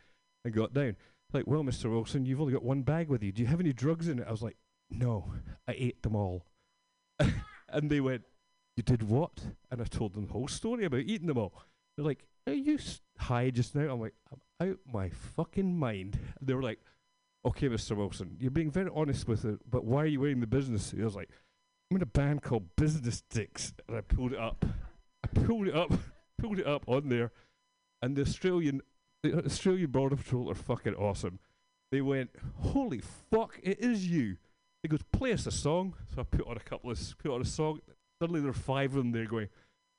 and 0.44 0.54
got 0.54 0.74
down. 0.74 0.96
Like, 1.32 1.46
Well, 1.46 1.62
Mr. 1.62 1.90
Wilson, 1.90 2.26
you've 2.26 2.40
only 2.40 2.52
got 2.52 2.62
one 2.62 2.82
bag 2.82 3.08
with 3.08 3.22
you. 3.22 3.32
Do 3.32 3.42
you 3.42 3.48
have 3.48 3.60
any 3.60 3.72
drugs 3.72 4.08
in 4.08 4.18
it? 4.18 4.26
I 4.26 4.30
was 4.30 4.42
like, 4.42 4.56
No, 4.90 5.32
I 5.66 5.74
ate 5.76 6.02
them 6.02 6.16
all. 6.16 6.46
and 7.68 7.90
they 7.90 8.00
went, 8.00 8.22
You 8.76 8.82
did 8.82 9.02
what? 9.02 9.40
And 9.70 9.80
I 9.80 9.84
told 9.84 10.14
them 10.14 10.26
the 10.26 10.32
whole 10.32 10.48
story 10.48 10.84
about 10.84 11.00
eating 11.00 11.26
them 11.26 11.38
all. 11.38 11.54
They're 11.96 12.06
like, 12.06 12.24
Are 12.46 12.52
you 12.52 12.78
high 13.18 13.50
just 13.50 13.74
now? 13.74 13.92
I'm 13.92 14.00
like, 14.00 14.14
I'm 14.32 14.68
out 14.68 14.78
my 14.92 15.10
fucking 15.10 15.78
mind. 15.78 16.18
They 16.40 16.54
were 16.54 16.62
like, 16.62 16.80
Okay, 17.44 17.68
Mr. 17.68 17.96
Wilson, 17.96 18.36
you're 18.40 18.50
being 18.50 18.70
very 18.70 18.90
honest 18.94 19.28
with 19.28 19.44
it, 19.44 19.60
but 19.70 19.84
why 19.84 20.02
are 20.02 20.06
you 20.06 20.20
wearing 20.20 20.40
the 20.40 20.46
business 20.46 20.86
suit? 20.86 21.00
I 21.00 21.04
was 21.04 21.14
like, 21.14 21.30
I'm 21.90 21.96
in 21.96 22.02
a 22.02 22.06
band 22.06 22.42
called 22.42 22.76
Business 22.76 23.22
Dicks, 23.30 23.72
and 23.86 23.96
I 23.96 24.02
pulled 24.02 24.32
it 24.32 24.38
up. 24.38 24.64
I 25.24 25.26
pulled 25.28 25.68
it 25.68 25.74
up, 25.74 25.92
pulled 26.38 26.58
it 26.58 26.66
up 26.66 26.84
on 26.86 27.08
there, 27.08 27.32
and 28.02 28.14
the 28.14 28.22
Australian, 28.22 28.82
the 29.22 29.44
Australian 29.44 29.90
Border 29.90 30.16
Patrol 30.16 30.50
are 30.50 30.54
fucking 30.54 30.94
awesome. 30.94 31.38
They 31.90 32.00
went, 32.00 32.30
"Holy 32.56 33.00
fuck, 33.30 33.58
it 33.62 33.80
is 33.80 34.08
you!" 34.08 34.36
He 34.82 34.88
goes, 34.88 35.02
"Play 35.12 35.32
us 35.32 35.46
a 35.46 35.50
song." 35.50 35.94
So 36.14 36.20
I 36.20 36.24
put 36.24 36.46
on 36.46 36.56
a 36.56 36.60
couple 36.60 36.90
of, 36.90 37.18
put 37.18 37.32
on 37.32 37.40
a 37.40 37.46
song. 37.46 37.80
Suddenly 38.20 38.40
there 38.40 38.50
are 38.50 38.54
five 38.54 38.90
of 38.90 38.96
them 38.96 39.12
there 39.12 39.26
going, 39.26 39.48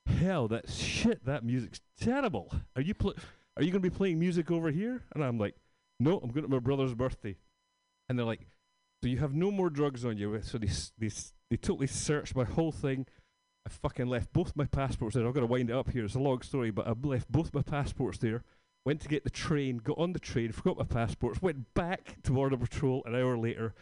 hell, 0.06 0.48
that 0.48 0.70
shit, 0.70 1.26
that 1.26 1.44
music's 1.44 1.82
terrible. 2.00 2.52
Are 2.76 2.82
you 2.82 2.94
pl- 2.94 3.16
are 3.58 3.64
you 3.64 3.72
gonna 3.72 3.82
be 3.82 3.90
playing 3.90 4.20
music 4.20 4.52
over 4.52 4.72
here? 4.72 5.04
And 5.14 5.24
I'm 5.24 5.38
like, 5.38 5.56
no, 6.00 6.20
I'm 6.20 6.32
going 6.32 6.44
to 6.44 6.50
my 6.50 6.60
brother's 6.60 6.94
birthday. 6.94 7.36
And 8.08 8.18
they're 8.18 8.26
like, 8.26 8.48
so 9.02 9.10
you 9.10 9.18
have 9.18 9.34
no 9.34 9.52
more 9.52 9.70
drugs 9.70 10.06
on 10.06 10.18
you. 10.18 10.36
Uh, 10.36 10.42
so 10.42 10.58
they 10.58 10.70
they 10.98 11.10
they 11.50 11.58
totally 11.58 11.88
searched 11.88 12.36
my 12.36 12.46
whole 12.46 12.72
thing. 12.72 13.06
I 13.66 13.70
fucking 13.70 14.08
left 14.08 14.34
both 14.34 14.56
my 14.56 14.66
passports 14.66 15.16
there. 15.16 15.28
I've 15.28 15.34
got 15.34 15.42
to 15.42 15.46
wind 15.46 15.70
it 15.70 15.76
up 15.76 15.92
here. 15.92 16.06
It's 16.06 16.16
a 16.16 16.20
long 16.20 16.42
story, 16.42 16.72
but 16.72 16.88
I 16.88 16.94
left 17.04 17.32
both 17.32 17.54
my 17.54 17.62
passports 17.62 18.18
there. 18.18 18.44
Went 18.86 19.02
to 19.02 19.08
get 19.08 19.24
the 19.24 19.30
train, 19.30 19.78
got 19.78 19.98
on 19.98 20.14
the 20.14 20.20
train, 20.20 20.52
forgot 20.52 20.78
my 20.78 20.86
passports, 20.86 21.42
went 21.42 21.74
back 21.74 22.16
to 22.24 22.32
Border 22.32 22.58
Patrol 22.58 23.04
an 23.06 23.14
hour 23.14 23.38
later, 23.38 23.74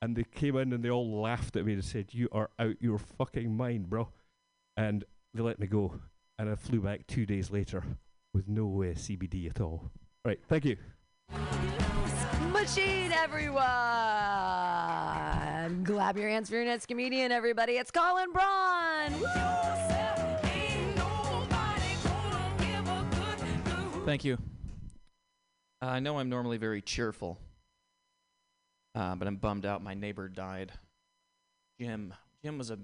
and 0.00 0.14
they 0.14 0.24
came 0.24 0.56
in 0.56 0.72
and 0.72 0.84
they 0.84 0.90
all 0.90 1.20
laughed 1.20 1.56
at 1.56 1.64
me 1.64 1.72
and 1.72 1.84
said, 1.84 2.12
"You 2.12 2.28
are 2.32 2.50
out 2.58 2.76
your 2.80 2.98
fucking 2.98 3.56
mind, 3.56 3.88
bro." 3.88 4.08
And 4.76 5.04
they 5.34 5.42
let 5.42 5.58
me 5.58 5.66
go, 5.66 6.00
and 6.38 6.50
I 6.50 6.54
flew 6.54 6.80
back 6.80 7.06
two 7.06 7.24
days 7.24 7.50
later 7.50 7.82
with 8.34 8.48
no 8.48 8.66
uh, 8.82 8.94
CBD 8.94 9.48
at 9.48 9.60
all. 9.60 9.90
Right, 10.24 10.40
thank 10.48 10.64
you. 10.64 10.76
Machine, 12.52 13.10
everyone! 13.12 13.62
Clap 15.84 16.16
your 16.16 16.28
hands 16.28 16.48
for 16.48 16.56
your 16.56 16.64
next 16.64 16.86
comedian, 16.86 17.32
everybody. 17.32 17.72
It's 17.72 17.90
Colin 17.90 18.32
Braun! 18.32 19.12
Thank 24.04 24.24
you. 24.24 24.36
Uh, 25.80 25.86
I 25.86 26.00
know 26.00 26.18
I'm 26.18 26.28
normally 26.28 26.56
very 26.56 26.82
cheerful, 26.82 27.38
uh, 28.96 29.14
but 29.14 29.28
I'm 29.28 29.36
bummed 29.36 29.64
out. 29.64 29.80
My 29.80 29.94
neighbor 29.94 30.28
died. 30.28 30.72
Jim. 31.80 32.12
Jim 32.44 32.58
was 32.58 32.72
a 32.72 32.78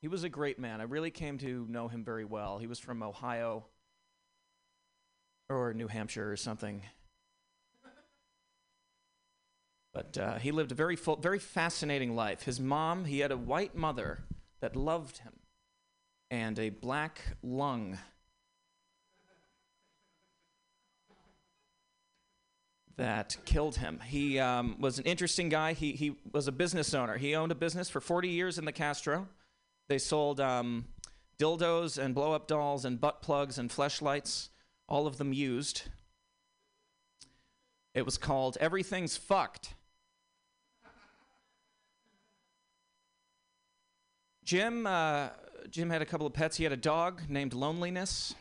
he 0.00 0.06
was 0.06 0.22
a 0.22 0.28
great 0.28 0.60
man. 0.60 0.80
I 0.80 0.84
really 0.84 1.10
came 1.10 1.38
to 1.38 1.66
know 1.68 1.88
him 1.88 2.04
very 2.04 2.24
well. 2.24 2.58
He 2.58 2.68
was 2.68 2.78
from 2.78 3.02
Ohio 3.02 3.64
or 5.48 5.74
New 5.74 5.88
Hampshire 5.88 6.30
or 6.30 6.36
something. 6.36 6.82
But 9.92 10.16
uh, 10.16 10.38
he 10.38 10.52
lived 10.52 10.70
a 10.70 10.76
very 10.76 10.94
full, 10.94 11.16
very 11.16 11.40
fascinating 11.40 12.14
life. 12.14 12.44
His 12.44 12.60
mom, 12.60 13.06
he 13.06 13.18
had 13.18 13.32
a 13.32 13.36
white 13.36 13.74
mother 13.74 14.22
that 14.60 14.76
loved 14.76 15.18
him, 15.18 15.32
and 16.30 16.60
a 16.60 16.70
black 16.70 17.20
lung 17.42 17.98
that 22.96 23.36
killed 23.44 23.76
him. 23.76 24.00
He 24.04 24.38
um, 24.38 24.76
was 24.78 24.98
an 24.98 25.04
interesting 25.04 25.48
guy. 25.48 25.72
He, 25.72 25.92
he 25.92 26.16
was 26.32 26.48
a 26.48 26.52
business 26.52 26.92
owner. 26.94 27.16
He 27.16 27.34
owned 27.34 27.52
a 27.52 27.54
business 27.54 27.88
for 27.88 28.00
40 28.00 28.28
years 28.28 28.58
in 28.58 28.64
the 28.64 28.72
Castro. 28.72 29.28
They 29.88 29.98
sold 29.98 30.40
um, 30.40 30.84
dildos 31.38 31.98
and 31.98 32.14
blow 32.14 32.32
up 32.32 32.46
dolls 32.46 32.84
and 32.84 33.00
butt 33.00 33.22
plugs 33.22 33.58
and 33.58 33.70
fleshlights, 33.70 34.50
all 34.88 35.06
of 35.06 35.18
them 35.18 35.32
used. 35.32 35.82
It 37.94 38.04
was 38.04 38.18
called 38.18 38.56
Everything's 38.60 39.16
Fucked. 39.16 39.74
Jim, 44.44 44.86
uh, 44.86 45.28
Jim 45.70 45.90
had 45.90 46.02
a 46.02 46.06
couple 46.06 46.26
of 46.26 46.32
pets. 46.32 46.56
He 46.56 46.64
had 46.64 46.72
a 46.72 46.76
dog 46.76 47.22
named 47.28 47.54
Loneliness 47.54 48.34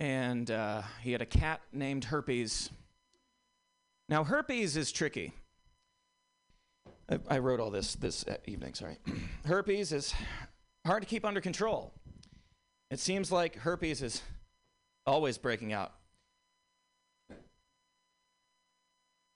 and 0.00 0.50
uh, 0.50 0.82
he 1.02 1.12
had 1.12 1.22
a 1.22 1.26
cat 1.26 1.60
named 1.72 2.04
Herpes. 2.04 2.70
Now, 4.08 4.24
herpes 4.24 4.76
is 4.76 4.92
tricky. 4.92 5.32
I, 7.10 7.18
I 7.28 7.38
wrote 7.38 7.60
all 7.60 7.70
this 7.70 7.94
this 7.94 8.24
uh, 8.26 8.36
evening, 8.46 8.74
sorry. 8.74 8.98
herpes 9.46 9.92
is 9.92 10.14
hard 10.86 11.02
to 11.02 11.08
keep 11.08 11.24
under 11.24 11.40
control. 11.40 11.92
It 12.90 13.00
seems 13.00 13.30
like 13.30 13.56
herpes 13.56 14.02
is 14.02 14.22
always 15.06 15.36
breaking 15.36 15.72
out. 15.72 15.92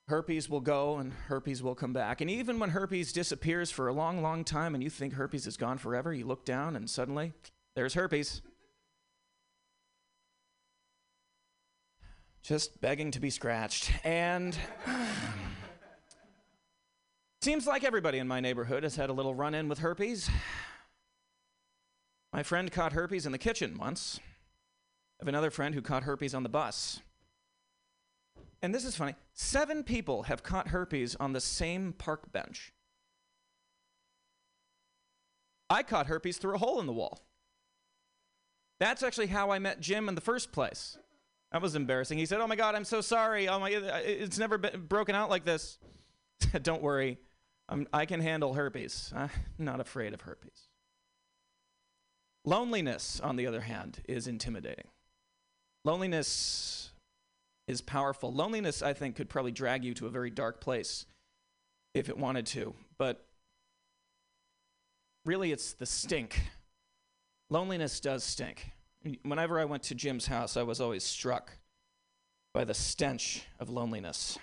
Herpes 0.07 0.49
will 0.49 0.59
go 0.59 0.97
and 0.97 1.13
herpes 1.13 1.63
will 1.63 1.75
come 1.75 1.93
back. 1.93 2.19
And 2.19 2.29
even 2.29 2.59
when 2.59 2.71
herpes 2.71 3.13
disappears 3.13 3.71
for 3.71 3.87
a 3.87 3.93
long, 3.93 4.21
long 4.21 4.43
time 4.43 4.75
and 4.75 4.83
you 4.83 4.89
think 4.89 5.13
herpes 5.13 5.47
is 5.47 5.55
gone 5.55 5.77
forever, 5.77 6.13
you 6.13 6.25
look 6.25 6.45
down 6.45 6.75
and 6.75 6.89
suddenly 6.89 7.33
there's 7.75 7.93
herpes. 7.93 8.41
Just 12.43 12.81
begging 12.81 13.11
to 13.11 13.19
be 13.19 13.29
scratched. 13.29 13.91
And 14.03 14.55
seems 17.41 17.65
like 17.65 17.83
everybody 17.83 18.19
in 18.19 18.27
my 18.27 18.41
neighborhood 18.41 18.83
has 18.83 18.97
had 18.97 19.09
a 19.09 19.13
little 19.13 19.33
run 19.33 19.55
in 19.55 19.69
with 19.69 19.79
herpes. 19.79 20.29
My 22.33 22.43
friend 22.43 22.71
caught 22.71 22.93
herpes 22.93 23.25
in 23.25 23.31
the 23.31 23.37
kitchen 23.37 23.77
once. 23.77 24.19
I 25.19 25.23
have 25.23 25.27
another 25.29 25.51
friend 25.51 25.73
who 25.73 25.81
caught 25.81 26.03
herpes 26.03 26.33
on 26.33 26.43
the 26.43 26.49
bus. 26.49 26.99
And 28.61 28.73
this 28.73 28.85
is 28.85 28.95
funny 28.95 29.15
seven 29.33 29.83
people 29.83 30.23
have 30.23 30.43
caught 30.43 30.69
herpes 30.69 31.15
on 31.19 31.33
the 31.33 31.41
same 31.41 31.93
park 31.93 32.31
bench. 32.31 32.73
I 35.69 35.81
caught 35.81 36.07
herpes 36.07 36.37
through 36.37 36.55
a 36.55 36.59
hole 36.59 36.79
in 36.79 36.87
the 36.87 36.93
wall. 36.93 37.21
That's 38.79 39.01
actually 39.01 39.27
how 39.27 39.49
I 39.49 39.59
met 39.59 39.79
Jim 39.79 40.09
in 40.09 40.15
the 40.15 40.21
first 40.21 40.51
place. 40.51 40.97
That 41.53 41.61
was 41.61 41.75
embarrassing. 41.75 42.17
He 42.17 42.25
said, 42.25 42.41
"Oh 42.41 42.47
my 42.47 42.55
God, 42.55 42.75
I'm 42.75 42.83
so 42.83 42.99
sorry. 42.99 43.47
Oh 43.47 43.59
my, 43.59 43.69
it's 43.69 44.39
never 44.39 44.57
been 44.57 44.87
broken 44.87 45.15
out 45.15 45.29
like 45.29 45.45
this." 45.45 45.77
Don't 46.63 46.81
worry, 46.81 47.19
I'm, 47.69 47.87
I 47.93 48.05
can 48.05 48.19
handle 48.19 48.55
herpes. 48.55 49.13
I'm 49.15 49.29
not 49.57 49.79
afraid 49.79 50.13
of 50.13 50.21
herpes. 50.21 50.67
Loneliness, 52.43 53.19
on 53.19 53.35
the 53.35 53.47
other 53.47 53.61
hand, 53.61 54.01
is 54.09 54.27
intimidating. 54.27 54.87
Loneliness 55.85 56.91
is 57.67 57.81
powerful. 57.81 58.33
Loneliness, 58.33 58.81
I 58.81 58.93
think, 58.93 59.15
could 59.15 59.29
probably 59.29 59.51
drag 59.51 59.85
you 59.85 59.93
to 59.93 60.07
a 60.07 60.09
very 60.09 60.29
dark 60.29 60.59
place 60.59 61.05
if 61.93 62.09
it 62.09 62.17
wanted 62.17 62.45
to. 62.47 62.73
But 62.97 63.25
really, 65.25 65.51
it's 65.51 65.73
the 65.73 65.85
stink. 65.85 66.41
Loneliness 67.49 67.99
does 67.99 68.23
stink. 68.23 68.71
Whenever 69.23 69.59
I 69.59 69.65
went 69.65 69.83
to 69.83 69.95
Jim's 69.95 70.27
house, 70.27 70.55
I 70.55 70.63
was 70.63 70.79
always 70.79 71.03
struck 71.03 71.51
by 72.53 72.63
the 72.63 72.73
stench 72.73 73.45
of 73.59 73.69
loneliness. 73.69 74.37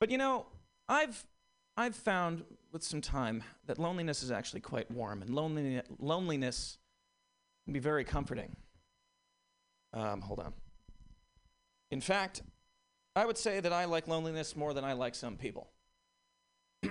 But 0.00 0.10
you 0.10 0.18
know, 0.18 0.46
I've 0.88 1.24
I've 1.76 1.96
found 1.96 2.44
with 2.72 2.82
some 2.82 3.00
time 3.00 3.42
that 3.66 3.78
loneliness 3.78 4.22
is 4.22 4.30
actually 4.30 4.60
quite 4.60 4.90
warm, 4.90 5.22
and 5.22 5.30
lonely, 5.30 5.80
loneliness 5.98 6.78
can 7.64 7.72
be 7.72 7.80
very 7.80 8.04
comforting. 8.04 8.56
Um, 9.92 10.20
hold 10.20 10.40
on. 10.40 10.52
In 11.90 12.00
fact, 12.00 12.42
I 13.16 13.24
would 13.24 13.38
say 13.38 13.60
that 13.60 13.72
I 13.72 13.86
like 13.86 14.06
loneliness 14.06 14.54
more 14.54 14.74
than 14.74 14.84
I 14.84 14.92
like 14.92 15.14
some 15.14 15.36
people. 15.36 15.68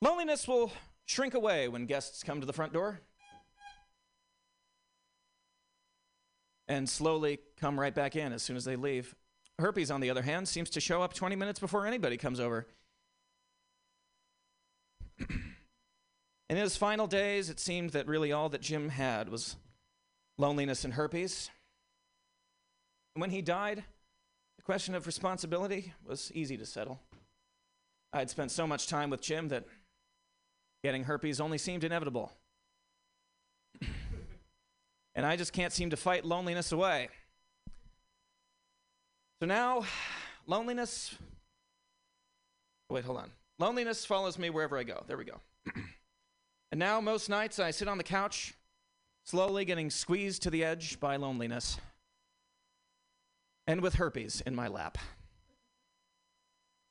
loneliness 0.00 0.46
will 0.46 0.72
shrink 1.08 1.34
away 1.34 1.68
when 1.68 1.86
guests 1.86 2.22
come 2.22 2.40
to 2.40 2.46
the 2.46 2.52
front 2.52 2.72
door 2.72 3.00
and 6.68 6.88
slowly 6.88 7.38
come 7.58 7.80
right 7.80 7.94
back 7.94 8.14
in 8.14 8.32
as 8.32 8.42
soon 8.42 8.56
as 8.56 8.64
they 8.64 8.76
leave. 8.76 9.14
Herpes, 9.58 9.90
on 9.90 10.02
the 10.02 10.10
other 10.10 10.22
hand, 10.22 10.46
seems 10.46 10.68
to 10.70 10.80
show 10.80 11.02
up 11.02 11.14
20 11.14 11.34
minutes 11.34 11.58
before 11.58 11.86
anybody 11.86 12.18
comes 12.18 12.38
over. 12.38 12.66
in 15.18 16.56
his 16.56 16.76
final 16.76 17.06
days, 17.06 17.48
it 17.48 17.58
seemed 17.58 17.90
that 17.90 18.06
really 18.06 18.30
all 18.30 18.50
that 18.50 18.60
Jim 18.60 18.90
had 18.90 19.30
was 19.30 19.56
loneliness 20.36 20.84
and 20.84 20.92
herpes. 20.94 21.50
When 23.14 23.30
he 23.30 23.40
died, 23.40 23.82
the 24.58 24.62
question 24.62 24.94
of 24.94 25.06
responsibility 25.06 25.94
was 26.06 26.30
easy 26.34 26.58
to 26.58 26.66
settle. 26.66 27.00
I 28.12 28.18
had 28.18 28.30
spent 28.30 28.50
so 28.50 28.66
much 28.66 28.88
time 28.88 29.10
with 29.10 29.22
Jim 29.22 29.48
that 29.48 29.64
Getting 30.82 31.04
herpes 31.04 31.40
only 31.40 31.58
seemed 31.58 31.84
inevitable. 31.84 32.32
and 35.14 35.26
I 35.26 35.36
just 35.36 35.52
can't 35.52 35.72
seem 35.72 35.90
to 35.90 35.96
fight 35.96 36.24
loneliness 36.24 36.72
away. 36.72 37.08
So 39.40 39.46
now, 39.46 39.84
loneliness. 40.46 41.14
Wait, 42.90 43.04
hold 43.04 43.18
on. 43.18 43.30
Loneliness 43.58 44.04
follows 44.04 44.38
me 44.38 44.50
wherever 44.50 44.78
I 44.78 44.84
go. 44.84 45.04
There 45.06 45.16
we 45.16 45.24
go. 45.24 45.40
and 46.72 46.78
now, 46.78 47.00
most 47.00 47.28
nights, 47.28 47.58
I 47.58 47.70
sit 47.72 47.88
on 47.88 47.98
the 47.98 48.04
couch, 48.04 48.54
slowly 49.24 49.64
getting 49.64 49.90
squeezed 49.90 50.42
to 50.42 50.50
the 50.50 50.64
edge 50.64 51.00
by 51.00 51.16
loneliness, 51.16 51.78
and 53.66 53.80
with 53.80 53.94
herpes 53.94 54.42
in 54.46 54.54
my 54.54 54.68
lap. 54.68 54.98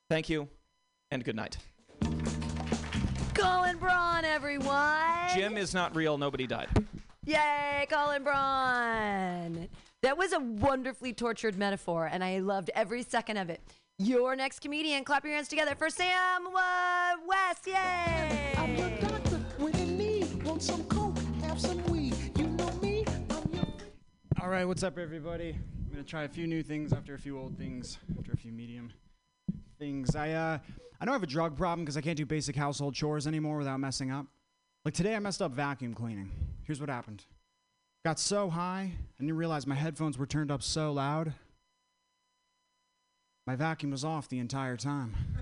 Thank 0.09 0.29
you, 0.29 0.47
and 1.09 1.23
good 1.23 1.35
night. 1.35 1.57
Colin 3.47 3.77
Braun, 3.77 4.25
everyone. 4.25 5.29
Jim 5.33 5.55
is 5.55 5.73
not 5.73 5.95
real. 5.95 6.17
Nobody 6.17 6.45
died. 6.47 6.67
Yay, 7.25 7.87
Colin 7.89 8.21
Braun. 8.21 9.69
That 10.03 10.17
was 10.17 10.33
a 10.33 10.39
wonderfully 10.39 11.13
tortured 11.13 11.57
metaphor, 11.57 12.09
and 12.11 12.23
I 12.25 12.39
loved 12.39 12.71
every 12.75 13.03
second 13.03 13.37
of 13.37 13.49
it. 13.49 13.61
Your 13.99 14.35
next 14.35 14.59
comedian, 14.59 15.05
clap 15.05 15.23
your 15.23 15.33
hands 15.33 15.47
together 15.47 15.75
for 15.75 15.89
Sam 15.89 16.49
West. 17.25 17.65
Yay! 17.65 18.53
I'm 18.57 18.75
your 18.75 18.89
doctor 18.99 19.37
when 19.59 19.73
in 19.77 19.97
need. 19.97 20.43
Want 20.43 20.61
some 20.61 20.83
coke? 20.83 21.17
Have 21.43 21.59
some 21.59 21.81
weed. 21.85 22.15
You 22.37 22.47
know 22.47 22.71
me. 22.81 23.05
I'm 23.07 23.53
your. 23.53 23.65
All 24.41 24.49
right, 24.49 24.65
what's 24.65 24.83
up, 24.83 24.97
everybody? 24.97 25.51
I'm 25.51 25.89
gonna 25.89 26.03
try 26.03 26.23
a 26.23 26.29
few 26.29 26.47
new 26.47 26.63
things 26.63 26.91
after 26.91 27.13
a 27.13 27.19
few 27.19 27.39
old 27.39 27.57
things, 27.57 27.97
after 28.19 28.33
a 28.33 28.37
few 28.37 28.51
medium 28.51 28.91
things. 29.77 30.15
I 30.15 30.31
uh, 30.31 30.57
I 30.99 31.05
don't 31.05 31.13
have 31.13 31.23
a 31.23 31.27
drug 31.27 31.55
problem 31.55 31.85
because 31.85 31.97
I 31.97 32.01
can't 32.01 32.17
do 32.17 32.25
basic 32.25 32.55
household 32.55 32.95
chores 32.95 33.27
anymore 33.27 33.57
without 33.57 33.79
messing 33.79 34.11
up. 34.11 34.25
Like 34.85 34.93
today, 34.93 35.15
I 35.15 35.19
messed 35.19 35.41
up 35.41 35.51
vacuum 35.51 35.93
cleaning. 35.93 36.31
Here's 36.63 36.79
what 36.79 36.89
happened. 36.89 37.23
Got 38.05 38.19
so 38.19 38.49
high, 38.49 38.91
I 38.93 39.21
didn't 39.21 39.37
realize 39.37 39.67
my 39.67 39.75
headphones 39.75 40.17
were 40.17 40.25
turned 40.25 40.51
up 40.51 40.63
so 40.63 40.91
loud. 40.93 41.33
My 43.45 43.55
vacuum 43.55 43.91
was 43.91 44.03
off 44.05 44.29
the 44.29 44.39
entire 44.39 44.77
time. 44.77 45.15
I 45.35 45.39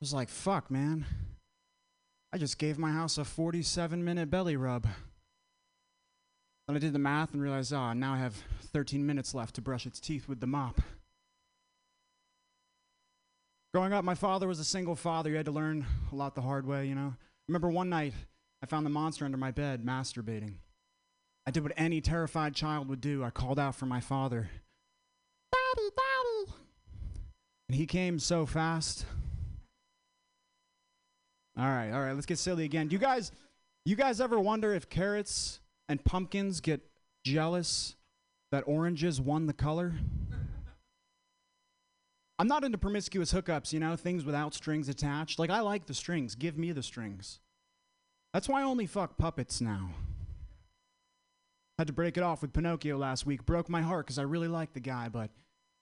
was 0.00 0.12
like, 0.12 0.28
fuck, 0.28 0.70
man. 0.70 1.06
I 2.32 2.38
just 2.38 2.58
gave 2.58 2.78
my 2.78 2.90
house 2.90 3.18
a 3.18 3.24
47 3.24 4.04
minute 4.04 4.30
belly 4.30 4.56
rub. 4.56 4.86
Then 6.66 6.76
I 6.76 6.78
did 6.78 6.92
the 6.92 6.98
math 6.98 7.32
and 7.32 7.42
realized, 7.42 7.72
oh, 7.72 7.92
now 7.92 8.14
I 8.14 8.18
have 8.18 8.34
13 8.72 9.04
minutes 9.04 9.34
left 9.34 9.54
to 9.56 9.60
brush 9.60 9.86
its 9.86 10.00
teeth 10.00 10.28
with 10.28 10.40
the 10.40 10.46
mop. 10.46 10.80
Growing 13.72 13.94
up, 13.94 14.04
my 14.04 14.14
father 14.14 14.46
was 14.46 14.60
a 14.60 14.64
single 14.64 14.94
father. 14.94 15.30
You 15.30 15.36
had 15.36 15.46
to 15.46 15.52
learn 15.52 15.86
a 16.10 16.14
lot 16.14 16.34
the 16.34 16.42
hard 16.42 16.66
way, 16.66 16.86
you 16.86 16.94
know. 16.94 17.14
Remember 17.48 17.70
one 17.70 17.88
night, 17.88 18.12
I 18.62 18.66
found 18.66 18.84
the 18.84 18.90
monster 18.90 19.24
under 19.24 19.38
my 19.38 19.50
bed 19.50 19.82
masturbating. 19.82 20.56
I 21.46 21.50
did 21.50 21.62
what 21.62 21.72
any 21.76 22.02
terrified 22.02 22.54
child 22.54 22.88
would 22.88 23.00
do. 23.00 23.24
I 23.24 23.30
called 23.30 23.58
out 23.58 23.74
for 23.74 23.86
my 23.86 24.00
father. 24.00 24.50
Daddy, 25.52 25.88
daddy. 25.96 26.52
And 27.70 27.76
he 27.76 27.86
came 27.86 28.18
so 28.18 28.44
fast. 28.44 29.06
All 31.56 31.64
right, 31.64 31.90
all 31.92 32.00
right, 32.00 32.12
let's 32.12 32.26
get 32.26 32.38
silly 32.38 32.64
again. 32.64 32.90
You 32.90 32.98
guys, 32.98 33.32
you 33.86 33.96
guys 33.96 34.20
ever 34.20 34.38
wonder 34.38 34.74
if 34.74 34.90
carrots 34.90 35.60
and 35.88 36.04
pumpkins 36.04 36.60
get 36.60 36.82
jealous 37.24 37.96
that 38.50 38.64
oranges 38.66 39.18
won 39.18 39.46
the 39.46 39.52
color? 39.54 39.94
I'm 42.38 42.48
not 42.48 42.64
into 42.64 42.78
promiscuous 42.78 43.32
hookups, 43.32 43.72
you 43.72 43.80
know, 43.80 43.94
things 43.94 44.24
without 44.24 44.54
strings 44.54 44.88
attached. 44.88 45.38
Like, 45.38 45.50
I 45.50 45.60
like 45.60 45.86
the 45.86 45.94
strings. 45.94 46.34
Give 46.34 46.58
me 46.58 46.72
the 46.72 46.82
strings. 46.82 47.40
That's 48.32 48.48
why 48.48 48.62
I 48.62 48.64
only 48.64 48.86
fuck 48.86 49.18
puppets 49.18 49.60
now. 49.60 49.90
Had 51.78 51.86
to 51.86 51.92
break 51.92 52.16
it 52.16 52.22
off 52.22 52.42
with 52.42 52.52
Pinocchio 52.52 52.96
last 52.96 53.26
week. 53.26 53.44
Broke 53.44 53.68
my 53.68 53.82
heart 53.82 54.06
because 54.06 54.18
I 54.18 54.22
really 54.22 54.48
liked 54.48 54.74
the 54.74 54.80
guy, 54.80 55.08
but 55.08 55.30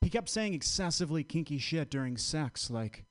he 0.01 0.11
kept 0.11 0.29
saying 0.29 0.55
excessively 0.55 1.23
kinky 1.23 1.59
shit 1.59 1.91
during 1.91 2.17
sex, 2.17 2.71
like, 2.71 3.05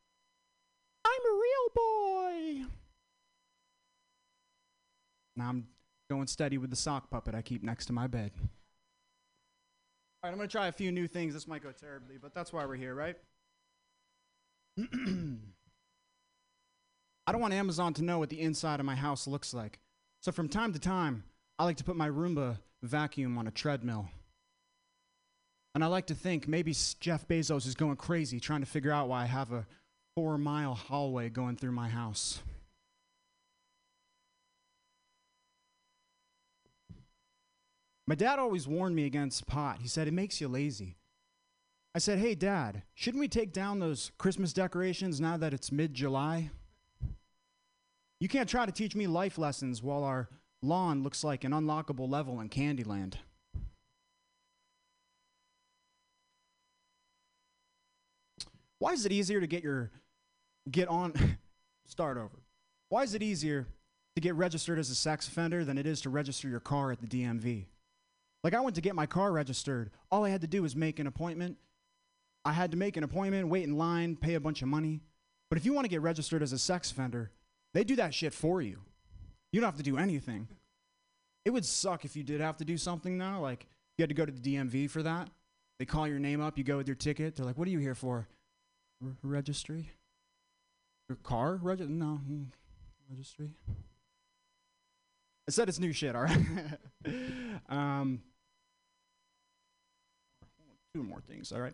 I'm 1.05 1.11
a 1.11 1.33
real 1.33 1.69
boy. 1.75 2.65
Now 5.35 5.49
I'm 5.49 5.67
going 6.09 6.27
steady 6.27 6.57
with 6.57 6.69
the 6.69 6.75
sock 6.75 7.09
puppet 7.09 7.35
I 7.35 7.41
keep 7.41 7.63
next 7.63 7.85
to 7.85 7.93
my 7.93 8.07
bed. 8.07 8.31
All 10.21 10.27
right, 10.27 10.31
I'm 10.31 10.37
going 10.37 10.49
to 10.49 10.51
try 10.51 10.67
a 10.67 10.71
few 10.71 10.91
new 10.91 11.07
things. 11.07 11.33
This 11.33 11.47
might 11.47 11.63
go 11.63 11.71
terribly, 11.71 12.17
but 12.21 12.33
that's 12.33 12.51
why 12.51 12.65
we're 12.65 12.75
here, 12.75 12.93
right? 12.93 13.15
I 17.27 17.31
don't 17.31 17.41
want 17.41 17.53
Amazon 17.53 17.93
to 17.95 18.03
know 18.03 18.19
what 18.19 18.29
the 18.29 18.39
inside 18.41 18.79
of 18.79 18.85
my 18.85 18.95
house 18.95 19.27
looks 19.27 19.53
like. 19.53 19.79
So 20.21 20.31
from 20.31 20.49
time 20.49 20.73
to 20.73 20.79
time, 20.79 21.23
I 21.57 21.65
like 21.65 21.77
to 21.77 21.83
put 21.83 21.95
my 21.95 22.09
Roomba 22.09 22.57
vacuum 22.81 23.37
on 23.37 23.47
a 23.47 23.51
treadmill. 23.51 24.09
And 25.75 25.83
I 25.83 25.87
like 25.87 26.07
to 26.07 26.15
think 26.15 26.47
maybe 26.47 26.73
Jeff 26.99 27.27
Bezos 27.27 27.67
is 27.67 27.75
going 27.75 27.97
crazy 27.97 28.39
trying 28.39 28.61
to 28.61 28.65
figure 28.65 28.91
out 28.91 29.07
why 29.07 29.23
I 29.23 29.27
have 29.27 29.51
a 29.51 29.67
four 30.15 30.37
mile 30.37 30.73
hallway 30.73 31.29
going 31.29 31.55
through 31.55 31.71
my 31.71 31.89
house. 31.89 32.41
My 38.07 38.15
dad 38.15 38.39
always 38.39 38.67
warned 38.67 38.95
me 38.95 39.05
against 39.05 39.45
pot. 39.45 39.79
He 39.81 39.87
said, 39.87 40.07
it 40.07 40.13
makes 40.13 40.41
you 40.41 40.47
lazy. 40.47 40.98
I 41.95 41.99
said, 41.99 42.19
hey, 42.19 42.35
dad, 42.35 42.83
shouldn't 42.93 43.19
we 43.19 43.27
take 43.27 43.51
down 43.51 43.79
those 43.79 44.11
Christmas 44.17 44.53
decorations 44.53 45.19
now 45.19 45.37
that 45.37 45.53
it's 45.53 45.71
mid 45.71 45.93
July? 45.93 46.51
You 48.19 48.27
can't 48.27 48.49
try 48.49 48.65
to 48.65 48.71
teach 48.71 48.95
me 48.95 49.07
life 49.07 49.37
lessons 49.37 49.81
while 49.81 50.03
our 50.03 50.29
lawn 50.61 51.03
looks 51.03 51.23
like 51.23 51.43
an 51.43 51.51
unlockable 51.51 52.09
level 52.09 52.41
in 52.41 52.49
Candyland. 52.49 53.15
Why 58.77 58.93
is 58.93 59.05
it 59.05 59.11
easier 59.11 59.41
to 59.41 59.47
get 59.47 59.63
your 59.63 59.91
get 60.69 60.87
on 60.87 61.13
start 61.85 62.17
over? 62.17 62.39
Why 62.89 63.03
is 63.03 63.13
it 63.13 63.23
easier 63.23 63.67
to 64.15 64.21
get 64.21 64.35
registered 64.35 64.79
as 64.79 64.89
a 64.89 64.95
sex 64.95 65.27
offender 65.27 65.65
than 65.65 65.77
it 65.77 65.85
is 65.85 66.01
to 66.01 66.09
register 66.09 66.47
your 66.47 66.59
car 66.59 66.91
at 66.91 67.01
the 67.01 67.07
DMV? 67.07 67.65
Like 68.43 68.53
I 68.53 68.61
went 68.61 68.75
to 68.75 68.81
get 68.81 68.95
my 68.95 69.05
car 69.05 69.31
registered. 69.31 69.91
All 70.11 70.23
I 70.23 70.29
had 70.29 70.41
to 70.41 70.47
do 70.47 70.61
was 70.61 70.75
make 70.75 70.99
an 70.99 71.07
appointment. 71.07 71.57
I 72.45 72.53
had 72.53 72.71
to 72.71 72.77
make 72.77 72.97
an 72.97 73.03
appointment, 73.03 73.47
wait 73.47 73.63
in 73.63 73.77
line, 73.77 74.15
pay 74.15 74.35
a 74.35 74.39
bunch 74.39 74.61
of 74.61 74.67
money. 74.67 75.01
But 75.49 75.57
if 75.57 75.65
you 75.65 75.73
want 75.73 75.85
to 75.85 75.89
get 75.89 76.01
registered 76.01 76.41
as 76.41 76.53
a 76.53 76.59
sex 76.59 76.91
offender, 76.91 77.31
they 77.73 77.83
do 77.83 77.95
that 77.97 78.13
shit 78.13 78.33
for 78.33 78.61
you. 78.61 78.79
You 79.51 79.61
don't 79.61 79.67
have 79.67 79.77
to 79.77 79.83
do 79.83 79.97
anything. 79.97 80.47
It 81.45 81.51
would 81.51 81.65
suck 81.65 82.05
if 82.05 82.15
you 82.15 82.23
did 82.23 82.41
have 82.41 82.57
to 82.57 82.65
do 82.65 82.77
something 82.77 83.17
now. 83.17 83.39
Like 83.41 83.65
you 83.97 84.03
had 84.03 84.09
to 84.09 84.15
go 84.15 84.25
to 84.25 84.31
the 84.31 84.55
DMV 84.55 84.89
for 84.89 85.03
that. 85.03 85.29
They 85.79 85.85
call 85.85 86.07
your 86.07 86.19
name 86.19 86.41
up, 86.41 86.57
you 86.57 86.63
go 86.63 86.77
with 86.77 86.87
your 86.87 86.95
ticket. 86.95 87.35
They're 87.35 87.45
like, 87.45 87.57
"What 87.57 87.67
are 87.67 87.71
you 87.71 87.79
here 87.79 87.95
for?" 87.95 88.27
R- 89.03 89.15
registry. 89.23 89.91
Your 91.07 91.15
car 91.23 91.55
reg? 91.61 91.89
No, 91.89 92.19
mm, 92.29 92.45
registry. 93.09 93.49
I 95.47 95.51
said 95.51 95.69
it's 95.69 95.79
new 95.79 95.93
shit. 95.93 96.15
All 96.15 96.23
right. 96.23 96.37
um, 97.69 98.21
two 100.93 101.01
more 101.01 101.21
things. 101.21 101.51
All 101.51 101.61
right. 101.61 101.73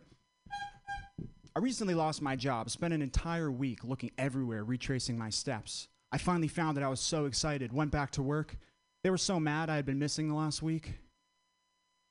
I 1.55 1.61
recently 1.61 1.93
lost 1.93 2.21
my 2.21 2.35
job. 2.35 2.69
Spent 2.69 2.93
an 2.93 3.01
entire 3.01 3.49
week 3.49 3.83
looking 3.83 4.11
everywhere, 4.17 4.63
retracing 4.63 5.17
my 5.17 5.29
steps. 5.29 5.87
I 6.11 6.17
finally 6.17 6.49
found 6.49 6.75
that 6.75 6.83
I 6.83 6.89
was 6.89 6.99
so 6.99 7.25
excited. 7.25 7.71
Went 7.71 7.91
back 7.91 8.11
to 8.11 8.23
work. 8.23 8.57
They 9.03 9.09
were 9.09 9.17
so 9.17 9.39
mad 9.39 9.69
I 9.69 9.75
had 9.75 9.85
been 9.85 9.99
missing 9.99 10.27
the 10.27 10.35
last 10.35 10.61
week. 10.61 10.95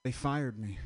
They 0.03 0.13
fired 0.13 0.59
me. 0.59 0.79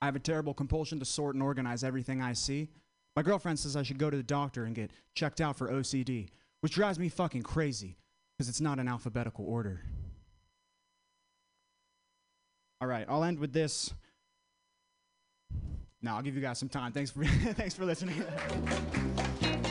I 0.00 0.06
have 0.06 0.16
a 0.16 0.20
terrible 0.20 0.54
compulsion 0.54 0.98
to 0.98 1.04
sort 1.04 1.34
and 1.34 1.42
organize 1.42 1.82
everything 1.82 2.20
I 2.20 2.34
see. 2.34 2.68
My 3.16 3.22
girlfriend 3.22 3.58
says 3.58 3.76
I 3.76 3.82
should 3.82 3.98
go 3.98 4.10
to 4.10 4.16
the 4.16 4.22
doctor 4.22 4.64
and 4.64 4.74
get 4.74 4.90
checked 5.14 5.40
out 5.40 5.56
for 5.56 5.70
OCD, 5.70 6.28
which 6.60 6.74
drives 6.74 6.98
me 6.98 7.08
fucking 7.08 7.42
crazy 7.42 7.96
because 8.36 8.48
it's 8.48 8.60
not 8.60 8.78
in 8.78 8.86
alphabetical 8.86 9.46
order. 9.46 9.80
All 12.80 12.88
right, 12.88 13.06
I'll 13.08 13.24
end 13.24 13.38
with 13.38 13.52
this. 13.52 13.94
No, 16.04 16.16
I'll 16.16 16.22
give 16.22 16.34
you 16.34 16.42
guys 16.42 16.58
some 16.58 16.68
time. 16.68 16.92
Thanks 16.92 17.10
for 17.10 17.24
thanks 17.54 17.74
for 17.74 17.86
listening. 17.86 18.22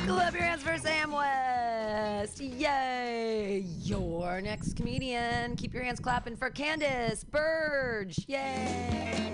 Clap 0.07 0.33
your 0.33 0.41
hands 0.41 0.63
for 0.63 0.75
Sam 0.79 1.11
West. 1.11 2.41
Yay. 2.41 3.59
Your 3.59 4.41
next 4.41 4.75
comedian. 4.75 5.55
Keep 5.55 5.75
your 5.75 5.83
hands 5.83 5.99
clapping 5.99 6.35
for 6.35 6.49
Candace 6.49 7.23
Burge. 7.23 8.17
Yay. 8.27 9.31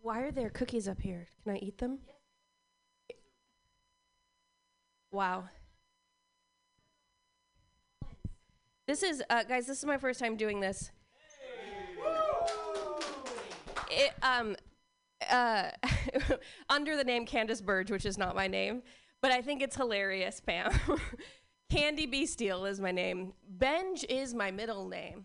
Why 0.00 0.20
are 0.20 0.32
there 0.32 0.48
cookies 0.48 0.88
up 0.88 1.02
here? 1.02 1.26
Can 1.42 1.56
I 1.56 1.58
eat 1.58 1.76
them? 1.76 1.98
Wow. 5.12 5.44
This 8.86 9.02
is, 9.02 9.22
uh, 9.30 9.44
guys, 9.44 9.66
this 9.66 9.78
is 9.78 9.84
my 9.84 9.96
first 9.96 10.20
time 10.20 10.36
doing 10.36 10.60
this. 10.60 10.90
It, 13.90 14.12
um, 14.22 14.56
uh, 15.30 15.70
under 16.68 16.96
the 16.96 17.04
name 17.04 17.24
Candace 17.24 17.62
Burge, 17.62 17.90
which 17.90 18.04
is 18.04 18.18
not 18.18 18.34
my 18.34 18.46
name, 18.46 18.82
but 19.22 19.30
I 19.30 19.40
think 19.40 19.62
it's 19.62 19.76
hilarious, 19.76 20.40
Pam. 20.40 20.72
Candy 21.70 22.06
B. 22.06 22.26
Steele 22.26 22.66
is 22.66 22.78
my 22.78 22.90
name. 22.90 23.32
Benj 23.48 24.04
is 24.08 24.34
my 24.34 24.50
middle 24.50 24.86
name. 24.86 25.24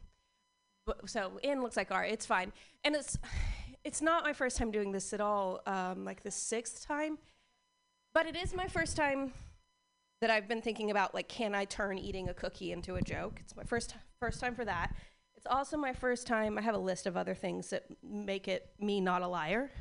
But, 0.85 1.09
so 1.09 1.39
in 1.43 1.61
looks 1.61 1.75
like 1.75 1.91
R. 1.91 2.05
It's 2.05 2.25
fine, 2.25 2.53
and 2.83 2.95
it's 2.95 3.17
it's 3.83 4.01
not 4.01 4.23
my 4.23 4.33
first 4.33 4.57
time 4.57 4.71
doing 4.71 4.91
this 4.91 5.13
at 5.13 5.21
all. 5.21 5.61
Um, 5.67 6.05
like 6.05 6.23
the 6.23 6.31
sixth 6.31 6.87
time, 6.87 7.17
but 8.13 8.25
it 8.25 8.35
is 8.35 8.55
my 8.55 8.67
first 8.67 8.95
time 8.95 9.33
that 10.21 10.29
I've 10.29 10.47
been 10.47 10.61
thinking 10.61 10.91
about 10.91 11.13
like, 11.13 11.29
can 11.29 11.55
I 11.55 11.65
turn 11.65 11.97
eating 11.97 12.29
a 12.29 12.33
cookie 12.33 12.71
into 12.71 12.95
a 12.95 13.01
joke? 13.01 13.39
It's 13.39 13.55
my 13.55 13.63
first 13.63 13.95
first 14.19 14.39
time 14.39 14.55
for 14.55 14.65
that. 14.65 14.93
It's 15.35 15.47
also 15.47 15.77
my 15.77 15.93
first 15.93 16.27
time. 16.27 16.57
I 16.57 16.61
have 16.61 16.75
a 16.75 16.79
list 16.79 17.05
of 17.05 17.15
other 17.15 17.33
things 17.33 17.69
that 17.69 17.85
make 18.03 18.47
it 18.47 18.69
me 18.79 18.99
not 18.99 19.21
a 19.21 19.27
liar. 19.27 19.71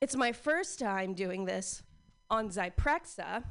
It's 0.00 0.16
my 0.16 0.32
first 0.32 0.78
time 0.78 1.14
doing 1.14 1.44
this 1.44 1.82
on 2.28 2.50
Zyprexa, 2.50 3.44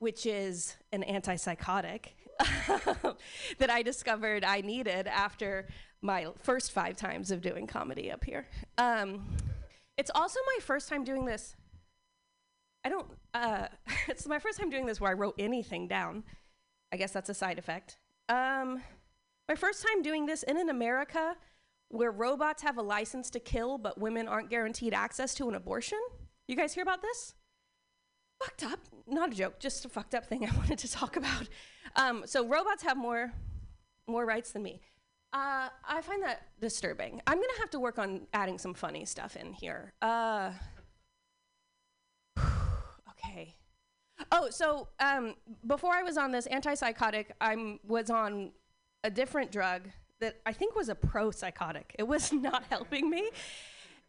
which 0.00 0.26
is 0.26 0.76
an 0.92 1.04
antipsychotic, 1.08 2.06
that 3.58 3.70
I 3.70 3.82
discovered 3.82 4.44
I 4.44 4.60
needed 4.60 5.06
after 5.06 5.68
my 6.02 6.26
first 6.42 6.72
five 6.72 6.96
times 6.96 7.30
of 7.30 7.40
doing 7.40 7.66
comedy 7.66 8.10
up 8.10 8.24
here. 8.24 8.46
Um, 8.76 9.36
it's 9.96 10.10
also 10.14 10.40
my 10.56 10.60
first 10.60 10.88
time 10.88 11.04
doing 11.04 11.24
this. 11.24 11.54
I 12.84 12.88
don't, 12.88 13.06
uh, 13.32 13.68
it's 14.08 14.26
my 14.26 14.38
first 14.38 14.58
time 14.58 14.70
doing 14.70 14.86
this 14.86 15.00
where 15.00 15.10
I 15.10 15.14
wrote 15.14 15.34
anything 15.38 15.88
down. 15.88 16.24
I 16.92 16.96
guess 16.96 17.12
that's 17.12 17.28
a 17.28 17.34
side 17.34 17.58
effect. 17.58 17.98
Um, 18.28 18.82
my 19.48 19.54
first 19.54 19.84
time 19.86 20.02
doing 20.02 20.26
this 20.26 20.42
in 20.42 20.58
an 20.58 20.68
America 20.68 21.36
where 21.88 22.10
robots 22.10 22.62
have 22.62 22.78
a 22.78 22.82
license 22.82 23.30
to 23.30 23.40
kill, 23.40 23.78
but 23.78 24.00
women 24.00 24.26
aren't 24.26 24.50
guaranteed 24.50 24.94
access 24.94 25.34
to 25.34 25.48
an 25.48 25.54
abortion. 25.54 25.98
You 26.48 26.56
guys 26.56 26.74
hear 26.74 26.82
about 26.82 27.02
this? 27.02 27.34
Fucked 28.42 28.64
up. 28.64 28.80
Not 29.06 29.32
a 29.32 29.34
joke, 29.34 29.60
just 29.60 29.84
a 29.84 29.88
fucked 29.88 30.14
up 30.14 30.26
thing 30.26 30.48
I 30.48 30.56
wanted 30.56 30.78
to 30.78 30.90
talk 30.90 31.16
about. 31.16 31.48
Um, 31.96 32.24
so 32.26 32.46
robots 32.46 32.82
have 32.82 32.96
more, 32.96 33.32
more 34.06 34.24
rights 34.24 34.52
than 34.52 34.62
me. 34.62 34.80
Uh, 35.32 35.68
I 35.86 36.00
find 36.00 36.22
that 36.22 36.42
disturbing. 36.60 37.20
I'm 37.26 37.36
gonna 37.36 37.58
have 37.58 37.70
to 37.70 37.80
work 37.80 37.98
on 37.98 38.28
adding 38.32 38.56
some 38.56 38.72
funny 38.72 39.04
stuff 39.04 39.36
in 39.36 39.52
here. 39.52 39.92
Uh, 40.00 40.52
okay. 43.30 43.56
Oh, 44.30 44.48
so 44.50 44.88
um, 45.00 45.34
before 45.66 45.92
I 45.92 46.02
was 46.02 46.16
on 46.16 46.30
this 46.30 46.46
antipsychotic, 46.48 47.26
I 47.40 47.78
was 47.86 48.10
on 48.10 48.52
a 49.02 49.10
different 49.10 49.50
drug 49.50 49.88
that 50.20 50.40
I 50.46 50.52
think 50.52 50.76
was 50.76 50.88
a 50.88 50.94
pro 50.94 51.30
psychotic. 51.30 51.94
It 51.98 52.04
was 52.04 52.32
not 52.48 52.64
helping 52.70 53.10
me. 53.10 53.30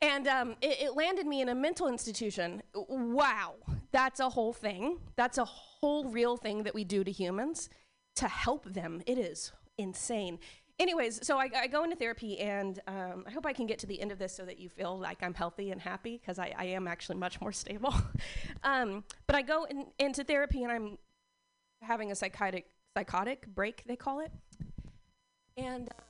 And 0.01 0.27
um, 0.27 0.55
it, 0.61 0.81
it 0.81 0.95
landed 0.95 1.25
me 1.25 1.41
in 1.41 1.49
a 1.49 1.55
mental 1.55 1.87
institution. 1.87 2.61
Wow, 2.73 3.55
that's 3.91 4.19
a 4.19 4.29
whole 4.29 4.53
thing. 4.53 4.99
That's 5.15 5.37
a 5.37 5.45
whole 5.45 6.05
real 6.05 6.37
thing 6.37 6.63
that 6.63 6.75
we 6.75 6.83
do 6.83 7.03
to 7.03 7.11
humans 7.11 7.69
to 8.15 8.27
help 8.27 8.65
them. 8.65 9.01
It 9.05 9.17
is 9.17 9.51
insane. 9.77 10.39
Anyways, 10.77 11.25
so 11.25 11.37
I, 11.37 11.49
I 11.55 11.67
go 11.67 11.83
into 11.83 11.95
therapy, 11.95 12.37
and 12.39 12.79
um, 12.87 13.23
I 13.25 13.31
hope 13.31 13.45
I 13.45 13.53
can 13.53 13.65
get 13.65 13.79
to 13.79 13.87
the 13.87 14.01
end 14.01 14.11
of 14.11 14.19
this 14.19 14.35
so 14.35 14.43
that 14.43 14.59
you 14.59 14.67
feel 14.67 14.97
like 14.99 15.23
I'm 15.23 15.33
healthy 15.33 15.71
and 15.71 15.81
happy, 15.81 16.17
because 16.17 16.37
I, 16.37 16.53
I 16.57 16.65
am 16.65 16.85
actually 16.87 17.17
much 17.17 17.39
more 17.39 17.53
stable. 17.53 17.93
um, 18.63 19.05
but 19.25 19.37
I 19.37 19.41
go 19.41 19.63
in, 19.63 19.85
into 19.99 20.25
therapy, 20.25 20.63
and 20.63 20.71
I'm 20.71 20.97
having 21.81 22.11
a 22.11 22.15
psychotic 22.15 22.67
psychotic 22.97 23.47
break, 23.47 23.83
they 23.85 23.95
call 23.95 24.19
it. 24.19 24.31
And 25.57 25.89
uh, 25.89 26.01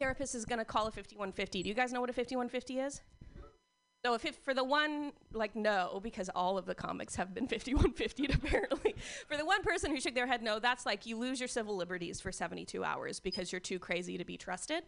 therapist 0.00 0.34
is 0.34 0.44
going 0.44 0.58
to 0.58 0.64
call 0.64 0.86
a 0.86 0.90
5150. 0.90 1.62
Do 1.62 1.68
you 1.68 1.74
guys 1.74 1.92
know 1.92 2.00
what 2.00 2.10
a 2.10 2.12
5150 2.12 2.78
is? 2.78 3.00
So 4.06 4.14
if 4.14 4.24
it, 4.24 4.36
for 4.36 4.54
the 4.54 4.62
one, 4.62 5.10
like 5.32 5.56
no, 5.56 5.98
because 6.00 6.30
all 6.32 6.56
of 6.56 6.64
the 6.64 6.76
comics 6.76 7.16
have 7.16 7.34
been 7.34 7.48
5150 7.48 8.26
apparently. 8.34 8.94
for 9.26 9.36
the 9.36 9.44
one 9.44 9.64
person 9.64 9.90
who 9.90 10.00
shook 10.00 10.14
their 10.14 10.28
head 10.28 10.42
no, 10.44 10.60
that's 10.60 10.86
like 10.86 11.06
you 11.06 11.16
lose 11.16 11.40
your 11.40 11.48
civil 11.48 11.74
liberties 11.74 12.20
for 12.20 12.30
72 12.30 12.84
hours 12.84 13.18
because 13.18 13.50
you're 13.50 13.60
too 13.60 13.80
crazy 13.80 14.16
to 14.16 14.24
be 14.24 14.36
trusted. 14.36 14.84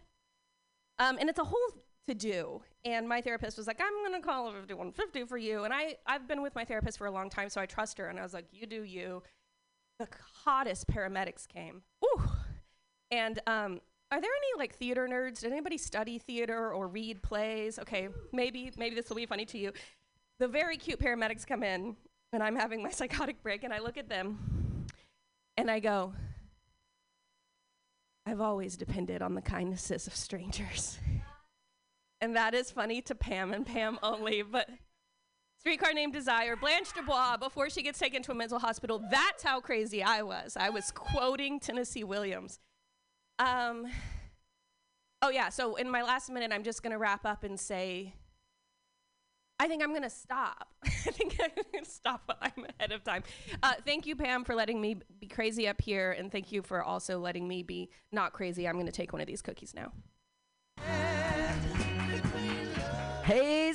Um, 1.00 1.18
and 1.18 1.28
it's 1.28 1.40
a 1.40 1.44
whole 1.44 1.58
to 2.06 2.14
do. 2.14 2.62
And 2.84 3.08
my 3.08 3.20
therapist 3.20 3.58
was 3.58 3.66
like, 3.66 3.80
I'm 3.80 4.08
gonna 4.08 4.22
call 4.22 4.50
a 4.50 4.52
5150 4.52 5.24
for 5.24 5.36
you. 5.36 5.64
And 5.64 5.74
I, 5.74 5.96
I've 6.06 6.28
been 6.28 6.40
with 6.40 6.54
my 6.54 6.64
therapist 6.64 6.96
for 6.96 7.08
a 7.08 7.10
long 7.10 7.28
time, 7.28 7.48
so 7.48 7.60
I 7.60 7.66
trust 7.66 7.98
her. 7.98 8.06
And 8.06 8.20
I 8.20 8.22
was 8.22 8.32
like, 8.32 8.46
you 8.52 8.68
do 8.68 8.84
you. 8.84 9.24
The 9.98 10.06
hottest 10.44 10.86
paramedics 10.86 11.48
came. 11.48 11.82
Ooh. 12.04 12.22
And 13.10 13.40
um, 13.48 13.80
are 14.10 14.20
there 14.20 14.30
any 14.30 14.58
like 14.58 14.74
theater 14.74 15.06
nerds? 15.06 15.40
Did 15.40 15.52
anybody 15.52 15.76
study 15.76 16.18
theater 16.18 16.72
or 16.72 16.88
read 16.88 17.22
plays? 17.22 17.78
Okay, 17.78 18.08
maybe 18.32 18.72
maybe 18.76 18.94
this 18.94 19.08
will 19.08 19.16
be 19.16 19.26
funny 19.26 19.44
to 19.46 19.58
you. 19.58 19.72
The 20.38 20.48
very 20.48 20.76
cute 20.76 20.98
paramedics 20.98 21.46
come 21.46 21.62
in, 21.62 21.96
and 22.32 22.42
I'm 22.42 22.56
having 22.56 22.82
my 22.82 22.90
psychotic 22.98 23.42
break, 23.42 23.64
and 23.64 23.72
I 23.72 23.80
look 23.80 23.98
at 23.98 24.08
them, 24.08 24.86
and 25.56 25.70
I 25.70 25.80
go, 25.80 26.14
"I've 28.24 28.40
always 28.40 28.76
depended 28.76 29.20
on 29.20 29.34
the 29.34 29.42
kindnesses 29.42 30.06
of 30.06 30.16
strangers," 30.16 30.98
and 32.22 32.34
that 32.34 32.54
is 32.54 32.70
funny 32.70 33.02
to 33.02 33.14
Pam 33.14 33.52
and 33.52 33.66
Pam 33.66 33.98
only, 34.02 34.42
but. 34.42 34.68
Streetcar 35.60 35.92
Named 35.92 36.12
Desire, 36.12 36.54
Blanche 36.54 36.92
Dubois, 36.92 37.36
before 37.36 37.68
she 37.68 37.82
gets 37.82 37.98
taken 37.98 38.22
to 38.22 38.30
a 38.30 38.34
mental 38.34 38.60
hospital. 38.60 39.02
That's 39.10 39.42
how 39.42 39.60
crazy 39.60 40.04
I 40.04 40.22
was. 40.22 40.56
I 40.56 40.70
was 40.70 40.92
quoting 40.92 41.58
Tennessee 41.58 42.04
Williams. 42.04 42.60
Um, 43.38 43.86
oh, 45.22 45.30
yeah. 45.30 45.48
So, 45.48 45.76
in 45.76 45.90
my 45.90 46.02
last 46.02 46.30
minute, 46.30 46.52
I'm 46.52 46.64
just 46.64 46.82
going 46.82 46.92
to 46.92 46.98
wrap 46.98 47.24
up 47.24 47.44
and 47.44 47.58
say 47.58 48.14
I 49.60 49.66
think 49.66 49.82
I'm 49.82 49.90
going 49.90 50.02
to 50.02 50.10
stop. 50.10 50.68
I 50.84 50.88
think 50.88 51.38
I'm 51.42 51.50
going 51.72 51.84
to 51.84 51.90
stop 51.90 52.22
while 52.26 52.38
I'm 52.40 52.66
ahead 52.78 52.92
of 52.92 53.02
time. 53.02 53.24
Uh, 53.62 53.74
thank 53.84 54.06
you, 54.06 54.14
Pam, 54.14 54.44
for 54.44 54.54
letting 54.54 54.80
me 54.80 54.98
be 55.20 55.26
crazy 55.26 55.66
up 55.66 55.80
here. 55.80 56.12
And 56.12 56.30
thank 56.30 56.52
you 56.52 56.62
for 56.62 56.82
also 56.82 57.18
letting 57.18 57.48
me 57.48 57.62
be 57.64 57.90
not 58.12 58.32
crazy. 58.32 58.68
I'm 58.68 58.74
going 58.74 58.86
to 58.86 58.92
take 58.92 59.12
one 59.12 59.20
of 59.20 59.26
these 59.26 59.42
cookies 59.42 59.74
now. 59.74 59.92
Hey, 63.24 63.67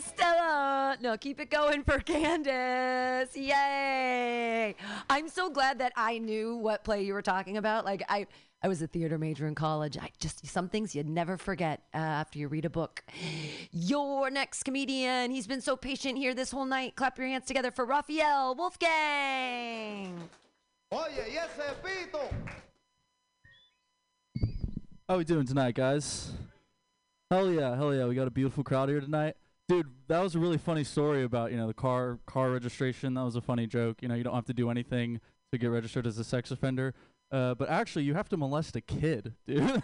Stella. 0.93 1.11
No, 1.11 1.17
keep 1.17 1.39
it 1.39 1.49
going 1.49 1.83
for 1.83 1.99
Candace. 2.05 3.35
Yay. 3.35 4.75
I'm 5.09 5.29
so 5.29 5.49
glad 5.49 5.79
that 5.79 5.93
I 5.95 6.17
knew 6.17 6.55
what 6.55 6.83
play 6.83 7.03
you 7.03 7.13
were 7.13 7.21
talking 7.21 7.57
about. 7.57 7.85
Like, 7.85 8.03
I. 8.09 8.27
I 8.65 8.69
was 8.69 8.81
a 8.81 8.87
theater 8.87 9.17
major 9.17 9.45
in 9.45 9.55
college. 9.55 9.97
I 9.97 10.09
just 10.21 10.47
some 10.47 10.69
things 10.69 10.95
you'd 10.95 11.09
never 11.09 11.37
forget 11.37 11.81
uh, 11.93 11.97
after 11.97 12.39
you 12.39 12.47
read 12.47 12.63
a 12.63 12.69
book. 12.69 13.03
Your 13.73 14.29
next 14.29 14.63
comedian. 14.63 15.31
He's 15.31 15.47
been 15.47 15.59
so 15.59 15.75
patient 15.75 16.17
here 16.17 16.33
this 16.33 16.49
whole 16.49 16.63
night. 16.63 16.95
Clap 16.95 17.17
your 17.17 17.27
hands 17.27 17.45
together 17.45 17.71
for 17.71 17.83
Raphael 17.83 18.55
Wolfgang. 18.55 20.29
Oye, 20.93 21.09
yes, 21.33 21.49
ese 21.59 21.75
pito. 21.83 22.21
How 25.09 25.17
we 25.17 25.25
doing 25.25 25.45
tonight, 25.45 25.75
guys? 25.75 26.31
Hell 27.29 27.51
yeah, 27.51 27.75
hell 27.75 27.93
yeah. 27.93 28.05
We 28.05 28.15
got 28.15 28.27
a 28.27 28.31
beautiful 28.31 28.63
crowd 28.63 28.87
here 28.87 29.01
tonight. 29.01 29.35
Dude, 29.69 29.89
that 30.07 30.19
was 30.19 30.35
a 30.35 30.39
really 30.39 30.57
funny 30.57 30.83
story 30.83 31.23
about, 31.23 31.51
you 31.51 31.57
know, 31.57 31.67
the 31.67 31.73
car 31.73 32.19
car 32.25 32.51
registration. 32.51 33.13
That 33.13 33.23
was 33.23 33.35
a 33.35 33.41
funny 33.41 33.65
joke. 33.65 34.01
You 34.01 34.09
know, 34.09 34.15
you 34.15 34.23
don't 34.23 34.35
have 34.35 34.45
to 34.45 34.53
do 34.53 34.69
anything 34.69 35.21
to 35.51 35.57
get 35.57 35.67
registered 35.67 36.05
as 36.05 36.17
a 36.17 36.23
sex 36.23 36.51
offender. 36.51 36.93
Uh, 37.31 37.55
but 37.55 37.67
actually, 37.67 38.03
you 38.03 38.13
have 38.13 38.29
to 38.29 38.37
molest 38.37 38.75
a 38.75 38.81
kid, 38.81 39.33
dude. 39.47 39.81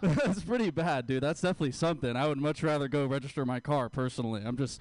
That's 0.00 0.42
pretty 0.42 0.70
bad, 0.70 1.06
dude. 1.06 1.22
That's 1.22 1.42
definitely 1.42 1.72
something. 1.72 2.16
I 2.16 2.26
would 2.26 2.38
much 2.38 2.62
rather 2.62 2.88
go 2.88 3.04
register 3.04 3.44
my 3.44 3.60
car 3.60 3.90
personally. 3.90 4.40
I'm 4.42 4.56
just, 4.56 4.80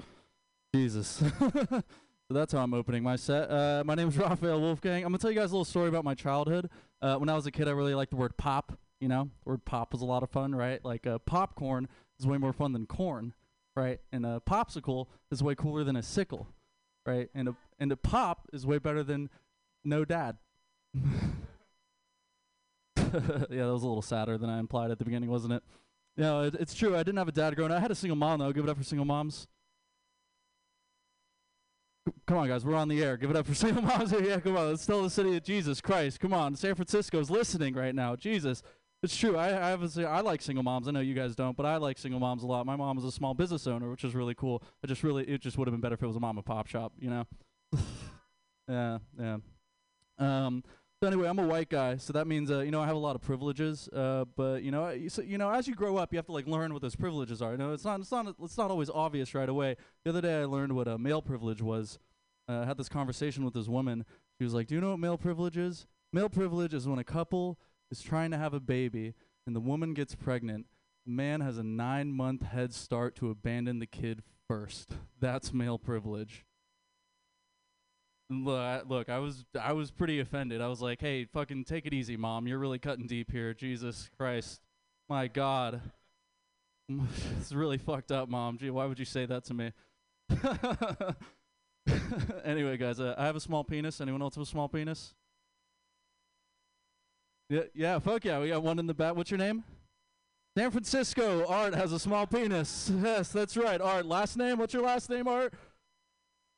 Jesus. 0.73 1.07
so 1.39 1.83
that's 2.29 2.53
how 2.53 2.59
I'm 2.59 2.73
opening 2.73 3.03
my 3.03 3.17
set. 3.17 3.51
Uh, 3.51 3.83
my 3.85 3.95
name 3.95 4.07
is 4.07 4.17
Raphael 4.19 4.61
Wolfgang. 4.61 5.03
I'm 5.03 5.09
gonna 5.09 5.17
tell 5.17 5.31
you 5.31 5.37
guys 5.37 5.51
a 5.51 5.53
little 5.53 5.65
story 5.65 5.89
about 5.89 6.05
my 6.05 6.15
childhood. 6.15 6.69
Uh, 7.01 7.17
when 7.17 7.27
I 7.27 7.33
was 7.33 7.45
a 7.45 7.51
kid, 7.51 7.67
I 7.67 7.71
really 7.71 7.95
liked 7.95 8.11
the 8.11 8.17
word 8.17 8.37
pop. 8.37 8.77
You 9.01 9.09
know, 9.09 9.29
the 9.43 9.49
word 9.49 9.65
pop 9.65 9.91
was 9.91 10.01
a 10.01 10.05
lot 10.05 10.23
of 10.23 10.29
fun, 10.29 10.55
right? 10.55 10.83
Like 10.85 11.05
uh, 11.05 11.17
popcorn 11.19 11.89
is 12.19 12.25
way 12.25 12.37
more 12.37 12.53
fun 12.53 12.71
than 12.71 12.85
corn, 12.85 13.33
right? 13.77 13.99
And 14.11 14.25
a 14.25 14.41
popsicle 14.45 15.07
is 15.31 15.41
way 15.41 15.55
cooler 15.55 15.83
than 15.83 15.95
a 15.95 16.03
sickle, 16.03 16.47
right? 17.05 17.29
And 17.33 17.49
a 17.49 17.55
and 17.79 17.91
a 17.91 17.97
pop 17.97 18.47
is 18.51 18.65
way 18.65 18.79
better 18.79 19.03
than 19.03 19.29
no 19.85 20.03
dad. 20.03 20.37
yeah, 20.95 21.01
that 23.03 23.49
was 23.49 23.83
a 23.83 23.87
little 23.87 24.01
sadder 24.01 24.37
than 24.37 24.49
I 24.49 24.59
implied 24.59 24.91
at 24.91 24.97
the 24.97 25.05
beginning, 25.05 25.29
wasn't 25.29 25.53
it? 25.53 25.63
No, 26.17 26.43
it, 26.43 26.55
it's 26.59 26.73
true. 26.73 26.95
I 26.95 26.99
didn't 26.99 27.17
have 27.17 27.27
a 27.27 27.31
dad 27.31 27.55
growing 27.55 27.71
up. 27.71 27.77
I 27.77 27.81
had 27.81 27.91
a 27.91 27.95
single 27.95 28.15
mom, 28.15 28.39
though. 28.39 28.51
Give 28.51 28.63
it 28.63 28.69
up 28.69 28.77
for 28.77 28.83
single 28.83 29.05
moms. 29.05 29.47
Come 32.25 32.37
on, 32.37 32.47
guys. 32.47 32.65
We're 32.65 32.75
on 32.75 32.87
the 32.87 33.03
air. 33.03 33.17
Give 33.17 33.29
it 33.29 33.35
up 33.35 33.45
for 33.45 33.53
single 33.53 33.83
moms. 33.83 34.11
yeah, 34.23 34.39
come 34.39 34.57
on. 34.57 34.69
Let's 34.69 34.85
tell 34.85 35.03
the 35.03 35.09
city 35.09 35.37
of 35.37 35.43
Jesus 35.43 35.79
Christ. 35.79 36.19
Come 36.19 36.33
on. 36.33 36.55
San 36.55 36.73
Francisco's 36.73 37.29
listening 37.29 37.75
right 37.75 37.93
now. 37.93 38.15
Jesus. 38.15 38.63
It's 39.03 39.15
true. 39.15 39.37
I, 39.37 39.49
I 39.49 39.73
obviously 39.73 40.05
I 40.05 40.21
like 40.21 40.41
single 40.41 40.63
moms. 40.63 40.87
I 40.87 40.91
know 40.91 41.01
you 41.01 41.13
guys 41.13 41.35
don't, 41.35 41.55
but 41.55 41.65
I 41.65 41.77
like 41.77 41.99
single 41.99 42.19
moms 42.19 42.41
a 42.43 42.47
lot. 42.47 42.65
My 42.65 42.75
mom 42.75 42.95
was 42.95 43.05
a 43.05 43.11
small 43.11 43.35
business 43.35 43.67
owner, 43.67 43.89
which 43.91 44.03
is 44.03 44.15
really 44.15 44.33
cool. 44.33 44.63
I 44.83 44.87
just 44.87 45.03
really 45.03 45.23
it 45.25 45.41
just 45.41 45.57
would 45.57 45.67
have 45.67 45.73
been 45.73 45.81
better 45.81 45.93
if 45.93 46.01
it 46.01 46.07
was 46.07 46.15
a 46.15 46.19
mom 46.19 46.37
and 46.37 46.45
pop 46.45 46.67
shop, 46.67 46.93
you 46.99 47.09
know. 47.11 47.25
yeah, 48.67 48.97
yeah. 49.19 49.37
Um, 50.17 50.63
so 50.99 51.07
anyway, 51.07 51.27
I'm 51.27 51.37
a 51.37 51.45
white 51.45 51.69
guy, 51.69 51.97
so 51.97 52.11
that 52.13 52.25
means 52.25 52.49
uh, 52.49 52.61
you 52.61 52.71
know 52.71 52.81
I 52.81 52.87
have 52.87 52.95
a 52.95 52.99
lot 52.99 53.15
of 53.15 53.21
privileges. 53.21 53.87
Uh, 53.89 54.25
but 54.35 54.63
you 54.63 54.71
know, 54.71 54.91
so, 55.09 55.21
you 55.21 55.37
know, 55.37 55.51
as 55.51 55.67
you 55.67 55.75
grow 55.75 55.97
up, 55.97 56.11
you 56.11 56.17
have 56.17 56.25
to 56.25 56.31
like 56.31 56.47
learn 56.47 56.73
what 56.73 56.81
those 56.81 56.95
privileges 56.95 57.39
are. 57.39 57.51
You 57.51 57.59
know, 57.59 57.73
it's 57.73 57.85
not 57.85 57.99
it's 57.99 58.11
not 58.11 58.33
it's 58.41 58.57
not 58.57 58.71
always 58.71 58.89
obvious 58.89 59.35
right 59.35 59.47
away. 59.47 59.75
The 60.05 60.09
other 60.09 60.21
day, 60.21 60.41
I 60.41 60.45
learned 60.45 60.73
what 60.73 60.87
a 60.87 60.97
male 60.97 61.21
privilege 61.21 61.61
was. 61.61 61.99
Uh, 62.49 62.61
I 62.61 62.65
had 62.65 62.77
this 62.77 62.89
conversation 62.89 63.45
with 63.45 63.53
this 63.53 63.67
woman. 63.67 64.05
She 64.39 64.43
was 64.43 64.55
like, 64.55 64.65
"Do 64.65 64.73
you 64.73 64.81
know 64.81 64.89
what 64.89 64.99
male 64.99 65.19
privilege 65.19 65.55
is? 65.55 65.85
Male 66.11 66.29
privilege 66.29 66.73
is 66.73 66.87
when 66.87 66.97
a 66.97 67.03
couple 67.03 67.59
is 67.91 68.01
trying 68.01 68.31
to 68.31 68.37
have 68.37 68.53
a 68.53 68.59
baby 68.59 69.13
and 69.45 69.55
the 69.55 69.59
woman 69.61 69.93
gets 69.93 70.15
pregnant. 70.15 70.65
The 71.05 71.11
man 71.13 71.41
has 71.41 71.57
a 71.57 71.63
nine 71.63 72.11
month 72.11 72.41
head 72.43 72.73
start 72.73 73.15
to 73.17 73.29
abandon 73.29 73.79
the 73.79 73.85
kid 73.87 74.23
first. 74.47 74.95
That's 75.19 75.53
male 75.53 75.77
privilege." 75.79 76.43
Look, 78.29 78.59
I- 78.59 78.81
look, 78.81 79.07
I 79.07 79.19
was 79.19 79.45
I 79.59 79.71
was 79.71 79.89
pretty 79.89 80.19
offended. 80.19 80.59
I 80.59 80.67
was 80.67 80.81
like, 80.81 80.99
"Hey, 80.99 81.23
fucking 81.25 81.63
take 81.63 81.85
it 81.85 81.93
easy, 81.93 82.17
mom. 82.17 82.45
You're 82.45 82.59
really 82.59 82.79
cutting 82.79 83.07
deep 83.07 83.31
here. 83.31 83.53
Jesus 83.53 84.09
Christ, 84.17 84.59
my 85.07 85.29
God, 85.29 85.81
it's 87.39 87.53
really 87.53 87.77
fucked 87.77 88.11
up, 88.11 88.27
mom. 88.27 88.57
Gee, 88.57 88.69
why 88.69 88.85
would 88.85 88.99
you 88.99 89.05
say 89.05 89.25
that 89.25 89.45
to 89.45 89.53
me?" 89.53 89.71
anyway, 92.43 92.75
guys, 92.75 92.99
uh, 92.99 93.15
I 93.17 93.25
have 93.25 93.37
a 93.37 93.39
small 93.39 93.63
penis. 93.63 94.01
Anyone 94.01 94.21
else 94.21 94.35
have 94.35 94.41
a 94.41 94.45
small 94.45 94.67
penis? 94.67 95.13
Yeah, 97.49 97.61
yeah, 97.73 97.99
fuck 97.99 98.25
yeah. 98.25 98.39
We 98.39 98.49
got 98.49 98.63
one 98.63 98.79
in 98.79 98.87
the 98.87 98.93
back. 98.93 99.15
What's 99.15 99.31
your 99.31 99.37
name? 99.37 99.63
San 100.57 100.71
Francisco. 100.71 101.45
Art 101.47 101.75
has 101.75 101.93
a 101.93 101.99
small 101.99 102.25
penis. 102.27 102.91
Yes, 103.01 103.29
that's 103.29 103.55
right. 103.55 103.79
Art. 103.79 104.05
Last 104.05 104.37
name? 104.37 104.57
What's 104.57 104.73
your 104.73 104.83
last 104.83 105.09
name, 105.09 105.27
Art? 105.27 105.53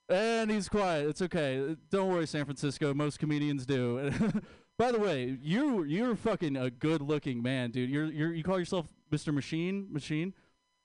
And 0.07 0.49
he's 0.49 0.68
quiet. 0.68 1.07
It's 1.07 1.22
okay. 1.22 1.76
Don't 1.91 2.11
worry, 2.11 2.26
San 2.26 2.45
Francisco. 2.45 2.94
Most 2.94 3.20
comedians 3.20 3.66
do. 3.66 4.11
By 4.80 4.91
the 4.91 4.99
way, 4.99 5.38
you 5.41 5.84
you're 5.84 6.16
fucking 6.16 6.56
a 6.56 6.72
good-looking 6.72 7.44
man, 7.44 7.70
dude. 7.72 7.90
You're 7.90 8.06
you're 8.06 8.34
you 8.34 8.44
call 8.44 8.57
yourself 8.57 8.88
Mr. 9.11 9.34
Machine? 9.34 9.88
Machine? 9.91 10.34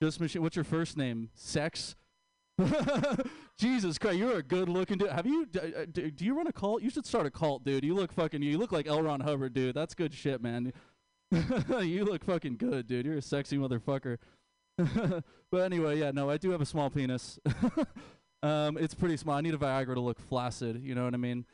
Just 0.02 0.20
Machine. 0.20 0.42
What's 0.42 0.56
your 0.56 0.64
first 0.64 0.96
name? 0.96 1.30
Sex? 1.34 1.94
Jesus 3.58 3.98
Christ, 3.98 4.18
you're 4.18 4.36
a 4.38 4.42
good-looking 4.42 4.98
dude. 4.98 5.10
Have 5.10 5.26
you? 5.26 5.46
d- 5.46 5.58
uh, 5.60 5.84
Do 5.92 6.24
you 6.24 6.36
run 6.36 6.46
a 6.46 6.52
cult? 6.52 6.82
You 6.82 6.90
should 6.90 7.06
start 7.06 7.26
a 7.26 7.30
cult, 7.30 7.64
dude. 7.64 7.84
You 7.84 7.94
look 7.94 8.12
fucking. 8.12 8.42
You 8.42 8.58
look 8.58 8.72
like 8.72 8.86
L. 8.86 9.02
Ron 9.02 9.20
Hubbard, 9.20 9.54
dude. 9.54 9.74
That's 9.74 9.94
good 9.94 10.14
shit, 10.14 10.42
man. 10.42 10.72
you 11.80 12.04
look 12.04 12.24
fucking 12.24 12.56
good, 12.56 12.86
dude. 12.86 13.06
You're 13.06 13.16
a 13.16 13.22
sexy 13.22 13.56
motherfucker. 13.58 14.18
but 15.50 15.60
anyway, 15.62 15.98
yeah, 15.98 16.10
no, 16.12 16.30
I 16.30 16.36
do 16.36 16.50
have 16.50 16.60
a 16.60 16.66
small 16.66 16.90
penis. 16.90 17.38
um, 18.42 18.76
it's 18.78 18.94
pretty 18.94 19.16
small. 19.16 19.36
I 19.36 19.40
need 19.40 19.54
a 19.54 19.58
Viagra 19.58 19.94
to 19.94 20.00
look 20.00 20.20
flaccid. 20.20 20.80
You 20.82 20.94
know 20.94 21.04
what 21.04 21.14
I 21.14 21.18
mean? 21.18 21.44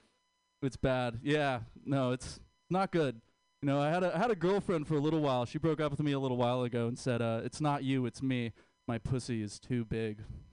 It's 0.63 0.77
bad. 0.77 1.21
Yeah, 1.23 1.61
no, 1.85 2.13
it's 2.13 2.41
not 2.69 2.93
good. 2.93 3.21
You 3.63 3.67
know, 3.69 3.81
I 3.81 3.91
had 3.91 4.03
a 4.03 4.15
I 4.15 4.19
had 4.19 4.31
a 4.31 4.35
girlfriend 4.37 4.87
for 4.87 4.95
a 4.95 5.01
little 5.01 5.21
while. 5.21 5.45
She 5.45 5.59
broke 5.59 5.81
up 5.81 5.91
with 5.91 6.01
me 6.01 6.13
a 6.13 6.19
little 6.19 6.37
while 6.39 6.63
ago 6.63 6.87
and 6.89 6.99
said, 6.99 7.21
uh, 7.21 7.41
"It's 7.45 7.61
not 7.61 7.85
you, 7.85 8.07
it's 8.07 8.23
me. 8.23 8.53
My 8.91 8.99
pussy 8.99 9.41
is 9.41 9.61
too 9.61 9.85
big." 9.85 10.19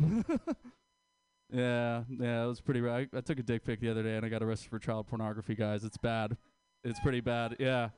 yeah, 1.52 2.04
yeah, 2.08 2.44
it 2.44 2.48
was 2.48 2.62
pretty. 2.62 2.82
ra- 2.82 2.98
I, 2.98 3.08
I 3.16 3.22
took 3.22 3.40
a 3.40 3.44
dick 3.44 3.66
pic 3.66 3.80
the 3.80 3.90
other 3.90 4.04
day 4.04 4.16
and 4.16 4.24
I 4.24 4.30
got 4.30 4.44
arrested 4.44 4.70
for 4.70 4.78
child 4.78 5.08
pornography, 5.08 5.56
guys. 5.56 5.84
It's 5.84 5.98
bad. 5.98 6.38
It's 6.84 7.00
pretty 7.00 7.20
bad. 7.20 7.56
Yeah. 7.58 7.90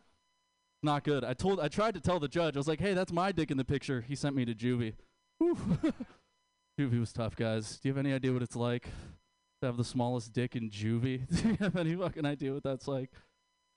Not 0.81 1.03
good. 1.03 1.25
I 1.25 1.33
told 1.33 1.59
I 1.59 1.67
tried 1.67 1.95
to 1.95 1.99
tell 1.99 2.21
the 2.21 2.29
judge. 2.29 2.55
I 2.55 2.59
was 2.59 2.69
like, 2.69 2.79
"Hey, 2.79 2.93
that's 2.93 3.11
my 3.11 3.33
dick 3.33 3.51
in 3.51 3.57
the 3.57 3.65
picture." 3.65 3.99
He 3.99 4.15
sent 4.15 4.33
me 4.33 4.45
to 4.45 4.55
juvie. 4.55 4.93
Juvie 6.79 6.99
was 7.01 7.11
tough, 7.11 7.35
guys. 7.35 7.77
Do 7.79 7.89
you 7.89 7.93
have 7.93 8.05
any 8.05 8.13
idea 8.13 8.31
what 8.31 8.41
it's 8.41 8.55
like 8.55 8.83
to 8.83 9.65
have 9.65 9.75
the 9.75 9.83
smallest 9.83 10.31
dick 10.31 10.55
in 10.55 10.69
juvie? 10.69 11.27
Do 11.41 11.49
you 11.49 11.57
have 11.59 11.75
any 11.75 11.97
fucking 11.97 12.25
idea 12.25 12.53
what 12.53 12.63
that's 12.63 12.87
like? 12.87 13.11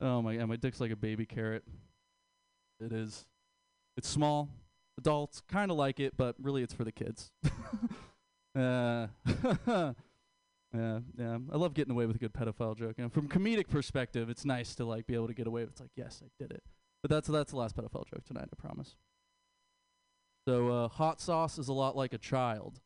Oh 0.00 0.22
my 0.22 0.36
god, 0.36 0.48
my 0.48 0.54
dick's 0.54 0.80
like 0.80 0.92
a 0.92 0.96
baby 0.96 1.26
carrot. 1.26 1.64
It 2.78 2.92
is. 2.92 3.26
It's 3.96 4.08
small. 4.08 4.48
Adults 5.02 5.42
kind 5.48 5.72
of 5.72 5.76
like 5.76 5.98
it, 5.98 6.16
but 6.16 6.36
really 6.40 6.62
it's 6.62 6.72
for 6.72 6.84
the 6.84 6.92
kids. 6.92 7.32
uh, 8.56 9.08
yeah, 10.72 11.00
yeah. 11.18 11.38
I 11.52 11.56
love 11.56 11.74
getting 11.74 11.90
away 11.90 12.06
with 12.06 12.14
a 12.14 12.18
good 12.20 12.32
pedophile 12.32 12.76
joke. 12.76 12.94
And 12.98 13.12
from 13.12 13.28
comedic 13.28 13.68
perspective, 13.68 14.30
it's 14.30 14.44
nice 14.44 14.76
to 14.76 14.84
like 14.84 15.08
be 15.08 15.14
able 15.14 15.26
to 15.26 15.34
get 15.34 15.48
away 15.48 15.62
with. 15.62 15.70
It's 15.70 15.80
like, 15.80 15.90
yes, 15.96 16.22
I 16.24 16.28
did 16.38 16.52
it. 16.52 16.62
But 17.02 17.10
that's 17.10 17.26
that's 17.26 17.50
the 17.50 17.58
last 17.58 17.76
pedophile 17.76 18.06
joke 18.08 18.24
tonight. 18.24 18.48
I 18.52 18.56
promise. 18.56 18.94
So 20.46 20.68
uh, 20.68 20.88
hot 20.88 21.20
sauce 21.20 21.58
is 21.58 21.66
a 21.66 21.72
lot 21.72 21.96
like 21.96 22.12
a 22.12 22.18
child. 22.18 22.80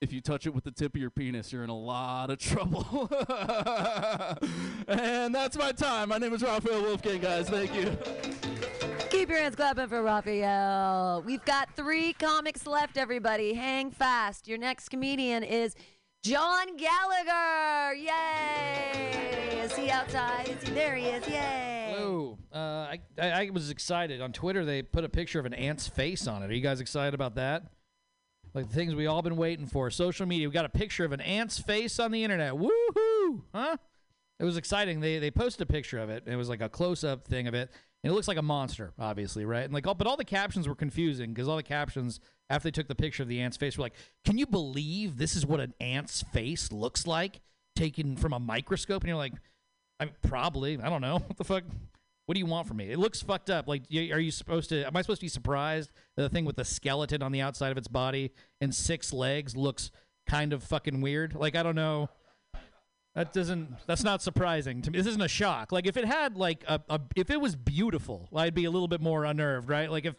If 0.00 0.12
you 0.12 0.20
touch 0.20 0.46
it 0.46 0.54
with 0.54 0.62
the 0.62 0.72
tip 0.72 0.94
of 0.94 1.00
your 1.00 1.10
penis, 1.10 1.52
you're 1.52 1.64
in 1.64 1.70
a 1.70 1.76
lot 1.76 2.30
of 2.30 2.38
trouble. 2.40 3.10
and 4.86 5.34
that's 5.34 5.56
my 5.56 5.72
time. 5.72 6.10
My 6.10 6.18
name 6.18 6.32
is 6.32 6.42
Raphael 6.42 6.82
Wolfgang, 6.82 7.20
guys. 7.20 7.48
Thank 7.48 7.74
you. 7.74 8.51
Keep 9.22 9.30
your 9.30 9.38
hands 9.38 9.54
clapping 9.54 9.86
for 9.86 10.02
Raphael. 10.02 11.22
We've 11.24 11.44
got 11.44 11.76
three 11.76 12.12
comics 12.12 12.66
left, 12.66 12.98
everybody. 12.98 13.54
Hang 13.54 13.92
fast. 13.92 14.48
Your 14.48 14.58
next 14.58 14.88
comedian 14.88 15.44
is 15.44 15.76
John 16.24 16.76
Gallagher. 16.76 17.94
Yay! 17.94 19.60
Is 19.60 19.76
he 19.76 19.90
outside? 19.90 20.48
Is 20.48 20.68
he 20.68 20.74
there? 20.74 20.96
He 20.96 21.06
is. 21.06 21.24
Yay! 21.28 21.94
Hello. 21.94 22.36
Uh, 22.52 22.58
I, 22.58 23.00
I 23.16 23.30
I 23.30 23.50
was 23.50 23.70
excited 23.70 24.20
on 24.20 24.32
Twitter. 24.32 24.64
They 24.64 24.82
put 24.82 25.04
a 25.04 25.08
picture 25.08 25.38
of 25.38 25.46
an 25.46 25.54
ant's 25.54 25.86
face 25.86 26.26
on 26.26 26.42
it. 26.42 26.50
Are 26.50 26.54
you 26.54 26.60
guys 26.60 26.80
excited 26.80 27.14
about 27.14 27.36
that? 27.36 27.62
Like 28.54 28.70
the 28.70 28.74
things 28.74 28.92
we 28.96 29.06
all 29.06 29.22
been 29.22 29.36
waiting 29.36 29.68
for. 29.68 29.88
Social 29.92 30.26
media. 30.26 30.48
We 30.48 30.52
got 30.52 30.64
a 30.64 30.68
picture 30.68 31.04
of 31.04 31.12
an 31.12 31.20
ant's 31.20 31.60
face 31.60 32.00
on 32.00 32.10
the 32.10 32.24
internet. 32.24 32.54
Woohoo! 32.54 33.42
Huh? 33.54 33.76
It 34.40 34.44
was 34.44 34.56
exciting. 34.56 34.98
They 34.98 35.20
they 35.20 35.30
posted 35.30 35.62
a 35.62 35.72
picture 35.72 36.00
of 36.00 36.10
it. 36.10 36.24
It 36.26 36.34
was 36.34 36.48
like 36.48 36.60
a 36.60 36.68
close 36.68 37.04
up 37.04 37.24
thing 37.24 37.46
of 37.46 37.54
it, 37.54 37.70
and 38.02 38.10
it 38.10 38.14
looks 38.14 38.28
like 38.28 38.38
a 38.38 38.42
monster, 38.42 38.92
obviously, 38.98 39.44
right? 39.44 39.64
And 39.64 39.72
like, 39.72 39.86
all, 39.86 39.94
but 39.94 40.06
all 40.06 40.16
the 40.16 40.24
captions 40.24 40.66
were 40.66 40.74
confusing 40.74 41.32
because 41.32 41.48
all 41.48 41.56
the 41.56 41.62
captions 41.62 42.20
after 42.50 42.66
they 42.66 42.72
took 42.72 42.88
the 42.88 42.94
picture 42.94 43.22
of 43.22 43.28
the 43.28 43.40
ant's 43.40 43.56
face 43.56 43.78
were 43.78 43.82
like, 43.82 43.94
"Can 44.24 44.38
you 44.38 44.46
believe 44.46 45.18
this 45.18 45.36
is 45.36 45.46
what 45.46 45.60
an 45.60 45.74
ant's 45.80 46.22
face 46.32 46.72
looks 46.72 47.06
like 47.06 47.40
taken 47.76 48.16
from 48.16 48.32
a 48.32 48.40
microscope?" 48.40 49.02
And 49.02 49.08
you're 49.08 49.16
like, 49.16 49.34
I 50.02 50.06
probably. 50.26 50.78
I 50.80 50.90
don't 50.90 51.00
know. 51.00 51.18
What 51.26 51.36
the 51.36 51.44
fuck? 51.44 51.64
What 52.26 52.34
do 52.34 52.38
you 52.38 52.46
want 52.46 52.68
from 52.68 52.76
me? 52.78 52.90
It 52.90 52.98
looks 52.98 53.20
fucked 53.20 53.50
up. 53.50 53.68
Like, 53.68 53.82
are 53.90 54.18
you 54.18 54.30
supposed 54.30 54.68
to? 54.70 54.86
Am 54.86 54.96
I 54.96 55.02
supposed 55.02 55.20
to 55.20 55.24
be 55.24 55.28
surprised 55.28 55.90
that 56.16 56.22
the 56.22 56.28
thing 56.28 56.44
with 56.44 56.56
the 56.56 56.64
skeleton 56.64 57.22
on 57.22 57.32
the 57.32 57.40
outside 57.40 57.72
of 57.72 57.78
its 57.78 57.88
body 57.88 58.32
and 58.60 58.74
six 58.74 59.12
legs 59.12 59.56
looks 59.56 59.90
kind 60.26 60.52
of 60.52 60.62
fucking 60.62 61.00
weird? 61.00 61.34
Like, 61.34 61.56
I 61.56 61.62
don't 61.62 61.74
know. 61.74 62.08
That 63.14 63.32
doesn't. 63.32 63.76
That's 63.86 64.02
not 64.02 64.22
surprising 64.22 64.80
to 64.82 64.90
me. 64.90 64.98
This 64.98 65.06
isn't 65.06 65.20
a 65.20 65.28
shock. 65.28 65.70
Like, 65.70 65.86
if 65.86 65.96
it 65.96 66.06
had 66.06 66.36
like 66.36 66.64
a, 66.66 66.80
a 66.88 67.00
if 67.14 67.30
it 67.30 67.40
was 67.40 67.54
beautiful, 67.56 68.28
I'd 68.34 68.54
be 68.54 68.64
a 68.64 68.70
little 68.70 68.88
bit 68.88 69.02
more 69.02 69.24
unnerved, 69.24 69.68
right? 69.68 69.90
Like, 69.90 70.06
if 70.06 70.14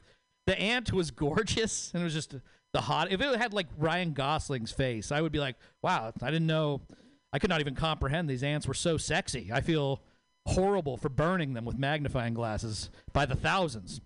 the 0.45 0.59
ant 0.59 0.93
was 0.93 1.11
gorgeous 1.11 1.91
and 1.93 2.01
it 2.01 2.03
was 2.03 2.13
just 2.13 2.35
the 2.73 2.81
hot. 2.81 3.11
If 3.11 3.21
it 3.21 3.35
had 3.37 3.53
like 3.53 3.67
Ryan 3.77 4.13
Gosling's 4.13 4.71
face, 4.71 5.11
I 5.11 5.21
would 5.21 5.31
be 5.31 5.39
like, 5.39 5.55
wow, 5.81 6.11
I 6.21 6.31
didn't 6.31 6.47
know. 6.47 6.81
I 7.31 7.39
could 7.39 7.49
not 7.49 7.61
even 7.61 7.75
comprehend 7.75 8.29
these 8.29 8.43
ants 8.43 8.67
were 8.67 8.73
so 8.73 8.97
sexy. 8.97 9.49
I 9.51 9.61
feel 9.61 10.01
horrible 10.45 10.97
for 10.97 11.09
burning 11.09 11.53
them 11.53 11.65
with 11.65 11.77
magnifying 11.77 12.33
glasses 12.33 12.89
by 13.11 13.25
the 13.25 13.35
thousands. 13.35 14.01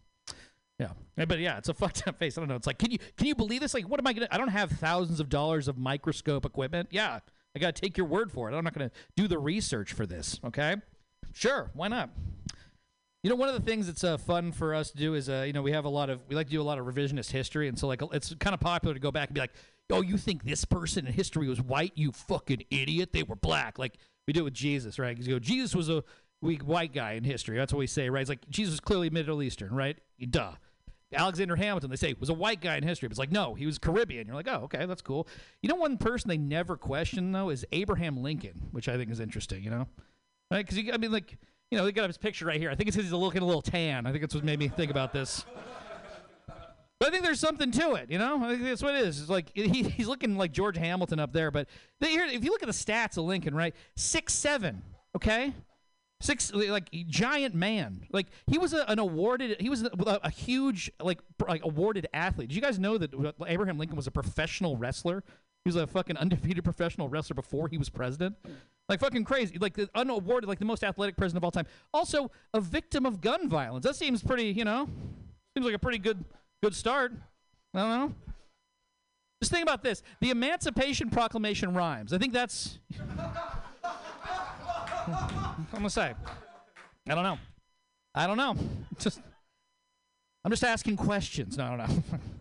Yeah, 0.80 0.92
but 1.16 1.40
yeah, 1.40 1.58
it's 1.58 1.70
a 1.70 1.74
fucked 1.74 2.08
up 2.08 2.20
face. 2.20 2.38
I 2.38 2.42
don't 2.42 2.48
know. 2.48 2.56
It's 2.56 2.68
like, 2.68 2.78
can 2.78 2.92
you 2.92 3.00
can 3.18 3.28
you 3.28 3.36
believe 3.36 3.62
this? 3.62 3.74
Like, 3.74 3.90
what 3.90 4.00
am 4.00 4.08
I 4.08 4.14
gonna? 4.14 4.28
I 4.32 4.38
don't 4.38 4.50
have 4.50 4.72
thousands 4.72 5.20
of 5.20 5.30
dollars 5.30 5.68
of 5.68 5.78
microscope 5.78 6.46
equipment. 6.46 6.90
Yeah, 6.92 7.20
I 7.58 7.60
gotta 7.60 7.82
take 7.82 7.98
your 7.98 8.08
word 8.08 8.32
for 8.32 8.50
it. 8.50 8.56
I'm 8.56 8.64
not 8.64 8.74
gonna 8.74 8.92
do 9.16 9.28
the 9.28 9.40
research 9.40 9.94
for 9.94 10.06
this. 10.06 10.40
Okay, 10.46 10.76
sure, 11.34 11.72
why 11.74 11.88
not? 11.88 12.12
You 13.24 13.32
know, 13.32 13.36
one 13.36 13.50
of 13.50 13.56
the 13.56 13.62
things 13.62 13.88
that's 13.88 14.04
uh, 14.04 14.18
fun 14.18 14.52
for 14.52 14.76
us 14.76 14.92
to 14.92 14.98
do 14.98 15.16
is, 15.16 15.28
uh, 15.28 15.44
you 15.46 15.52
know, 15.52 15.64
we 15.64 15.72
have 15.72 15.86
a 15.86 15.90
lot 15.90 16.10
of, 16.10 16.22
we 16.30 16.36
like 16.36 16.48
to 16.48 16.52
do 16.52 16.62
a 16.62 16.64
lot 16.64 16.78
of 16.78 16.86
revisionist 16.86 17.32
history, 17.32 17.68
and 17.68 17.78
so 17.78 17.88
like 17.88 18.02
it's 18.14 18.34
kind 18.36 18.54
of 18.54 18.60
popular 18.60 18.94
to 18.94 19.00
go 19.00 19.12
back 19.12 19.30
and 19.30 19.34
be 19.34 19.42
like, 19.42 19.54
oh, 19.90 20.02
you 20.02 20.18
think 20.18 20.44
this 20.44 20.66
person 20.66 21.08
in 21.08 21.14
history 21.14 21.48
was 21.48 21.60
white? 21.60 21.94
You 21.96 22.12
fucking 22.12 22.64
idiot! 22.70 23.12
They 23.14 23.24
were 23.24 23.36
black. 23.36 23.80
Like 23.80 23.98
we 24.28 24.34
do 24.34 24.42
it 24.42 24.44
with 24.44 24.54
Jesus, 24.54 25.00
right? 25.00 25.18
you 25.18 25.34
go, 25.34 25.40
Jesus 25.40 25.76
was 25.76 25.90
a 25.90 26.04
weak 26.42 26.62
white 26.62 26.94
guy 26.94 27.14
in 27.14 27.24
history. 27.24 27.58
That's 27.58 27.74
what 27.74 27.80
we 27.80 27.88
say, 27.88 28.10
right? 28.10 28.22
It's 28.22 28.30
like 28.30 28.48
Jesus 28.50 28.74
was 28.74 28.80
clearly 28.80 29.10
Middle 29.10 29.42
Eastern, 29.42 29.74
right? 29.74 29.98
Duh. 30.30 30.52
Alexander 31.14 31.56
Hamilton, 31.56 31.90
they 31.90 31.96
say, 31.96 32.16
was 32.20 32.30
a 32.30 32.34
white 32.34 32.62
guy 32.62 32.76
in 32.76 32.84
history. 32.84 33.08
But 33.08 33.14
it's 33.14 33.20
like, 33.20 33.32
no, 33.32 33.54
he 33.54 33.66
was 33.66 33.78
Caribbean. 33.78 34.28
You're 34.28 34.36
like, 34.36 34.48
oh, 34.50 34.62
okay, 34.64 34.86
that's 34.86 35.02
cool. 35.02 35.28
You 35.62 35.70
know, 35.70 35.76
one 35.76 35.98
person 35.98 36.28
they 36.28 36.38
never 36.38 36.76
question, 36.76 37.32
though, 37.32 37.50
is 37.50 37.66
Abraham 37.72 38.18
Lincoln, 38.18 38.68
which 38.72 38.90
I 38.90 38.98
think 38.98 39.10
is 39.10 39.20
interesting, 39.20 39.64
you 39.64 39.70
know? 39.70 39.88
Right? 40.52 40.66
Because, 40.68 40.84
I 40.94 40.98
mean, 40.98 41.12
like, 41.12 41.38
you 41.72 41.78
know, 41.78 41.86
they 41.86 41.92
got 41.92 42.08
his 42.08 42.18
picture 42.18 42.46
right 42.46 42.60
here. 42.60 42.70
I 42.70 42.76
think 42.76 42.88
it's 42.88 42.98
because 42.98 43.10
he's 43.10 43.18
looking 43.18 43.42
a 43.42 43.46
little 43.46 43.62
tan. 43.62 44.06
I 44.06 44.12
think 44.12 44.22
that's 44.22 44.36
what 44.36 44.44
made 44.44 44.60
me 44.60 44.68
think 44.68 44.92
about 44.92 45.14
this. 45.14 45.46
But 47.00 47.10
I 47.10 47.12
think 47.12 47.24
there's 47.24 47.40
something 47.40 47.72
to 47.72 47.94
it, 47.94 48.10
you 48.10 48.18
know. 48.18 48.44
I 48.44 48.50
think 48.50 48.64
that's 48.64 48.82
what 48.82 48.96
it 48.96 49.02
is. 49.02 49.22
It's 49.22 49.30
like 49.30 49.52
he, 49.54 49.84
he's 49.84 50.08
looking 50.08 50.36
like 50.36 50.52
George 50.52 50.78
Hamilton 50.78 51.20
up 51.20 51.32
there, 51.32 51.52
but 51.52 51.68
they, 52.00 52.10
here, 52.10 52.26
if 52.26 52.44
you 52.44 52.50
look 52.50 52.64
at 52.64 52.68
the 52.68 52.74
stats 52.74 53.18
of 53.18 53.26
Lincoln, 53.26 53.54
right, 53.54 53.76
six 53.96 54.34
seven, 54.34 54.82
okay, 55.16 55.54
six 56.22 56.54
like 56.54 56.90
giant 57.08 57.56
man. 57.56 58.06
Like 58.12 58.28
he 58.48 58.58
was 58.58 58.74
a, 58.74 58.90
an 58.90 59.00
awarded, 59.00 59.60
he 59.60 59.70
was 59.70 59.84
a, 59.84 60.20
a 60.24 60.30
huge 60.30 60.92
like 61.02 61.20
like 61.48 61.64
awarded 61.64 62.08
athlete. 62.14 62.50
Did 62.50 62.56
you 62.56 62.62
guys 62.62 62.80
know 62.80 62.98
that 62.98 63.14
Abraham 63.46 63.78
Lincoln 63.78 63.96
was 63.96 64.08
a 64.08 64.12
professional 64.12 64.78
wrestler? 64.78 65.24
He 65.64 65.70
was 65.70 65.76
a 65.76 65.88
fucking 65.88 66.18
undefeated 66.18 66.64
professional 66.64 67.10
wrestler 67.10 67.36
before 67.36 67.68
he 67.68 67.78
was 67.78 67.90
president. 67.90 68.36
Like 68.90 69.00
fucking 69.00 69.26
crazy. 69.26 69.58
Like 69.58 69.74
the 69.74 69.90
unawarded, 69.96 70.48
like 70.48 70.60
the 70.60 70.66
most 70.66 70.84
athletic 70.84 71.18
president 71.18 71.42
of 71.42 71.44
all 71.44 71.52
time. 71.52 71.68
Also 71.94 72.32
a 72.54 72.62
victim 72.62 73.06
of 73.06 73.22
gun 73.22 73.50
violence. 73.50 73.86
That 73.86 73.96
seems 73.96 74.24
pretty, 74.24 74.48
you 74.48 74.64
know, 74.64 74.90
seems 75.56 75.66
like 75.66 75.76
a 75.76 75.80
pretty 75.80 76.00
good 76.00 76.24
good 76.64 76.74
start. 76.74 77.14
I 77.74 77.80
don't 77.80 77.90
know. 77.90 78.16
Just 79.42 79.52
think 79.52 79.64
about 79.64 79.84
this. 79.84 80.02
The 80.20 80.32
Emancipation 80.32 81.12
Proclamation 81.12 81.74
rhymes. 81.74 82.12
I 82.12 82.18
think 82.18 82.34
that's. 82.34 82.80
I'm 85.58 85.66
gonna 85.72 85.90
say. 85.90 86.14
I 87.10 87.16
don't 87.16 87.24
know. 87.24 87.38
I 88.14 88.28
don't 88.28 88.38
know. 88.38 88.56
Just. 89.00 89.22
I'm 90.44 90.52
just 90.52 90.64
asking 90.64 90.96
questions. 90.96 91.58
No, 91.58 91.66
I 91.66 91.70
don't 91.76 91.78
know. 91.80 92.04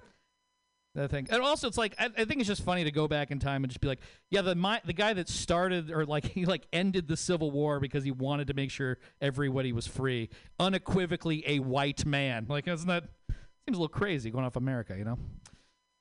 That 0.97 1.11
thing, 1.11 1.29
and 1.31 1.43
also 1.43 1.69
it's 1.69 1.77
like 1.77 1.95
I, 1.99 2.07
I 2.07 2.25
think 2.25 2.41
it's 2.41 2.47
just 2.47 2.63
funny 2.63 2.85
to 2.85 2.91
go 2.91 3.07
back 3.07 3.31
in 3.31 3.39
time 3.39 3.63
and 3.63 3.71
just 3.71 3.83
be 3.83 3.87
like, 3.87 4.01
yeah, 4.31 4.41
the 4.41 4.55
my, 4.55 4.81
the 4.83 4.95
guy 4.95 5.13
that 5.13 5.29
started 5.29 5.91
or 5.91 6.07
like 6.07 6.25
he 6.33 6.47
like 6.47 6.67
ended 6.73 7.07
the 7.07 7.19
Civil 7.19 7.51
War 7.51 7.81
because 7.81 8.03
he 8.03 8.13
wanted 8.13 8.47
to 8.47 8.55
make 8.55 8.71
sure 8.71 8.97
everybody 9.21 9.75
was 9.75 9.87
free, 9.87 10.31
unequivocally 10.59 11.45
a 11.47 11.59
white 11.59 12.07
man. 12.07 12.47
Like, 12.49 12.67
isn't 12.67 12.89
that 12.89 13.05
seems 13.29 13.77
a 13.77 13.81
little 13.81 13.89
crazy 13.89 14.31
going 14.31 14.47
off 14.47 14.57
America? 14.57 14.95
You 14.97 15.05
know, 15.05 15.19
I 15.51 15.53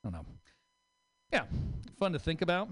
don't 0.06 0.14
know. 0.14 0.26
Yeah, 1.34 1.44
fun 2.00 2.14
to 2.14 2.20
think 2.20 2.42
about. 2.42 2.70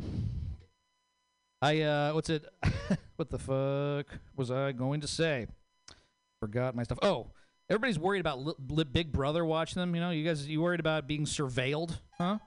I 1.63 1.79
uh, 1.81 2.11
what's 2.11 2.29
it? 2.29 2.45
what 3.15 3.29
the 3.29 3.39
fuck 3.39 4.19
was 4.35 4.51
I 4.51 4.73
going 4.73 4.99
to 4.99 5.07
say? 5.07 5.47
Forgot 6.41 6.75
my 6.75 6.83
stuff. 6.83 6.99
Oh, 7.01 7.27
everybody's 7.69 7.97
worried 7.97 8.19
about 8.19 8.45
li- 8.45 8.53
li- 8.67 8.83
Big 8.83 9.13
Brother 9.13 9.45
watching 9.45 9.79
them. 9.79 9.95
You 9.95 10.01
know, 10.01 10.09
you 10.09 10.25
guys, 10.25 10.45
you 10.45 10.59
worried 10.59 10.81
about 10.81 11.07
being 11.07 11.23
surveilled, 11.23 11.97
huh? 12.17 12.39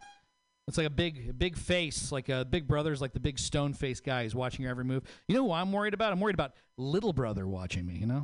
It's 0.69 0.77
like 0.77 0.87
a 0.87 0.91
big, 0.91 1.39
big 1.39 1.57
face, 1.57 2.13
like 2.13 2.29
a 2.29 2.45
Big 2.45 2.69
Brother's 2.69 3.01
like 3.01 3.15
the 3.15 3.21
big 3.21 3.39
stone 3.39 3.73
face 3.73 4.01
guy 4.01 4.25
who's 4.25 4.35
watching 4.35 4.65
your 4.65 4.71
every 4.71 4.85
move. 4.85 5.03
You 5.29 5.37
know 5.37 5.45
who 5.45 5.53
I'm 5.53 5.73
worried 5.73 5.95
about? 5.95 6.13
I'm 6.13 6.21
worried 6.21 6.35
about 6.35 6.53
Little 6.77 7.15
Brother 7.15 7.47
watching 7.49 7.87
me. 7.87 7.95
You 7.95 8.07
know, 8.07 8.21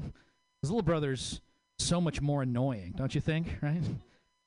because 0.60 0.70
Little 0.70 0.82
Brother's 0.82 1.40
so 1.78 2.02
much 2.02 2.20
more 2.20 2.42
annoying, 2.42 2.92
don't 2.98 3.14
you 3.14 3.20
think? 3.22 3.46
Right? 3.62 3.82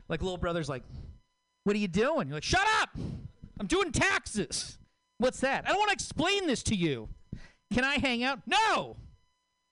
Like 0.08 0.22
Little 0.22 0.38
Brother's 0.38 0.70
like, 0.70 0.84
"What 1.64 1.76
are 1.76 1.80
you 1.80 1.88
doing?" 1.88 2.28
You're 2.28 2.36
like, 2.36 2.44
"Shut 2.44 2.68
up! 2.80 2.90
I'm 3.60 3.66
doing 3.66 3.92
taxes." 3.92 4.78
What's 5.18 5.40
that? 5.42 5.66
I 5.66 5.70
don't 5.70 5.80
want 5.80 5.90
to 5.90 5.94
explain 5.94 6.48
this 6.48 6.64
to 6.64 6.76
you. 6.76 7.10
Can 7.74 7.84
I 7.84 7.96
hang 7.96 8.24
out? 8.24 8.40
No. 8.46 8.98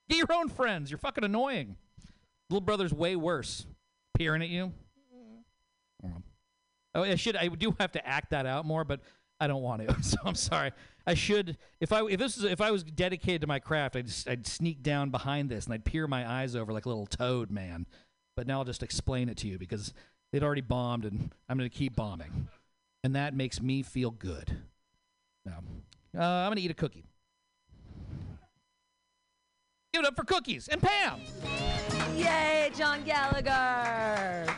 Get 0.08 0.18
your 0.18 0.32
own 0.32 0.48
friends. 0.48 0.90
You're 0.90 0.98
fucking 0.98 1.24
annoying. 1.24 1.76
Little 2.50 2.64
brother's 2.64 2.92
way 2.92 3.16
worse. 3.16 3.66
Peering 4.16 4.42
at 4.42 4.48
you. 4.48 4.72
Oh, 6.94 7.02
I 7.02 7.16
should. 7.16 7.36
I 7.36 7.48
do 7.48 7.74
have 7.80 7.92
to 7.92 8.06
act 8.06 8.30
that 8.30 8.46
out 8.46 8.64
more, 8.64 8.84
but 8.84 9.00
I 9.40 9.46
don't 9.46 9.62
want 9.62 9.86
to. 9.86 9.96
So 10.02 10.18
I'm 10.24 10.34
sorry. 10.34 10.72
I 11.06 11.14
should. 11.14 11.58
If 11.80 11.92
I 11.92 12.04
if 12.06 12.18
this 12.18 12.38
is 12.38 12.44
if 12.44 12.60
I 12.60 12.70
was 12.70 12.82
dedicated 12.82 13.40
to 13.42 13.46
my 13.46 13.58
craft, 13.58 13.96
I'd 13.96 14.10
I'd 14.26 14.46
sneak 14.46 14.82
down 14.82 15.10
behind 15.10 15.50
this 15.50 15.64
and 15.64 15.74
I'd 15.74 15.84
peer 15.84 16.06
my 16.06 16.28
eyes 16.30 16.54
over 16.54 16.72
like 16.72 16.86
a 16.86 16.88
little 16.88 17.06
toad 17.06 17.50
man. 17.50 17.86
But 18.36 18.46
now 18.46 18.58
I'll 18.58 18.64
just 18.64 18.82
explain 18.82 19.28
it 19.28 19.36
to 19.38 19.48
you 19.48 19.58
because 19.58 19.92
they'd 20.32 20.42
already 20.42 20.60
bombed 20.60 21.04
and 21.04 21.32
I'm 21.48 21.58
going 21.58 21.68
to 21.68 21.76
keep 21.76 21.94
bombing, 21.96 22.48
and 23.02 23.14
that 23.16 23.34
makes 23.34 23.60
me 23.60 23.82
feel 23.82 24.10
good. 24.10 24.56
Now, 25.44 25.62
uh, 26.16 26.22
I'm 26.22 26.48
going 26.48 26.56
to 26.56 26.62
eat 26.62 26.70
a 26.70 26.74
cookie. 26.74 27.04
Give 29.92 30.02
it 30.02 30.06
up 30.06 30.16
for 30.16 30.24
cookies 30.24 30.68
and 30.68 30.82
Pam. 30.82 31.20
Yay, 32.16 32.70
John 32.76 33.04
Gallagher. 33.04 34.52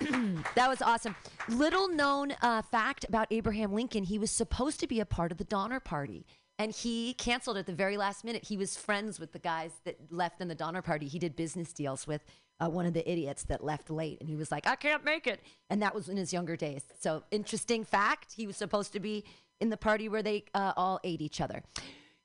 that 0.54 0.68
was 0.68 0.82
awesome. 0.82 1.14
Little 1.48 1.88
known 1.88 2.32
uh, 2.42 2.62
fact 2.62 3.04
about 3.08 3.28
Abraham 3.30 3.72
Lincoln 3.72 4.04
he 4.04 4.18
was 4.18 4.30
supposed 4.30 4.80
to 4.80 4.86
be 4.86 5.00
a 5.00 5.06
part 5.06 5.30
of 5.32 5.38
the 5.38 5.44
Donner 5.44 5.80
Party. 5.80 6.26
And 6.58 6.72
he 6.72 7.14
canceled 7.14 7.58
at 7.58 7.66
the 7.66 7.74
very 7.74 7.96
last 7.96 8.24
minute. 8.24 8.46
He 8.46 8.56
was 8.56 8.76
friends 8.76 9.20
with 9.20 9.32
the 9.32 9.38
guys 9.38 9.72
that 9.84 9.98
left 10.10 10.40
in 10.40 10.48
the 10.48 10.54
Donner 10.54 10.80
Party. 10.80 11.06
He 11.06 11.18
did 11.18 11.36
business 11.36 11.72
deals 11.72 12.06
with 12.06 12.24
uh, 12.58 12.68
one 12.68 12.86
of 12.86 12.94
the 12.94 13.08
idiots 13.10 13.44
that 13.44 13.62
left 13.62 13.90
late. 13.90 14.18
And 14.20 14.28
he 14.28 14.36
was 14.36 14.50
like, 14.50 14.66
I 14.66 14.74
can't 14.74 15.04
make 15.04 15.26
it. 15.26 15.40
And 15.68 15.82
that 15.82 15.94
was 15.94 16.08
in 16.08 16.16
his 16.16 16.32
younger 16.32 16.56
days. 16.56 16.82
So, 16.98 17.24
interesting 17.30 17.84
fact. 17.84 18.32
He 18.32 18.46
was 18.46 18.56
supposed 18.56 18.94
to 18.94 19.00
be 19.00 19.24
in 19.60 19.70
the 19.70 19.76
party 19.76 20.08
where 20.08 20.22
they 20.22 20.44
uh, 20.54 20.72
all 20.76 21.00
ate 21.04 21.20
each 21.20 21.40
other. 21.40 21.62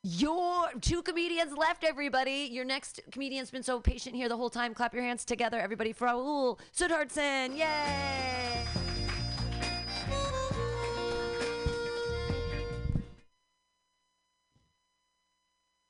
Your 0.03 0.69
two 0.81 1.03
comedians 1.03 1.55
left, 1.55 1.83
everybody. 1.83 2.49
Your 2.51 2.65
next 2.65 3.01
comedian's 3.11 3.51
been 3.51 3.61
so 3.61 3.79
patient 3.79 4.15
here 4.15 4.27
the 4.27 4.37
whole 4.37 4.49
time. 4.49 4.73
Clap 4.73 4.95
your 4.95 5.03
hands 5.03 5.23
together, 5.23 5.59
everybody, 5.59 5.93
for 5.93 6.07
Raul 6.07 6.59
Sudhardson. 6.75 7.55
Yay! 7.55 8.65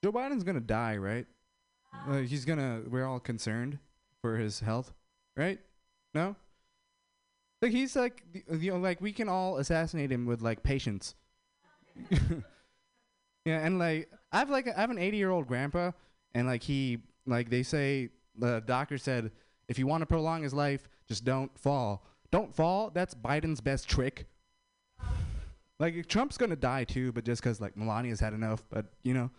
Joe 0.03 0.11
Biden's 0.11 0.43
gonna 0.43 0.59
die, 0.59 0.97
right? 0.97 1.27
Uh, 2.07 2.17
he's 2.17 2.43
gonna. 2.43 2.81
We're 2.89 3.05
all 3.05 3.19
concerned 3.19 3.77
for 4.21 4.35
his 4.35 4.59
health, 4.59 4.93
right? 5.37 5.59
No. 6.13 6.35
Like 7.61 7.71
he's 7.71 7.95
like, 7.95 8.23
you 8.51 8.71
know, 8.71 8.79
like 8.79 8.99
we 8.99 9.13
can 9.13 9.29
all 9.29 9.57
assassinate 9.57 10.11
him 10.11 10.25
with 10.25 10.41
like 10.41 10.63
patience. 10.63 11.15
yeah, 13.45 13.65
and 13.65 13.79
like 13.79 14.09
I 14.31 14.39
have 14.39 14.49
like 14.49 14.67
I 14.67 14.79
have 14.79 14.89
an 14.89 14.97
80 14.97 15.17
year 15.17 15.29
old 15.29 15.47
grandpa, 15.47 15.91
and 16.33 16.47
like 16.47 16.63
he 16.63 16.99
like 17.25 17.49
they 17.49 17.63
say 17.63 18.09
the 18.37 18.61
doctor 18.65 18.97
said 18.97 19.31
if 19.67 19.77
you 19.79 19.87
want 19.87 20.01
to 20.01 20.05
prolong 20.05 20.43
his 20.43 20.53
life, 20.53 20.87
just 21.07 21.23
don't 21.23 21.57
fall. 21.57 22.05
Don't 22.31 22.53
fall. 22.55 22.89
That's 22.93 23.13
Biden's 23.13 23.61
best 23.61 23.89
trick. 23.89 24.27
Like 25.79 26.07
Trump's 26.07 26.37
gonna 26.37 26.55
die 26.55 26.83
too, 26.83 27.11
but 27.11 27.25
just 27.25 27.41
'cause 27.41 27.59
like 27.59 27.75
Melania's 27.75 28.19
had 28.19 28.33
enough. 28.33 28.63
But 28.69 28.85
you 29.03 29.13
know, 29.13 29.31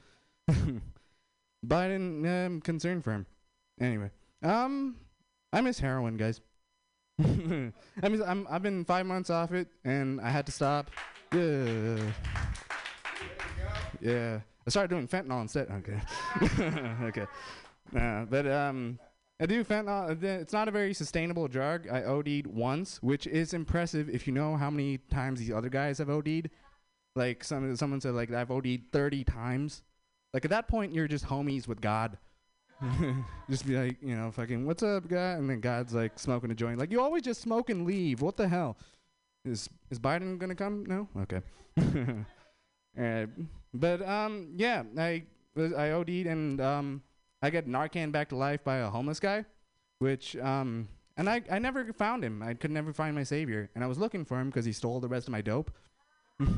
Biden, 1.67 2.27
I'm 2.27 2.61
concerned 2.61 3.05
for 3.05 3.13
him. 3.13 3.27
Anyway, 3.81 4.11
um, 4.43 4.97
I 5.53 5.61
miss 5.61 5.79
heroin, 5.79 6.17
guys. 6.17 6.41
I 7.23 7.25
mean, 7.25 7.73
I'm 8.27 8.47
I've 8.51 8.63
been 8.63 8.85
five 8.85 9.07
months 9.07 9.31
off 9.31 9.53
it, 9.53 9.69
and 9.85 10.21
I 10.21 10.31
had 10.31 10.47
to 10.47 10.53
stop. 10.53 10.91
Yeah. 11.35 12.13
Yeah. 14.01 14.41
I 14.67 14.71
started 14.71 14.89
doing 14.91 15.09
fentanyl 15.09 15.43
instead. 15.43 15.69
Okay. 15.71 16.01
okay. 17.07 17.27
Nah, 17.93 18.25
but 18.25 18.47
um, 18.47 18.99
I 19.41 19.47
do 19.47 19.65
fentanyl. 19.65 20.11
uh, 20.11 20.41
It's 20.41 20.53
not 20.53 20.69
a 20.69 20.71
very 20.71 20.95
sustainable 20.95 21.49
drug. 21.49 21.89
I 21.91 22.05
OD'd 22.05 22.47
once, 22.47 23.03
which 23.03 23.27
is 23.27 23.55
impressive 23.55 24.09
if 24.09 24.27
you 24.27 24.33
know 24.33 24.57
how 24.57 24.71
many 24.71 24.99
times 24.99 25.41
these 25.41 25.51
other 25.51 25.69
guys 25.69 25.99
have 25.99 26.11
OD'd. 26.11 26.51
Like 27.15 27.45
some 27.45 27.75
someone 27.77 28.01
said, 28.01 28.15
like 28.15 28.33
I've 28.33 28.51
OD'd 28.51 28.93
30 28.93 29.25
times. 29.25 29.83
Like 30.33 30.45
at 30.45 30.51
that 30.51 30.69
point, 30.69 30.95
you're 30.95 31.09
just 31.09 31.27
homies 31.27 31.67
with 31.69 31.81
God. 31.81 32.17
just 33.51 33.67
be 33.67 33.77
like, 33.77 33.99
you 34.03 34.17
know, 34.17 34.31
fucking, 34.31 34.67
what's 34.67 34.83
up, 34.83 35.07
guy? 35.09 35.33
And 35.33 35.49
then 35.49 35.61
God's 35.61 35.93
like 35.93 36.19
smoking 36.19 36.51
a 36.51 36.55
joint. 36.55 36.79
Like 36.79 36.91
you 36.91 37.01
always 37.01 37.23
just 37.23 37.43
smoke 37.43 37.69
and 37.71 37.85
leave. 37.87 38.23
What 38.23 38.37
the 38.37 38.49
hell? 38.49 38.77
Is 39.45 39.69
is 39.91 39.99
Biden 39.99 40.39
gonna 40.39 40.55
come? 40.55 40.85
No. 40.87 41.09
Okay. 41.23 41.41
Alright. 42.99 43.29
But 43.75 44.07
um, 44.07 44.53
yeah, 44.57 44.83
I 44.99 45.25
I 45.57 45.91
OD'd 45.91 46.27
and 46.27 46.61
um, 46.61 47.03
I 47.43 47.51
got 47.51 47.65
Narcan 47.65 48.13
back 48.13 48.29
to 48.31 48.37
life 48.37 48.63
by 48.63 48.79
a 48.79 48.91
homeless 48.91 49.21
guy, 49.21 49.45
which 49.99 50.37
um, 50.37 50.89
and 51.17 51.29
I 51.29 51.43
I 51.51 51.59
never 51.59 51.93
found 51.93 52.25
him. 52.25 52.43
I 52.43 52.55
could 52.55 52.71
never 52.71 52.93
find 52.93 53.15
my 53.15 53.25
savior, 53.25 53.71
and 53.75 53.83
I 53.83 53.87
was 53.87 53.99
looking 53.99 54.25
for 54.25 54.39
him 54.39 54.49
because 54.49 54.65
he 54.65 54.73
stole 54.73 55.01
the 55.01 55.09
rest 55.09 55.29
of 55.29 55.33
my 55.33 55.41
dope. 55.41 55.71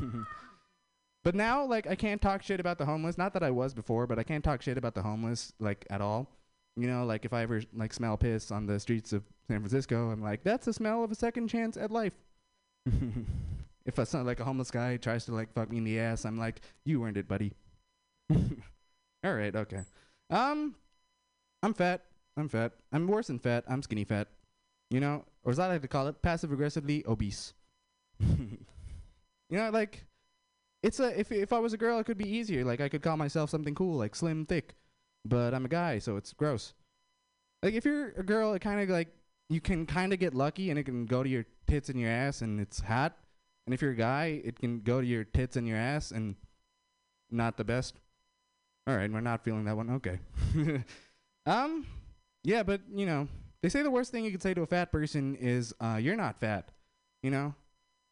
But 1.25 1.33
now, 1.33 1.65
like, 1.65 1.87
I 1.87 1.95
can't 1.95 2.21
talk 2.21 2.43
shit 2.43 2.59
about 2.59 2.77
the 2.77 2.85
homeless. 2.85 3.17
Not 3.17 3.33
that 3.33 3.41
I 3.41 3.49
was 3.49 3.73
before, 3.73 4.05
but 4.05 4.19
I 4.19 4.23
can't 4.23 4.43
talk 4.43 4.61
shit 4.61 4.77
about 4.77 4.93
the 4.93 5.01
homeless, 5.01 5.53
like, 5.59 5.83
at 5.89 5.99
all. 5.99 6.29
You 6.75 6.87
know, 6.87 7.03
like, 7.03 7.25
if 7.25 7.33
I 7.33 7.41
ever, 7.41 7.63
like, 7.75 7.93
smell 7.93 8.15
piss 8.15 8.51
on 8.51 8.67
the 8.67 8.79
streets 8.79 9.11
of 9.11 9.23
San 9.47 9.59
Francisco, 9.59 10.11
I'm 10.11 10.21
like, 10.21 10.43
that's 10.43 10.67
the 10.67 10.73
smell 10.73 11.03
of 11.03 11.11
a 11.11 11.15
second 11.15 11.47
chance 11.47 11.77
at 11.77 11.89
life. 11.89 12.13
If 13.85 13.97
a, 13.97 14.05
son- 14.05 14.25
like, 14.25 14.39
a 14.39 14.43
homeless 14.43 14.71
guy 14.71 14.97
tries 14.97 15.25
to, 15.25 15.33
like, 15.33 15.53
fuck 15.53 15.69
me 15.69 15.77
in 15.77 15.83
the 15.83 15.99
ass, 15.99 16.25
I'm 16.25 16.37
like, 16.37 16.61
you 16.85 17.03
earned 17.03 17.17
it, 17.17 17.27
buddy. 17.27 17.53
all 18.33 19.33
right, 19.33 19.55
okay. 19.55 19.81
Um, 20.29 20.75
I'm 21.63 21.73
fat. 21.73 22.03
I'm 22.37 22.49
fat. 22.49 22.73
I'm 22.91 23.07
worse 23.07 23.27
than 23.27 23.39
fat. 23.39 23.63
I'm 23.67 23.81
skinny 23.81 24.03
fat. 24.03 24.27
You 24.91 24.99
know, 24.99 25.25
or 25.43 25.51
as 25.51 25.59
I 25.59 25.67
like 25.67 25.81
to 25.81 25.87
call 25.87 26.07
it, 26.07 26.21
passive 26.21 26.51
aggressively 26.51 27.03
obese. 27.07 27.53
you 28.19 28.57
know, 29.49 29.69
like, 29.71 30.05
it's 30.85 30.99
a 30.99 31.19
if 31.19 31.31
if 31.31 31.51
I 31.51 31.57
was 31.57 31.73
a 31.73 31.77
girl, 31.77 31.97
it 31.97 32.05
could 32.05 32.17
be 32.17 32.29
easier. 32.29 32.63
Like 32.63 32.79
I 32.79 32.89
could 32.89 33.01
call 33.01 33.17
myself 33.17 33.49
something 33.49 33.73
cool, 33.73 33.97
like 33.97 34.15
slim, 34.15 34.45
thick. 34.45 34.75
But 35.25 35.55
I'm 35.55 35.65
a 35.65 35.69
guy, 35.69 35.97
so 35.97 36.17
it's 36.17 36.31
gross. 36.33 36.73
Like 37.63 37.73
if 37.73 37.85
you're 37.85 38.09
a 38.11 38.23
girl, 38.23 38.53
it 38.53 38.61
kind 38.61 38.79
of 38.79 38.89
like 38.89 39.07
you 39.49 39.61
can 39.61 39.85
kind 39.85 40.13
of 40.13 40.19
get 40.19 40.33
lucky, 40.33 40.69
and 40.69 40.79
it 40.79 40.83
can 40.83 41.05
go 41.05 41.23
to 41.23 41.29
your 41.29 41.45
tits 41.67 41.89
and 41.89 41.99
your 41.99 42.09
ass, 42.09 42.41
and 42.41 42.59
it's 42.59 42.79
hot. 42.81 43.17
And 43.65 43.73
if 43.73 43.81
you're 43.81 43.91
a 43.91 43.95
guy, 43.95 44.41
it 44.43 44.59
can 44.59 44.81
go 44.81 45.01
to 45.01 45.07
your 45.07 45.23
tits 45.23 45.55
and 45.55 45.67
your 45.67 45.77
ass, 45.77 46.11
and 46.11 46.35
not 47.31 47.57
the 47.57 47.63
best. 47.63 47.99
All 48.87 48.95
right, 48.95 49.11
we're 49.11 49.21
not 49.21 49.43
feeling 49.43 49.65
that 49.65 49.75
one. 49.75 49.89
Okay. 49.91 50.19
um, 51.45 51.85
yeah, 52.43 52.61
but 52.63 52.81
you 52.93 53.05
know, 53.05 53.27
they 53.61 53.69
say 53.69 53.81
the 53.81 53.89
worst 53.91 54.11
thing 54.11 54.23
you 54.25 54.31
could 54.31 54.43
say 54.43 54.53
to 54.53 54.61
a 54.61 54.67
fat 54.67 54.91
person 54.91 55.35
is, 55.35 55.73
uh, 55.79 55.97
"You're 55.99 56.15
not 56.15 56.39
fat," 56.39 56.71
you 57.23 57.31
know, 57.31 57.55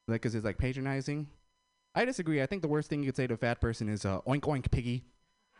like 0.08 0.22
'cause 0.22 0.34
it's 0.34 0.46
like 0.46 0.58
patronizing. 0.58 1.28
I 1.96 2.06
disagree. 2.06 2.42
I 2.42 2.48
think 2.48 2.64
the 2.64 2.68
worst 2.68 2.90
thing 2.90 3.04
you 3.04 3.10
could 3.10 3.16
say 3.18 3.28
to 3.28 3.36
a 3.36 3.38
fat 3.38 3.62
person 3.62 3.88
is 3.88 4.04
uh, 4.06 4.22
"oink 4.22 4.42
oink 4.42 4.72
piggy." 4.72 5.04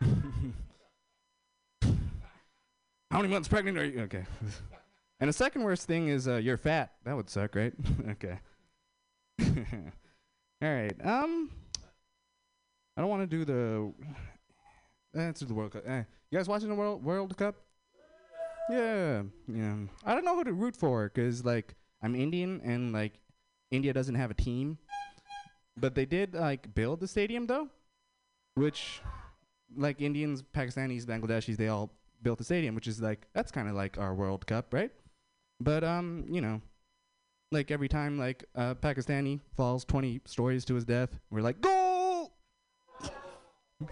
How 3.10 3.20
many 3.20 3.28
months 3.28 3.46
pregnant 3.46 3.78
are 3.78 3.84
you? 3.84 4.00
Okay. 4.02 4.24
and 5.24 5.28
the 5.30 5.32
second 5.32 5.62
worst 5.62 5.86
thing 5.86 6.08
is 6.08 6.28
uh, 6.28 6.36
"you're 6.36 6.58
fat." 6.58 6.92
That 7.04 7.16
would 7.16 7.30
suck, 7.30 7.54
right? 7.54 7.72
okay. 8.10 8.38
All 9.42 9.48
right. 10.60 10.94
Um, 11.02 11.50
I 12.94 13.00
don't 13.00 13.08
want 13.08 13.22
to 13.22 13.26
do 13.26 13.46
the. 13.46 13.90
Let's 15.14 15.40
the 15.40 15.54
World 15.54 15.72
Cup. 15.72 15.84
Eh. 15.86 16.02
You 16.30 16.38
guys 16.38 16.46
watching 16.46 16.68
the 16.68 16.74
World 16.74 17.02
World 17.02 17.34
Cup? 17.38 17.54
Yeah, 18.68 19.22
yeah. 19.48 19.76
I 20.04 20.14
don't 20.14 20.26
know 20.26 20.36
who 20.36 20.44
to 20.44 20.52
root 20.52 20.76
for 20.76 21.08
because 21.08 21.42
like 21.42 21.74
I'm 22.02 22.14
Indian 22.14 22.60
and 22.62 22.92
like 22.92 23.14
India 23.70 23.94
doesn't 23.94 24.16
have 24.16 24.30
a 24.30 24.34
team, 24.34 24.76
but 25.74 25.94
they 25.94 26.04
did 26.04 26.34
like 26.34 26.74
build 26.74 27.00
the 27.00 27.08
stadium 27.08 27.46
though, 27.46 27.70
which 28.56 29.00
like 29.74 30.02
Indians, 30.02 30.42
Pakistanis, 30.42 31.06
Bangladeshis, 31.06 31.56
they 31.56 31.68
all 31.68 31.94
built 32.20 32.36
the 32.36 32.44
stadium, 32.44 32.74
which 32.74 32.88
is 32.88 33.00
like 33.00 33.26
that's 33.32 33.50
kind 33.50 33.70
of 33.70 33.74
like 33.74 33.96
our 33.96 34.14
World 34.14 34.46
Cup, 34.46 34.74
right? 34.74 34.90
But 35.64 35.82
um, 35.82 36.26
you 36.28 36.42
know, 36.42 36.60
like 37.50 37.70
every 37.70 37.88
time 37.88 38.18
like 38.18 38.44
a 38.54 38.74
Pakistani 38.74 39.40
falls 39.56 39.84
20 39.86 40.20
stories 40.26 40.64
to 40.66 40.74
his 40.74 40.84
death, 40.84 41.18
we're 41.30 41.40
like 41.40 41.60
goal. 41.60 42.32
all 43.02 43.88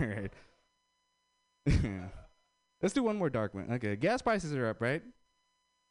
right. 0.00 0.32
Let's 2.82 2.92
do 2.92 3.02
one 3.02 3.16
more 3.16 3.30
dark 3.30 3.54
one. 3.54 3.72
Okay, 3.72 3.96
gas 3.96 4.20
prices 4.20 4.54
are 4.54 4.68
up, 4.68 4.80
right? 4.80 5.02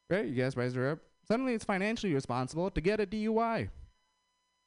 Right, 0.10 0.26
your 0.26 0.36
gas 0.36 0.54
prices 0.54 0.78
are 0.78 0.92
up. 0.92 1.00
Suddenly, 1.28 1.56
it's 1.56 1.66
financially 1.66 2.14
responsible 2.14 2.70
to 2.70 2.80
get 2.80 3.00
a 3.00 3.08
DUI. 3.08 3.70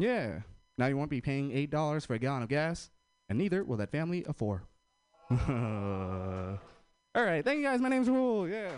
Yeah. 0.01 0.40
Now 0.76 0.86
you 0.86 0.97
won't 0.97 1.10
be 1.10 1.20
paying 1.20 1.52
eight 1.52 1.70
dollars 1.70 2.05
for 2.05 2.14
a 2.14 2.18
gallon 2.18 2.43
of 2.43 2.48
gas, 2.48 2.90
and 3.28 3.39
neither 3.39 3.62
will 3.62 3.76
that 3.76 3.93
family 3.93 4.24
of 4.26 4.36
four. 4.36 4.64
All 5.30 7.24
right, 7.24 7.44
thank 7.44 7.59
you 7.59 7.64
guys. 7.64 7.80
My 7.80 7.89
name's 7.89 8.09
Rule. 8.09 8.48
Yeah. 8.48 8.70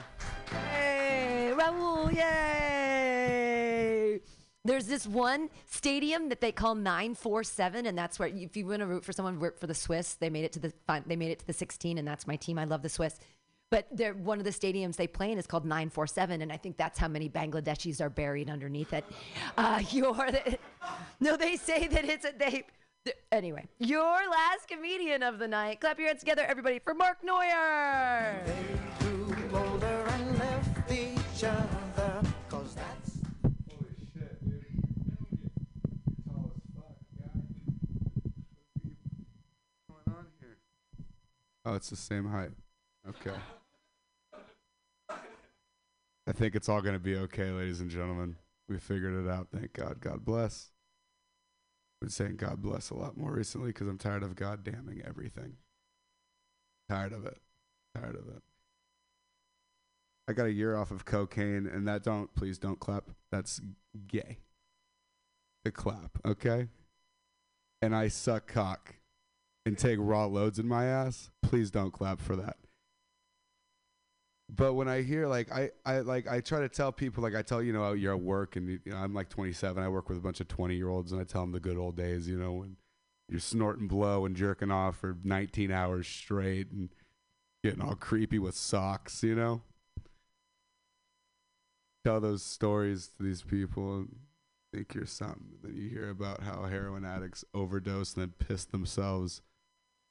Hey, 0.71 1.00
Raul, 1.61 2.13
yay! 2.15 3.51
There's 4.65 4.87
this 4.87 5.07
one 5.07 5.51
stadium 5.67 6.31
that 6.31 6.41
they 6.41 6.53
call 6.53 6.75
947, 6.75 7.85
and 7.87 7.99
that's 7.99 8.19
where 8.19 8.29
if 8.29 8.57
you 8.57 8.67
want 8.67 8.81
to 8.81 8.87
root 8.87 9.05
for 9.05 9.13
someone, 9.13 9.39
work 9.39 9.59
for 9.59 9.67
the 9.67 9.75
Swiss. 9.75 10.15
They 10.15 10.31
made 10.31 10.45
it 10.45 10.53
to 10.53 10.61
the 10.61 10.73
they 11.07 11.17
made 11.17 11.33
it 11.33 11.41
to 11.41 11.47
the 11.47 11.53
16, 11.53 11.99
and 11.99 12.09
that's 12.09 12.27
my 12.27 12.37
team. 12.37 12.59
I 12.59 12.65
love 12.65 12.83
the 12.83 12.89
Swiss. 12.89 13.19
But 13.71 13.87
they're 13.93 14.15
one 14.15 14.39
of 14.39 14.45
the 14.45 14.51
stadiums 14.51 14.97
they 14.97 15.07
play 15.07 15.31
in 15.33 15.39
is 15.39 15.47
called 15.47 15.65
947, 15.65 16.43
and 16.43 16.51
I 16.53 16.57
think 16.57 16.77
that's 16.77 16.99
how 16.99 17.09
many 17.09 17.29
Bangladeshis 17.29 18.01
are 18.01 18.11
buried 18.11 18.51
underneath 18.51 18.93
it. 18.93 19.05
Uh, 19.57 19.83
you're 19.91 20.13
the, 20.15 20.59
no, 21.21 21.37
they 21.37 21.57
say 21.57 21.87
that 21.89 22.05
it's 22.05 22.25
a 22.25 22.33
they. 22.37 22.65
Anyway, 23.33 23.67
your 23.79 24.19
last 24.31 24.69
comedian 24.69 25.23
of 25.23 25.39
the 25.39 25.49
night. 25.49 25.81
Clap 25.81 25.99
your 25.99 26.09
hands 26.09 26.21
together, 26.21 26.45
everybody, 26.47 26.79
for 26.81 26.93
Mark 26.93 27.19
Neuer. 27.25 28.45
Each 31.41 31.45
other. 31.45 32.23
Cause 32.51 32.75
that's. 32.75 33.17
Oh, 41.65 41.75
it's 41.75 41.91
the 41.91 41.97
same 41.97 42.29
height. 42.29 42.51
Okay. 43.09 43.37
I 46.27 46.33
think 46.33 46.55
it's 46.55 46.69
all 46.69 46.81
going 46.83 46.95
to 46.95 46.99
be 46.99 47.17
okay, 47.17 47.51
ladies 47.51 47.81
and 47.81 47.91
gentlemen. 47.91 48.37
We 48.69 48.79
figured 48.79 49.25
it 49.25 49.31
out. 49.31 49.49
Thank 49.53 49.75
God. 49.75 50.01
God 50.01 50.25
bless. 50.25 50.71
I've 51.97 52.07
been 52.07 52.11
saying 52.11 52.37
God 52.37 52.61
bless 52.63 52.91
a 52.91 52.95
lot 52.95 53.17
more 53.17 53.33
recently 53.33 53.69
because 53.69 53.89
I'm 53.89 53.99
tired 53.99 54.23
of 54.23 54.37
God 54.37 54.65
damning 54.65 55.03
everything. 55.07 55.57
Tired 56.89 57.13
of 57.13 57.25
it. 57.25 57.39
Tired 57.95 58.17
of 58.17 58.29
it. 58.29 58.43
I 60.31 60.33
got 60.33 60.47
a 60.47 60.53
year 60.53 60.77
off 60.77 60.93
of 60.93 61.05
cocaine, 61.05 61.67
and 61.67 61.89
that 61.89 62.05
don't, 62.05 62.33
please 62.37 62.57
don't 62.57 62.79
clap. 62.79 63.11
That's 63.33 63.61
gay. 64.07 64.39
The 65.65 65.73
clap, 65.73 66.19
okay? 66.25 66.69
And 67.83 67.97
I 67.97 68.07
suck 68.07 68.47
cock 68.47 68.95
and 69.67 69.77
take 69.77 69.99
raw 70.01 70.27
loads 70.27 70.61
in 70.61 70.69
my 70.69 70.87
ass. 70.87 71.31
Please 71.43 71.73
don't 71.73 71.93
clap 71.93 72.21
for 72.21 72.37
that. 72.37 72.59
But 74.49 74.75
when 74.75 74.87
I 74.87 75.03
hear 75.03 75.27
like 75.27 75.51
I, 75.53 75.71
I 75.85 76.01
like 76.01 76.29
I 76.29 76.41
try 76.41 76.61
to 76.61 76.69
tell 76.69 76.93
people 76.93 77.23
like 77.23 77.35
I 77.35 77.43
tell 77.43 77.63
you 77.63 77.73
know 77.73 77.85
oh, 77.85 77.93
you're 77.93 78.15
at 78.15 78.21
work 78.21 78.57
and 78.57 78.69
you 78.69 78.81
know, 78.87 78.97
I'm 78.97 79.15
like 79.15 79.29
27 79.29 79.81
I 79.81 79.89
work 79.89 80.09
with 80.09 80.19
a 80.19 80.21
bunch 80.21 80.41
of 80.41 80.49
20 80.49 80.75
year 80.75 80.89
olds 80.89 81.13
and 81.13 81.21
I 81.21 81.25
tell 81.25 81.43
them 81.43 81.53
the 81.53 81.61
good 81.61 81.77
old 81.77 81.97
days 81.97 82.27
you 82.29 82.37
know 82.37 82.55
when 82.55 82.77
you're 83.29 83.39
snorting 83.39 83.87
blow 83.87 84.27
and 84.27 84.35
jerking 84.35 84.73
off 84.73 84.97
for 84.97 85.17
19 85.23 85.71
hours 85.71 86.09
straight 86.09 86.69
and 86.73 86.89
getting 87.63 87.81
all 87.81 87.95
creepy 87.95 88.41
with 88.41 88.57
socks 88.57 89.23
you 89.23 89.37
know 89.37 89.63
tell 92.05 92.21
those 92.21 92.43
stories 92.43 93.09
to 93.17 93.23
these 93.23 93.43
people 93.43 93.99
and 93.99 94.17
think 94.73 94.95
you're 94.95 95.05
something 95.05 95.59
then 95.63 95.75
you 95.75 95.89
hear 95.89 96.11
about 96.11 96.43
how 96.43 96.65
heroin 96.65 97.05
addicts 97.05 97.45
overdose 97.53 98.15
and 98.15 98.23
then 98.23 98.35
piss 98.39 98.65
themselves 98.65 99.43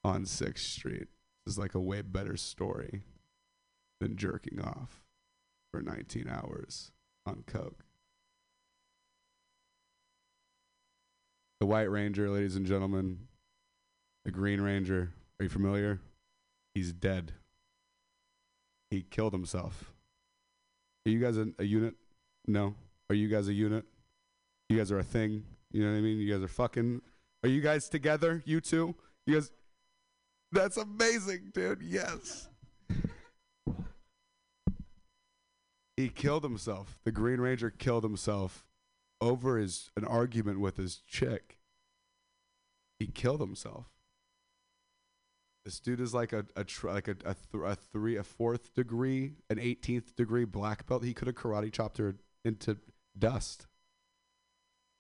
on 0.04 0.24
6th 0.24 0.60
Street 0.60 1.08
is 1.48 1.58
like 1.58 1.76
a 1.76 1.80
way 1.80 2.02
better 2.02 2.38
story 2.38 3.04
than 4.00 4.16
jerking 4.16 4.62
off 4.62 5.02
for 5.72 5.82
19 5.82 6.28
hours 6.30 6.92
on 7.26 7.44
coke. 7.46 7.84
The 11.60 11.66
White 11.66 11.92
Ranger, 11.92 12.30
ladies 12.30 12.56
and 12.56 12.66
gentlemen, 12.66 13.28
the 14.24 14.32
Green 14.32 14.62
Ranger, 14.62 15.12
are 15.40 15.44
you 15.44 15.50
familiar? 15.50 16.00
He's 16.74 16.94
dead. 16.94 17.34
He 18.90 19.02
killed 19.02 19.34
himself. 19.34 19.92
Are 21.10 21.12
you 21.12 21.20
guys 21.20 21.38
a, 21.38 21.48
a 21.58 21.64
unit? 21.64 21.96
No. 22.46 22.76
Are 23.10 23.16
you 23.16 23.30
guys 23.30 23.48
a 23.48 23.54
unit? 23.54 23.84
You 24.70 24.78
guys 24.78 24.92
are 24.92 25.00
a 25.00 25.04
thing. 25.04 25.44
You 25.72 25.84
know 25.84 25.92
what 25.92 25.98
I 25.98 26.02
mean? 26.02 26.20
You 26.20 26.32
guys 26.32 26.44
are 26.44 26.48
fucking. 26.48 27.02
Are 27.44 27.50
you 27.50 27.62
guys 27.62 27.90
together? 27.90 28.44
You 28.46 28.62
two? 28.62 28.94
You 29.26 29.34
guys. 29.34 29.52
That's 30.52 30.78
amazing, 30.78 31.50
dude. 31.52 31.82
Yes. 31.82 32.50
he 35.98 36.10
killed 36.10 36.44
himself. 36.44 37.00
The 37.06 37.12
Green 37.12 37.42
Ranger 37.42 37.72
killed 37.72 38.04
himself 38.04 38.68
over 39.20 39.58
his 39.58 39.90
an 39.98 40.06
argument 40.06 40.60
with 40.60 40.78
his 40.78 40.98
chick. 41.08 41.58
He 43.00 43.08
killed 43.08 43.42
himself. 43.42 43.88
This 45.70 45.80
dude 45.80 46.00
is 46.00 46.16
like 46.16 46.34
a, 46.34 46.48
a 46.56 46.64
tr- 46.64 46.90
like 46.90 47.08
a 47.08 47.12
a, 47.26 47.36
th- 47.36 47.64
a 47.64 47.76
three 47.76 48.16
a 48.16 48.24
fourth 48.24 48.74
degree 48.74 49.34
an 49.52 49.58
18th 49.58 50.16
degree 50.16 50.44
black 50.44 50.88
belt. 50.88 51.04
He 51.04 51.14
could 51.14 51.28
have 51.28 51.36
karate 51.36 51.72
chopped 51.72 52.00
her 52.00 52.16
into 52.44 52.78
dust, 53.16 53.68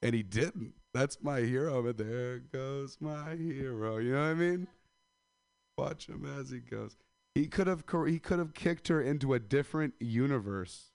and 0.03 0.13
he 0.13 0.21
didn't. 0.21 0.75
That's 0.93 1.23
my 1.23 1.39
hero. 1.39 1.81
But 1.81 1.97
there 1.97 2.37
goes 2.37 2.97
my 3.01 3.35
hero. 3.35 3.97
You 3.97 4.11
know 4.11 4.21
what 4.21 4.27
I 4.27 4.33
mean? 4.35 4.67
Watch 5.75 6.05
him 6.05 6.31
as 6.39 6.51
he 6.51 6.59
goes. 6.59 6.95
He 7.33 7.47
could 7.47 7.65
have 7.65 7.83
he 8.05 8.19
could 8.19 8.37
have 8.37 8.53
kicked 8.53 8.89
her 8.89 9.01
into 9.01 9.33
a 9.33 9.39
different 9.39 9.95
universe, 9.99 10.91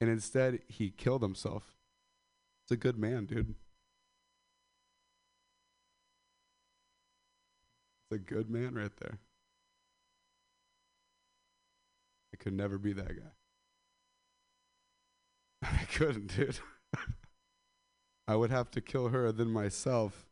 and 0.00 0.08
instead 0.08 0.60
he 0.68 0.90
killed 0.90 1.22
himself. 1.22 1.74
It's 2.64 2.70
a 2.70 2.76
good 2.76 2.96
man, 2.96 3.24
dude. 3.24 3.56
A 8.14 8.18
good 8.18 8.48
man 8.48 8.74
right 8.74 8.96
there. 9.00 9.18
I 12.32 12.36
could 12.36 12.54
never 12.54 12.78
be 12.78 12.92
that 12.94 13.08
guy. 13.08 13.32
I 15.80 15.84
couldn't, 15.92 16.34
dude. 16.34 16.58
I 18.28 18.36
would 18.36 18.50
have 18.50 18.70
to 18.72 18.80
kill 18.80 19.08
her 19.08 19.30
than 19.32 19.50
myself. 19.50 20.26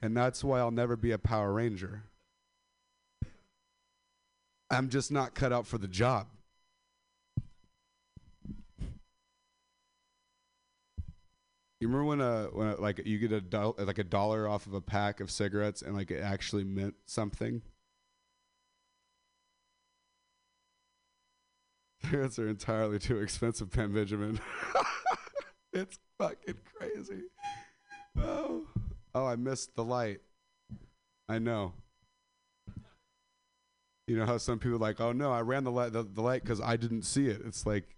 And 0.00 0.16
that's 0.16 0.42
why 0.42 0.58
I'll 0.58 0.70
never 0.70 0.96
be 0.96 1.12
a 1.12 1.18
Power 1.18 1.52
Ranger. 1.52 2.04
I'm 4.70 4.88
just 4.88 5.12
not 5.12 5.34
cut 5.34 5.52
out 5.52 5.66
for 5.66 5.78
the 5.78 5.86
job. 5.88 6.26
You 11.84 11.88
remember 11.88 12.06
when 12.06 12.20
uh 12.22 12.46
when 12.46 12.68
uh, 12.68 12.76
like 12.78 13.02
you 13.04 13.18
get 13.18 13.30
a 13.30 13.42
do- 13.42 13.74
like 13.76 13.98
a 13.98 14.04
dollar 14.04 14.48
off 14.48 14.64
of 14.66 14.72
a 14.72 14.80
pack 14.80 15.20
of 15.20 15.30
cigarettes 15.30 15.82
and 15.82 15.94
like 15.94 16.10
it 16.10 16.22
actually 16.22 16.64
meant 16.64 16.94
something? 17.04 17.60
Cigarettes 22.02 22.38
are 22.38 22.48
entirely 22.48 22.98
too 22.98 23.18
expensive, 23.18 23.70
Pam 23.70 23.92
Benjamin. 23.92 24.40
it's 25.74 25.98
fucking 26.16 26.54
crazy. 26.74 27.24
Oh, 28.18 28.62
oh, 29.14 29.26
I 29.26 29.36
missed 29.36 29.76
the 29.76 29.84
light. 29.84 30.22
I 31.28 31.38
know. 31.38 31.74
You 34.06 34.16
know 34.16 34.24
how 34.24 34.38
some 34.38 34.58
people 34.58 34.76
are 34.76 34.78
like, 34.78 35.02
oh 35.02 35.12
no, 35.12 35.30
I 35.30 35.42
ran 35.42 35.64
the 35.64 35.70
light 35.70 35.92
the, 35.92 36.02
the 36.02 36.22
light 36.22 36.44
because 36.44 36.62
I 36.62 36.78
didn't 36.78 37.02
see 37.02 37.26
it. 37.26 37.42
It's 37.44 37.66
like 37.66 37.94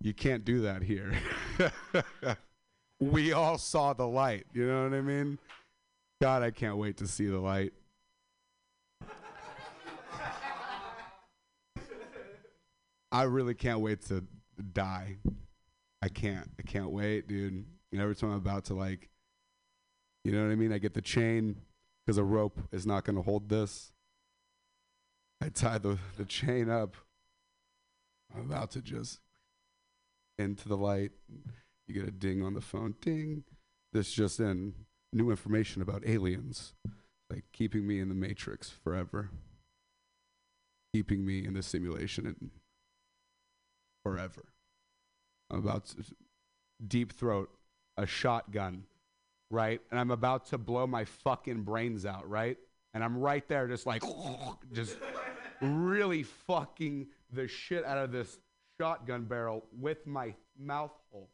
you 0.00 0.14
can't 0.14 0.44
do 0.44 0.60
that 0.60 0.84
here. 0.84 1.12
we 3.10 3.32
all 3.32 3.58
saw 3.58 3.92
the 3.92 4.06
light. 4.06 4.46
You 4.52 4.66
know 4.66 4.84
what 4.84 4.94
I 4.94 5.00
mean? 5.00 5.38
God, 6.20 6.42
I 6.42 6.50
can't 6.50 6.76
wait 6.76 6.96
to 6.98 7.06
see 7.06 7.26
the 7.26 7.38
light. 7.38 7.72
I 13.12 13.22
really 13.22 13.54
can't 13.54 13.80
wait 13.80 14.02
to 14.06 14.24
die. 14.72 15.18
I 16.02 16.08
can't. 16.08 16.50
I 16.58 16.62
can't 16.62 16.90
wait, 16.90 17.28
dude. 17.28 17.64
And 17.92 18.00
every 18.00 18.16
time 18.16 18.30
I'm 18.30 18.36
about 18.36 18.64
to 18.66 18.74
like, 18.74 19.08
you 20.24 20.32
know 20.32 20.44
what 20.44 20.50
I 20.50 20.56
mean? 20.56 20.72
I 20.72 20.78
get 20.78 20.94
the 20.94 21.02
chain 21.02 21.56
because 22.04 22.18
a 22.18 22.24
rope 22.24 22.60
is 22.72 22.86
not 22.86 23.04
going 23.04 23.16
to 23.16 23.22
hold 23.22 23.48
this. 23.48 23.92
I 25.40 25.48
tie 25.48 25.78
the, 25.78 25.98
the 26.16 26.24
chain 26.24 26.68
up. 26.68 26.96
I'm 28.34 28.40
about 28.42 28.72
to 28.72 28.82
just 28.82 29.20
into 30.38 30.68
the 30.68 30.76
light. 30.76 31.12
You 31.86 31.94
get 31.94 32.08
a 32.08 32.10
ding 32.10 32.42
on 32.42 32.54
the 32.54 32.60
phone. 32.60 32.94
Ding. 33.00 33.44
This 33.92 34.12
just 34.12 34.40
in. 34.40 34.74
New 35.12 35.30
information 35.30 35.82
about 35.82 36.06
aliens. 36.06 36.74
Like 37.30 37.44
keeping 37.52 37.86
me 37.86 38.00
in 38.00 38.08
the 38.08 38.14
matrix 38.14 38.70
forever. 38.70 39.30
Keeping 40.92 41.24
me 41.24 41.44
in 41.44 41.54
the 41.54 41.62
simulation 41.62 42.26
and 42.26 42.50
forever. 44.04 44.44
I'm 45.50 45.58
about 45.58 45.86
to 45.86 46.04
deep 46.86 47.12
throat 47.12 47.50
a 47.96 48.06
shotgun, 48.06 48.84
right? 49.50 49.80
And 49.90 50.00
I'm 50.00 50.10
about 50.10 50.46
to 50.46 50.58
blow 50.58 50.86
my 50.86 51.04
fucking 51.04 51.62
brains 51.62 52.04
out, 52.06 52.28
right? 52.28 52.58
And 52.92 53.02
I'm 53.02 53.18
right 53.18 53.46
there 53.48 53.68
just 53.68 53.86
like 53.86 54.02
just 54.72 54.96
really 55.60 56.22
fucking 56.22 57.08
the 57.32 57.48
shit 57.48 57.84
out 57.84 57.98
of 57.98 58.12
this 58.12 58.38
shotgun 58.80 59.24
barrel 59.24 59.64
with 59.78 60.06
my 60.06 60.34
mouth 60.58 60.92
hole. 61.10 61.30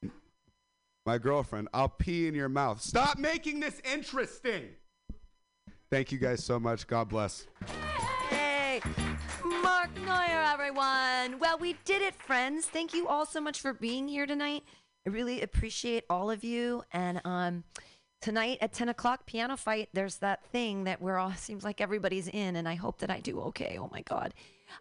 Ding. 0.00 0.10
My 1.04 1.18
girlfriend, 1.18 1.68
I'll 1.72 1.88
pee 1.88 2.26
in 2.26 2.34
your 2.34 2.48
mouth. 2.48 2.80
Stop 2.80 3.18
making 3.18 3.60
this 3.60 3.80
interesting. 3.84 4.70
Thank 5.88 6.10
you 6.10 6.18
guys 6.18 6.42
so 6.42 6.58
much. 6.58 6.86
God 6.88 7.08
bless. 7.08 7.46
Hey, 8.28 8.80
Mark 9.62 9.90
Neuer, 10.00 10.44
everyone. 10.52 11.38
Well, 11.38 11.58
we 11.60 11.76
did 11.84 12.02
it, 12.02 12.14
friends. 12.16 12.66
Thank 12.66 12.92
you 12.92 13.06
all 13.06 13.24
so 13.24 13.40
much 13.40 13.60
for 13.60 13.72
being 13.72 14.08
here 14.08 14.26
tonight. 14.26 14.64
I 15.06 15.10
really 15.10 15.42
appreciate 15.42 16.04
all 16.10 16.28
of 16.28 16.42
you. 16.42 16.82
And 16.92 17.20
um, 17.24 17.62
tonight 18.20 18.58
at 18.60 18.72
10 18.72 18.88
o'clock, 18.88 19.26
piano 19.26 19.56
fight, 19.56 19.88
there's 19.92 20.16
that 20.16 20.44
thing 20.46 20.84
that 20.84 21.00
we're 21.00 21.18
all, 21.18 21.32
seems 21.34 21.62
like 21.62 21.80
everybody's 21.80 22.26
in, 22.26 22.56
and 22.56 22.68
I 22.68 22.74
hope 22.74 22.98
that 22.98 23.10
I 23.10 23.20
do 23.20 23.40
okay. 23.42 23.78
Oh 23.80 23.88
my 23.92 24.02
God. 24.02 24.34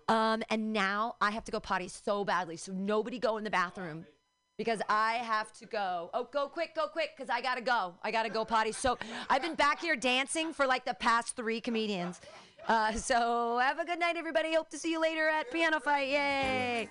Um, 0.08 0.44
and 0.50 0.74
now 0.74 1.16
I 1.22 1.32
have 1.32 1.44
to 1.46 1.52
go 1.52 1.60
potty 1.60 1.88
so 1.88 2.24
badly. 2.24 2.58
So 2.58 2.72
nobody 2.72 3.20
go 3.20 3.38
in 3.38 3.44
the 3.44 3.50
bathroom 3.50 4.06
because 4.58 4.82
I 4.90 5.14
have 5.16 5.52
to 5.60 5.66
go. 5.66 6.10
Oh, 6.14 6.28
go 6.32 6.48
quick, 6.48 6.76
go 6.76 6.88
quick, 6.88 7.12
because 7.16 7.30
I 7.30 7.42
gotta 7.42 7.62
go. 7.62 7.96
I 8.04 8.12
gotta 8.12 8.30
go 8.30 8.46
potty. 8.46 8.72
So 8.72 8.98
I've 9.30 9.42
been 9.42 9.56
back 9.56 9.82
here 9.82 9.96
dancing 9.96 10.54
for 10.54 10.66
like 10.66 10.86
the 10.86 10.94
past 10.94 11.36
three 11.36 11.60
comedians. 11.62 12.22
Uh, 12.68 12.94
so 12.94 13.60
have 13.60 13.80
a 13.80 13.86
good 13.86 14.00
night, 14.00 14.16
everybody. 14.18 14.56
Hope 14.56 14.70
to 14.70 14.78
see 14.78 14.92
you 14.92 15.02
later 15.02 15.28
at 15.28 15.52
Piano 15.52 15.80
Fight. 15.80 16.08
Yay! 16.10 16.90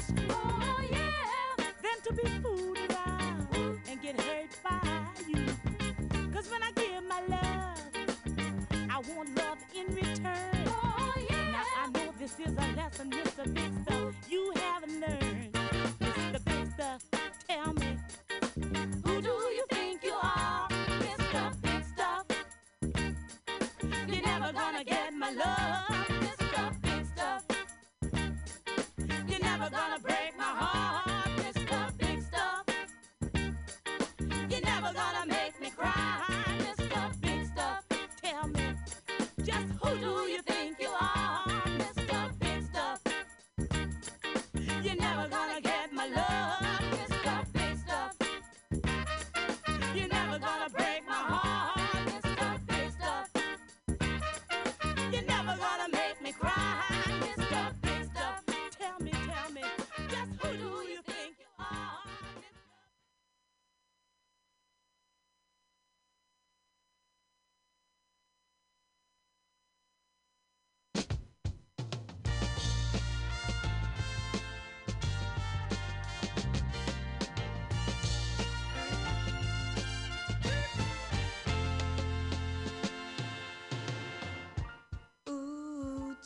Has 0.00 0.29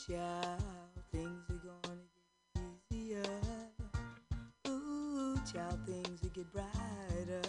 child, 0.07 0.61
things 1.13 1.49
are 1.51 1.63
gonna 1.65 1.97
get 2.55 2.63
easier. 2.91 3.23
Ooh, 4.69 5.37
child, 5.51 5.79
things 5.87 6.21
will 6.23 6.31
get 6.31 6.53
brighter. 6.53 7.41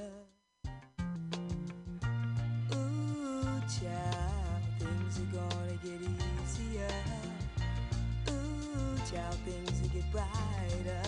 Ooh, 2.73 3.61
child, 3.68 4.64
things 4.80 5.19
are 5.19 5.32
gonna 5.34 5.77
get 5.84 5.99
easier. 6.02 7.03
Ooh, 8.30 8.98
child, 9.11 9.38
things 9.45 9.82
will 9.82 9.90
get 9.90 10.10
brighter. 10.11 11.02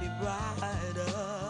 Be 0.00 0.08
brighter. 0.20 1.48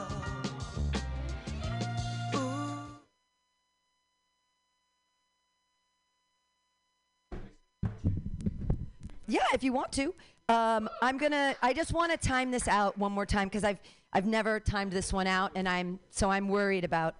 Yeah, 9.27 9.41
if 9.53 9.63
you 9.63 9.75
want 9.75 9.93
to. 9.93 10.15
Um, 10.49 10.89
I'm 11.03 11.19
gonna. 11.19 11.55
I 11.61 11.75
just 11.75 11.93
want 11.93 12.11
to 12.13 12.19
time 12.19 12.51
this 12.51 12.67
out 12.67 12.97
one 12.97 13.13
more 13.13 13.27
time 13.27 13.49
because 13.49 13.63
I've 13.63 13.79
I've 14.15 14.25
never 14.25 14.59
timed 14.59 14.93
this 14.93 15.13
one 15.13 15.27
out, 15.27 15.53
and 15.55 15.69
I'm 15.69 16.01
so 16.11 16.31
I'm 16.31 16.49
worried 16.49 16.85
about 16.85 17.15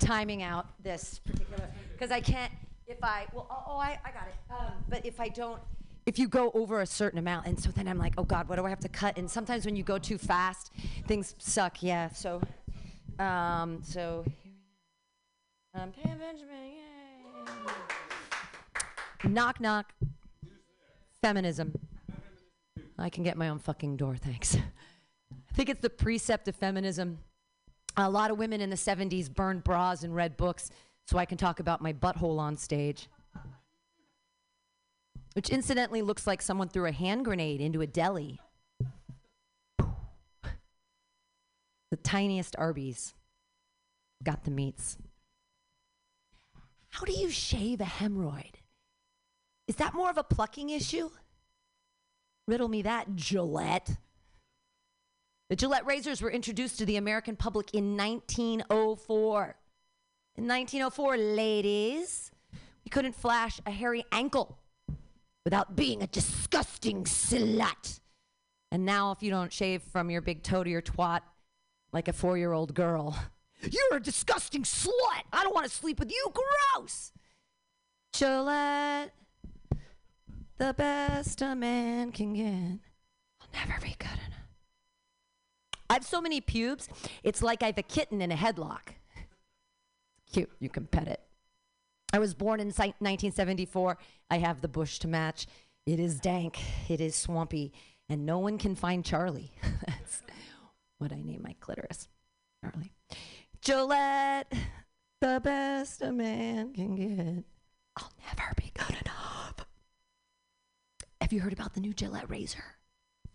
timing 0.00 0.42
out 0.42 0.66
this 0.82 1.20
particular 1.24 1.68
because 1.92 2.10
I 2.10 2.20
can't. 2.20 2.52
If 2.88 2.98
I 3.02 3.26
well, 3.32 3.46
oh, 3.48 3.74
oh 3.74 3.76
I, 3.76 4.00
I 4.04 4.10
got 4.10 4.26
it. 4.26 4.34
Um, 4.50 4.72
but 4.88 5.06
if 5.06 5.20
I 5.20 5.28
don't, 5.28 5.60
if 6.06 6.20
you 6.20 6.28
go 6.28 6.52
over 6.54 6.80
a 6.80 6.86
certain 6.86 7.18
amount, 7.18 7.46
and 7.46 7.58
so 7.58 7.70
then 7.70 7.88
I'm 7.88 7.98
like, 7.98 8.14
oh 8.16 8.22
God, 8.22 8.48
what 8.48 8.56
do 8.56 8.64
I 8.64 8.70
have 8.70 8.80
to 8.80 8.88
cut? 8.88 9.18
And 9.18 9.28
sometimes 9.28 9.66
when 9.66 9.74
you 9.74 9.82
go 9.82 9.98
too 9.98 10.18
fast, 10.18 10.70
things 11.08 11.34
suck. 11.38 11.82
Yeah. 11.82 12.08
So, 12.10 12.40
um, 13.18 13.80
so 13.82 14.24
here 14.24 14.52
we 15.74 15.80
are. 15.80 15.82
Um, 15.82 15.92
Pam 15.92 16.18
Benjamin. 16.18 16.72
Yay. 19.24 19.28
Knock 19.28 19.60
knock. 19.60 19.92
Feminism. 21.20 21.76
I 22.98 23.10
can 23.10 23.24
get 23.24 23.36
my 23.36 23.48
own 23.48 23.58
fucking 23.58 23.96
door, 23.96 24.16
thanks. 24.16 24.56
I 24.56 25.54
think 25.54 25.68
it's 25.68 25.80
the 25.80 25.90
precept 25.90 26.46
of 26.46 26.54
feminism. 26.54 27.18
A 27.96 28.08
lot 28.08 28.30
of 28.30 28.38
women 28.38 28.60
in 28.60 28.70
the 28.70 28.76
70s 28.76 29.32
burned 29.32 29.64
bras 29.64 30.04
and 30.04 30.14
read 30.14 30.36
books 30.36 30.70
so 31.06 31.18
I 31.18 31.24
can 31.24 31.36
talk 31.36 31.60
about 31.60 31.82
my 31.82 31.92
butthole 31.92 32.38
on 32.38 32.56
stage. 32.56 33.08
Which 35.36 35.50
incidentally 35.50 36.00
looks 36.00 36.26
like 36.26 36.40
someone 36.40 36.66
threw 36.66 36.86
a 36.86 36.92
hand 36.92 37.22
grenade 37.22 37.60
into 37.60 37.82
a 37.82 37.86
deli. 37.86 38.40
The 41.90 41.98
tiniest 42.02 42.56
Arby's 42.56 43.12
got 44.24 44.44
the 44.44 44.50
meats. 44.50 44.96
How 46.88 47.04
do 47.04 47.12
you 47.12 47.28
shave 47.28 47.82
a 47.82 47.84
hemorrhoid? 47.84 48.54
Is 49.68 49.76
that 49.76 49.92
more 49.92 50.08
of 50.08 50.16
a 50.16 50.24
plucking 50.24 50.70
issue? 50.70 51.10
Riddle 52.48 52.68
me 52.68 52.80
that, 52.80 53.14
Gillette. 53.14 53.98
The 55.50 55.56
Gillette 55.56 55.84
razors 55.84 56.22
were 56.22 56.30
introduced 56.30 56.78
to 56.78 56.86
the 56.86 56.96
American 56.96 57.36
public 57.36 57.74
in 57.74 57.94
1904. 57.94 59.54
In 60.36 60.48
1904, 60.48 61.18
ladies, 61.18 62.30
we 62.86 62.88
couldn't 62.88 63.14
flash 63.14 63.60
a 63.66 63.70
hairy 63.70 64.02
ankle 64.10 64.56
without 65.46 65.76
being 65.76 66.02
a 66.02 66.08
disgusting 66.08 67.04
slut. 67.04 68.00
And 68.72 68.84
now, 68.84 69.12
if 69.12 69.22
you 69.22 69.30
don't 69.30 69.52
shave 69.52 69.80
from 69.80 70.10
your 70.10 70.20
big 70.20 70.42
toe 70.42 70.64
to 70.64 70.68
your 70.68 70.82
twat 70.82 71.20
like 71.92 72.08
a 72.08 72.12
four 72.12 72.36
year 72.36 72.52
old 72.52 72.74
girl, 72.74 73.16
you're 73.62 73.96
a 73.96 74.00
disgusting 74.00 74.64
slut. 74.64 75.22
I 75.32 75.44
don't 75.44 75.54
want 75.54 75.64
to 75.64 75.72
sleep 75.72 76.00
with 76.00 76.10
you. 76.10 76.32
Gross. 76.74 77.12
Gillette, 78.12 79.12
the 80.58 80.74
best 80.74 81.40
a 81.42 81.54
man 81.54 82.10
can 82.10 82.34
get. 82.34 82.80
I'll 83.40 83.66
never 83.68 83.80
be 83.80 83.94
good 84.00 84.08
enough. 84.08 84.48
I 85.88 85.92
have 85.94 86.04
so 86.04 86.20
many 86.20 86.40
pubes, 86.40 86.88
it's 87.22 87.40
like 87.40 87.62
I 87.62 87.66
have 87.66 87.78
a 87.78 87.84
kitten 87.84 88.20
in 88.20 88.32
a 88.32 88.36
headlock. 88.36 88.96
Cute. 90.32 90.50
You 90.58 90.70
can 90.70 90.86
pet 90.86 91.06
it. 91.06 91.20
I 92.12 92.18
was 92.18 92.34
born 92.34 92.60
in 92.60 92.68
1974. 92.68 93.98
I 94.30 94.38
have 94.38 94.60
the 94.60 94.68
bush 94.68 94.98
to 95.00 95.08
match. 95.08 95.46
It 95.86 96.00
is 96.00 96.18
dank, 96.18 96.58
it 96.90 97.00
is 97.00 97.14
swampy, 97.14 97.72
and 98.08 98.26
no 98.26 98.38
one 98.38 98.58
can 98.58 98.74
find 98.74 99.04
Charlie. 99.04 99.52
That's 99.86 100.22
what 100.98 101.12
I 101.12 101.20
name 101.20 101.42
my 101.42 101.54
clitoris. 101.60 102.08
Charlie. 102.62 102.92
Gillette, 103.60 104.52
the 105.20 105.40
best 105.42 106.02
a 106.02 106.12
man 106.12 106.72
can 106.72 106.94
get. 106.96 107.44
I'll 107.96 108.12
never 108.26 108.52
be 108.56 108.72
good 108.74 108.96
enough. 109.04 109.66
Have 111.20 111.32
you 111.32 111.40
heard 111.40 111.52
about 111.52 111.74
the 111.74 111.80
new 111.80 111.92
Gillette 111.92 112.28
razor? 112.28 112.64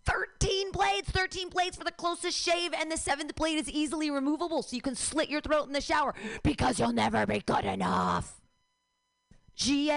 13 0.04 0.72
blades, 0.72 1.08
13 1.10 1.48
blades 1.48 1.76
for 1.76 1.84
the 1.84 1.90
closest 1.92 2.36
shave, 2.38 2.72
and 2.74 2.90
the 2.90 2.96
seventh 2.96 3.34
blade 3.34 3.58
is 3.58 3.70
easily 3.70 4.10
removable 4.10 4.62
so 4.62 4.74
you 4.74 4.82
can 4.82 4.94
slit 4.94 5.28
your 5.28 5.40
throat 5.40 5.66
in 5.66 5.72
the 5.72 5.80
shower 5.80 6.14
because 6.42 6.78
you'll 6.78 6.92
never 6.92 7.24
be 7.24 7.40
good 7.40 7.64
enough. 7.64 8.41
J'y 9.56 9.90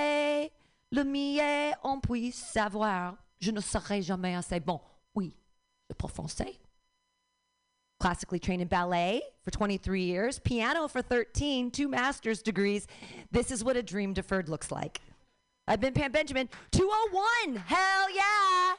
le 0.91 1.03
mien, 1.03 1.73
on 1.83 1.99
puisse 1.99 2.35
savoir. 2.35 3.17
Je 3.39 3.51
ne 3.51 3.59
serai 3.59 4.01
jamais 4.01 4.35
assez 4.35 4.59
bon. 4.59 4.79
Oui, 5.13 5.33
je 5.89 5.95
parle. 5.95 6.27
Classically 7.99 8.39
trained 8.39 8.61
in 8.61 8.67
ballet 8.67 9.21
for 9.43 9.51
23 9.51 10.01
years, 10.01 10.39
piano 10.39 10.87
for 10.87 11.01
13, 11.01 11.71
two 11.71 11.87
master's 11.87 12.41
degrees. 12.41 12.87
This 13.31 13.51
is 13.51 13.63
what 13.63 13.77
a 13.77 13.83
dream 13.83 14.13
deferred 14.13 14.49
looks 14.49 14.71
like. 14.71 14.99
I've 15.67 15.79
been 15.79 15.93
Pam 15.93 16.11
Benjamin, 16.11 16.49
201. 16.71 17.55
Hell 17.65 18.13
yeah. 18.13 18.73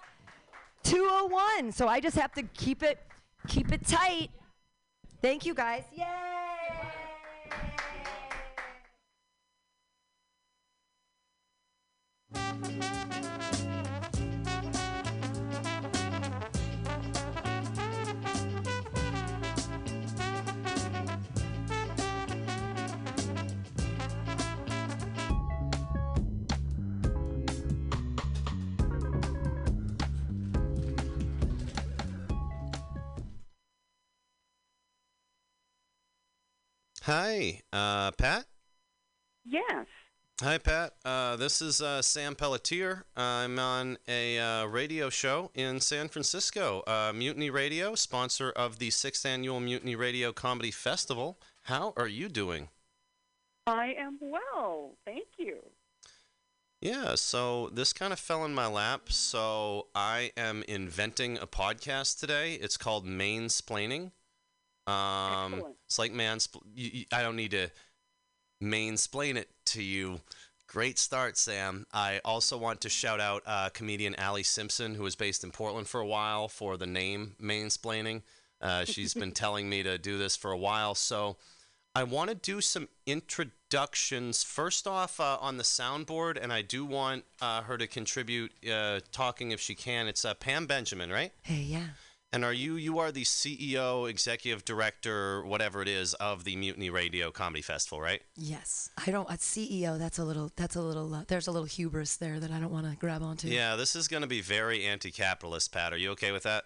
201. 0.84 1.72
So 1.72 1.88
I 1.88 2.00
just 2.00 2.16
have 2.16 2.32
to 2.34 2.42
keep 2.42 2.82
it 2.82 2.98
keep 3.48 3.72
it 3.72 3.86
tight. 3.86 4.30
Thank 5.22 5.46
you 5.46 5.54
guys. 5.54 5.84
Yay! 5.96 6.35
Hi, 37.06 37.60
uh, 37.72 38.10
Pat. 38.18 38.46
Yes. 39.44 39.86
Hi, 40.42 40.58
Pat. 40.58 40.92
Uh, 41.02 41.36
this 41.36 41.62
is 41.62 41.80
uh, 41.80 42.02
Sam 42.02 42.34
Pelletier. 42.34 43.06
I'm 43.16 43.58
on 43.58 43.96
a 44.06 44.38
uh, 44.38 44.66
radio 44.66 45.08
show 45.08 45.50
in 45.54 45.80
San 45.80 46.08
Francisco, 46.08 46.82
uh, 46.86 47.10
Mutiny 47.14 47.48
Radio, 47.48 47.94
sponsor 47.94 48.50
of 48.50 48.78
the 48.78 48.90
sixth 48.90 49.24
annual 49.24 49.60
Mutiny 49.60 49.96
Radio 49.96 50.32
Comedy 50.34 50.70
Festival. 50.70 51.38
How 51.62 51.94
are 51.96 52.06
you 52.06 52.28
doing? 52.28 52.68
I 53.66 53.94
am 53.98 54.18
well. 54.20 54.98
Thank 55.06 55.24
you. 55.38 55.56
Yeah, 56.82 57.14
so 57.14 57.70
this 57.72 57.94
kind 57.94 58.12
of 58.12 58.20
fell 58.20 58.44
in 58.44 58.52
my 58.52 58.66
lap. 58.66 59.10
So 59.10 59.86
I 59.94 60.32
am 60.36 60.62
inventing 60.68 61.38
a 61.38 61.46
podcast 61.46 62.20
today. 62.20 62.56
It's 62.56 62.76
called 62.76 63.06
Mainsplaining. 63.06 64.10
Um, 64.86 65.54
Excellent. 65.54 65.76
it's 65.86 65.98
like 65.98 66.12
manspl- 66.12 67.06
I 67.10 67.22
don't 67.22 67.36
need 67.36 67.52
to 67.52 67.70
mainsplain 68.62 69.36
it 69.36 69.48
to 69.66 69.82
you. 69.82 70.20
Great 70.66 70.98
start, 70.98 71.36
Sam. 71.36 71.86
I 71.92 72.20
also 72.24 72.58
want 72.58 72.80
to 72.82 72.88
shout 72.88 73.20
out 73.20 73.42
uh, 73.46 73.68
comedian 73.70 74.14
Allie 74.16 74.42
Simpson, 74.42 74.94
who 74.94 75.04
was 75.04 75.14
based 75.14 75.44
in 75.44 75.50
Portland 75.52 75.88
for 75.88 76.00
a 76.00 76.06
while, 76.06 76.48
for 76.48 76.76
the 76.76 76.86
name 76.86 77.36
Mainsplaining. 77.40 78.22
Uh, 78.60 78.84
she's 78.84 79.14
been 79.14 79.32
telling 79.32 79.68
me 79.68 79.82
to 79.82 79.96
do 79.96 80.18
this 80.18 80.36
for 80.36 80.50
a 80.50 80.58
while. 80.58 80.94
So 80.94 81.36
I 81.94 82.02
want 82.02 82.28
to 82.28 82.34
do 82.34 82.60
some 82.60 82.88
introductions. 83.06 84.42
First 84.42 84.86
off, 84.86 85.18
uh, 85.20 85.38
on 85.40 85.56
the 85.56 85.62
soundboard, 85.62 86.36
and 86.38 86.52
I 86.52 86.60
do 86.60 86.84
want 86.84 87.24
uh, 87.40 87.62
her 87.62 87.78
to 87.78 87.86
contribute 87.86 88.52
uh, 88.70 89.00
talking 89.12 89.52
if 89.52 89.60
she 89.60 89.74
can. 89.74 90.06
It's 90.06 90.24
uh, 90.24 90.34
Pam 90.34 90.66
Benjamin, 90.66 91.10
right? 91.10 91.32
Hey, 91.42 91.62
yeah. 91.62 91.86
And 92.32 92.44
are 92.44 92.52
you 92.52 92.76
you 92.76 92.98
are 92.98 93.12
the 93.12 93.22
CEO, 93.22 94.08
executive 94.10 94.64
director, 94.64 95.44
whatever 95.46 95.80
it 95.80 95.88
is, 95.88 96.12
of 96.14 96.44
the 96.44 96.56
Mutiny 96.56 96.90
Radio 96.90 97.30
Comedy 97.30 97.62
Festival, 97.62 98.00
right? 98.00 98.20
Yes. 98.34 98.90
I 99.06 99.10
don't 99.10 99.30
a 99.30 99.34
CEO, 99.34 99.98
that's 99.98 100.18
a 100.18 100.24
little 100.24 100.50
that's 100.56 100.76
a 100.76 100.82
little 100.82 101.14
uh, 101.14 101.24
there's 101.28 101.46
a 101.46 101.52
little 101.52 101.66
hubris 101.66 102.16
there 102.16 102.40
that 102.40 102.50
I 102.50 102.58
don't 102.58 102.72
want 102.72 102.90
to 102.90 102.96
grab 102.96 103.22
onto. 103.22 103.48
Yeah, 103.48 103.76
this 103.76 103.94
is 103.94 104.08
going 104.08 104.22
to 104.22 104.26
be 104.26 104.40
very 104.40 104.84
anti-capitalist, 104.84 105.72
Pat. 105.72 105.92
Are 105.92 105.96
you 105.96 106.10
okay 106.10 106.32
with 106.32 106.42
that? 106.42 106.64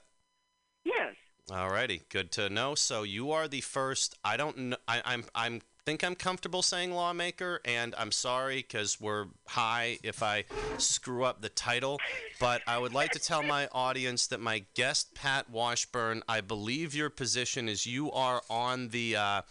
Yes. 0.85 1.15
Alrighty, 1.49 2.03
good 2.09 2.31
to 2.33 2.49
know. 2.49 2.75
So 2.75 3.03
you 3.03 3.33
are 3.33 3.49
the 3.49 3.61
first. 3.61 4.17
I 4.25 4.37
don't. 4.37 4.75
I, 4.87 5.03
I'm 5.05 5.25
I'm 5.35 5.61
think 5.85 6.05
I'm 6.05 6.15
comfortable 6.15 6.63
saying 6.63 6.93
lawmaker, 6.93 7.61
and 7.65 7.95
I'm 7.99 8.13
sorry 8.13 8.57
because 8.57 9.01
we're 9.01 9.27
high 9.49 9.99
if 10.03 10.23
I 10.23 10.45
screw 10.79 11.25
up 11.25 11.41
the 11.41 11.49
title. 11.49 11.99
But 12.39 12.63
I 12.67 12.79
would 12.79 12.95
like 12.95 13.11
to 13.13 13.19
tell 13.19 13.43
my 13.43 13.69
audience 13.73 14.27
that 14.29 14.41
my 14.41 14.65
guest 14.75 15.15
Pat 15.15 15.51
Washburn, 15.51 16.23
I 16.29 16.41
believe 16.41 16.95
your 16.95 17.11
position 17.11 17.69
is 17.69 17.87
you 17.87 18.13
are 18.13 18.43
on 18.49 18.89
the 18.89 19.17
uh, 19.17 19.43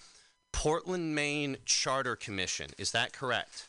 Portland, 0.52 1.16
Maine 1.16 1.58
Charter 1.66 2.16
Commission. 2.16 2.70
Is 2.78 2.92
that 2.92 3.12
correct? 3.12 3.68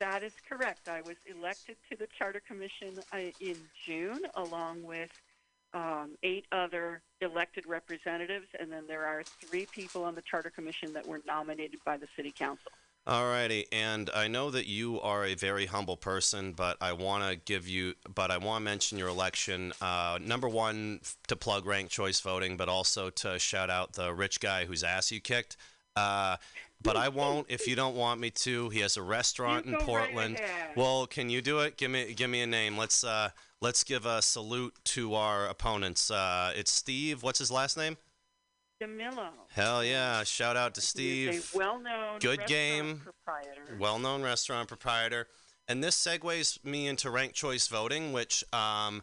That 0.00 0.22
is 0.22 0.34
correct. 0.48 0.88
I 0.88 1.00
was 1.00 1.16
elected 1.26 1.76
to 1.90 1.96
the 1.96 2.06
Charter 2.18 2.42
Commission 2.46 2.98
uh, 3.12 3.18
in 3.40 3.56
June, 3.86 4.20
along 4.34 4.82
with 4.82 5.10
um, 5.74 6.12
eight 6.22 6.46
other 6.52 7.02
elected 7.20 7.66
representatives, 7.66 8.46
and 8.58 8.70
then 8.70 8.84
there 8.86 9.04
are 9.04 9.22
three 9.24 9.66
people 9.66 10.04
on 10.04 10.14
the 10.14 10.22
Charter 10.22 10.50
Commission 10.50 10.92
that 10.92 11.06
were 11.06 11.20
nominated 11.26 11.80
by 11.84 11.96
the 11.96 12.06
City 12.16 12.32
Council. 12.36 12.70
All 13.06 13.26
righty, 13.26 13.66
and 13.70 14.08
I 14.14 14.28
know 14.28 14.50
that 14.50 14.66
you 14.66 14.98
are 15.02 15.26
a 15.26 15.34
very 15.34 15.66
humble 15.66 15.98
person, 15.98 16.52
but 16.52 16.78
I 16.80 16.94
want 16.94 17.28
to 17.28 17.36
give 17.36 17.68
you, 17.68 17.94
but 18.14 18.30
I 18.30 18.38
want 18.38 18.62
to 18.62 18.64
mention 18.64 18.96
your 18.96 19.08
election. 19.08 19.74
Uh, 19.78 20.18
number 20.22 20.48
one, 20.48 21.00
to 21.26 21.36
plug 21.36 21.66
ranked 21.66 21.92
choice 21.92 22.20
voting, 22.20 22.56
but 22.56 22.70
also 22.70 23.10
to 23.10 23.38
shout 23.38 23.68
out 23.68 23.92
the 23.92 24.14
rich 24.14 24.40
guy 24.40 24.64
whose 24.64 24.82
ass 24.82 25.12
you 25.12 25.20
kicked. 25.20 25.58
Uh, 25.94 26.36
but 26.84 26.96
I 26.96 27.08
won't 27.08 27.46
if 27.50 27.66
you 27.66 27.74
don't 27.74 27.96
want 27.96 28.20
me 28.20 28.30
to. 28.30 28.68
He 28.68 28.80
has 28.80 28.96
a 28.96 29.02
restaurant 29.02 29.66
in 29.66 29.72
go 29.72 29.78
right 29.78 29.86
Portland. 29.86 30.40
well, 30.76 31.06
can 31.06 31.28
you 31.30 31.42
do 31.42 31.58
it? 31.60 31.76
Give 31.76 31.90
me, 31.90 32.14
give 32.14 32.30
me 32.30 32.42
a 32.42 32.46
name. 32.46 32.78
Let's, 32.78 33.02
uh, 33.02 33.30
let's 33.60 33.82
give 33.82 34.06
a 34.06 34.22
salute 34.22 34.74
to 34.84 35.14
our 35.14 35.48
opponents. 35.48 36.10
Uh, 36.10 36.52
it's 36.54 36.70
Steve. 36.70 37.22
What's 37.22 37.40
his 37.40 37.50
last 37.50 37.76
name? 37.76 37.96
DiMillo. 38.82 39.28
Hell 39.52 39.84
yeah! 39.84 40.24
Shout 40.24 40.56
out 40.56 40.74
to 40.74 40.80
Steve. 40.80 41.50
well-known 41.54 42.14
restaurant 42.14 42.20
Good 42.20 42.46
game. 42.46 43.02
proprietor. 43.04 43.76
well-known 43.78 44.22
restaurant 44.22 44.68
proprietor. 44.68 45.28
And 45.68 45.82
this 45.82 45.96
segues 45.96 46.62
me 46.64 46.88
into 46.88 47.08
ranked 47.08 47.34
choice 47.34 47.68
voting, 47.68 48.12
which 48.12 48.44
um, 48.52 49.02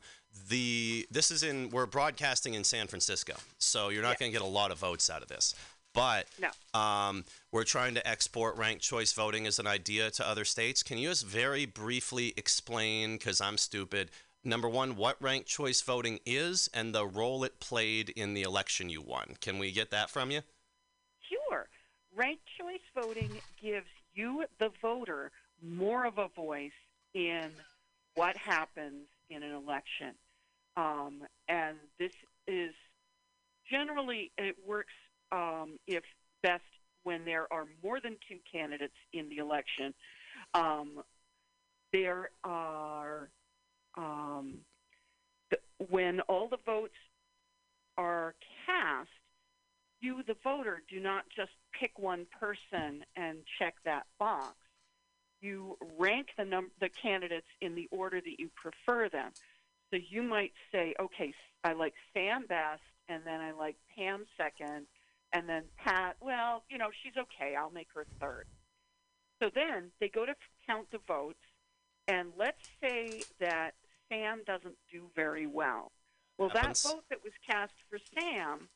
the 0.49 1.07
this 1.09 1.31
is 1.31 1.41
in 1.41 1.69
we're 1.69 1.85
broadcasting 1.85 2.53
in 2.53 2.63
San 2.63 2.87
Francisco, 2.87 3.33
so 3.57 3.89
you're 3.89 4.03
not 4.03 4.19
going 4.19 4.31
to 4.31 4.37
get 4.37 4.45
a 4.45 4.49
lot 4.49 4.71
of 4.71 4.77
votes 4.77 5.09
out 5.09 5.21
of 5.21 5.29
this. 5.29 5.55
But 5.93 6.27
No. 6.39 6.79
um, 6.79 7.25
we're 7.51 7.63
trying 7.63 7.95
to 7.95 8.07
export 8.07 8.57
ranked 8.57 8.83
choice 8.83 9.13
voting 9.13 9.45
as 9.45 9.59
an 9.59 9.67
idea 9.67 10.09
to 10.11 10.27
other 10.27 10.45
states. 10.45 10.83
Can 10.83 10.97
you 10.97 11.09
just 11.09 11.25
very 11.25 11.65
briefly 11.65 12.33
explain, 12.37 13.17
because 13.17 13.41
I'm 13.41 13.57
stupid, 13.57 14.09
number 14.43 14.69
one, 14.69 14.95
what 14.95 15.21
ranked 15.21 15.47
choice 15.47 15.81
voting 15.81 16.19
is 16.25 16.69
and 16.73 16.95
the 16.95 17.05
role 17.05 17.43
it 17.43 17.59
played 17.59 18.09
in 18.09 18.33
the 18.33 18.43
election 18.43 18.89
you 18.89 19.01
won? 19.01 19.35
Can 19.41 19.59
we 19.59 19.71
get 19.71 19.91
that 19.91 20.09
from 20.09 20.31
you? 20.31 20.41
Sure. 21.29 21.67
Ranked 22.15 22.45
choice 22.57 22.79
voting 22.95 23.31
gives 23.61 23.87
you, 24.13 24.45
the 24.59 24.69
voter, 24.81 25.31
more 25.61 26.05
of 26.05 26.17
a 26.17 26.27
voice 26.29 26.71
in 27.13 27.51
what 28.15 28.35
happens 28.35 29.07
in 29.29 29.43
an 29.43 29.51
election. 29.53 30.15
Um, 30.75 31.21
and 31.47 31.77
this 31.99 32.11
is 32.47 32.73
generally, 33.69 34.31
it 34.37 34.55
works 34.65 34.93
um, 35.31 35.77
if 35.87 36.03
best 36.43 36.63
when 37.03 37.25
there 37.25 37.51
are 37.51 37.65
more 37.83 37.99
than 37.99 38.15
two 38.27 38.37
candidates 38.51 38.93
in 39.13 39.29
the 39.29 39.37
election. 39.37 39.93
Um, 40.53 41.03
there 41.91 42.29
are, 42.43 43.29
um, 43.97 44.55
the, 45.49 45.57
when 45.89 46.21
all 46.21 46.47
the 46.47 46.57
votes 46.65 46.93
are 47.97 48.35
cast, 48.65 49.09
you, 49.99 50.21
the 50.27 50.35
voter, 50.43 50.81
do 50.89 50.99
not 50.99 51.23
just 51.35 51.51
pick 51.79 51.97
one 51.97 52.25
person 52.39 53.03
and 53.15 53.39
check 53.59 53.75
that 53.85 54.05
box. 54.19 54.55
You 55.41 55.77
rank 55.97 56.27
the 56.37 56.45
num- 56.45 56.71
the 56.79 56.89
candidates 56.89 57.47
in 57.61 57.75
the 57.75 57.87
order 57.91 58.21
that 58.21 58.39
you 58.39 58.49
prefer 58.55 59.09
them. 59.09 59.31
So 59.91 59.99
you 60.09 60.23
might 60.23 60.53
say, 60.71 60.93
okay, 60.99 61.33
I 61.63 61.73
like 61.73 61.93
Sam 62.13 62.45
best, 62.47 62.81
and 63.09 63.23
then 63.25 63.41
I 63.41 63.51
like 63.51 63.75
Pam 63.95 64.25
second, 64.37 64.85
and 65.33 65.47
then 65.47 65.63
Pat. 65.77 66.15
Well, 66.21 66.63
you 66.69 66.77
know, 66.77 66.89
she's 67.03 67.13
okay. 67.17 67.55
I'll 67.55 67.71
make 67.71 67.87
her 67.95 68.05
third. 68.19 68.45
So 69.41 69.49
then 69.53 69.91
they 69.99 70.09
go 70.09 70.25
to 70.25 70.33
count 70.67 70.87
the 70.91 70.99
votes, 71.07 71.39
and 72.07 72.29
let's 72.37 72.69
say 72.81 73.23
that 73.39 73.71
Sam 74.09 74.41
doesn't 74.45 74.77
do 74.91 75.09
very 75.15 75.47
well. 75.47 75.91
Well, 76.37 76.49
Happens. 76.49 76.83
that 76.83 76.89
vote 76.89 77.03
that 77.09 77.23
was 77.23 77.33
cast 77.47 77.73
for 77.89 77.99
Sam 78.13 78.67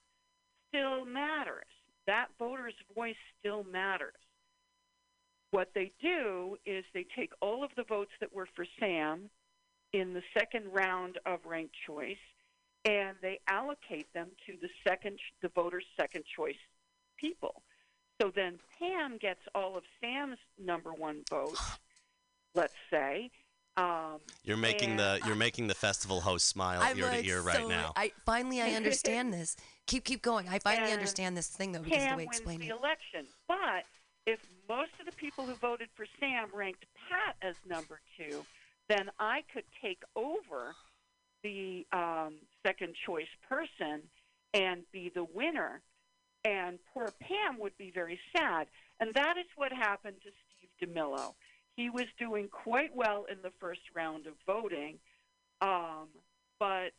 still 0.69 1.05
matters. 1.05 1.65
That 2.07 2.27
voter's 2.37 2.75
voice 2.95 3.15
still 3.39 3.63
matters. 3.63 4.13
What 5.51 5.69
they 5.73 5.91
do 6.01 6.57
is 6.65 6.83
they 6.93 7.05
take 7.15 7.31
all 7.41 7.63
of 7.63 7.71
the 7.77 7.83
votes 7.83 8.11
that 8.19 8.33
were 8.33 8.47
for 8.55 8.65
Sam 8.79 9.29
in 9.93 10.13
the 10.13 10.21
second 10.37 10.65
round 10.73 11.17
of 11.25 11.39
ranked 11.45 11.75
choice 11.87 12.17
and 12.85 13.15
they 13.21 13.39
allocate 13.47 14.11
them 14.13 14.29
to 14.45 14.53
the 14.61 14.69
second 14.87 15.19
the 15.41 15.49
voter's 15.49 15.85
second 15.99 16.23
choice 16.25 16.55
people. 17.17 17.63
So 18.21 18.31
then 18.33 18.59
Pam 18.79 19.17
gets 19.17 19.41
all 19.53 19.75
of 19.75 19.83
Sam's 19.99 20.37
number 20.63 20.93
one 20.93 21.23
votes, 21.29 21.77
let's 22.53 22.73
say. 22.89 23.29
Um, 23.77 24.19
You're 24.45 24.55
making 24.55 24.95
the 24.95 25.19
you're 25.25 25.35
making 25.35 25.67
the 25.67 25.75
festival 25.75 26.21
host 26.21 26.47
smile 26.47 26.79
I'm 26.81 26.97
ear 26.97 27.05
to 27.05 27.11
like, 27.11 27.25
ear 27.25 27.41
right 27.41 27.57
so- 27.57 27.67
now. 27.67 27.91
I 27.97 28.13
finally 28.25 28.61
I 28.61 28.71
understand 28.71 29.33
this. 29.33 29.57
Keep 29.87 30.03
keep 30.05 30.21
going. 30.23 30.47
I 30.49 30.57
finally 30.59 30.85
And 30.91 30.93
understand 30.93 31.37
this 31.37 31.47
thing 31.47 31.71
though 31.73 31.79
because 31.79 31.97
of 31.97 32.01
the 32.03 32.07
Pam 32.07 32.17
way 32.17 32.23
you 32.23 32.27
wins 32.29 32.37
explained 32.37 32.61
the 32.63 32.67
it. 32.69 32.71
election. 32.79 33.27
But 33.47 33.83
if 34.25 34.39
most 34.67 34.89
of 34.99 35.05
the 35.05 35.11
people 35.11 35.45
who 35.45 35.53
voted 35.55 35.89
for 35.93 36.07
Sam 36.19 36.47
ranked 36.53 36.85
Pat 37.07 37.35
as 37.43 37.55
number 37.67 37.99
two, 38.17 38.43
then 38.89 39.11
I 39.19 39.43
could 39.53 39.65
take 39.83 40.01
over 40.15 40.73
the 41.43 41.85
um, 41.91 42.35
second 42.65 42.95
choice 43.05 43.27
person 43.47 44.01
and 44.53 44.83
be 44.91 45.11
the 45.13 45.25
winner. 45.33 45.81
And 46.43 46.79
poor 46.93 47.09
Pam 47.19 47.59
would 47.59 47.77
be 47.77 47.91
very 47.93 48.19
sad. 48.35 48.67
And 48.99 49.13
that 49.15 49.35
is 49.37 49.45
what 49.55 49.71
happened 49.71 50.17
to 50.23 50.29
Steve 50.29 50.89
DiMillo. 50.89 51.33
He 51.75 51.89
was 51.89 52.05
doing 52.17 52.47
quite 52.47 52.95
well 52.95 53.25
in 53.29 53.37
the 53.41 53.51
first 53.59 53.81
round 53.93 54.27
of 54.27 54.33
voting, 54.47 54.97
um, 55.61 56.07
but 56.59 56.93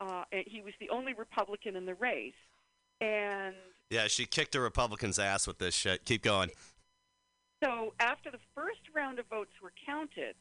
uh, 0.00 0.24
he 0.46 0.60
was 0.60 0.72
the 0.80 0.90
only 0.90 1.14
Republican 1.14 1.74
in 1.74 1.84
the 1.84 1.94
race. 1.94 2.32
And 3.00 3.56
Yeah, 3.90 4.06
she 4.06 4.26
kicked 4.26 4.54
a 4.54 4.60
Republican's 4.60 5.18
ass 5.18 5.46
with 5.46 5.58
this 5.58 5.74
shit. 5.74 6.04
Keep 6.04 6.22
going. 6.22 6.50
so 7.62 7.94
after 7.98 8.30
the 8.30 8.38
first 8.54 8.80
round 8.94 9.18
of 9.18 9.26
votes 9.26 9.52
were 9.60 9.72
counted, 9.84 10.36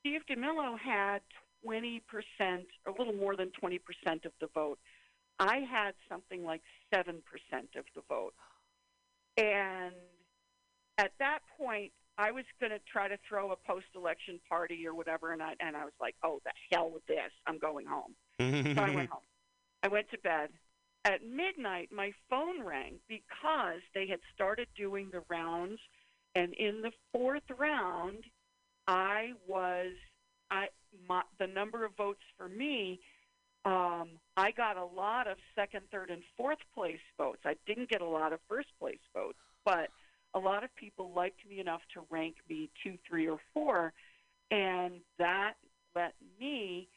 Steve 0.00 0.20
DiMillo 0.28 0.78
had 0.78 1.22
20%, 1.64 2.00
a 2.40 2.90
little 2.98 3.14
more 3.14 3.36
than 3.36 3.50
20% 3.62 3.78
of 4.24 4.32
the 4.40 4.48
vote. 4.54 4.78
I 5.38 5.58
had 5.70 5.92
something 6.08 6.44
like 6.44 6.62
7% 6.94 7.14
of 7.76 7.84
the 7.94 8.02
vote. 8.08 8.34
And 9.36 9.94
at 10.98 11.12
that 11.18 11.40
point, 11.58 11.92
I 12.18 12.32
was 12.32 12.44
going 12.58 12.72
to 12.72 12.80
try 12.90 13.08
to 13.08 13.18
throw 13.28 13.52
a 13.52 13.56
post 13.56 13.86
election 13.94 14.40
party 14.48 14.86
or 14.86 14.94
whatever, 14.94 15.32
and 15.32 15.42
I, 15.42 15.54
and 15.60 15.76
I 15.76 15.84
was 15.84 15.92
like, 16.00 16.14
oh, 16.22 16.40
the 16.44 16.52
hell 16.72 16.90
with 16.90 17.04
this. 17.06 17.30
I'm 17.46 17.58
going 17.58 17.86
home. 17.86 18.14
so 18.40 18.82
I 18.82 18.94
went 18.94 19.10
home. 19.12 19.22
I 19.82 19.88
went 19.88 20.10
to 20.10 20.18
bed. 20.18 20.48
At 21.04 21.20
midnight, 21.24 21.90
my 21.92 22.12
phone 22.28 22.64
rang 22.64 22.94
because 23.08 23.80
they 23.94 24.08
had 24.08 24.18
started 24.34 24.66
doing 24.76 25.10
the 25.12 25.22
rounds, 25.28 25.78
and 26.34 26.52
in 26.54 26.82
the 26.82 26.90
fourth 27.12 27.44
round, 27.56 28.24
I 28.88 29.32
was 29.46 29.92
I 30.50 30.66
my, 31.08 31.22
the 31.38 31.46
number 31.46 31.84
of 31.84 31.92
votes 31.96 32.22
for 32.36 32.48
me. 32.48 33.00
Um, 33.64 34.10
I 34.36 34.52
got 34.52 34.76
a 34.76 34.84
lot 34.84 35.26
of 35.26 35.38
second, 35.54 35.82
third, 35.90 36.10
and 36.10 36.22
fourth 36.36 36.58
place 36.74 37.00
votes. 37.18 37.40
I 37.44 37.56
didn't 37.66 37.88
get 37.90 38.00
a 38.00 38.06
lot 38.06 38.32
of 38.32 38.38
first 38.48 38.68
place 38.78 39.00
votes, 39.12 39.38
but 39.64 39.88
a 40.34 40.38
lot 40.38 40.62
of 40.62 40.74
people 40.76 41.10
liked 41.14 41.40
me 41.48 41.58
enough 41.58 41.80
to 41.94 42.02
rank 42.10 42.36
me 42.48 42.70
two, 42.82 42.96
three, 43.08 43.28
or 43.28 43.38
four, 43.52 43.92
and 44.50 45.00
that 45.18 45.54
let 45.94 46.14
me 46.38 46.88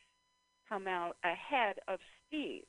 come 0.68 0.88
out 0.88 1.18
ahead 1.24 1.78
of 1.88 2.00
Steve. 2.28 2.66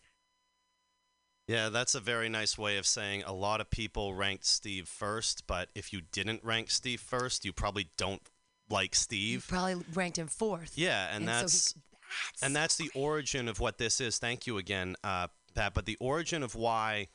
Yeah, 1.46 1.68
that's 1.68 1.96
a 1.96 2.00
very 2.00 2.28
nice 2.28 2.56
way 2.56 2.78
of 2.78 2.86
saying 2.86 3.24
a 3.26 3.32
lot 3.32 3.60
of 3.60 3.70
people 3.70 4.14
ranked 4.14 4.46
Steve 4.46 4.86
first, 4.86 5.48
but 5.48 5.68
if 5.74 5.92
you 5.92 6.00
didn't 6.12 6.44
rank 6.44 6.70
Steve 6.70 7.00
first, 7.00 7.44
you 7.44 7.52
probably 7.52 7.90
don't 7.96 8.22
like 8.70 8.94
Steve. 8.94 9.44
Probably 9.48 9.84
ranked 9.94 10.18
him 10.18 10.28
fourth. 10.28 10.72
Yeah, 10.76 11.08
and, 11.14 11.28
And 11.28 11.28
so 11.28 11.36
he- 11.36 11.42
that's 11.42 12.42
and 12.42 12.56
that's 12.56 12.76
the 12.76 12.90
origin 12.94 13.48
of 13.48 13.60
what 13.60 13.78
this 13.78 14.00
is. 14.00 14.18
Thank 14.18 14.46
you 14.46 14.58
again, 14.58 14.96
uh, 15.04 15.28
Pat. 15.54 15.74
But 15.74 15.86
the 15.86 15.96
origin 16.00 16.42
of 16.42 16.54
why 16.54 17.08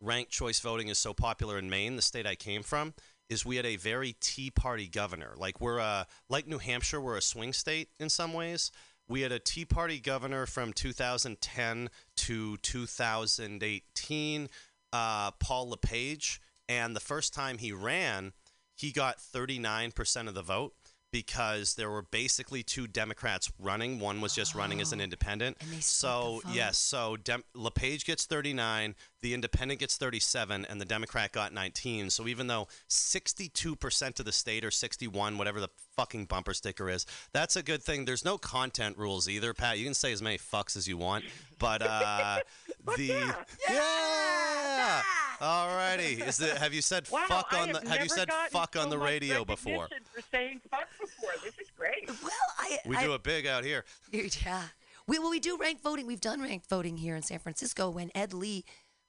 ranked 0.00 0.30
choice 0.32 0.60
voting 0.60 0.88
is 0.88 0.98
so 0.98 1.14
popular 1.14 1.58
in 1.58 1.70
Maine, 1.70 1.96
the 1.96 2.02
state 2.02 2.26
I 2.26 2.34
came 2.34 2.62
from, 2.62 2.92
is 3.30 3.46
we 3.46 3.56
had 3.56 3.64
a 3.64 3.76
very 3.76 4.14
Tea 4.20 4.50
Party 4.50 4.88
governor. 4.88 5.34
Like 5.36 5.60
we're 5.60 5.78
a 5.78 6.06
like 6.28 6.46
New 6.46 6.58
Hampshire, 6.58 7.00
we're 7.00 7.16
a 7.16 7.22
swing 7.22 7.52
state 7.54 7.88
in 7.98 8.08
some 8.10 8.32
ways. 8.34 8.70
We 9.08 9.20
had 9.22 9.32
a 9.32 9.38
Tea 9.38 9.64
Party 9.66 10.00
governor 10.00 10.46
from 10.46 10.72
2010 10.72 11.90
to 12.16 12.56
2018, 12.58 14.48
uh, 14.92 15.30
Paul 15.32 15.68
LePage, 15.70 16.40
and 16.68 16.96
the 16.96 17.00
first 17.00 17.34
time 17.34 17.58
he 17.58 17.72
ran, 17.72 18.32
he 18.74 18.92
got 18.92 19.18
39% 19.18 20.28
of 20.28 20.34
the 20.34 20.42
vote 20.42 20.74
because 21.12 21.76
there 21.76 21.88
were 21.90 22.02
basically 22.02 22.64
two 22.64 22.88
Democrats 22.88 23.52
running. 23.60 24.00
One 24.00 24.20
was 24.20 24.34
just 24.34 24.52
running 24.54 24.80
as 24.80 24.92
an 24.92 25.00
independent. 25.00 25.56
so 25.78 26.42
yes, 26.52 26.76
so 26.76 27.16
Dem- 27.16 27.44
LePage 27.54 28.04
gets 28.04 28.26
39, 28.26 28.96
the 29.24 29.32
independent 29.32 29.80
gets 29.80 29.96
37, 29.96 30.66
and 30.66 30.78
the 30.78 30.84
Democrat 30.84 31.32
got 31.32 31.50
19. 31.50 32.10
So 32.10 32.28
even 32.28 32.46
though 32.46 32.68
62% 32.90 34.20
of 34.20 34.26
the 34.26 34.32
state 34.32 34.66
or 34.66 34.70
61, 34.70 35.38
whatever 35.38 35.60
the 35.60 35.70
fucking 35.96 36.26
bumper 36.26 36.52
sticker 36.52 36.90
is, 36.90 37.06
that's 37.32 37.56
a 37.56 37.62
good 37.62 37.82
thing. 37.82 38.04
There's 38.04 38.22
no 38.22 38.36
content 38.36 38.98
rules 38.98 39.26
either, 39.26 39.54
Pat. 39.54 39.78
You 39.78 39.84
can 39.86 39.94
say 39.94 40.12
as 40.12 40.20
many 40.20 40.36
fucks 40.36 40.76
as 40.76 40.86
you 40.86 40.98
want, 40.98 41.24
but 41.58 41.80
uh, 41.80 42.40
the 42.98 43.34
yeah. 43.70 45.02
Alrighty, 45.40 46.20
is 46.26 46.42
it? 46.42 46.58
Have 46.58 46.74
you 46.74 46.82
said 46.82 47.08
Wow, 47.10 47.24
fuck 47.26 47.46
I 47.52 47.60
on 47.62 47.72
the? 47.72 47.78
have 47.80 47.88
Have 47.88 48.02
you 48.02 48.10
said 48.10 48.28
gotten 48.28 48.50
fuck 48.50 48.76
on 48.76 48.90
the 48.90 48.98
radio 48.98 49.42
before? 49.42 49.84
recognition 49.84 50.04
For 50.14 50.22
saying 50.30 50.60
fuck 50.70 50.88
before, 51.00 51.30
this 51.42 51.54
is 51.54 51.68
great. 51.78 52.08
Well, 52.22 52.30
I 52.58 52.78
We 52.84 52.98
do 52.98 53.14
it 53.14 53.22
big 53.22 53.46
out 53.46 53.64
here. 53.64 53.86
Yeah. 54.12 54.64
We, 55.06 55.18
well, 55.18 55.30
we 55.30 55.40
do 55.40 55.58
rank 55.58 55.82
voting. 55.82 56.06
We've 56.06 56.20
done 56.20 56.40
rank 56.40 56.62
voting 56.68 56.96
here 56.96 57.14
in 57.14 57.20
San 57.22 57.38
Francisco 57.38 57.90
when 57.90 58.10
Ed 58.14 58.32
Lee, 58.32 58.64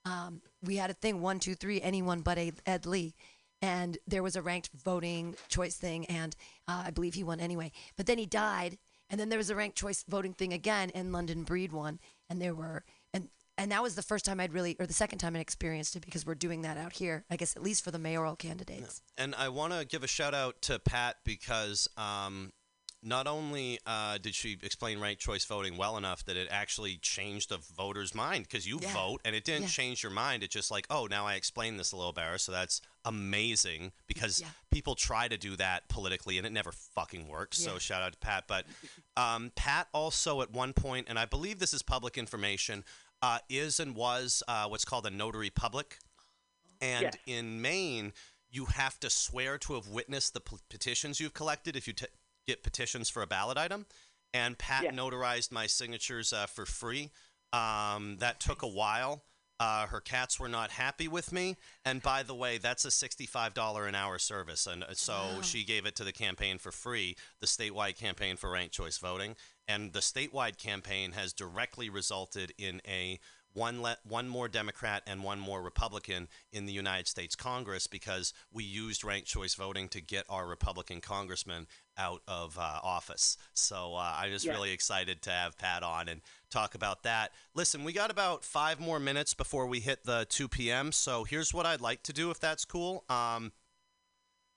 um, 0.05 0.41
we 0.61 0.77
had 0.77 0.89
a 0.89 0.93
thing 0.93 1.21
one, 1.21 1.39
two, 1.39 1.55
three, 1.55 1.81
anyone 1.81 2.21
but 2.21 2.37
Ed 2.65 2.85
Lee. 2.85 3.15
And 3.61 3.97
there 4.05 4.21
was 4.21 4.35
a 4.35 4.41
ranked 4.41 4.69
voting 4.75 5.35
choice 5.47 5.75
thing, 5.75 6.05
and 6.05 6.35
uh, 6.67 6.83
I 6.87 6.91
believe 6.91 7.15
he 7.15 7.23
won 7.23 7.39
anyway. 7.39 7.71
But 7.97 8.05
then 8.05 8.17
he 8.17 8.25
died, 8.25 8.77
and 9.09 9.19
then 9.19 9.29
there 9.29 9.39
was 9.39 9.49
a 9.49 9.55
ranked 9.55 9.77
choice 9.77 10.03
voting 10.07 10.33
thing 10.33 10.53
again, 10.53 10.91
and 10.93 11.11
London 11.11 11.43
Breed 11.43 11.71
won. 11.71 11.99
And 12.29 12.41
there 12.41 12.53
were, 12.53 12.83
and 13.13 13.29
and 13.57 13.71
that 13.71 13.81
was 13.81 13.95
the 13.95 14.03
first 14.03 14.25
time 14.25 14.39
I'd 14.39 14.53
really, 14.53 14.75
or 14.77 14.85
the 14.85 14.93
second 14.93 15.19
time 15.19 15.35
I'd 15.35 15.41
experienced 15.41 15.95
it 15.95 16.05
because 16.05 16.25
we're 16.25 16.35
doing 16.35 16.61
that 16.63 16.77
out 16.77 16.93
here. 16.93 17.23
I 17.31 17.37
guess 17.37 17.55
at 17.55 17.63
least 17.63 17.83
for 17.83 17.91
the 17.91 17.97
mayoral 17.97 18.35
candidates. 18.35 19.01
And 19.17 19.33
I 19.33 19.49
want 19.49 19.73
to 19.73 19.85
give 19.85 20.03
a 20.03 20.07
shout 20.07 20.33
out 20.33 20.61
to 20.63 20.77
Pat 20.77 21.15
because 21.23 21.87
um, 21.97 22.51
not 23.05 23.27
only 23.27 23.79
uh, 23.85 24.17
did 24.17 24.33
she 24.33 24.57
explain 24.63 24.99
ranked 24.99 25.21
choice 25.21 25.45
voting 25.45 25.77
well 25.77 25.95
enough 25.95 26.25
that 26.25 26.35
it 26.35 26.47
actually 26.49 26.97
changed 26.97 27.49
the 27.49 27.57
voter's 27.77 28.15
mind 28.15 28.43
because 28.45 28.67
you 28.67 28.79
Yeah. 28.81 28.91
vote 28.93 29.21
and 29.23 29.35
it 29.35 29.43
didn't 29.45 29.63
Yeah. 29.63 29.67
change 29.69 30.01
your 30.03 30.11
mind. 30.11 30.41
It's 30.41 30.53
just 30.53 30.71
like, 30.71 30.87
oh, 30.89 31.05
now 31.05 31.27
I 31.27 31.35
explained 31.35 31.79
this 31.79 31.91
a 31.91 31.95
little 31.95 32.13
better. 32.13 32.37
So 32.39 32.51
that's 32.51 32.81
amazing 33.05 33.91
because 34.07 34.41
Yeah. 34.41 34.49
people 34.71 34.95
try 34.95 35.27
to 35.27 35.37
do 35.37 35.55
that 35.55 35.87
politically 35.87 36.37
and 36.39 36.47
it 36.47 36.51
never 36.51 36.71
fucking 36.71 37.27
works. 37.27 37.59
So 37.59 37.77
shout 37.77 38.01
out 38.01 38.13
to 38.13 38.17
Pat. 38.17 38.45
But 38.47 38.65
um, 39.15 39.51
Pat 39.55 39.87
also 39.93 40.41
at 40.41 40.49
one 40.49 40.73
point, 40.73 41.05
and 41.07 41.19
I 41.19 41.25
believe 41.25 41.59
this 41.59 41.73
is 41.75 41.83
public 41.83 42.17
information, 42.17 42.83
uh, 43.21 43.39
is 43.49 43.79
and 43.79 43.95
was 43.95 44.41
uh, 44.47 44.67
what's 44.67 44.83
called 44.85 45.05
a 45.05 45.11
notary 45.11 45.51
public. 45.51 45.99
And 46.81 47.15
in 47.27 47.61
Maine, 47.61 48.13
you 48.49 48.65
have 48.65 48.99
to 49.01 49.09
swear 49.09 49.57
to 49.59 49.75
have 49.75 49.87
witnessed 49.89 50.33
the 50.33 50.41
p- 50.41 50.57
petitions 50.69 51.19
you've 51.19 51.33
collected 51.33 51.75
if 51.75 51.87
you 51.87 51.93
t- 51.93 52.05
get 52.45 52.63
petitions 52.63 53.09
for 53.09 53.21
a 53.21 53.27
ballot 53.27 53.57
item. 53.57 53.85
And 54.33 54.57
Pat 54.57 54.83
Yes. 54.83 54.93
notarized 54.93 55.51
my 55.51 55.67
signatures 55.67 56.33
uh, 56.33 56.45
for 56.45 56.65
free. 56.65 57.11
Um, 57.53 58.17
that 58.17 58.39
took 58.39 58.61
a 58.61 58.67
while. 58.67 59.23
Uh, 59.57 59.87
her 59.87 60.01
cats 60.01 60.37
were 60.37 60.49
not 60.49 60.71
happy 60.71 61.07
with 61.07 61.31
me. 61.31 61.55
And 61.85 62.01
by 62.01 62.23
the 62.23 62.35
way, 62.35 62.57
that's 62.57 62.83
a 62.83 62.89
$65 62.89 63.87
an 63.87 63.95
hour 63.95 64.19
service. 64.19 64.67
And 64.67 64.83
uh, 64.83 64.93
so 64.93 65.13
Wow. 65.13 65.41
she 65.41 65.63
gave 65.63 65.85
it 65.85 65.95
to 65.95 66.03
the 66.03 66.11
campaign 66.11 66.57
for 66.57 66.71
free, 66.73 67.15
the 67.39 67.47
statewide 67.47 67.95
campaign 67.95 68.35
for 68.35 68.49
ranked 68.51 68.73
choice 68.75 68.97
voting. 68.97 69.37
And 69.67 69.93
the 69.93 69.99
statewide 70.01 70.57
campaign 70.57 71.13
has 71.13 71.31
directly 71.31 71.89
resulted 71.89 72.51
in 72.57 72.81
a 72.85 73.19
one 73.53 73.81
le- 73.81 73.97
one 74.03 74.27
more 74.27 74.49
Democrat 74.49 75.01
and 75.07 75.23
one 75.23 75.39
more 75.39 75.61
Republican 75.61 76.27
in 76.51 76.65
the 76.65 76.73
United 76.73 77.07
States 77.07 77.37
Congress 77.37 77.87
because 77.87 78.33
we 78.51 78.65
used 78.65 79.05
ranked 79.05 79.29
choice 79.29 79.55
voting 79.55 79.87
to 79.87 80.01
get 80.01 80.25
our 80.27 80.45
Republican 80.45 80.99
congressman 80.99 81.65
out 81.97 82.21
of 82.27 82.57
uh, 82.57 82.79
office. 82.83 83.37
So 83.53 83.95
uh, 83.95 84.13
I'm 84.17 84.31
just 84.31 84.45
Yeah. 84.45 84.53
really 84.53 84.71
excited 84.71 85.21
to 85.23 85.29
have 85.31 85.57
Pat 85.57 85.83
on 85.83 86.07
and 86.09 86.21
talk 86.49 86.75
about 86.75 87.03
that. 87.03 87.31
Listen, 87.53 87.83
we 87.83 87.93
got 87.93 88.11
about 88.11 88.43
five 88.43 88.79
more 88.79 88.99
minutes 88.99 89.33
before 89.33 89.67
we 89.67 89.79
hit 89.79 90.03
the 90.05 90.25
2 90.29 90.47
p.m. 90.47 90.91
So 90.91 91.23
here's 91.23 91.53
what 91.53 91.65
I'd 91.65 91.81
like 91.81 92.03
to 92.03 92.13
do 92.13 92.31
if 92.31 92.39
that's 92.39 92.65
cool. 92.65 93.03
Um, 93.09 93.51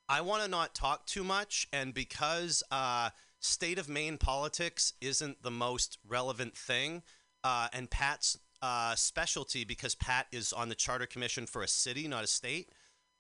I 0.09 0.21
want 0.23 0.43
to 0.43 0.49
not 0.49 0.75
talk 0.75 1.07
too 1.07 1.23
much, 1.23 1.69
and 1.73 1.93
because 1.93 2.63
uh, 2.71 3.11
state 3.41 3.79
of 3.79 3.89
Maine 3.89 4.17
politics 4.17 4.95
isn't 5.01 5.43
the 5.43 5.51
most 5.51 5.99
relevant 6.07 6.57
thing, 6.57 7.03
uh, 7.45 7.69
and 7.73 7.91
Pat's 7.91 8.39
uh, 8.63 8.95
specialty, 8.95 9.65
because 9.65 9.95
Pat 9.95 10.27
is 10.33 10.53
on 10.53 10.71
the 10.71 10.75
charter 10.75 11.07
commission 11.07 11.47
for 11.47 11.63
a 11.63 11.69
city, 11.69 12.09
not 12.09 12.25
a 12.25 12.27
state. 12.27 12.71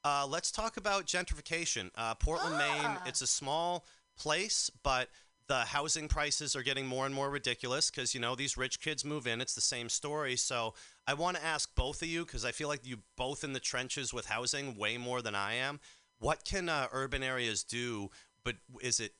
Uh, 0.03 0.27
let's 0.29 0.51
talk 0.51 0.77
about 0.77 1.05
gentrification. 1.07 1.91
Uh, 1.95 2.15
Portland, 2.15 2.57
Maine. 2.57 2.97
It's 3.05 3.21
a 3.21 3.27
small 3.27 3.85
place, 4.19 4.71
but 4.83 5.09
the 5.49 5.61
housing 5.61 6.09
prices 6.09 6.55
are 6.55 6.63
getting 6.63 6.87
more 6.87 7.07
and 7.07 7.15
more 7.15 7.31
ridiculous 7.31 7.91
because 7.91 8.15
you 8.15 8.21
know 8.21 8.35
these 8.35 8.57
rich 8.57 8.81
kids 8.81 9.05
move 9.05 9.27
in. 9.27 9.41
It's 9.41 9.55
the 9.55 9.61
same 9.61 9.89
story. 9.89 10.37
So 10.37 10.75
I 11.07 11.15
want 11.15 11.39
to 11.39 11.45
ask 11.45 11.75
both 11.75 12.03
of 12.03 12.09
you 12.09 12.25
because 12.25 12.45
I 12.45 12.53
feel 12.53 12.69
like 12.69 12.87
you 12.87 12.99
both 13.17 13.45
in 13.45 13.55
the 13.55 13.61
trenches 13.61 14.13
with 14.13 14.27
housing 14.27 14.77
way 14.77 14.99
more 14.99 15.23
than 15.23 15.35
I 15.35 15.55
am. 15.55 15.81
What 16.19 16.45
can 16.45 16.69
uh, 16.69 16.89
urban 16.93 17.23
areas 17.23 17.65
do? 17.65 18.11
But 18.45 18.57
is 18.83 19.01
it 19.01 19.13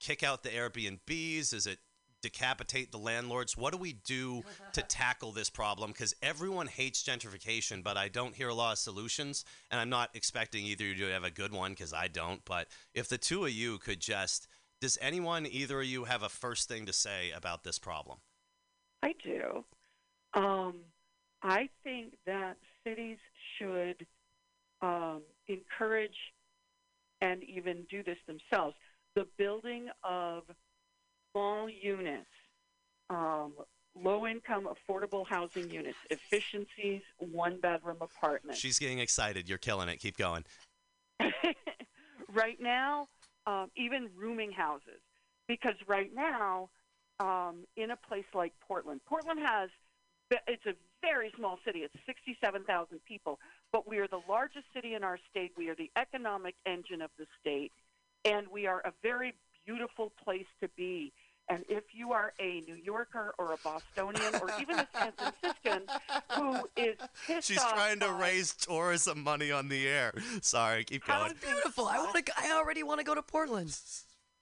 kick 0.00 0.22
out 0.22 0.42
the 0.42 0.50
Airbnbs? 0.50 1.54
Is 1.54 1.66
it 1.66 1.78
decapitate 2.24 2.90
the 2.90 2.98
landlords? 2.98 3.56
What 3.56 3.72
do 3.72 3.78
we 3.78 3.92
do 3.92 4.42
to 4.72 4.82
tackle 4.88 5.30
this 5.30 5.50
problem? 5.50 5.92
Because 5.92 6.14
everyone 6.22 6.66
hates 6.66 7.02
gentrification, 7.02 7.84
but 7.84 7.96
I 7.98 8.08
don't 8.08 8.34
hear 8.34 8.48
a 8.48 8.54
lot 8.54 8.72
of 8.72 8.78
solutions. 8.78 9.44
And 9.70 9.78
I'm 9.78 9.90
not 9.90 10.10
expecting 10.14 10.64
either 10.64 10.84
of 10.84 10.98
you 10.98 11.06
to 11.06 11.12
have 11.12 11.24
a 11.24 11.30
good 11.30 11.52
one 11.52 11.72
because 11.72 11.92
I 11.92 12.08
don't. 12.08 12.42
But 12.46 12.68
if 12.94 13.08
the 13.08 13.18
two 13.18 13.44
of 13.44 13.50
you 13.50 13.78
could 13.78 14.00
just, 14.00 14.48
does 14.80 14.96
anyone, 15.00 15.46
either 15.46 15.80
of 15.80 15.86
you, 15.86 16.04
have 16.04 16.22
a 16.22 16.30
first 16.30 16.66
thing 16.66 16.86
to 16.86 16.92
say 16.92 17.30
about 17.30 17.62
this 17.62 17.78
problem? 17.78 18.18
I 19.02 19.14
do. 19.22 19.64
Um, 20.32 20.76
I 21.42 21.68
think 21.84 22.14
that 22.24 22.56
cities 22.86 23.18
should 23.58 24.06
um, 24.80 25.20
encourage 25.46 26.16
and 27.20 27.42
even 27.44 27.84
do 27.90 28.02
this 28.02 28.18
themselves 28.26 28.74
the 29.14 29.26
building 29.38 29.88
of 30.02 30.42
small 31.34 31.68
units, 31.68 32.30
um, 33.10 33.52
low 34.00 34.26
income, 34.26 34.68
affordable 34.68 35.26
housing 35.26 35.68
units, 35.70 35.98
efficiencies, 36.10 37.02
one 37.18 37.58
bedroom 37.60 37.98
apartments. 38.00 38.60
She's 38.60 38.78
getting 38.78 39.00
excited. 39.00 39.48
You're 39.48 39.58
killing 39.58 39.88
it. 39.88 39.98
Keep 39.98 40.16
going. 40.16 40.44
right 42.32 42.60
now, 42.60 43.08
um, 43.46 43.70
even 43.76 44.08
rooming 44.16 44.52
houses, 44.52 45.00
because 45.48 45.74
right 45.86 46.10
now, 46.14 46.70
um, 47.20 47.64
in 47.76 47.90
a 47.90 47.96
place 47.96 48.24
like 48.34 48.52
Portland, 48.66 49.00
Portland 49.06 49.40
has 49.40 49.70
it's 50.48 50.66
a 50.66 50.72
very 51.02 51.30
small 51.36 51.58
city. 51.64 51.80
It's 51.80 51.94
67,000 52.06 52.98
people, 53.06 53.38
but 53.72 53.86
we 53.86 53.98
are 53.98 54.08
the 54.08 54.20
largest 54.28 54.64
city 54.74 54.94
in 54.94 55.04
our 55.04 55.18
state. 55.30 55.52
We 55.56 55.68
are 55.68 55.74
the 55.74 55.90
economic 55.96 56.54
engine 56.66 57.02
of 57.02 57.10
the 57.18 57.26
state, 57.40 57.72
and 58.24 58.48
we 58.48 58.66
are 58.66 58.80
a 58.84 58.92
very 59.02 59.34
beautiful 59.66 60.12
place 60.22 60.46
to 60.60 60.68
be. 60.76 61.12
And 61.48 61.64
if 61.68 61.84
you 61.92 62.12
are 62.12 62.32
a 62.40 62.60
New 62.62 62.74
Yorker 62.76 63.34
or 63.38 63.52
a 63.52 63.56
Bostonian 63.62 64.34
or 64.40 64.50
even 64.60 64.78
a 64.78 64.88
San 64.94 65.12
Franciscan 65.12 65.82
who 66.36 66.68
is 66.76 66.96
pissed 67.26 67.48
She's 67.48 67.58
off 67.58 67.74
trying 67.74 68.00
to 68.00 68.06
by- 68.08 68.20
raise 68.20 68.54
tourism 68.54 69.22
money 69.22 69.52
on 69.52 69.68
the 69.68 69.86
air. 69.86 70.14
Sorry, 70.40 70.84
keep 70.84 71.06
going. 71.06 71.34
Beautiful. 71.42 71.86
I 71.86 71.98
want 71.98 72.24
to. 72.24 72.32
I 72.38 72.52
already 72.52 72.82
want 72.82 73.00
to 73.00 73.04
go 73.04 73.14
to 73.14 73.22
Portland. 73.22 73.78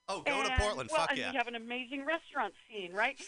Oh, 0.09 0.23
go 0.23 0.43
to 0.43 0.51
Portland. 0.59 0.91
Well, 0.93 1.01
Fuck 1.01 1.11
and 1.11 1.19
yeah. 1.19 1.33
you 1.33 1.39
have 1.39 1.49
an 1.49 1.55
amazing 1.57 2.05
restaurant 2.05 2.55
scene, 2.69 2.93
right? 2.93 3.19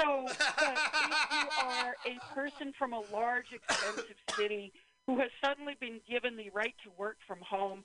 So, 0.00 0.26
if 0.26 0.38
you 0.38 1.64
are 1.66 1.94
a 2.06 2.34
person 2.34 2.72
from 2.78 2.92
a 2.94 3.02
large, 3.12 3.46
expensive 3.52 4.16
city 4.36 4.72
who 5.06 5.18
has 5.18 5.30
suddenly 5.44 5.74
been 5.80 6.00
given 6.08 6.36
the 6.36 6.50
right 6.54 6.74
to 6.84 6.90
work 6.96 7.18
from 7.26 7.38
home, 7.40 7.84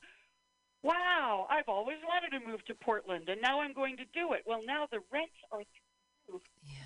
wow, 0.86 1.48
I've 1.50 1.68
always 1.68 1.98
wanted 2.08 2.38
to 2.40 2.48
move 2.48 2.64
to 2.66 2.76
Portland, 2.76 3.28
and 3.28 3.42
now 3.42 3.60
I'm 3.60 3.74
going 3.74 3.98
to 3.98 4.04
do 4.14 4.34
it. 4.34 4.44
Well, 4.46 4.62
now 4.66 4.88
the 4.92 5.00
rents 5.12 5.34
are 5.52 5.60
through 5.60 6.34
roof, 6.36 6.42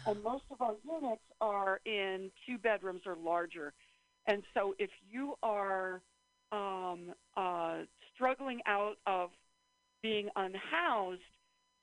and 0.07 0.23
most 0.23 0.43
of 0.51 0.61
our 0.61 0.75
units 0.85 1.21
are 1.41 1.81
in 1.85 2.31
two 2.47 2.57
bedrooms 2.57 3.01
or 3.05 3.17
larger. 3.21 3.73
And 4.25 4.43
so, 4.53 4.73
if 4.79 4.89
you 5.09 5.35
are 5.43 6.01
um, 6.51 7.13
uh, 7.35 7.79
struggling 8.15 8.61
out 8.65 8.95
of 9.05 9.31
being 10.01 10.29
unhoused, 10.35 11.21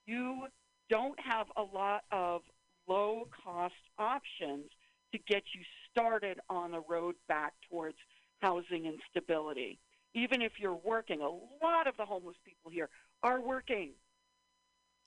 you 0.06 0.46
don't 0.88 1.18
have 1.20 1.46
a 1.56 1.62
lot 1.62 2.04
of 2.12 2.42
low 2.88 3.28
cost 3.44 3.74
options 3.98 4.70
to 5.12 5.18
get 5.26 5.42
you 5.54 5.60
started 5.90 6.38
on 6.48 6.70
the 6.70 6.80
road 6.88 7.14
back 7.28 7.52
towards 7.68 7.96
housing 8.40 8.86
and 8.86 8.98
stability. 9.10 9.78
Even 10.16 10.40
if 10.42 10.58
you're 10.58 10.74
working, 10.74 11.20
a 11.20 11.28
lot 11.64 11.86
of 11.86 11.96
the 11.98 12.04
homeless 12.06 12.36
people 12.44 12.70
here 12.70 12.88
are 13.22 13.40
working. 13.40 13.90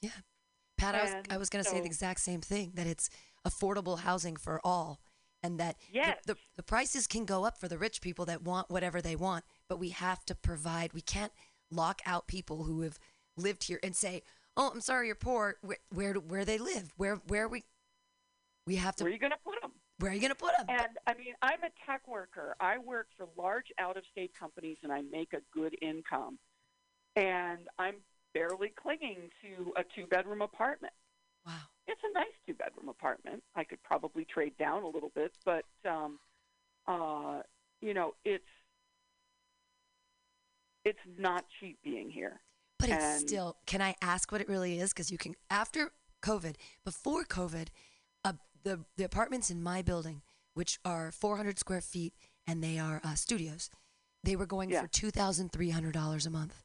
Yeah. 0.02 0.12
Pat, 0.78 0.96
I 0.96 1.04
was, 1.04 1.14
I 1.32 1.38
was 1.38 1.50
going 1.50 1.64
to 1.64 1.70
say 1.70 1.80
the 1.80 1.86
exact 1.86 2.22
same 2.22 2.40
thing 2.42 2.72
that 2.76 2.88
it's 2.88 3.10
affordable 3.46 4.00
housing 4.00 4.38
for 4.38 4.62
all, 4.64 5.02
and 5.44 5.60
that 5.60 5.78
the- 5.80 5.86
Yes. 5.94 6.18
the, 6.26 6.38
the 6.56 6.64
prices 6.64 7.08
can 7.08 7.26
go 7.26 7.44
up 7.44 7.58
for 7.60 7.68
the 7.68 7.78
rich 7.78 8.02
people 8.02 8.24
that 8.26 8.44
want 8.44 8.70
whatever 8.70 9.02
they 9.02 9.16
want, 9.16 9.44
but 9.68 9.80
we 9.80 9.90
have 9.90 10.24
to 10.26 10.36
provide. 10.36 10.94
We 10.94 11.02
can't 11.02 11.34
lock 11.72 12.02
out 12.06 12.28
people 12.28 12.64
who 12.64 12.82
have 12.82 12.98
lived 13.36 13.64
here 13.64 13.80
and 13.84 13.96
say, 13.96 14.22
"Oh, 14.56 14.70
I'm 14.74 14.80
sorry, 14.82 15.08
you're 15.08 15.16
poor." 15.16 15.58
Where 15.62 15.78
where, 15.94 16.14
do- 16.14 16.20
where 16.22 16.46
they 16.46 16.58
live? 16.60 16.94
Where 16.98 17.16
where 17.28 17.48
we 17.50 17.66
we 18.66 18.76
have 18.78 18.96
to. 18.98 19.04
Where 19.04 19.10
are 19.12 19.14
you 19.14 19.20
going 19.20 19.32
to? 19.32 19.38
Where 20.00 20.12
are 20.12 20.14
you 20.14 20.22
going 20.22 20.32
to 20.32 20.36
put 20.36 20.52
them? 20.58 20.66
And 20.70 20.98
I 21.08 21.14
mean, 21.14 21.34
I'm 21.42 21.60
a 21.64 21.70
tech 21.86 22.08
worker. 22.08 22.56
I 22.60 22.78
work 22.78 23.08
for 23.18 23.28
large 23.38 23.68
out 23.80 23.98
of 23.98 24.04
state 24.12 24.32
companies 24.38 24.78
and 24.84 24.92
I 24.92 25.02
make 25.02 25.34
a 25.34 25.42
good 25.54 25.76
income. 25.82 26.40
And 27.16 27.68
I'm 27.78 27.96
barely 28.34 28.70
clinging 28.82 29.30
to 29.42 29.74
a 29.76 29.84
two 29.96 30.08
bedroom 30.08 30.42
apartment. 30.42 30.94
Wow. 31.46 31.54
It's 31.88 32.02
a 32.10 32.14
nice 32.14 32.28
two 32.46 32.54
bedroom 32.54 32.88
apartment. 32.88 33.44
I 33.56 33.64
could 33.66 33.82
probably 33.84 34.26
trade 34.26 34.54
down 34.58 34.84
a 34.84 34.88
little 34.88 35.12
bit, 35.16 35.34
but, 35.44 35.66
um, 35.88 36.20
uh, 36.88 37.42
you 37.82 37.94
know, 37.94 38.14
it's. 38.24 38.44
It's 40.86 41.00
not 41.18 41.46
cheap 41.60 41.78
being 41.84 42.10
here. 42.10 42.40
But 42.78 42.90
it's 42.90 43.04
And- 43.04 43.28
still. 43.28 43.58
Can 43.66 43.82
I 43.82 43.96
ask 44.02 44.32
what 44.32 44.40
it 44.40 44.48
really 44.48 44.80
is? 44.80 44.94
Because 44.94 45.12
you 45.12 45.18
can 45.18 45.36
after 45.50 45.92
COVID, 46.22 46.56
before 46.86 47.26
COVID, 47.26 47.68
the 48.64 48.86
the 48.98 49.04
apartments 49.04 49.50
in 49.50 49.62
my 49.64 49.82
building, 49.82 50.22
which 50.54 50.80
are 50.86 51.12
400 51.12 51.60
square 51.60 51.82
feet 51.82 52.14
and 52.48 52.64
they 52.64 52.78
are 52.80 53.02
uh, 53.04 53.16
studios, 53.16 53.70
they 54.24 54.36
were 54.36 54.46
going 54.46 54.72
for 54.72 54.88
two 54.88 55.12
thousand 55.12 55.52
three 55.52 55.70
hundred 55.70 55.94
dollars 55.94 56.26
a 56.26 56.30
month 56.30 56.64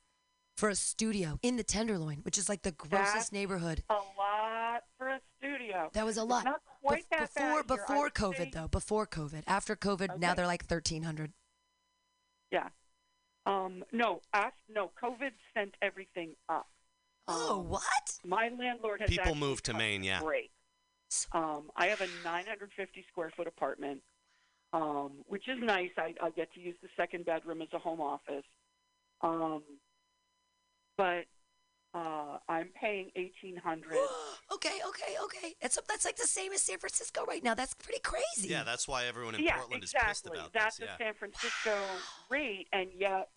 for 0.57 0.69
a 0.69 0.75
studio 0.75 1.39
in 1.43 1.57
the 1.57 1.65
Tenderloin, 1.65 2.19
which 2.23 2.39
is 2.39 2.49
like 2.49 2.62
the 2.62 2.73
grossest 2.73 3.15
That's 3.15 3.33
neighborhood. 3.33 3.83
A 3.91 3.95
lot 3.95 4.83
for 4.99 5.09
a 5.09 5.21
studio. 5.39 5.91
That 5.95 6.05
was 6.07 6.16
a 6.16 6.23
It's 6.23 6.31
lot. 6.31 6.45
Not 6.45 6.61
quite 6.83 7.05
Bef- 7.11 7.19
that 7.19 7.35
before 7.35 7.62
bad 7.62 7.66
before 7.66 8.03
would 8.05 8.15
COVID 8.15 8.37
say- 8.37 8.51
though, 8.55 8.69
before 8.69 9.07
COVID. 9.07 9.43
After 9.47 9.75
COVID, 9.77 10.19
now 10.19 10.35
they're 10.35 10.47
like 10.47 10.62
1300. 10.62 11.33
Yeah. 12.53 12.69
Um, 13.47 13.85
no, 13.93 14.21
af- 14.33 14.53
no, 14.69 14.91
COVID 15.03 15.33
sent 15.55 15.75
everything 15.83 16.35
up. 16.49 16.69
Oh, 17.27 17.61
Um, 17.61 17.69
what? 17.69 18.21
My 18.25 18.49
landlord 18.49 19.01
has 19.01 19.11
People 19.11 19.35
moved 19.35 19.65
to 19.66 19.75
Maine, 19.75 20.03
yeah. 20.05 20.21
break. 20.23 20.51
Um, 21.33 21.71
I 21.77 21.87
have 21.87 22.01
a 22.01 22.09
950 22.25 23.05
square 23.11 23.33
foot 23.37 23.47
apartment, 23.47 24.01
um, 24.73 25.13
which 25.27 25.49
is 25.49 25.59
nice. 25.61 25.91
I, 25.97 26.15
I 26.23 26.31
get 26.31 26.53
to 26.55 26.61
use 26.61 26.77
the 26.83 26.89
second 26.97 27.25
bedroom 27.25 27.63
as 27.63 27.69
a 27.73 27.79
home 27.79 28.01
office. 28.01 28.45
Um, 29.21 29.63
but 30.97 31.25
uh, 31.95 32.39
I'm 32.49 32.69
paying 32.81 33.11
1800 33.15 33.97
okay, 34.53 34.81
okay, 34.89 35.15
okay. 35.25 35.55
It's 35.61 35.79
that's 35.89 36.05
like 36.05 36.17
the 36.17 36.27
same 36.27 36.53
as 36.53 36.63
San 36.63 36.79
Francisco 36.79 37.25
right 37.25 37.43
now. 37.43 37.55
That's 37.55 37.75
pretty 37.75 38.01
crazy. 38.01 38.49
Yeah, 38.49 38.65
that's 38.65 38.89
why 38.89 39.07
everyone 39.07 39.37
in 39.37 39.45
yeah, 39.45 39.57
Portland 39.59 39.83
exactly. 39.85 40.11
is 40.11 40.21
pissed 40.21 40.27
about 40.27 40.53
That's 40.53 40.79
this. 40.79 40.89
a 40.89 40.91
Yeah. 40.91 41.07
San 41.07 41.15
Francisco 41.15 41.77
rate, 42.31 42.67
and 42.73 42.91
yet 42.99 43.29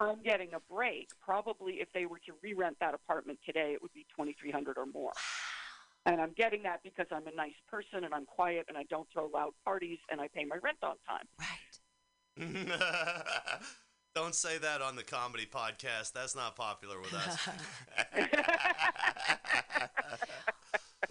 I'm 0.00 0.22
getting 0.22 0.54
a 0.54 0.60
break. 0.72 1.08
Probably 1.20 1.74
if 1.74 1.88
they 1.92 2.06
were 2.06 2.18
to 2.26 2.32
re-rent 2.42 2.78
that 2.80 2.94
apartment 2.94 3.40
today, 3.44 3.72
it 3.74 3.82
would 3.82 3.92
be 3.92 4.06
2300 4.16 4.78
or 4.78 4.86
more. 4.86 5.12
And 6.06 6.20
I'm 6.20 6.32
getting 6.36 6.62
that 6.62 6.80
because 6.82 7.06
I'm 7.12 7.26
a 7.26 7.34
nice 7.34 7.56
person 7.70 8.04
and 8.04 8.14
I'm 8.14 8.24
quiet 8.24 8.66
and 8.68 8.78
I 8.78 8.84
don't 8.88 9.06
throw 9.12 9.26
loud 9.26 9.52
parties 9.64 9.98
and 10.10 10.20
I 10.20 10.28
pay 10.28 10.44
my 10.44 10.56
rent 10.62 10.78
on 10.82 10.96
time. 11.06 11.26
Right. 11.38 11.48
don't 14.14 14.34
say 14.34 14.58
that 14.58 14.80
on 14.82 14.96
the 14.96 15.02
comedy 15.02 15.46
podcast. 15.46 16.12
That's 16.12 16.34
not 16.34 16.56
popular 16.56 17.00
with 17.00 17.14
us. 17.14 17.48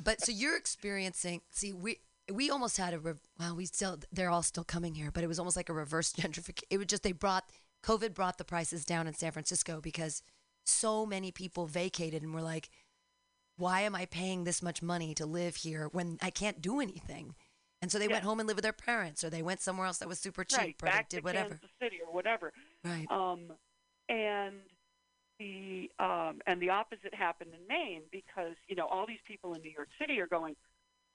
but 0.03 0.21
so 0.21 0.31
you're 0.31 0.57
experiencing. 0.57 1.41
See, 1.51 1.73
we 1.73 1.99
we 2.31 2.49
almost 2.49 2.77
had 2.77 2.93
a 2.93 2.99
re- 2.99 3.13
well, 3.39 3.55
we 3.55 3.65
still 3.65 3.99
they're 4.11 4.29
all 4.29 4.43
still 4.43 4.63
coming 4.63 4.95
here, 4.95 5.11
but 5.11 5.23
it 5.23 5.27
was 5.27 5.39
almost 5.39 5.55
like 5.55 5.69
a 5.69 5.73
reverse 5.73 6.11
gentrification. 6.17 6.63
It 6.69 6.77
was 6.77 6.87
just 6.87 7.03
they 7.03 7.11
brought 7.11 7.49
COVID 7.83 8.13
brought 8.13 8.37
the 8.37 8.43
prices 8.43 8.83
down 8.83 9.07
in 9.07 9.13
San 9.13 9.31
Francisco 9.31 9.79
because 9.81 10.21
so 10.65 11.05
many 11.05 11.31
people 11.31 11.65
vacated 11.65 12.23
and 12.23 12.33
were 12.33 12.41
like, 12.41 12.69
why 13.57 13.81
am 13.81 13.95
I 13.95 14.05
paying 14.05 14.43
this 14.43 14.61
much 14.61 14.81
money 14.81 15.13
to 15.15 15.25
live 15.25 15.57
here 15.57 15.89
when 15.91 16.17
I 16.21 16.29
can't 16.29 16.61
do 16.61 16.79
anything? 16.79 17.35
And 17.81 17.91
so 17.91 17.99
they 17.99 18.07
went 18.07 18.23
home 18.23 18.39
and 18.39 18.47
lived 18.47 18.57
with 18.57 18.63
their 18.63 18.73
parents, 18.73 19.23
or 19.23 19.29
they 19.29 19.43
went 19.43 19.61
somewhere 19.61 19.85
else 19.85 19.99
that 19.99 20.07
was 20.07 20.19
super 20.19 20.43
cheap, 20.43 20.59
right, 20.59 20.75
or 20.81 20.85
back 20.85 21.09
they 21.09 21.17
to 21.17 21.17
did 21.17 21.23
whatever. 21.23 21.49
Kansas 21.49 21.69
City 21.81 21.97
or 22.05 22.11
whatever. 22.11 22.51
Right. 22.83 23.05
Um, 23.11 23.51
and 24.09 24.55
the 25.39 25.91
um, 25.99 26.39
and 26.47 26.59
the 26.59 26.69
opposite 26.71 27.13
happened 27.13 27.51
in 27.53 27.67
Maine 27.67 28.01
because 28.11 28.55
you 28.67 28.75
know 28.75 28.87
all 28.87 29.05
these 29.05 29.21
people 29.27 29.53
in 29.53 29.61
New 29.61 29.71
York 29.71 29.89
City 29.99 30.19
are 30.19 30.27
going, 30.27 30.55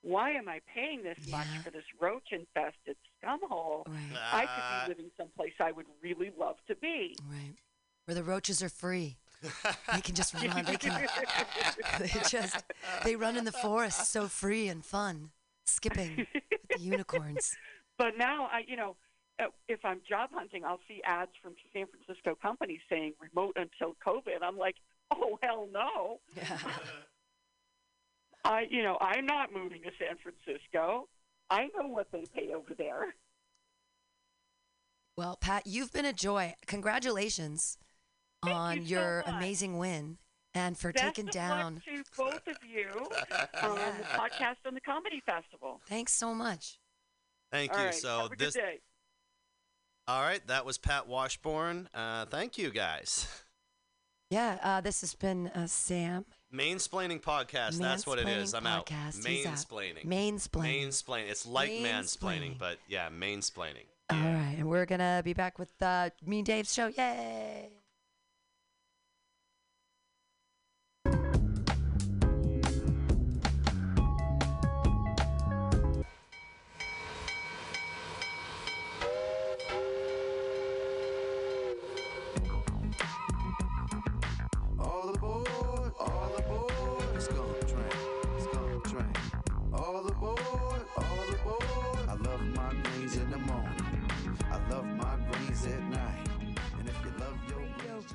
why 0.03 0.31
am 0.31 0.49
I 0.49 0.61
paying 0.73 1.03
this 1.03 1.19
much 1.29 1.49
for 1.65 1.71
this 1.71 1.85
roach 2.01 2.29
infested 2.31 2.97
scumhole? 3.23 3.85
I 4.33 4.47
could 4.47 4.87
be 4.87 4.95
living 4.95 5.11
someplace 5.17 5.55
I 5.61 5.73
would 5.73 5.87
really 6.03 6.31
love 6.39 6.57
to 6.69 6.77
be. 6.77 7.17
Right. 7.29 7.55
Where 8.05 8.15
the 8.15 8.25
roaches 8.25 8.63
are 8.63 8.69
free. 8.69 9.17
They 9.95 10.01
can 10.01 10.15
just 10.15 10.35
run. 10.35 10.65
They 10.65 10.77
can. 10.77 10.93
They 11.99 12.21
just. 12.29 12.63
They 13.05 13.17
run 13.17 13.37
in 13.37 13.45
the 13.45 13.53
forest 13.53 14.13
so 14.13 14.29
free 14.29 14.69
and 14.69 14.85
fun, 14.85 15.31
skipping 15.67 16.27
with 16.35 16.69
the 16.71 16.81
unicorns. 16.81 17.57
But 17.99 18.17
now 18.19 18.49
I, 18.53 18.63
you 18.67 18.77
know, 18.77 18.97
uh, 19.41 19.47
if 19.69 19.81
I'm 19.85 20.01
job 20.09 20.31
hunting, 20.33 20.65
I'll 20.65 20.81
see 20.89 21.01
ads 21.05 21.33
from 21.43 21.55
San 21.73 21.87
Francisco 21.87 22.37
companies 22.41 22.81
saying 22.89 23.15
remote 23.21 23.57
until 23.57 23.97
COVID. 24.07 24.43
I'm 24.43 24.59
like, 24.59 24.77
oh 25.11 25.39
hell 25.43 25.69
no. 25.73 26.21
I, 28.45 28.67
you 28.71 28.83
know, 28.83 28.99
I'm 29.01 29.25
not 29.27 29.53
moving 29.53 29.83
to 29.83 29.91
San 29.99 30.17
Francisco. 30.19 31.09
I 31.49 31.69
know 31.77 31.87
what 31.87 32.11
they 32.11 32.25
pay 32.35 32.53
over 32.53 32.75
there. 32.77 33.15
Well, 35.17 35.37
Pat, 35.37 35.67
you've 35.67 35.93
been 35.93 36.07
a 36.07 36.13
joy. 36.13 36.55
Congratulations 36.67 37.79
on 38.43 38.77
you 38.79 38.83
your 38.83 39.23
much. 39.27 39.35
amazing 39.37 39.79
win 39.79 40.19
and 40.55 40.77
for 40.77 40.93
Best 40.93 41.05
taking 41.05 41.29
of 41.29 41.35
down. 41.35 41.75
luck 41.75 41.85
to 41.85 42.03
both 42.17 42.47
of 42.49 42.57
you 42.69 42.89
on 43.63 43.77
the 43.99 44.05
podcast 44.15 44.57
and 44.65 44.77
the 44.77 44.81
comedy 44.81 45.23
festival. 45.25 45.81
Thanks 45.89 46.13
so 46.13 46.35
much. 46.35 46.79
Thank 47.51 47.73
All 47.73 47.79
you. 47.79 47.85
right, 47.87 47.95
so 47.95 48.17
have 48.19 48.27
a 48.27 48.29
good 48.31 48.39
this. 48.39 48.55
day. 48.55 48.81
All 50.09 50.23
right, 50.23 50.45
that 50.49 50.65
was 50.67 50.79
Pat 50.79 51.07
Washburn. 51.07 51.89
Uh, 51.95 52.27
thank 52.27 52.59
you 52.59 52.71
guys. 52.71 53.29
Yeah, 54.31 54.59
uh, 54.63 54.81
this 54.81 55.03
has 55.03 55.15
been 55.15 55.49
uh, 55.49 55.67
Sam. 55.67 56.25
Mainsplaining 56.55 57.21
podcast. 57.21 57.79
That's 57.79 58.07
what 58.07 58.19
it 58.19 58.27
is. 58.29 58.55
I'm 58.55 58.67
out. 58.67 58.87
podcast. 58.87 59.27
He's 59.27 59.45
out. 59.47 59.53
Mainsplaining. 59.55 60.07
Mainsplaining. 60.07 60.87
Mainsplaining. 60.87 61.31
It's 61.31 61.47
like 61.47 61.71
mansplaining, 61.71 61.83
Mainsplaining. 61.85 62.59
but 62.59 62.79
yeah, 62.89 63.09
mainsplaining. 63.11 63.85
All 64.11 64.19
right, 64.19 64.55
and 64.59 64.69
we're 64.69 64.87
gonna 64.87 65.21
be 65.25 65.33
back 65.35 65.59
with 65.59 65.71
uh, 65.83 66.11
me 66.27 66.39
and 66.39 66.47
Dave's 66.47 66.73
show. 66.73 66.89
Yay! 66.89 67.82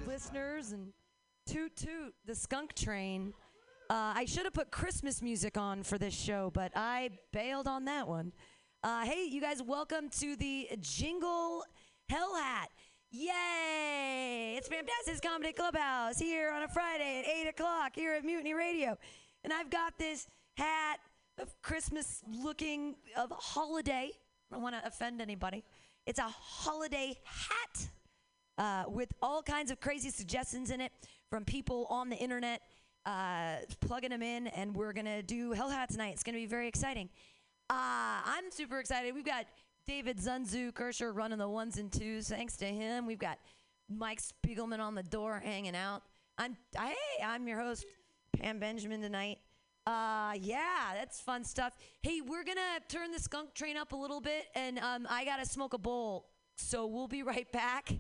Listeners 0.06 0.72
and 0.72 0.94
toot 1.46 1.76
toot 1.76 2.14
the 2.26 2.36
skunk 2.36 2.74
train. 2.74 3.34
Uh, 3.90 4.14
I 4.16 4.26
should 4.26 4.44
have 4.44 4.54
put 4.54 4.72
Christmas 4.72 5.22
music 5.22 5.58
on 5.58 5.84
for 5.84 5.98
this 5.98 6.14
show, 6.14 6.52
but 6.54 6.72
I 6.76 7.12
bailed 7.32 7.68
on 7.68 7.86
that 7.86 8.08
one. 8.08 8.34
Uh, 8.84 9.06
hey, 9.06 9.26
you 9.26 9.40
guys, 9.40 9.62
welcome 9.64 10.10
to 10.20 10.36
the 10.36 10.70
Jingle 10.82 11.64
Hell 12.10 12.36
Hat. 12.36 12.70
Yay! 13.12 14.56
It's 14.58 14.68
Fantastic 14.68 15.22
Comedy 15.22 15.54
Clubhouse 15.54 16.20
here 16.20 16.52
on 16.52 16.64
a 16.64 16.68
Friday 16.68 17.20
at 17.20 17.48
8 17.48 17.50
o'clock 17.50 17.92
here 17.96 18.14
at 18.14 18.26
Mutiny 18.26 18.54
Radio. 18.54 18.98
And 19.44 19.54
I've 19.54 19.70
got 19.70 19.98
this 19.98 20.28
hat 20.58 21.00
of 21.38 21.54
Christmas 21.62 22.22
looking, 22.30 22.96
of 23.16 23.32
holiday. 23.32 24.12
I 24.52 24.56
don't 24.56 24.62
want 24.62 24.76
to 24.76 24.86
offend 24.86 25.22
anybody. 25.22 25.64
It's 26.06 26.20
a 26.20 26.24
holiday 26.24 27.16
hat 27.24 27.88
uh, 28.58 28.86
with 28.88 29.14
all 29.22 29.42
kinds 29.42 29.72
of 29.72 29.80
crazy 29.80 30.10
suggestions 30.10 30.72
in 30.72 30.82
it 30.82 30.92
from 31.30 31.46
people 31.46 31.88
on 31.90 32.10
the 32.10 32.16
internet, 32.16 32.62
uh, 33.06 33.58
plugging 33.82 34.10
them 34.10 34.22
in, 34.22 34.48
and 34.48 34.76
we're 34.76 34.94
gonna 34.94 35.22
do 35.22 35.52
Hell 35.52 35.70
Hat 35.70 35.90
tonight. 35.90 36.14
It's 36.14 36.24
gonna 36.24 36.38
be 36.38 36.46
very 36.46 36.68
exciting. 36.68 37.10
Uh, 37.70 38.22
I'm 38.26 38.50
super 38.52 38.80
excited. 38.80 39.14
We've 39.14 39.26
got 39.26 39.46
David 39.86 40.18
Zunzu 40.18 40.72
Kirscher 40.72 41.16
running 41.16 41.38
the 41.38 41.50
ones 41.50 41.78
and 41.78 41.92
twos. 41.92 42.30
Thanks 42.30 42.58
to 42.58 42.66
him, 42.66 43.06
we've 43.06 43.20
got 43.20 43.40
Mike 43.90 44.22
Spiegelman 44.22 44.80
on 44.80 44.96
the 44.96 45.04
door 45.04 45.42
hanging 45.44 45.76
out. 45.76 46.04
I'm 46.38 46.56
hey, 46.78 46.96
I'm 47.24 47.48
your 47.48 47.60
host 47.60 47.86
Pam 48.38 48.60
Benjamin 48.60 49.02
tonight. 49.02 49.40
Uh, 49.86 50.34
yeah, 50.42 50.92
that's 50.94 51.22
fun 51.22 51.44
stuff. 51.46 51.74
Hey, 52.02 52.20
we're 52.20 52.44
gonna 52.44 52.80
turn 52.90 53.12
the 53.12 53.20
skunk 53.20 53.54
train 53.54 53.78
up 53.78 53.94
a 53.94 53.96
little 53.96 54.20
bit, 54.20 54.48
and 54.54 54.80
um, 54.80 55.08
I 55.10 55.24
gotta 55.24 55.46
smoke 55.46 55.74
a 55.74 55.78
bowl, 55.78 56.28
so 56.58 56.86
we'll 56.86 57.08
be 57.08 57.24
right 57.24 57.50
back. 57.52 57.94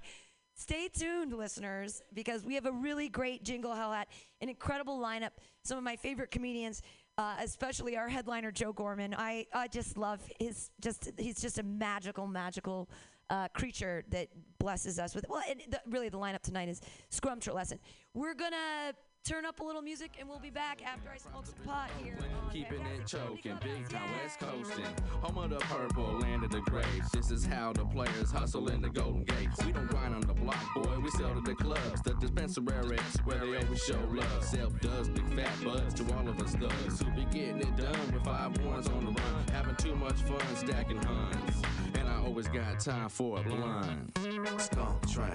Stay 0.59 0.87
tuned, 0.87 1.33
listeners, 1.33 2.01
because 2.15 2.43
we 2.43 2.55
have 2.55 2.65
a 2.65 2.71
really 2.71 3.09
great 3.09 3.43
Jingle 3.43 3.75
Hell 3.75 3.93
Hat, 3.93 4.07
an 4.41 4.49
incredible 4.49 4.99
lineup. 4.99 5.29
Some 5.63 5.77
of 5.77 5.83
my 5.83 5.95
favorite 5.95 6.31
comedians, 6.31 6.81
uh, 7.19 7.35
especially 7.39 7.95
our 7.95 8.09
headliner 8.09 8.51
Joe 8.51 8.73
Gorman. 8.73 9.13
I, 9.15 9.45
I 9.53 9.67
just 9.67 9.99
love 9.99 10.19
his 10.39 10.71
just 10.81 11.11
he's 11.19 11.39
just 11.39 11.59
a 11.59 11.63
magical, 11.63 12.25
magical 12.25 12.89
uh, 13.29 13.49
creature 13.49 14.03
that 14.09 14.29
blesses 14.57 14.97
us 14.97 15.13
with. 15.13 15.25
Well, 15.29 15.43
and 15.47 15.61
the, 15.69 15.79
really, 15.89 16.09
the 16.09 16.17
lineup 16.17 16.41
tonight 16.41 16.69
is 16.69 16.81
Scrumtrulescent. 17.11 17.77
We're 18.15 18.33
gonna 18.33 18.93
turn 19.27 19.45
up 19.45 19.59
a 19.59 19.63
little 19.63 19.81
music, 19.81 20.11
and 20.19 20.29
we'll 20.29 20.39
be 20.39 20.49
back 20.49 20.81
after 20.85 21.09
I 21.09 21.17
smoke 21.17 21.45
some 21.45 21.65
pot 21.65 21.89
here. 22.01 22.15
Keeping 22.51 22.85
it 22.85 23.05
choking, 23.05 23.57
big 23.61 23.89
time 23.89 24.09
West 24.23 24.39
Coasting. 24.39 24.85
Home 25.21 25.37
of 25.37 25.49
the 25.49 25.57
purple, 25.57 26.19
land 26.19 26.45
of 26.45 26.51
the 26.51 26.61
graves. 26.61 27.11
This 27.11 27.29
is 27.29 27.45
how 27.45 27.73
the 27.73 27.83
players 27.83 28.31
hustle 28.31 28.69
in 28.69 28.81
the 28.81 28.89
Golden 28.89 29.25
Gates. 29.25 29.65
We 29.65 29.73
don't 29.73 29.87
grind 29.87 30.15
on 30.15 30.21
the 30.21 30.33
block, 30.33 30.63
boy, 30.75 30.99
we 31.01 31.09
sell 31.11 31.33
to 31.33 31.41
the 31.41 31.55
clubs. 31.55 32.01
The 32.03 32.13
dispensaries 32.13 33.01
where 33.25 33.39
they 33.39 33.57
always 33.57 33.83
show 33.83 33.99
love. 34.09 34.43
Self 34.43 34.79
does, 34.79 35.09
big 35.09 35.27
fat 35.35 35.51
buds 35.61 35.93
to 35.95 36.13
all 36.13 36.29
of 36.29 36.41
us 36.41 36.55
thugs 36.55 37.01
who 37.01 37.11
be 37.11 37.25
getting 37.25 37.59
it 37.59 37.75
done 37.75 38.13
with 38.13 38.23
five 38.23 38.57
ones 38.63 38.87
on 38.87 39.05
the 39.05 39.11
run. 39.11 39.45
Having 39.51 39.75
too 39.75 39.95
much 39.95 40.21
fun 40.21 40.55
stacking 40.55 41.03
huns. 41.03 41.63
And 41.95 42.07
I 42.07 42.17
always 42.23 42.47
got 42.47 42.79
time 42.79 43.09
for 43.09 43.39
a 43.39 43.43
blind. 43.43 44.17
Skunk 44.57 45.09
train, 45.09 45.31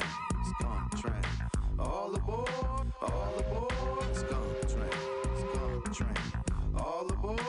skunk 0.59 0.99
train. 0.99 1.51
All 1.79 2.15
aboard, 2.15 2.49
all 3.03 3.35
aboard. 3.39 3.82
Train, 4.29 5.83
train. 5.93 6.09
All 6.77 7.07
aboard, 7.11 7.41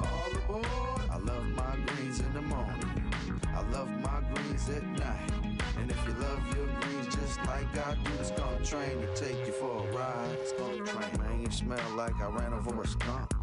all 0.00 0.32
aboard. 0.36 0.66
I 1.10 1.18
love 1.18 1.44
my 1.54 1.76
greens 1.86 2.20
in 2.20 2.32
the 2.32 2.40
morning. 2.40 3.12
I 3.54 3.62
love 3.70 3.90
my 3.90 4.22
greens 4.32 4.68
at 4.70 4.84
night. 4.84 5.30
And 5.78 5.90
if 5.90 6.06
you 6.06 6.14
love 6.14 6.56
your 6.56 6.66
greens 6.80 7.14
just 7.14 7.38
like 7.46 7.76
I 7.86 7.94
do, 8.02 8.10
the 8.16 8.24
skunk 8.24 8.64
train 8.64 9.00
will 9.00 9.14
take 9.14 9.46
you 9.46 9.52
for 9.52 9.86
a 9.86 9.92
ride. 9.92 10.38
Skunk 10.46 10.86
train, 10.86 11.20
man, 11.20 11.42
may 11.42 11.50
smell 11.50 11.90
like 11.94 12.18
I 12.20 12.28
ran 12.28 12.54
over 12.54 12.80
a 12.80 12.86
skunk. 12.86 13.33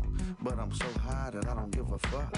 But 0.43 0.57
I'm 0.57 0.71
so 0.71 0.87
high 1.05 1.29
that 1.31 1.47
I 1.47 1.53
don't 1.53 1.71
give 1.71 1.91
a 1.91 1.99
fuck. 1.99 2.35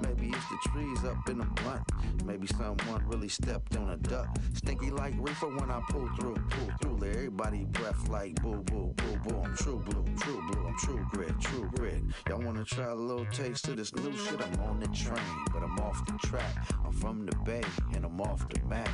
Maybe 0.00 0.28
it's 0.28 0.48
the 0.48 0.68
trees 0.70 1.04
up 1.04 1.28
in 1.30 1.38
the 1.38 1.44
blunt. 1.44 1.82
Maybe 2.24 2.46
someone 2.46 3.02
really 3.06 3.28
stepped 3.28 3.76
on 3.76 3.90
a 3.90 3.96
duck. 3.96 4.28
Stinky 4.54 4.90
like 4.90 5.14
reefer 5.18 5.48
when 5.48 5.70
I 5.70 5.80
pull 5.88 6.08
through, 6.18 6.34
pull 6.50 6.70
through. 6.80 6.96
Let 6.98 7.16
everybody 7.16 7.64
breath 7.64 8.08
like 8.08 8.34
boo 8.42 8.62
boo 8.64 8.92
boo 8.96 9.16
boo. 9.24 9.40
I'm 9.42 9.56
true 9.56 9.82
blue, 9.86 10.04
true 10.18 10.42
blue. 10.50 10.66
I'm 10.66 10.76
true 10.78 11.06
grit, 11.10 11.40
true 11.40 11.70
grit. 11.74 12.02
Y'all 12.28 12.40
wanna 12.40 12.64
try 12.64 12.86
a 12.86 12.94
little 12.94 13.26
taste 13.26 13.66
of 13.68 13.76
this 13.76 13.94
new 13.94 14.14
shit? 14.16 14.40
I'm 14.40 14.60
on 14.64 14.80
the 14.80 14.88
train, 14.88 15.44
but 15.52 15.62
I'm 15.62 15.78
off 15.78 16.04
the 16.06 16.18
track. 16.26 16.54
I'm 16.84 16.92
from 16.92 17.24
the 17.24 17.36
bay 17.44 17.64
and 17.94 18.04
I'm 18.04 18.20
off 18.20 18.46
the 18.48 18.60
map. 18.66 18.88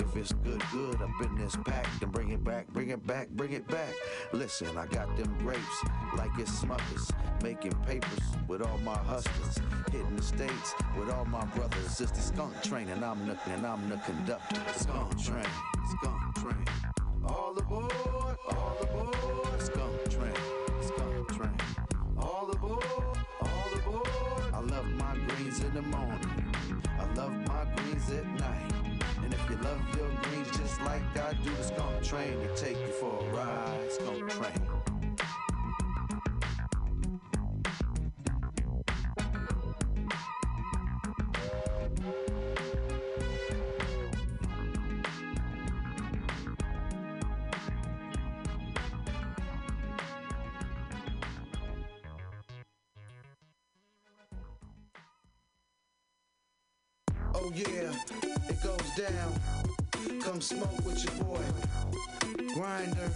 If 0.00 0.16
it's 0.16 0.32
good, 0.32 0.62
good 0.72 1.00
up 1.02 1.10
in 1.22 1.36
this 1.36 1.54
pack, 1.64 1.86
then 2.00 2.10
bring 2.10 2.30
it 2.30 2.42
back, 2.42 2.68
bring 2.68 2.88
it 2.88 3.06
back, 3.06 3.28
bring 3.30 3.52
it 3.52 3.68
back. 3.68 3.94
Listen, 4.32 4.76
I 4.76 4.86
got 4.86 5.14
them 5.16 5.36
grapes 5.38 5.84
like 6.16 6.30
it's 6.38 6.50
Smuckers, 6.64 7.12
making 7.42 7.74
papers 7.90 8.20
with 8.46 8.62
all 8.62 8.78
my 8.84 8.96
hustlers, 8.96 9.58
hitting 9.90 10.14
the 10.14 10.22
states 10.22 10.74
with 10.96 11.10
all 11.10 11.24
my 11.24 11.44
brothers. 11.56 12.00
It's 12.00 12.24
skunk 12.26 12.62
train, 12.62 12.88
and 12.88 13.04
I'm 13.04 13.26
the 13.26 13.36
and 13.52 13.66
I'm 13.66 13.88
the 13.88 13.96
conductor. 13.96 14.60
Skunk 14.76 15.10
train, 15.20 15.52
skunk 15.92 16.34
train. 16.36 16.66
All 17.24 17.52
aboard, 17.58 17.92
all 18.48 18.76
aboard. 18.80 19.60
Skunk 19.60 19.98
train, 20.08 20.40
skunk 20.80 21.28
train. 21.36 21.56
All 22.16 22.48
aboard, 22.52 22.84
all 23.42 23.70
aboard. 23.78 24.08
I 24.54 24.60
love 24.60 24.86
my 25.04 25.16
greens 25.26 25.58
in 25.58 25.74
the 25.74 25.82
morning. 25.82 26.54
I 26.96 27.12
love 27.14 27.34
my 27.48 27.64
greens 27.74 28.08
at 28.10 28.26
night. 28.38 28.72
And 29.24 29.34
if 29.34 29.50
you 29.50 29.56
love 29.56 29.80
your 29.96 30.10
greens 30.22 30.50
just 30.56 30.80
like 30.82 31.02
I 31.18 31.32
do, 31.42 31.50
the 31.50 31.64
skunk 31.64 32.02
train 32.04 32.38
will 32.38 32.54
take 32.54 32.78
you 32.86 32.92
for 33.00 33.18
a 33.20 33.34
ride. 33.34 33.90
Skunk 33.90 34.30
train. 34.30 34.79
Oh 57.32 57.52
yeah, 57.54 57.92
it 58.48 58.62
goes 58.62 58.76
down. 58.96 59.32
Come 60.20 60.40
smoke 60.40 60.84
with 60.84 61.02
your 61.04 61.24
boy. 61.24 61.40
Grinder. 62.54 63.10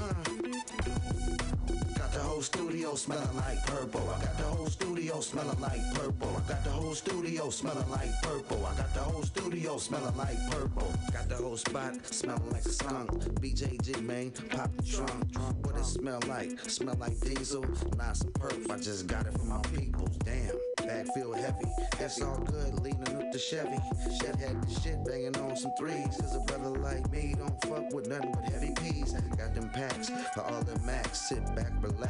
Uh. 0.00 1.85
The 2.16 2.22
whole 2.22 2.40
studio 2.40 2.94
smelling 2.94 3.36
like 3.36 3.62
purple. 3.66 4.00
I 4.08 4.24
got 4.24 4.38
the 4.38 4.44
whole 4.44 4.68
studio 4.68 5.20
smelling 5.20 5.60
like 5.60 5.82
purple. 5.92 6.34
I 6.34 6.48
got 6.48 6.64
the 6.64 6.70
whole 6.70 6.94
studio 6.94 7.50
smelling 7.50 7.90
like 7.90 8.10
purple. 8.22 8.64
I 8.64 8.74
got 8.74 8.94
the 8.94 9.00
whole 9.00 9.22
studio 9.22 9.76
smelling 9.76 10.16
like 10.16 10.38
purple. 10.50 10.90
Got 11.12 11.28
the 11.28 11.34
whole 11.34 11.58
spot 11.58 11.94
smelling 12.06 12.50
like 12.50 12.62
skunk. 12.62 13.10
BJG 13.42 14.00
man, 14.00 14.30
pop 14.48 14.74
the 14.78 14.82
trunk. 14.82 15.38
What 15.60 15.76
it 15.76 15.84
smell 15.84 16.20
like? 16.26 16.58
Smell 16.60 16.96
like 16.98 17.20
diesel. 17.20 17.66
Nah, 17.98 18.14
some 18.14 18.32
perp. 18.32 18.70
I 18.70 18.78
just 18.78 19.06
got 19.08 19.26
it 19.26 19.34
from 19.34 19.50
my 19.50 19.60
peoples. 19.74 20.16
Damn. 20.24 20.56
Bag 20.86 21.08
feel 21.14 21.32
heavy, 21.32 21.66
that's 21.98 22.22
all 22.22 22.38
good, 22.38 22.78
leaning 22.80 23.16
up 23.16 23.32
the 23.32 23.38
Chevy. 23.38 23.76
Shed 24.20 24.36
had 24.36 24.62
the 24.62 24.80
shit 24.80 25.04
banging 25.04 25.36
on 25.38 25.56
some 25.56 25.72
threes. 25.76 26.16
Cause 26.20 26.36
a 26.36 26.40
brother 26.40 26.78
like 26.78 27.10
me 27.10 27.34
don't 27.36 27.60
fuck 27.64 27.92
with 27.92 28.06
nothing 28.06 28.30
but 28.30 28.44
heavy 28.44 28.72
peas. 28.80 29.12
Got 29.36 29.54
them 29.54 29.68
packs 29.70 30.10
for 30.32 30.42
all 30.42 30.62
the 30.62 30.78
max. 30.86 31.28
Sit 31.28 31.44
back, 31.56 31.72
relax, 31.82 32.05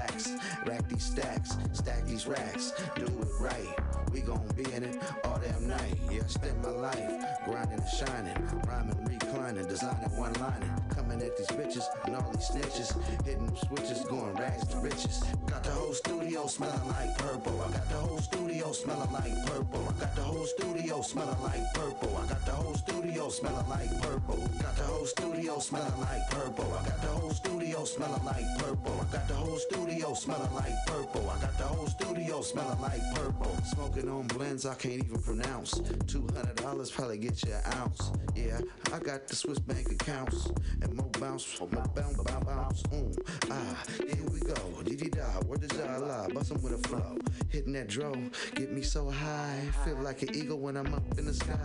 rack 0.66 0.88
these 0.88 1.04
stacks, 1.04 1.56
stack 1.72 2.04
these 2.06 2.26
racks, 2.26 2.72
do 2.96 3.04
it 3.04 3.28
right. 3.40 3.78
We 4.12 4.20
gon' 4.20 4.46
be 4.56 4.64
in 4.72 4.84
it 4.84 5.02
all 5.24 5.38
damn 5.38 5.68
night. 5.68 5.98
Yeah, 6.10 6.22
I 6.24 6.28
spend 6.28 6.62
my 6.62 6.70
life 6.70 7.10
grinding 7.44 7.80
and 7.80 7.88
shining, 7.88 8.36
rhyming, 8.66 9.04
reclining, 9.04 9.66
designing, 9.66 10.16
one 10.16 10.32
lining. 10.34 10.70
Coming 10.90 11.20
at 11.22 11.36
these 11.36 11.46
bitches 11.48 11.84
and 12.04 12.16
all 12.16 12.30
these 12.32 12.48
snitches, 12.48 12.96
hitting 13.24 13.54
switches, 13.56 14.04
going 14.04 14.34
rags 14.34 14.66
to 14.68 14.78
riches. 14.78 15.22
Got 15.46 15.64
the 15.64 15.70
whole 15.70 15.92
studio 15.92 16.46
smelling 16.46 16.88
like 16.88 17.16
purple. 17.18 17.60
I 17.62 17.72
got 17.72 17.88
the 17.88 17.96
whole 17.96 18.18
studio 18.18 18.72
smelling 18.72 19.12
like 19.12 19.46
purple. 19.46 19.86
I 19.88 20.00
got 20.00 20.14
the 20.16 20.22
whole 20.22 20.46
studio 20.46 21.02
smelling 21.02 21.42
like 21.42 21.74
purple. 21.74 22.16
I 22.16 22.26
got 22.28 22.46
the 22.46 22.52
whole 22.52 22.74
studio 22.74 23.28
smelling 23.28 23.68
like 23.68 24.00
purple. 24.00 24.36
Got 24.62 24.76
the 24.76 24.84
whole 24.84 25.06
studio 25.06 25.58
smelling 25.58 26.00
like 26.00 26.30
purple. 26.30 26.72
I 26.80 26.88
got 26.88 27.00
the 27.02 27.08
whole 27.08 27.30
studio 27.30 27.84
smelling 27.84 28.24
like 28.24 28.46
purple. 28.58 28.94
I 29.00 29.12
got 29.12 29.28
the 29.28 29.34
whole 29.34 29.58
studio 29.58 29.85
smelling 29.90 30.54
like 30.54 30.74
purple. 30.86 31.30
I 31.30 31.40
got 31.40 31.56
the 31.58 31.64
whole 31.64 31.86
studio 31.86 32.40
smelling 32.40 32.80
like 32.80 33.00
purple. 33.14 33.56
Smoking 33.64 34.08
on 34.08 34.26
blends 34.26 34.66
I 34.66 34.74
can't 34.74 35.04
even 35.04 35.20
pronounce. 35.20 35.80
Two 36.06 36.26
hundred 36.34 36.56
dollars 36.56 36.90
probably 36.90 37.18
get 37.18 37.44
you 37.44 37.52
an 37.52 37.72
ounce. 37.74 38.10
Yeah, 38.34 38.60
I 38.92 38.98
got 38.98 39.28
the 39.28 39.36
Swiss 39.36 39.58
bank 39.58 39.90
accounts 39.92 40.48
and 40.82 40.94
more 40.94 41.10
bounce, 41.20 41.60
more 41.60 41.68
bounce, 41.68 42.16
bounce, 42.22 42.44
bounce. 42.44 42.82
Mm, 42.84 43.18
ah, 43.50 43.84
here 43.98 44.26
we 44.32 44.40
go. 44.40 44.82
Dee 44.84 44.96
dee 44.96 45.10
da, 45.10 45.22
where 45.46 45.58
the 45.58 45.74
la, 46.00 46.28
bustin' 46.28 46.60
with 46.62 46.72
a 46.72 46.88
flow. 46.88 47.18
Hitting 47.50 47.72
that 47.74 47.88
dro, 47.88 48.14
get 48.54 48.72
me 48.72 48.82
so 48.82 49.10
high. 49.10 49.60
Feel 49.84 49.96
like 49.98 50.22
an 50.22 50.34
eagle 50.34 50.58
when 50.58 50.76
I'm 50.76 50.92
up 50.94 51.18
in 51.18 51.26
the 51.26 51.34
sky. 51.34 51.58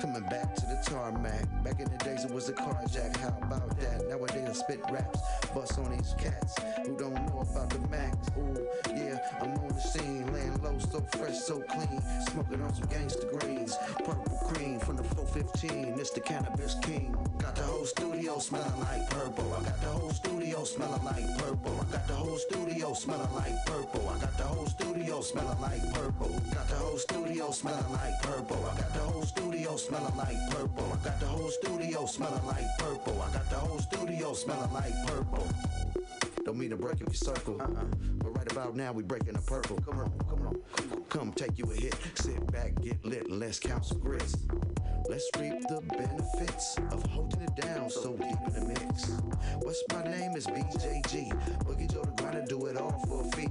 Coming 0.00 0.22
back 0.28 0.54
to 0.56 0.62
the 0.62 0.82
tarmac. 0.84 1.64
Back 1.64 1.80
in 1.80 1.90
the 1.90 1.96
days 2.04 2.24
it 2.24 2.30
was 2.30 2.48
a 2.48 2.52
carjack. 2.52 3.16
How 3.16 3.36
about 3.42 3.78
that? 3.80 4.08
Nowadays 4.08 4.48
I 4.48 4.52
spit 4.52 4.80
raps. 4.90 5.18
Bust 5.54 5.78
on 5.78 5.96
these 5.96 6.14
cats 6.18 6.54
who 6.86 6.96
don't 6.96 7.14
know 7.14 7.40
about 7.40 7.70
the 7.70 7.78
max. 7.88 8.16
Ooh, 8.38 8.66
yeah, 8.94 9.18
I'm 9.40 9.56
on 9.56 9.68
the 9.68 9.80
scene. 9.80 10.30
Laying 10.32 10.60
low, 10.62 10.78
so 10.78 11.00
fresh, 11.16 11.38
so 11.38 11.60
clean. 11.60 12.02
Smoking 12.30 12.62
on 12.62 12.74
some 12.74 12.88
gangster 12.88 13.28
greens. 13.38 13.76
Purple 14.04 14.38
cream 14.48 14.78
from 14.80 14.96
the 14.96 15.04
415. 15.04 15.98
It's 15.98 16.10
the 16.10 16.20
cannabis 16.20 16.74
king. 16.82 17.16
Got 17.38 17.56
the 17.56 17.62
whole 17.62 17.86
studio 17.86 18.38
smelling 18.38 18.80
like 18.80 19.08
purple. 19.10 19.54
I 19.54 19.62
got 19.64 19.80
the 19.80 19.88
whole 19.88 20.10
studio 20.10 20.64
smelling 20.64 21.04
like 21.04 21.38
purple. 21.38 21.80
I 21.80 21.92
got 21.92 22.06
the 22.06 22.14
whole 22.14 22.38
studio 22.38 22.92
smelling 22.94 23.34
like 23.34 23.66
purple. 23.66 24.08
I 24.08 24.20
got 24.20 24.36
the 24.36 24.44
whole 24.44 24.66
studio 24.66 25.20
smelling 25.20 25.60
like 25.60 25.92
purple. 25.92 26.28
Got 26.52 26.68
the 26.68 26.74
whole 26.76 26.98
studio 26.98 27.50
smelling 27.50 27.92
like 27.92 28.22
purple. 28.22 28.64
I 28.70 28.76
got 28.76 28.92
the 28.92 29.00
whole 29.00 29.22
studio 29.22 29.76
smelling 29.76 30.16
like 30.16 30.50
purple. 30.50 30.92
I 30.92 31.04
got 31.04 31.20
the 31.20 31.26
whole 31.26 31.50
studio 31.50 32.06
smelling 32.06 32.46
like 32.46 32.78
purple. 32.78 33.22
I 33.22 33.32
got 33.32 33.50
the 33.50 33.56
whole 33.56 33.78
studio 33.78 34.32
smelling 34.34 34.72
like 34.72 34.94
purple. 35.06 35.46
Don't 36.44 36.58
mean 36.58 36.70
to 36.70 36.76
break 36.76 36.94
up 36.94 37.08
your 37.08 37.14
circle, 37.14 37.60
uh-uh. 37.60 37.84
but 38.18 38.36
right 38.36 38.52
about 38.52 38.76
now 38.76 38.92
we 38.92 39.02
breaking 39.02 39.32
the 39.32 39.40
purple. 39.40 39.76
Come 39.76 39.98
on, 39.98 40.12
come 40.28 40.46
on, 40.46 40.56
come 40.76 40.92
on, 40.92 41.02
come 41.08 41.32
take 41.32 41.58
you 41.58 41.64
a 41.70 41.74
hit. 41.74 41.96
Sit 42.14 42.52
back, 42.52 42.80
get 42.82 43.02
lit, 43.04 43.26
and 43.28 43.40
let's 43.40 43.58
count 43.58 43.86
some 43.86 43.98
grits. 43.98 44.36
Let's 45.08 45.28
reap 45.38 45.60
the 45.68 45.80
benefits 45.88 46.76
of 46.90 47.02
holding 47.06 47.40
it 47.42 47.56
down 47.56 47.88
so 47.88 48.12
deep 48.12 48.36
in 48.46 48.52
the 48.52 48.66
mix. 48.68 49.10
What's 49.62 49.82
my 49.92 50.02
name 50.04 50.36
is 50.36 50.46
BJG. 50.46 51.30
Boogie 51.64 51.90
Joe 51.90 52.02
the 52.02 52.22
grinder, 52.22 52.44
do 52.46 52.66
it 52.66 52.76
all 52.76 52.92
for 53.06 53.22
a 53.22 53.36
fee. 53.36 53.48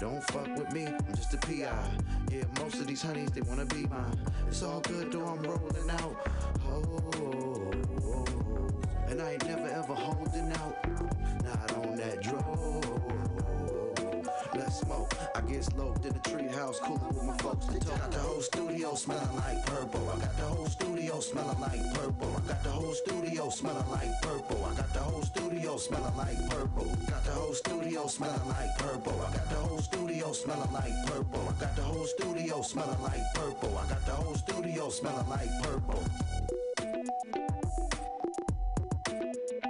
Don't 0.00 0.22
fuck 0.30 0.48
with 0.56 0.72
me, 0.72 0.86
I'm 0.86 1.14
just 1.14 1.32
a 1.34 1.38
PI. 1.38 1.90
Yeah, 2.32 2.44
most 2.60 2.74
of 2.80 2.88
these 2.88 3.02
honeys, 3.02 3.30
they 3.30 3.42
wanna 3.42 3.66
be 3.66 3.86
mine. 3.86 4.18
It's 4.48 4.62
all 4.62 4.80
good 4.80 5.12
though, 5.12 5.26
I'm 5.26 5.42
rolling 5.42 5.90
out. 5.90 6.28
Oh, 6.68 7.45
and 9.08 9.22
I 9.22 9.32
ain't 9.32 9.46
never 9.46 9.68
ever 9.68 9.94
holding 9.94 10.52
out. 10.52 10.76
Not 11.44 11.72
on 11.76 11.96
that 11.96 12.22
drug. 12.22 12.44
Let's 14.54 14.80
smoke. 14.80 15.12
I 15.34 15.40
get 15.42 15.64
sloped 15.64 16.04
in 16.06 16.12
the 16.14 16.18
treehouse, 16.20 16.80
cooling 16.80 17.08
with 17.08 17.24
my 17.24 17.36
folks. 17.38 17.66
They 17.66 17.78
talk. 17.78 17.98
Got 17.98 18.12
the 18.12 18.18
whole 18.18 18.40
studio 18.40 18.94
smelling 18.94 19.36
like 19.36 19.64
purple. 19.66 20.08
I 20.08 20.18
got 20.18 20.36
the 20.36 20.44
whole 20.44 20.66
studio 20.66 21.20
smelling 21.20 21.60
like 21.60 21.94
purple. 21.94 22.36
I 22.36 22.48
got 22.48 22.62
the 22.64 22.70
whole 22.70 22.94
studio 22.94 23.50
smelling 23.50 23.90
like 23.90 24.22
purple. 24.22 24.64
I 24.64 24.74
got 24.74 24.92
the 24.94 25.00
whole 25.00 25.22
studio 25.22 25.76
smelling 25.76 26.16
like 26.16 26.48
purple. 26.48 26.96
Got 27.06 27.24
the 27.24 27.30
whole 27.32 27.54
studio 27.54 28.06
smelling 28.06 28.48
like 28.48 28.76
purple. 28.78 29.20
I 29.20 29.32
got 29.32 29.48
the 29.50 29.56
whole 29.56 29.78
studio 29.78 30.32
smelling 30.32 30.72
like 30.72 31.06
purple. 31.06 31.48
I 31.48 31.60
got 31.60 31.76
the 31.76 31.82
whole 31.82 32.06
studio 32.06 32.62
smelling 32.62 33.02
like 33.02 33.34
purple. 33.34 33.78
I 33.78 33.88
got 33.88 34.06
the 34.06 34.12
whole 34.12 34.34
studio 34.34 34.88
smelling 34.88 35.28
like 35.28 35.50
purple. 35.62 36.02
Thank 39.26 39.64
you. 39.64 39.65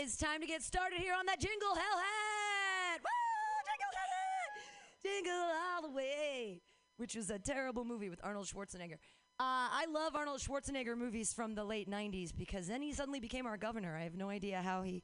It's 0.00 0.16
time 0.16 0.40
to 0.40 0.46
get 0.46 0.62
started 0.62 0.98
here 1.00 1.12
on 1.12 1.26
that 1.26 1.38
Jingle 1.40 1.68
Hellhat. 1.68 2.98
Woo! 3.00 3.58
Jingle 3.68 3.92
Hellhat! 3.98 5.02
Jingle 5.02 5.52
all 5.74 5.82
the 5.82 5.90
way, 5.90 6.60
which 6.96 7.14
was 7.14 7.30
a 7.30 7.38
terrible 7.38 7.84
movie 7.84 8.08
with 8.08 8.20
Arnold 8.24 8.46
Schwarzenegger. 8.46 8.94
Uh, 9.38 9.68
I 9.70 9.86
love 9.92 10.16
Arnold 10.16 10.40
Schwarzenegger 10.40 10.96
movies 10.96 11.32
from 11.32 11.54
the 11.54 11.64
late 11.64 11.90
90s 11.90 12.32
because 12.36 12.68
then 12.68 12.80
he 12.80 12.92
suddenly 12.92 13.20
became 13.20 13.44
our 13.44 13.56
governor. 13.56 13.96
I 13.96 14.04
have 14.04 14.16
no 14.16 14.30
idea 14.30 14.62
how 14.62 14.82
he 14.82 15.02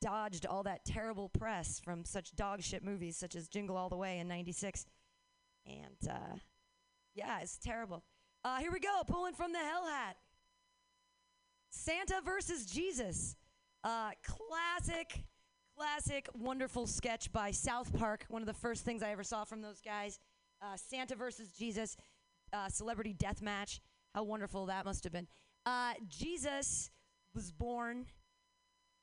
dodged 0.00 0.46
all 0.46 0.62
that 0.64 0.84
terrible 0.84 1.28
press 1.28 1.80
from 1.84 2.04
such 2.04 2.34
dog 2.34 2.62
shit 2.62 2.82
movies 2.82 3.16
such 3.16 3.36
as 3.36 3.48
Jingle 3.48 3.76
All 3.76 3.88
the 3.88 3.96
Way 3.96 4.18
in 4.18 4.26
96. 4.26 4.84
And 5.66 6.10
uh, 6.10 6.36
yeah, 7.14 7.40
it's 7.40 7.56
terrible. 7.56 8.04
Uh, 8.44 8.58
here 8.58 8.72
we 8.72 8.80
go, 8.80 9.02
pulling 9.06 9.34
from 9.34 9.52
the 9.52 9.58
hell 9.58 9.86
hat. 9.86 10.16
Santa 11.74 12.20
versus 12.24 12.64
Jesus. 12.66 13.36
Uh, 13.82 14.10
classic, 14.24 15.24
classic, 15.76 16.28
wonderful 16.32 16.86
sketch 16.86 17.30
by 17.32 17.50
South 17.50 17.92
Park. 17.98 18.24
One 18.28 18.40
of 18.42 18.46
the 18.46 18.54
first 18.54 18.84
things 18.84 19.02
I 19.02 19.10
ever 19.10 19.24
saw 19.24 19.44
from 19.44 19.60
those 19.60 19.80
guys. 19.80 20.18
Uh, 20.62 20.76
Santa 20.76 21.16
versus 21.16 21.48
Jesus, 21.48 21.96
uh, 22.52 22.68
celebrity 22.68 23.12
death 23.12 23.42
match. 23.42 23.80
How 24.14 24.22
wonderful 24.22 24.66
that 24.66 24.84
must 24.84 25.04
have 25.04 25.12
been. 25.12 25.26
Uh, 25.66 25.94
Jesus 26.08 26.90
was 27.34 27.50
born 27.50 28.06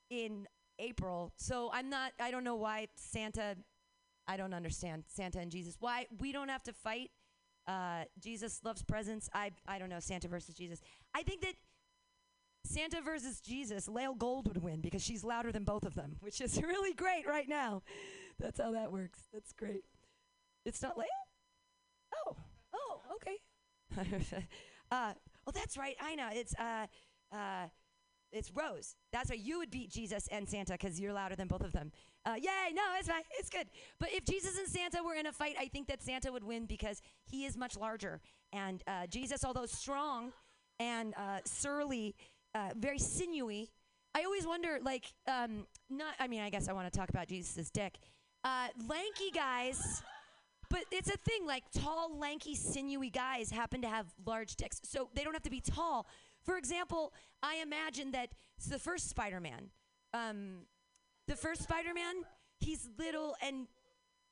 in 0.10 0.48
April, 0.80 1.34
so 1.38 1.70
I'm 1.74 1.90
not. 1.90 2.14
I 2.20 2.32
don't 2.32 2.46
know 2.46 2.56
why 2.56 2.88
Santa. 2.96 3.58
I 4.28 4.38
don't 4.38 4.54
understand 4.54 5.04
Santa 5.08 5.40
and 5.40 5.52
Jesus. 5.52 5.76
Why 5.80 6.08
we 6.20 6.32
don't 6.32 6.50
have 6.50 6.64
to 6.64 6.74
fight? 6.74 7.12
Uh, 7.68 8.06
Jesus 8.20 8.62
loves 8.64 8.82
presents. 8.82 9.30
I 9.34 9.52
I 9.68 9.78
don't 9.78 9.90
know 9.90 10.00
Santa 10.00 10.30
versus 10.30 10.56
Jesus. 10.56 10.82
I 11.14 11.24
think 11.24 11.42
that 11.42 11.56
Santa 12.64 13.02
versus 13.02 13.42
Jesus, 13.42 13.88
Lael 13.88 14.16
Gold 14.16 14.48
would 14.48 14.62
win 14.62 14.82
because 14.82 15.04
she's 15.04 15.24
louder 15.24 15.52
than 15.52 15.64
both 15.64 15.84
of 15.84 15.96
them, 15.96 16.16
which 16.20 16.42
is 16.42 16.62
really 16.64 16.94
great 16.94 17.28
right 17.28 17.50
now. 17.50 17.82
That's 18.40 18.60
how 18.60 18.72
that 18.72 18.92
works. 18.92 19.20
That's 19.34 19.54
great. 19.54 19.84
It's 20.66 20.82
not 20.82 20.98
Lael? 20.98 21.08
Oh, 22.28 22.36
oh, 22.74 23.02
okay. 23.16 24.18
uh, 24.92 25.14
oh, 25.48 25.52
that's 25.54 25.78
right. 25.78 25.96
I 26.02 26.16
know. 26.16 26.30
It's 26.32 26.54
uh, 26.60 26.88
uh, 27.34 27.68
it's 28.32 28.52
Rose. 28.52 28.96
That's 29.12 29.30
why 29.30 29.36
You 29.36 29.58
would 29.60 29.72
beat 29.72 29.90
Jesus 29.90 30.28
and 30.32 30.48
Santa 30.48 30.74
because 30.74 31.00
you're 31.00 31.14
louder 31.14 31.36
than 31.36 31.48
both 31.48 31.64
of 31.64 31.74
them. 31.74 31.92
Uh, 32.26 32.36
yay! 32.38 32.72
No, 32.74 32.84
it's 32.98 33.10
fine. 33.10 33.24
It's 33.38 33.50
good. 33.50 33.68
But 34.00 34.10
if 34.14 34.26
Jesus 34.26 34.58
and 34.58 34.68
Santa 34.68 35.04
were 35.04 35.16
in 35.16 35.26
a 35.26 35.32
fight, 35.32 35.56
I 35.60 35.68
think 35.68 35.88
that 35.88 36.02
Santa 36.02 36.32
would 36.32 36.44
win 36.44 36.66
because 36.66 37.02
he 37.26 37.46
is 37.46 37.58
much 37.58 37.76
larger, 37.76 38.22
and 38.54 38.84
uh, 38.88 39.08
Jesus, 39.08 39.44
although 39.44 39.66
strong 39.66 40.32
and 40.80 41.14
uh, 41.18 41.40
surly, 41.46 42.16
uh, 42.56 42.70
very 42.76 43.00
sinewy. 43.00 43.70
I 44.14 44.24
always 44.24 44.46
wonder, 44.46 44.80
like, 44.82 45.06
um, 45.28 45.66
not. 45.90 46.16
I 46.20 46.28
mean, 46.28 46.42
I 46.42 46.50
guess 46.50 46.68
I 46.68 46.74
want 46.74 46.92
to 46.92 46.98
talk 46.98 47.10
about 47.10 47.28
Jesus' 47.28 47.70
dick. 47.70 47.98
Uh, 48.44 48.68
lanky 48.88 49.32
guys, 49.34 50.02
but 50.70 50.82
it's 50.92 51.10
a 51.10 51.18
thing. 51.18 51.46
Like 51.46 51.64
tall, 51.72 52.18
lanky, 52.18 52.56
sinewy 52.56 53.10
guys 53.10 53.52
happen 53.52 53.82
to 53.84 53.88
have 53.88 54.08
large 54.26 54.56
dicks, 54.56 54.82
so 54.84 55.10
they 55.14 55.24
don't 55.24 55.34
have 55.34 55.44
to 55.44 55.50
be 55.50 55.62
tall. 55.62 56.08
For 56.44 56.58
example, 56.58 57.14
I 57.44 57.58
imagine 57.58 58.12
that 58.12 58.30
the 58.68 58.80
first 58.80 59.10
Spider-Man. 59.10 59.70
Um, 60.14 60.66
the 61.28 61.36
first 61.36 61.64
Spider-Man, 61.64 62.24
he's 62.60 62.90
little 62.98 63.36
and 63.42 63.68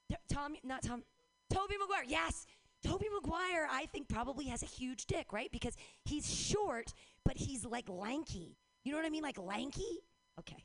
t- 0.09 0.17
Tom, 0.27 0.55
not 0.63 0.81
Tom, 0.81 1.03
Tobey 1.49 1.75
Maguire. 1.79 2.03
Yes, 2.07 2.45
Tobey 2.84 3.07
Maguire. 3.14 3.68
I 3.69 3.85
think 3.88 4.07
probably 4.07 4.45
has 4.45 4.64
a 4.64 4.68
huge 4.68 5.06
dick, 5.06 5.34
right? 5.34 5.51
Because 5.51 5.76
he's 6.06 6.34
short, 6.34 6.93
but 7.26 7.38
he's 7.38 7.65
like 7.65 7.89
lanky. 7.89 8.57
You 8.84 8.91
know 8.91 8.97
what 8.97 9.06
I 9.06 9.10
mean? 9.10 9.23
Like 9.23 9.38
lanky. 9.38 9.99
Okay. 10.39 10.64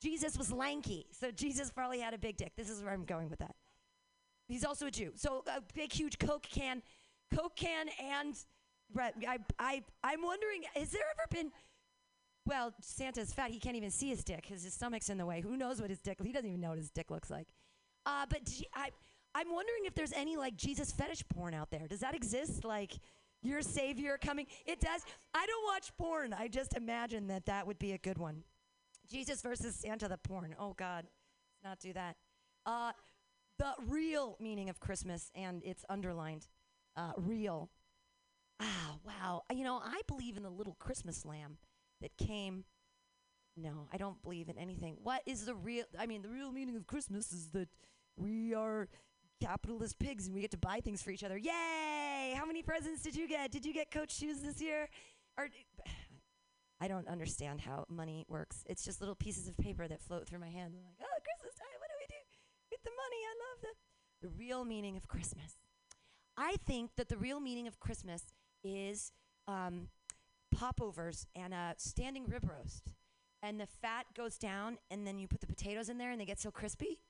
Jesus 0.00 0.38
was 0.38 0.52
lanky, 0.52 1.06
so 1.10 1.30
Jesus 1.32 1.70
probably 1.70 1.98
had 1.98 2.14
a 2.14 2.18
big 2.18 2.36
dick. 2.36 2.52
This 2.56 2.70
is 2.70 2.82
where 2.82 2.92
I'm 2.92 3.04
going 3.04 3.28
with 3.28 3.40
that. 3.40 3.56
He's 4.46 4.64
also 4.64 4.86
a 4.86 4.90
Jew, 4.90 5.12
so 5.16 5.42
a 5.46 5.60
big, 5.74 5.92
huge 5.92 6.18
Coke 6.18 6.46
can, 6.48 6.82
Coke 7.34 7.56
can, 7.56 7.86
and 8.02 8.34
right, 8.94 9.12
I, 9.28 9.38
I, 9.58 9.82
I'm 10.02 10.22
wondering, 10.22 10.62
has 10.74 10.90
there 10.90 11.02
ever 11.10 11.26
been? 11.30 11.52
Well, 12.46 12.72
Santa's 12.80 13.34
fat. 13.34 13.50
He 13.50 13.58
can't 13.58 13.76
even 13.76 13.90
see 13.90 14.08
his 14.08 14.24
dick 14.24 14.42
because 14.42 14.62
his 14.62 14.72
stomach's 14.72 15.10
in 15.10 15.18
the 15.18 15.26
way. 15.26 15.42
Who 15.42 15.56
knows 15.56 15.82
what 15.82 15.90
his 15.90 15.98
dick? 15.98 16.18
He 16.22 16.32
doesn't 16.32 16.48
even 16.48 16.60
know 16.60 16.70
what 16.70 16.78
his 16.78 16.90
dick 16.90 17.10
looks 17.10 17.28
like. 17.28 17.48
Uh, 18.06 18.24
but 18.30 18.40
I, 18.74 18.90
I'm 19.34 19.52
wondering 19.52 19.84
if 19.84 19.94
there's 19.94 20.12
any 20.12 20.36
like 20.36 20.56
Jesus 20.56 20.92
fetish 20.92 21.24
porn 21.28 21.54
out 21.54 21.70
there. 21.70 21.86
Does 21.86 22.00
that 22.00 22.14
exist? 22.14 22.64
Like 22.64 22.92
your 23.42 23.62
savior 23.62 24.18
coming? 24.20 24.46
It 24.66 24.80
does. 24.80 25.02
I 25.34 25.46
don't 25.46 25.64
watch 25.72 25.92
porn. 25.96 26.32
I 26.32 26.48
just 26.48 26.76
imagine 26.76 27.28
that 27.28 27.46
that 27.46 27.66
would 27.66 27.78
be 27.78 27.92
a 27.92 27.98
good 27.98 28.18
one. 28.18 28.42
Jesus 29.10 29.40
versus 29.40 29.74
Santa, 29.74 30.08
the 30.08 30.18
porn. 30.18 30.54
Oh 30.58 30.74
God, 30.74 31.04
let's 31.04 31.64
not 31.64 31.80
do 31.80 31.92
that. 31.94 32.16
Uh, 32.66 32.92
the 33.58 33.72
real 33.86 34.36
meaning 34.40 34.68
of 34.68 34.80
Christmas, 34.80 35.30
and 35.34 35.62
it's 35.64 35.84
underlined, 35.88 36.46
uh, 36.96 37.12
real. 37.16 37.70
Ah, 38.60 38.96
wow. 39.06 39.42
You 39.52 39.64
know, 39.64 39.80
I 39.82 40.00
believe 40.06 40.36
in 40.36 40.42
the 40.42 40.50
little 40.50 40.76
Christmas 40.78 41.24
lamb 41.24 41.58
that 42.00 42.16
came. 42.16 42.64
No, 43.56 43.88
I 43.92 43.96
don't 43.96 44.22
believe 44.22 44.48
in 44.48 44.58
anything. 44.58 44.96
What 45.02 45.22
is 45.26 45.44
the 45.44 45.54
real? 45.54 45.84
I 45.98 46.06
mean, 46.06 46.22
the 46.22 46.28
real 46.28 46.52
meaning 46.52 46.76
of 46.76 46.86
Christmas 46.86 47.32
is 47.32 47.48
that 47.48 47.68
we 48.16 48.54
are 48.54 48.88
capitalist 49.40 49.98
pigs 49.98 50.26
and 50.26 50.34
we 50.34 50.40
get 50.40 50.50
to 50.52 50.58
buy 50.58 50.80
things 50.80 51.02
for 51.02 51.10
each 51.10 51.24
other. 51.24 51.36
Yay! 51.36 52.34
How 52.36 52.44
many 52.46 52.62
presents 52.62 53.02
did 53.02 53.16
you 53.16 53.28
get? 53.28 53.50
Did 53.50 53.64
you 53.64 53.72
get 53.72 53.90
Coach 53.90 54.16
shoes 54.16 54.40
this 54.40 54.60
year? 54.60 54.88
Or 55.36 55.48
I 56.80 56.86
don't 56.86 57.08
understand 57.08 57.60
how 57.60 57.86
money 57.88 58.24
works. 58.28 58.62
It's 58.66 58.84
just 58.84 59.00
little 59.00 59.16
pieces 59.16 59.48
of 59.48 59.56
paper 59.56 59.88
that 59.88 60.00
float 60.00 60.28
through 60.28 60.38
my 60.38 60.48
hand. 60.48 60.74
I'm 60.76 60.84
like, 60.84 61.00
oh, 61.02 61.18
Christmas 61.24 61.54
time. 61.58 61.78
What 61.78 61.90
do 61.90 61.96
we 61.98 62.06
do 62.06 62.22
with 62.70 62.82
the 62.84 62.90
money? 62.90 63.20
I 63.26 63.34
love 63.34 63.60
the 63.62 63.74
the 64.20 64.28
real 64.28 64.64
meaning 64.64 64.96
of 64.96 65.08
Christmas. 65.08 65.56
I 66.36 66.56
think 66.66 66.90
that 66.96 67.08
the 67.08 67.16
real 67.16 67.40
meaning 67.40 67.66
of 67.66 67.80
Christmas 67.80 68.22
is 68.64 69.12
um, 69.46 69.88
popovers 70.54 71.26
and 71.34 71.52
a 71.52 71.74
standing 71.78 72.26
rib 72.26 72.48
roast, 72.48 72.90
and 73.42 73.60
the 73.60 73.66
fat 73.66 74.06
goes 74.16 74.38
down, 74.38 74.78
and 74.90 75.06
then 75.06 75.18
you 75.18 75.26
put 75.28 75.40
the 75.40 75.46
potatoes 75.46 75.88
in 75.88 75.98
there, 75.98 76.10
and 76.10 76.20
they 76.20 76.24
get 76.24 76.40
so 76.40 76.50
crispy. 76.50 77.00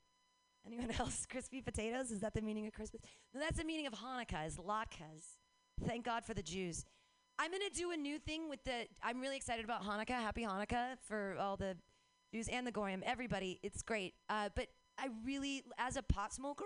Anyone 0.67 0.91
else 0.99 1.27
crispy 1.27 1.61
potatoes? 1.61 2.11
Is 2.11 2.21
that 2.21 2.35
the 2.35 2.43
meaning 2.43 2.67
of 2.67 2.73
Christmas? 2.73 3.03
No, 3.35 3.41
that's 3.41 3.59
the 3.59 3.65
meaning 3.65 3.87
of 3.87 3.95
Hanukkah. 3.95 4.47
Is 4.47 4.57
latkes. 4.57 5.37
Thank 5.87 6.05
God 6.05 6.25
for 6.25 6.35
the 6.35 6.43
Jews. 6.43 6.85
I'm 7.39 7.53
gonna 7.53 7.71
do 7.73 7.93
a 7.93 7.97
new 7.97 8.19
thing 8.19 8.49
with 8.49 8.63
the. 8.65 8.87
I'm 9.03 9.21
really 9.21 9.37
excited 9.37 9.65
about 9.65 9.85
Hanukkah. 9.85 10.21
Happy 10.21 10.43
Hanukkah 10.43 10.97
for 11.07 11.37
all 11.39 11.57
the 11.57 11.77
Jews 12.33 12.49
and 12.49 12.67
the 12.67 12.73
Goyim, 12.73 13.03
everybody. 13.07 13.61
It's 13.63 13.83
great. 13.83 14.15
Uh, 14.29 14.49
but 14.55 14.67
I 14.99 15.09
really, 15.25 15.63
as 15.79 15.97
a 15.97 16.03
pot 16.03 16.33
smoker 16.33 16.65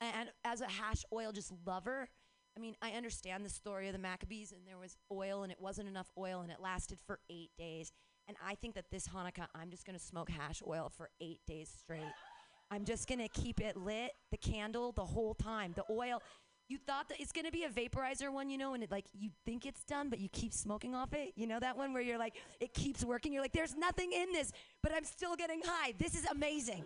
and 0.00 0.30
as 0.44 0.62
a 0.62 0.66
hash 0.66 1.04
oil 1.12 1.32
just 1.32 1.52
lover, 1.66 2.08
I 2.56 2.60
mean, 2.60 2.74
I 2.82 2.92
understand 2.92 3.44
the 3.44 3.50
story 3.50 3.86
of 3.88 3.92
the 3.92 3.98
Maccabees, 3.98 4.52
and 4.52 4.62
there 4.66 4.78
was 4.78 4.96
oil, 5.12 5.42
and 5.42 5.52
it 5.52 5.60
wasn't 5.60 5.88
enough 5.88 6.10
oil, 6.18 6.40
and 6.40 6.50
it 6.50 6.60
lasted 6.60 6.98
for 7.06 7.20
eight 7.30 7.50
days. 7.58 7.92
And 8.26 8.36
I 8.44 8.54
think 8.54 8.74
that 8.74 8.86
this 8.90 9.06
Hanukkah, 9.08 9.46
I'm 9.54 9.70
just 9.70 9.84
gonna 9.84 9.98
smoke 9.98 10.30
hash 10.30 10.62
oil 10.66 10.90
for 10.96 11.10
eight 11.20 11.40
days 11.46 11.70
straight. 11.78 12.00
I'm 12.70 12.84
just 12.84 13.08
gonna 13.08 13.28
keep 13.28 13.60
it 13.60 13.76
lit, 13.76 14.12
the 14.30 14.36
candle, 14.36 14.92
the 14.92 15.04
whole 15.04 15.34
time. 15.34 15.72
The 15.74 15.84
oil. 15.90 16.22
You 16.68 16.78
thought 16.78 17.08
that 17.08 17.20
it's 17.20 17.32
gonna 17.32 17.50
be 17.50 17.64
a 17.64 17.68
vaporizer 17.68 18.32
one, 18.32 18.48
you 18.48 18.56
know, 18.56 18.74
and 18.74 18.84
it 18.84 18.92
like 18.92 19.06
you 19.12 19.30
think 19.44 19.66
it's 19.66 19.82
done, 19.82 20.08
but 20.08 20.20
you 20.20 20.28
keep 20.28 20.52
smoking 20.52 20.94
off 20.94 21.12
it. 21.12 21.32
You 21.34 21.48
know 21.48 21.58
that 21.58 21.76
one 21.76 21.92
where 21.92 22.02
you're 22.02 22.18
like, 22.18 22.34
it 22.60 22.72
keeps 22.74 23.04
working. 23.04 23.32
You're 23.32 23.42
like, 23.42 23.52
there's 23.52 23.74
nothing 23.76 24.12
in 24.12 24.32
this, 24.32 24.52
but 24.82 24.92
I'm 24.94 25.04
still 25.04 25.34
getting 25.34 25.62
high. 25.64 25.94
This 25.98 26.14
is 26.14 26.24
amazing. 26.26 26.84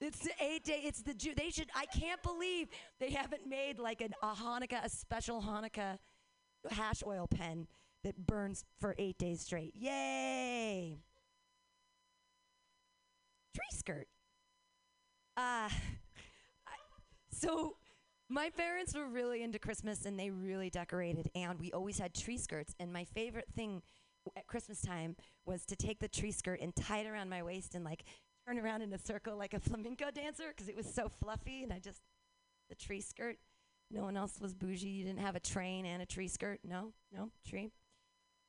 It's 0.00 0.20
the 0.20 0.30
eight 0.40 0.64
day. 0.64 0.80
It's 0.84 1.02
the 1.02 1.12
Jew. 1.12 1.34
They 1.36 1.50
should. 1.50 1.68
I 1.74 1.84
can't 1.86 2.22
believe 2.22 2.68
they 3.00 3.10
haven't 3.10 3.46
made 3.46 3.78
like 3.78 4.00
an, 4.00 4.14
a 4.22 4.28
Hanukkah, 4.28 4.84
a 4.84 4.88
special 4.88 5.42
Hanukkah 5.42 5.98
hash 6.70 7.02
oil 7.06 7.26
pen 7.26 7.66
that 8.04 8.26
burns 8.26 8.64
for 8.80 8.94
eight 8.98 9.18
days 9.18 9.40
straight. 9.40 9.74
Yay! 9.74 10.96
Tree 13.54 13.78
skirt. 13.78 14.08
Uh, 15.38 15.68
so 17.30 17.76
my 18.28 18.50
parents 18.50 18.96
were 18.96 19.06
really 19.06 19.44
into 19.44 19.60
Christmas 19.60 20.04
and 20.04 20.18
they 20.18 20.30
really 20.30 20.68
decorated, 20.68 21.30
and 21.36 21.60
we 21.60 21.70
always 21.70 21.96
had 21.96 22.12
tree 22.12 22.36
skirts. 22.36 22.74
And 22.80 22.92
my 22.92 23.04
favorite 23.04 23.46
thing 23.54 23.82
at 24.36 24.48
Christmas 24.48 24.82
time 24.82 25.14
was 25.46 25.64
to 25.66 25.76
take 25.76 26.00
the 26.00 26.08
tree 26.08 26.32
skirt 26.32 26.60
and 26.60 26.74
tie 26.74 26.98
it 26.98 27.06
around 27.06 27.30
my 27.30 27.44
waist 27.44 27.76
and 27.76 27.84
like 27.84 28.02
turn 28.48 28.58
around 28.58 28.82
in 28.82 28.92
a 28.92 28.98
circle 28.98 29.36
like 29.36 29.54
a 29.54 29.60
flamenco 29.60 30.10
dancer 30.10 30.48
because 30.48 30.68
it 30.68 30.76
was 30.76 30.92
so 30.92 31.08
fluffy. 31.08 31.62
And 31.62 31.72
I 31.72 31.78
just, 31.78 32.02
the 32.68 32.74
tree 32.74 33.00
skirt. 33.00 33.36
No 33.92 34.02
one 34.02 34.16
else 34.16 34.40
was 34.40 34.54
bougie. 34.54 34.88
You 34.88 35.04
didn't 35.04 35.20
have 35.20 35.36
a 35.36 35.40
train 35.40 35.86
and 35.86 36.02
a 36.02 36.06
tree 36.06 36.28
skirt. 36.28 36.58
No, 36.64 36.92
no, 37.12 37.30
tree. 37.48 37.70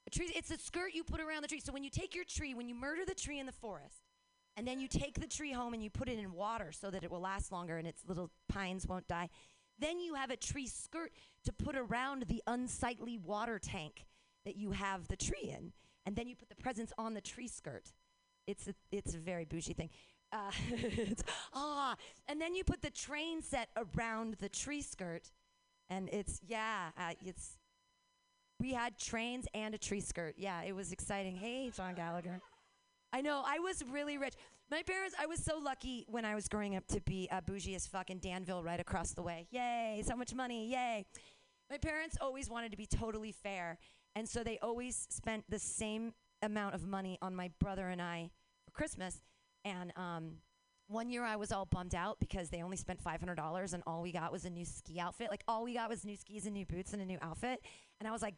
A 0.07 0.09
tree, 0.09 0.31
it's 0.35 0.49
a 0.49 0.57
skirt 0.57 0.95
you 0.95 1.03
put 1.03 1.21
around 1.21 1.43
the 1.43 1.47
tree. 1.47 1.61
So 1.63 1.71
when 1.71 1.83
you 1.83 1.91
take 1.91 2.15
your 2.15 2.25
tree, 2.25 2.55
when 2.55 2.67
you 2.67 2.73
murder 2.73 3.05
the 3.05 3.13
tree 3.13 3.39
in 3.39 3.45
the 3.45 3.51
forest, 3.51 4.08
and 4.57 4.67
then 4.67 4.79
you 4.79 4.87
take 4.87 5.19
the 5.19 5.27
tree 5.27 5.51
home 5.51 5.73
and 5.73 5.83
you 5.83 5.89
put 5.89 6.09
it 6.09 6.19
in 6.19 6.33
water 6.33 6.71
so 6.71 6.89
that 6.89 7.03
it 7.03 7.11
will 7.11 7.21
last 7.21 7.51
longer 7.51 7.77
and 7.77 7.87
its 7.87 8.01
little 8.07 8.29
pines 8.47 8.87
won't 8.87 9.07
die. 9.07 9.29
Then 9.79 9.99
you 9.99 10.15
have 10.15 10.29
a 10.29 10.35
tree 10.37 10.67
skirt 10.67 11.11
to 11.45 11.53
put 11.53 11.75
around 11.75 12.23
the 12.23 12.43
unsightly 12.47 13.17
water 13.17 13.59
tank 13.59 14.05
that 14.45 14.57
you 14.57 14.71
have 14.71 15.07
the 15.07 15.15
tree 15.15 15.53
in. 15.57 15.71
And 16.05 16.15
then 16.15 16.27
you 16.27 16.35
put 16.35 16.49
the 16.49 16.55
presents 16.55 16.91
on 16.97 17.13
the 17.13 17.21
tree 17.21 17.47
skirt. 17.47 17.93
it's 18.47 18.67
a, 18.67 18.73
it's 18.91 19.13
a 19.13 19.17
very 19.17 19.45
bougie 19.45 19.73
thing. 19.73 19.89
Uh, 20.31 20.51
ah, 21.53 21.95
and 22.27 22.39
then 22.39 22.53
you 22.53 22.63
put 22.63 22.81
the 22.81 22.89
train 22.89 23.41
set 23.41 23.69
around 23.77 24.35
the 24.39 24.49
tree 24.49 24.81
skirt, 24.81 25.31
and 25.89 26.09
it's 26.09 26.41
yeah, 26.47 26.89
uh, 26.97 27.13
it's. 27.25 27.57
We 28.59 28.73
had 28.73 28.97
trains 28.97 29.47
and 29.53 29.73
a 29.73 29.77
tree 29.77 30.01
skirt. 30.01 30.35
Yeah, 30.37 30.61
it 30.63 30.75
was 30.75 30.91
exciting. 30.91 31.35
Hey, 31.35 31.71
John 31.75 31.95
Gallagher. 31.95 32.41
I 33.11 33.21
know. 33.21 33.43
I 33.45 33.59
was 33.59 33.83
really 33.91 34.17
rich. 34.17 34.33
My 34.69 34.83
parents, 34.83 35.15
I 35.19 35.25
was 35.25 35.43
so 35.43 35.57
lucky 35.57 36.05
when 36.07 36.25
I 36.25 36.35
was 36.35 36.47
growing 36.47 36.75
up 36.75 36.85
to 36.87 37.01
be 37.01 37.27
uh, 37.31 37.41
bougie 37.41 37.75
as 37.75 37.87
fucking 37.87 38.19
Danville 38.19 38.63
right 38.63 38.79
across 38.79 39.13
the 39.13 39.23
way. 39.23 39.47
Yay, 39.49 40.03
so 40.05 40.15
much 40.15 40.33
money. 40.35 40.71
Yay. 40.71 41.05
My 41.71 41.77
parents 41.77 42.17
always 42.21 42.49
wanted 42.49 42.71
to 42.71 42.77
be 42.77 42.85
totally 42.85 43.31
fair. 43.31 43.79
And 44.15 44.27
so 44.27 44.43
they 44.43 44.59
always 44.59 45.07
spent 45.09 45.43
the 45.49 45.59
same 45.59 46.13
amount 46.41 46.75
of 46.75 46.87
money 46.87 47.17
on 47.21 47.35
my 47.35 47.49
brother 47.59 47.89
and 47.89 48.01
I 48.01 48.29
for 48.65 48.71
Christmas. 48.71 49.21
And 49.65 49.91
um, 49.95 50.33
one 50.87 51.09
year 51.09 51.23
I 51.23 51.35
was 51.35 51.51
all 51.51 51.65
bummed 51.65 51.95
out 51.95 52.19
because 52.19 52.49
they 52.49 52.61
only 52.61 52.77
spent 52.77 53.03
$500 53.03 53.73
and 53.73 53.83
all 53.85 54.01
we 54.01 54.11
got 54.11 54.31
was 54.31 54.45
a 54.45 54.49
new 54.49 54.65
ski 54.65 54.99
outfit. 54.99 55.29
Like 55.29 55.43
all 55.47 55.63
we 55.63 55.75
got 55.75 55.89
was 55.89 56.05
new 56.05 56.15
skis 56.15 56.45
and 56.45 56.53
new 56.53 56.65
boots 56.65 56.93
and 56.93 57.01
a 57.01 57.05
new 57.05 57.17
outfit. 57.21 57.61
And 57.99 58.07
I 58.07 58.11
was 58.11 58.21
like, 58.21 58.35